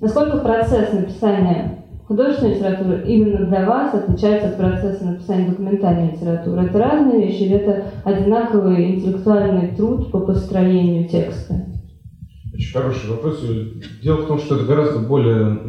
насколько 0.00 0.38
процесс 0.38 0.92
написания 0.92 1.84
художественной 2.08 2.54
литературы 2.54 3.04
именно 3.06 3.46
для 3.46 3.66
вас 3.66 3.94
отличается 3.94 4.48
от 4.48 4.56
процесса 4.56 5.04
написания 5.04 5.50
документальной 5.50 6.10
литературы? 6.10 6.64
Это 6.64 6.78
разные 6.78 7.24
вещи 7.24 7.42
или 7.42 7.56
это 7.56 7.84
одинаковый 8.02 8.96
интеллектуальный 8.96 9.68
труд 9.76 10.10
по 10.10 10.18
построению 10.18 11.08
текста? 11.08 11.66
Очень 12.58 12.72
хороший 12.72 13.10
вопрос. 13.10 13.44
Дело 14.02 14.16
в 14.16 14.26
том, 14.26 14.40
что 14.40 14.56
это 14.56 14.64
гораздо 14.64 14.98
более 14.98 15.60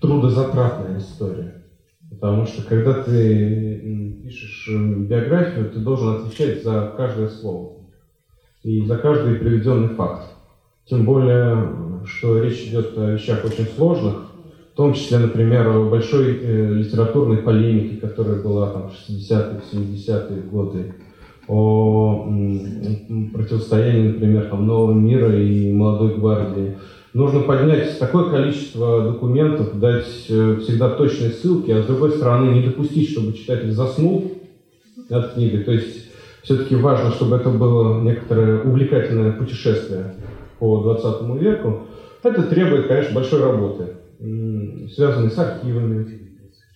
трудозатратная 0.00 0.98
история. 0.98 1.62
Потому 2.10 2.44
что 2.44 2.66
когда 2.66 3.04
ты 3.04 4.20
пишешь 4.24 4.68
биографию, 4.68 5.70
ты 5.70 5.78
должен 5.78 6.16
отвечать 6.16 6.64
за 6.64 6.92
каждое 6.96 7.28
слово 7.28 7.84
и 8.64 8.84
за 8.84 8.98
каждый 8.98 9.36
приведенный 9.36 9.94
факт. 9.94 10.28
Тем 10.86 11.04
более, 11.04 12.02
что 12.04 12.42
речь 12.42 12.66
идет 12.66 12.98
о 12.98 13.12
вещах 13.12 13.44
очень 13.44 13.66
сложных, 13.66 14.32
в 14.72 14.76
том 14.76 14.92
числе, 14.92 15.18
например, 15.18 15.68
о 15.68 15.88
большой 15.88 16.36
э, 16.36 16.74
литературной 16.74 17.38
полемике, 17.38 17.96
которая 17.98 18.42
была 18.42 18.70
там, 18.72 18.90
в 18.90 18.92
60-е, 18.92 19.60
70-е 19.72 20.42
годы 20.42 20.94
о 21.48 22.26
противостоянии, 23.32 24.12
например, 24.12 24.46
там, 24.48 24.66
Нового 24.66 24.94
мира 24.94 25.34
и 25.34 25.72
Молодой 25.72 26.16
гвардии. 26.16 26.76
Нужно 27.12 27.40
поднять 27.40 27.98
такое 27.98 28.30
количество 28.30 29.12
документов, 29.12 29.78
дать 29.78 30.26
э, 30.28 30.56
всегда 30.60 30.90
точные 30.90 31.30
ссылки, 31.30 31.70
а 31.70 31.82
с 31.82 31.86
другой 31.86 32.10
стороны 32.10 32.52
не 32.52 32.62
допустить, 32.62 33.10
чтобы 33.10 33.34
читатель 33.34 33.70
заснул 33.70 34.32
над 35.08 35.34
книгой. 35.34 35.62
То 35.62 35.72
есть 35.72 36.10
все-таки 36.42 36.74
важно, 36.74 37.12
чтобы 37.12 37.36
это 37.36 37.50
было 37.50 38.00
некоторое 38.02 38.62
увлекательное 38.62 39.32
путешествие 39.32 40.14
по 40.58 40.82
20 40.82 41.40
веку. 41.40 41.82
Это 42.22 42.42
требует, 42.42 42.88
конечно, 42.88 43.14
большой 43.14 43.42
работы, 43.42 43.94
связанной 44.94 45.30
с 45.30 45.38
архивами, 45.38 46.06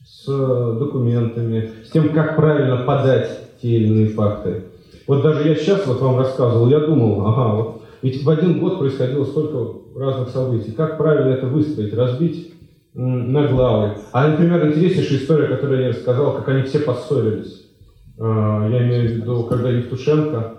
с 0.06 0.24
документами, 0.26 1.70
с 1.84 1.90
тем, 1.90 2.10
как 2.10 2.36
правильно 2.36 2.84
подать 2.84 3.47
те 3.60 3.68
или 3.68 3.86
иные 3.86 4.08
факты. 4.08 4.64
Вот 5.06 5.22
даже 5.22 5.48
я 5.48 5.54
сейчас 5.54 5.86
вот 5.86 6.00
вам 6.00 6.18
рассказывал, 6.18 6.68
я 6.68 6.80
думал, 6.80 7.26
ага, 7.26 7.54
вот 7.54 7.82
ведь 8.02 8.22
в 8.22 8.30
один 8.30 8.60
год 8.60 8.78
происходило 8.78 9.24
столько 9.24 9.98
разных 9.98 10.28
событий. 10.28 10.72
Как 10.72 10.98
правильно 10.98 11.30
это 11.30 11.46
выстроить, 11.46 11.94
разбить 11.94 12.54
на 12.94 13.48
главы? 13.48 13.96
А, 14.12 14.28
например, 14.28 14.66
интереснейшая 14.68 15.18
история, 15.18 15.48
которую 15.48 15.82
я 15.82 15.88
рассказал, 15.88 16.34
как 16.36 16.48
они 16.48 16.62
все 16.62 16.80
поссорились. 16.80 17.66
А, 18.18 18.68
я 18.68 18.86
имею 18.86 19.08
в 19.08 19.12
виду, 19.16 19.44
когда 19.44 19.70
Евтушенко 19.70 20.54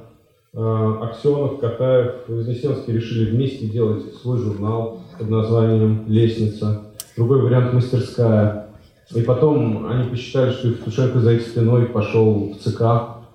Аксенов, 0.51 1.59
Катаев, 1.59 2.27
Вознесенский 2.27 2.93
решили 2.93 3.29
вместе 3.29 3.67
делать 3.67 4.03
свой 4.15 4.39
журнал 4.39 5.01
под 5.19 5.29
названием 5.29 6.05
«Лестница». 6.07 6.85
Другой 7.15 7.43
вариант 7.43 7.73
«Мастерская». 7.73 8.68
И 9.15 9.21
потом 9.21 9.87
они 9.87 10.09
посчитали, 10.09 10.51
что 10.51 10.67
Евтушенко 10.67 11.19
за 11.19 11.33
их 11.33 11.41
спиной 11.41 11.87
пошел 11.87 12.53
в 12.53 12.57
ЦК, 12.57 12.81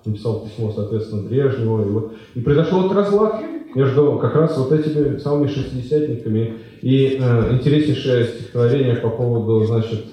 написал 0.05 0.45
письмо, 0.45 0.71
соответственно, 0.73 1.27
Брежневу. 1.27 1.81
И, 1.81 1.89
вот. 1.89 2.13
и 2.33 2.39
произошел 2.39 2.83
вот 2.83 2.93
разлад 2.93 3.41
между 3.75 4.17
как 4.19 4.35
раз 4.35 4.57
вот 4.57 4.71
этими 4.71 5.17
самыми 5.17 5.47
шестидесятниками. 5.47 6.53
И 6.81 7.17
э, 7.19 7.53
интереснейшее 7.53 8.25
стихотворение 8.25 8.95
по 8.95 9.09
поводу, 9.09 9.65
значит, 9.65 10.05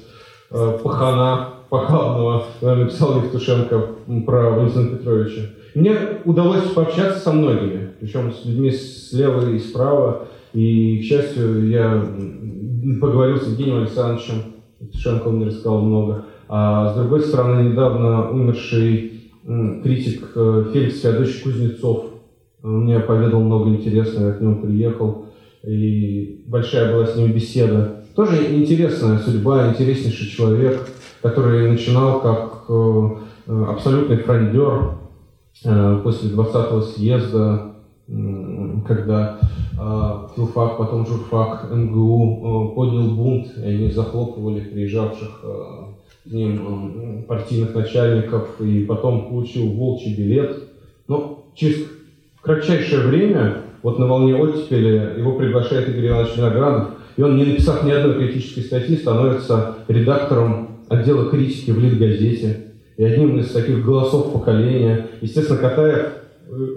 э, 0.51 0.79
пахана 0.83 1.49
похабного 1.69 2.45
написал 2.61 3.23
Евтушенко 3.23 3.87
про 4.27 4.51
Валентина 4.51 4.97
Петровича. 4.97 5.43
Мне 5.75 5.97
удалось 6.27 6.65
пообщаться 6.75 7.19
со 7.19 7.33
многими, 7.33 7.93
причем 7.99 8.33
с 8.33 8.45
людьми 8.45 8.71
слева 8.73 9.49
и 9.49 9.59
справа. 9.59 10.29
И, 10.53 10.99
к 10.99 11.05
счастью, 11.05 11.69
я 11.69 12.05
поговорил 13.01 13.39
с 13.39 13.47
Евгением 13.47 13.79
Александровичем, 13.79 14.53
Евтушенко 14.83 15.29
он 15.29 15.37
мне 15.37 15.47
рассказал 15.47 15.81
много. 15.81 16.25
А 16.49 16.93
с 16.93 16.97
другой 16.97 17.23
стороны, 17.23 17.71
недавно 17.71 18.31
умерший 18.31 19.13
критик 19.83 20.33
э, 20.35 20.65
Феликс 20.73 21.01
Феодосич 21.01 21.43
Кузнецов 21.43 22.07
мне 22.63 23.01
поведал 23.01 23.41
много 23.41 23.71
интересного, 23.71 24.29
я 24.29 24.33
к 24.35 24.41
нему 24.41 24.63
приехал, 24.63 25.27
и 25.65 26.45
большая 26.47 26.93
была 26.93 27.07
с 27.07 27.17
ним 27.17 27.33
беседа. 27.33 28.05
Тоже 28.15 28.55
интересная 28.55 29.19
судьба, 29.19 29.71
интереснейший 29.71 30.29
человек, 30.29 30.89
который 31.23 31.71
начинал 31.71 32.21
как 32.21 32.65
э, 32.69 33.65
абсолютный 33.69 34.19
фрондер 34.19 34.95
э, 35.65 36.01
после 36.05 36.31
20-го 36.31 36.81
съезда, 36.83 37.73
когда 38.87 39.39
филфак, 40.35 40.79
потом 40.79 41.07
журфак 41.07 41.71
МГУ 41.71 42.73
поднял 42.75 43.15
бунт, 43.15 43.49
и 43.57 43.63
они 43.63 43.91
захлопывали 43.91 44.61
приезжавших 44.61 45.45
к 46.25 46.31
ним 46.31 47.25
партийных 47.27 47.75
начальников, 47.75 48.61
и 48.61 48.85
потом 48.85 49.29
получил 49.29 49.73
волчий 49.73 50.15
билет. 50.15 50.69
Но 51.09 51.47
через 51.55 51.87
кратчайшее 52.41 53.07
время, 53.07 53.63
вот 53.83 53.99
на 53.99 54.07
волне 54.07 54.37
оттепели, 54.37 55.19
его 55.19 55.37
приглашает 55.37 55.89
Игорь 55.89 56.09
Иванович 56.09 56.37
Виноградов, 56.37 56.89
и 57.17 57.23
он, 57.23 57.37
не 57.37 57.45
написав 57.45 57.85
ни 57.85 57.91
одной 57.91 58.15
критической 58.15 58.63
статьи, 58.63 58.97
становится 58.97 59.77
редактором 59.89 60.79
отдела 60.89 61.31
критики 61.31 61.71
в 61.71 61.79
Литгазете 61.79 62.73
и 62.97 63.05
одним 63.05 63.39
из 63.39 63.51
таких 63.51 63.85
голосов 63.85 64.33
поколения. 64.33 65.09
Естественно, 65.21 65.59
Катаев, 65.59 65.97
э, 65.97 66.11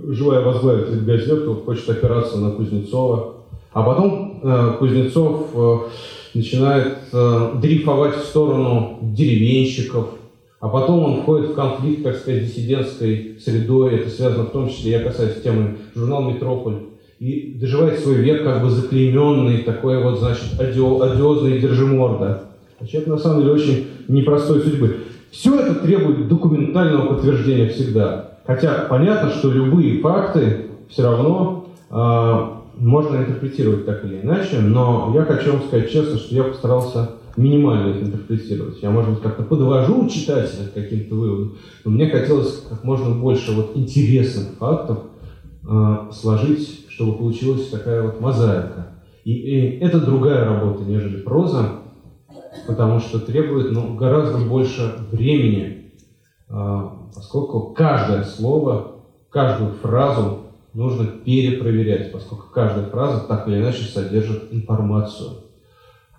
желая 0.10 0.42
возглавить 0.42 0.90
Литгазету, 0.90 1.56
хочет 1.66 1.90
опираться 1.90 2.38
на 2.38 2.52
Кузнецова. 2.52 3.36
А 3.74 3.84
потом 3.84 4.40
э, 4.42 4.76
Кузнецов 4.80 5.50
э, 5.54 5.78
начинает 6.34 6.98
э, 7.12 7.52
дрейфовать 7.62 8.16
в 8.16 8.26
сторону 8.26 9.00
деревенщиков, 9.02 10.08
а 10.62 10.70
потом 10.70 11.04
он 11.04 11.22
входит 11.22 11.52
в 11.52 11.56
конфликт, 11.56 12.04
так 12.04 12.16
сказать, 12.16 12.46
диссидентской 12.46 13.38
средой. 13.40 13.96
Это 13.96 14.10
связано 14.10 14.46
в 14.46 14.52
том 14.52 14.70
числе, 14.70 14.92
я 14.92 15.00
касаюсь 15.04 15.42
темы 15.42 15.78
журнал 15.94 16.24
«Метрополь». 16.24 16.76
И 17.20 17.58
доживает 17.60 18.00
свой 18.00 18.16
век 18.16 18.44
как 18.44 18.62
бы 18.62 18.70
заклейменный, 18.70 19.60
такой 19.60 20.02
вот, 20.04 20.20
значит, 20.20 20.60
одио, 20.60 21.02
одиозный 21.02 21.60
держиморда. 21.60 22.44
А 22.80 22.86
человек, 22.86 23.10
на 23.10 23.18
самом 23.18 23.42
деле, 23.42 23.54
очень 23.54 23.88
непростой 24.08 24.62
судьбы. 24.62 24.98
Все 25.32 25.58
это 25.60 25.76
требует 25.76 26.28
документального 26.28 27.14
подтверждения 27.14 27.70
всегда. 27.70 28.35
Хотя 28.46 28.86
понятно, 28.90 29.32
что 29.32 29.52
любые 29.52 30.02
факты 30.02 30.68
все 30.90 31.04
равно 31.04 31.68
э, 31.90 32.56
можно 32.78 33.18
интерпретировать 33.18 33.86
так 33.86 34.06
или 34.06 34.22
иначе, 34.22 34.60
но 34.60 35.12
я 35.16 35.24
хочу 35.24 35.54
вам 35.54 35.64
сказать 35.64 35.92
честно, 35.92 36.18
что 36.18 36.36
я 36.36 36.44
постарался 36.44 37.12
минимально 37.38 37.90
их 37.90 38.04
интерпретировать. 38.04 38.82
Я, 38.82 38.92
может 38.92 39.12
быть, 39.12 39.22
как-то 39.22 39.44
подвожу 39.44 40.08
читателя 40.08 40.68
к 40.68 40.74
каким-то 40.74 41.16
выводам, 41.16 41.58
но 41.84 41.92
мне 41.92 42.08
хотелось 42.08 42.66
как 42.70 42.84
можно 42.84 43.16
больше 43.16 43.52
вот 43.52 43.72
интересных 43.76 44.54
фактов 44.58 45.00
э, 45.68 45.96
сложить, 46.12 46.86
чтобы 46.90 47.18
получилась 47.18 47.68
такая 47.70 48.04
вот 48.04 48.22
мозаика. 48.22 48.88
И, 49.24 49.34
и 49.34 49.80
это 49.80 50.00
другая 50.00 50.46
работа, 50.46 50.84
нежели 50.84 51.18
проза, 51.22 51.80
потому 52.68 53.00
что 53.00 53.20
требует 53.20 53.72
ну, 53.72 53.96
гораздо 53.96 54.38
больше 54.38 54.94
времени, 55.12 55.85
поскольку 56.48 57.74
каждое 57.74 58.24
слово, 58.24 59.02
каждую 59.30 59.74
фразу 59.74 60.46
нужно 60.74 61.06
перепроверять, 61.06 62.12
поскольку 62.12 62.52
каждая 62.52 62.90
фраза 62.90 63.28
так 63.28 63.48
или 63.48 63.58
иначе 63.58 63.84
содержит 63.84 64.52
информацию. 64.52 65.46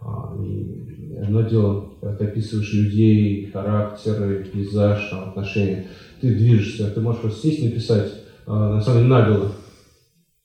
А, 0.01 0.35
и 0.39 1.16
одно 1.16 1.43
дело, 1.43 1.90
когда 2.01 2.16
ты 2.16 2.27
описываешь 2.27 2.73
людей, 2.73 3.51
характеры, 3.51 4.44
пейзаж, 4.44 5.09
там, 5.11 5.28
отношения, 5.31 5.86
ты 6.20 6.35
движешься, 6.35 6.90
ты 6.90 7.01
можешь 7.01 7.20
просто 7.20 7.40
сесть 7.40 7.62
написать, 7.62 8.12
а, 8.47 8.74
на 8.74 8.81
самом 8.81 8.98
деле, 8.98 9.11
наголо. 9.11 9.53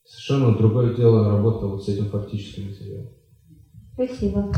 Совершенно 0.03 0.57
другое 0.57 0.93
дело 0.93 1.29
работа 1.29 1.67
вот 1.67 1.83
с 1.83 1.87
этим 1.87 2.09
фактическим 2.09 2.67
материалом. 2.67 3.09
Спасибо. 3.93 4.51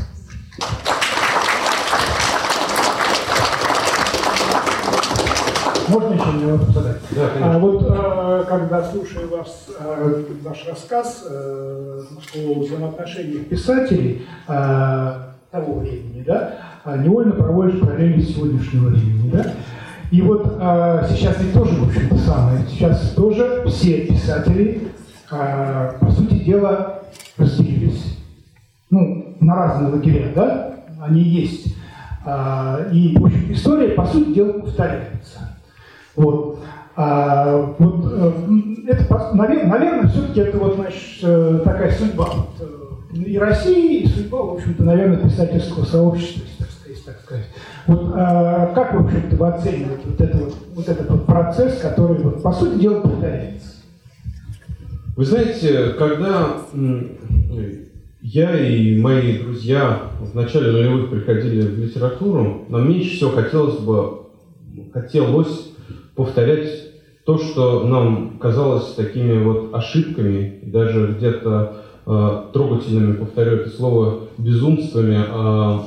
Можно 5.89 6.14
еще 6.14 6.26
мне 6.27 6.51
вопрос 6.53 6.69
задать? 6.69 6.97
Да, 7.11 7.30
а 7.41 7.60
вот 7.60 7.85
э, 7.88 8.45
когда 8.47 8.84
слушаю 8.84 9.30
вас, 9.30 9.68
э, 9.77 10.23
ваш 10.41 10.65
рассказ 10.68 11.26
э, 11.30 12.01
о 12.35 12.60
взаимоотношениях 12.60 13.47
писателей 13.47 14.26
э, 14.47 15.14
того 15.51 15.80
времени, 15.80 16.23
да, 16.26 16.53
невольно 16.97 17.34
проводишь 17.34 17.80
параллели 17.81 18.22
сегодняшнего 18.22 18.89
времени, 18.89 19.31
да? 19.31 19.53
И 20.11 20.22
вот 20.22 20.57
э, 20.60 21.05
сейчас 21.10 21.39
ведь 21.41 21.53
тоже, 21.53 21.76
в 21.76 21.88
общем-то, 21.88 22.18
самое. 22.18 22.65
Сейчас 22.69 23.10
тоже 23.11 23.64
все 23.68 24.07
писатели, 24.07 24.88
э, 25.31 25.91
по 25.99 26.11
сути 26.11 26.35
дела, 26.35 27.01
разделились. 27.38 28.18
Ну, 28.89 29.35
на 29.41 29.55
разные 29.55 29.91
лагеря, 29.91 30.31
да? 30.34 30.76
Они 31.01 31.22
есть. 31.22 31.76
И, 32.93 33.18
в 33.19 33.26
общем, 33.26 33.51
история, 33.51 33.89
по 33.89 34.05
сути 34.05 34.34
дела, 34.34 34.53
повторяется. 34.53 35.52
Вот. 36.15 36.60
А, 36.95 37.76
вот 37.80 38.06
э, 38.11 38.31
это, 38.88 39.31
наверное, 39.34 39.68
наверное 39.68 40.07
все-таки 40.10 40.41
это 40.41 40.57
вот, 40.60 40.76
значит, 40.76 41.19
э, 41.23 41.61
такая 41.64 41.91
судьба 41.91 42.30
э, 42.60 43.18
и 43.18 43.38
России, 43.40 44.02
и 44.02 44.07
судьба, 44.07 44.44
в 44.44 44.53
общем-то, 44.53 44.84
наверное, 44.84 45.18
писательского 45.18 45.85
сообщества, 45.85 46.44
так 46.60 46.69
сказать. 46.69 47.03
Так 47.03 47.19
сказать. 47.22 47.45
Вот 47.88 48.14
а, 48.15 48.68
как, 48.76 48.94
в 48.94 49.06
общем-то, 49.06 49.35
вы 49.35 49.48
оцениваете 49.48 50.03
вот, 50.06 50.22
это 50.22 50.38
вот, 50.38 50.56
вот 50.76 50.88
этот 50.88 51.10
вот 51.10 51.26
процесс, 51.26 51.80
который, 51.80 52.18
вот, 52.19 52.44
по 52.44 52.53
сути 52.53 52.80
дела, 52.80 53.02
повторяется? 53.02 53.69
Вы 55.15 55.26
знаете, 55.26 55.90
когда 55.98 56.57
я 58.22 58.57
и 58.57 58.99
мои 58.99 59.40
друзья 59.40 60.11
в 60.22 60.35
начале 60.35 60.72
нулевых 60.72 61.10
приходили 61.10 61.61
в 61.61 61.80
литературу, 61.80 62.65
нам 62.69 62.88
меньше 62.88 63.15
всего 63.15 63.31
хотелось 63.31 63.80
бы, 63.80 64.27
хотелось 64.94 65.72
повторять 66.15 66.94
то, 67.26 67.38
что 67.38 67.85
нам 67.85 68.38
казалось 68.40 68.94
такими 68.94 69.41
вот 69.41 69.73
ошибками, 69.73 70.60
даже 70.64 71.15
где-то 71.18 71.77
э, 72.06 72.41
трогательными, 72.53 73.15
повторю 73.15 73.57
это 73.57 73.69
слово, 73.69 74.19
безумствами 74.38 75.23
э, 75.26 75.80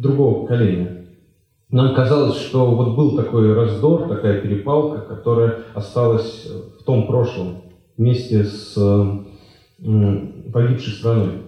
другого 0.00 0.42
поколения. 0.42 1.06
Нам 1.70 1.94
казалось, 1.94 2.38
что 2.38 2.70
вот 2.74 2.96
был 2.96 3.16
такой 3.16 3.54
раздор, 3.54 4.08
такая 4.08 4.40
перепалка, 4.40 5.00
которая 5.00 5.58
осталась 5.74 6.46
в 6.80 6.84
том 6.84 7.06
прошлом 7.06 7.62
вместе 7.96 8.44
с 8.44 8.74
э, 8.76 10.52
погибшей 10.52 10.92
страной. 10.92 11.47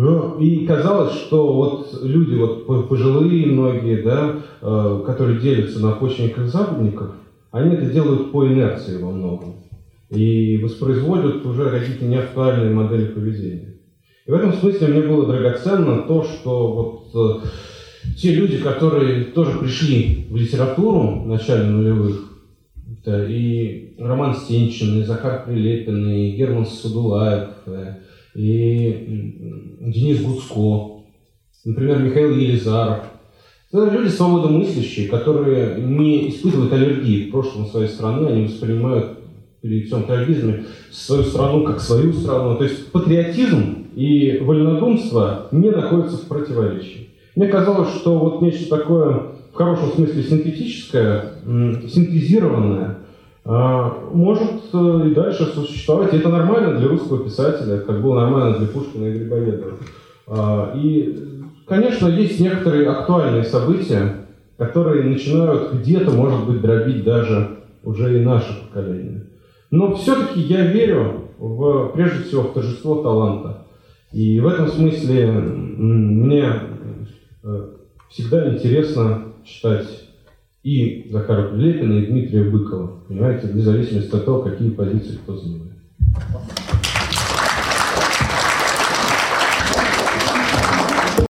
Ну, 0.00 0.38
и 0.38 0.64
казалось, 0.64 1.12
что 1.14 1.52
вот 1.54 2.04
люди, 2.04 2.36
вот 2.36 2.88
пожилые 2.88 3.46
многие, 3.46 4.00
да, 4.02 4.36
э, 4.62 5.02
которые 5.04 5.40
делятся 5.40 5.80
на 5.80 5.90
почвенниках 5.90 6.46
западников, 6.46 7.16
они 7.50 7.74
это 7.74 7.86
делают 7.86 8.30
по 8.30 8.46
инерции 8.46 9.02
во 9.02 9.10
многом. 9.10 9.56
И 10.10 10.58
воспроизводят 10.62 11.44
уже 11.44 11.68
какие-то 11.68 12.04
неактуальные 12.04 12.70
модели 12.70 13.06
поведения. 13.06 13.74
И 14.24 14.30
в 14.30 14.34
этом 14.34 14.52
смысле 14.52 14.86
мне 14.86 15.00
было 15.00 15.26
драгоценно 15.26 16.02
то, 16.02 16.22
что 16.22 17.02
вот 17.12 17.42
э, 17.42 18.14
те 18.16 18.36
люди, 18.36 18.58
которые 18.58 19.24
тоже 19.24 19.58
пришли 19.58 20.28
в 20.30 20.36
литературу 20.36 21.22
в 21.24 21.26
начале 21.26 21.64
нулевых, 21.64 22.38
это 23.00 23.24
и 23.24 23.96
Роман 23.98 24.36
Стенчин, 24.36 25.00
и 25.00 25.04
Захар 25.04 25.44
Прилепин, 25.44 26.08
и 26.08 26.36
Герман 26.36 26.66
Садулаев, 26.66 27.48
э, 27.66 27.94
и 28.38 29.74
Денис 29.80 30.22
Гуцко, 30.22 31.02
например, 31.64 31.98
Михаил 31.98 32.30
Елизаров. 32.30 33.04
Это 33.72 33.90
люди 33.90 34.08
свободомыслящие, 34.08 35.08
которые 35.08 35.80
не 35.80 36.30
испытывают 36.30 36.72
аллергии 36.72 37.24
к 37.24 37.32
прошлому 37.32 37.66
своей 37.66 37.88
страны, 37.88 38.28
они 38.28 38.44
воспринимают 38.44 39.18
при 39.60 39.82
всем 39.82 40.04
трагизме 40.04 40.64
свою 40.90 41.24
страну 41.24 41.64
как 41.64 41.80
свою 41.80 42.12
страну. 42.12 42.56
То 42.56 42.64
есть 42.64 42.92
патриотизм 42.92 43.86
и 43.96 44.38
вольнодумство 44.40 45.48
не 45.50 45.70
находятся 45.70 46.18
в 46.18 46.28
противоречии. 46.28 47.08
Мне 47.34 47.48
казалось, 47.48 47.90
что 47.96 48.18
вот 48.18 48.40
нечто 48.40 48.68
такое, 48.68 49.32
в 49.52 49.54
хорошем 49.54 49.90
смысле 49.90 50.22
синтетическое, 50.22 51.32
синтезированное, 51.44 52.98
может 54.12 54.60
э, 54.74 55.02
и 55.06 55.14
дальше 55.14 55.46
существовать. 55.46 56.12
И 56.12 56.18
это 56.18 56.28
нормально 56.28 56.78
для 56.78 56.88
русского 56.88 57.24
писателя, 57.24 57.78
как 57.78 58.02
было 58.02 58.20
нормально 58.20 58.58
для 58.58 58.68
Пушкина 58.68 59.06
и 59.06 59.18
Грибоедова. 59.18 59.72
А, 60.26 60.72
и, 60.76 61.42
конечно, 61.66 62.08
есть 62.08 62.40
некоторые 62.40 62.90
актуальные 62.90 63.44
события, 63.44 64.26
которые 64.58 65.04
начинают 65.04 65.72
где-то, 65.72 66.10
может 66.10 66.46
быть, 66.46 66.60
дробить 66.60 67.04
даже 67.04 67.60
уже 67.84 68.20
и 68.20 68.24
наше 68.24 68.52
поколение. 68.66 69.24
Но 69.70 69.94
все-таки 69.94 70.40
я 70.40 70.66
верю 70.66 71.30
в, 71.38 71.92
прежде 71.94 72.24
всего 72.24 72.42
в 72.42 72.52
торжество 72.52 73.02
таланта. 73.02 73.66
И 74.12 74.40
в 74.40 74.46
этом 74.46 74.68
смысле 74.68 75.26
мне 75.30 76.52
э, 77.42 77.68
всегда 78.10 78.54
интересно 78.54 79.22
читать 79.42 80.07
и 80.62 81.08
Захара 81.10 81.50
Прилепина, 81.50 81.94
и 81.94 82.06
Дмитрия 82.06 82.50
Быкова. 82.50 83.04
Понимаете, 83.08 83.46
вне 83.46 83.62
зависимости 83.62 84.14
от 84.14 84.24
того, 84.24 84.42
какие 84.42 84.70
позиции 84.70 85.16
кто 85.16 85.36
занимает. 85.36 85.72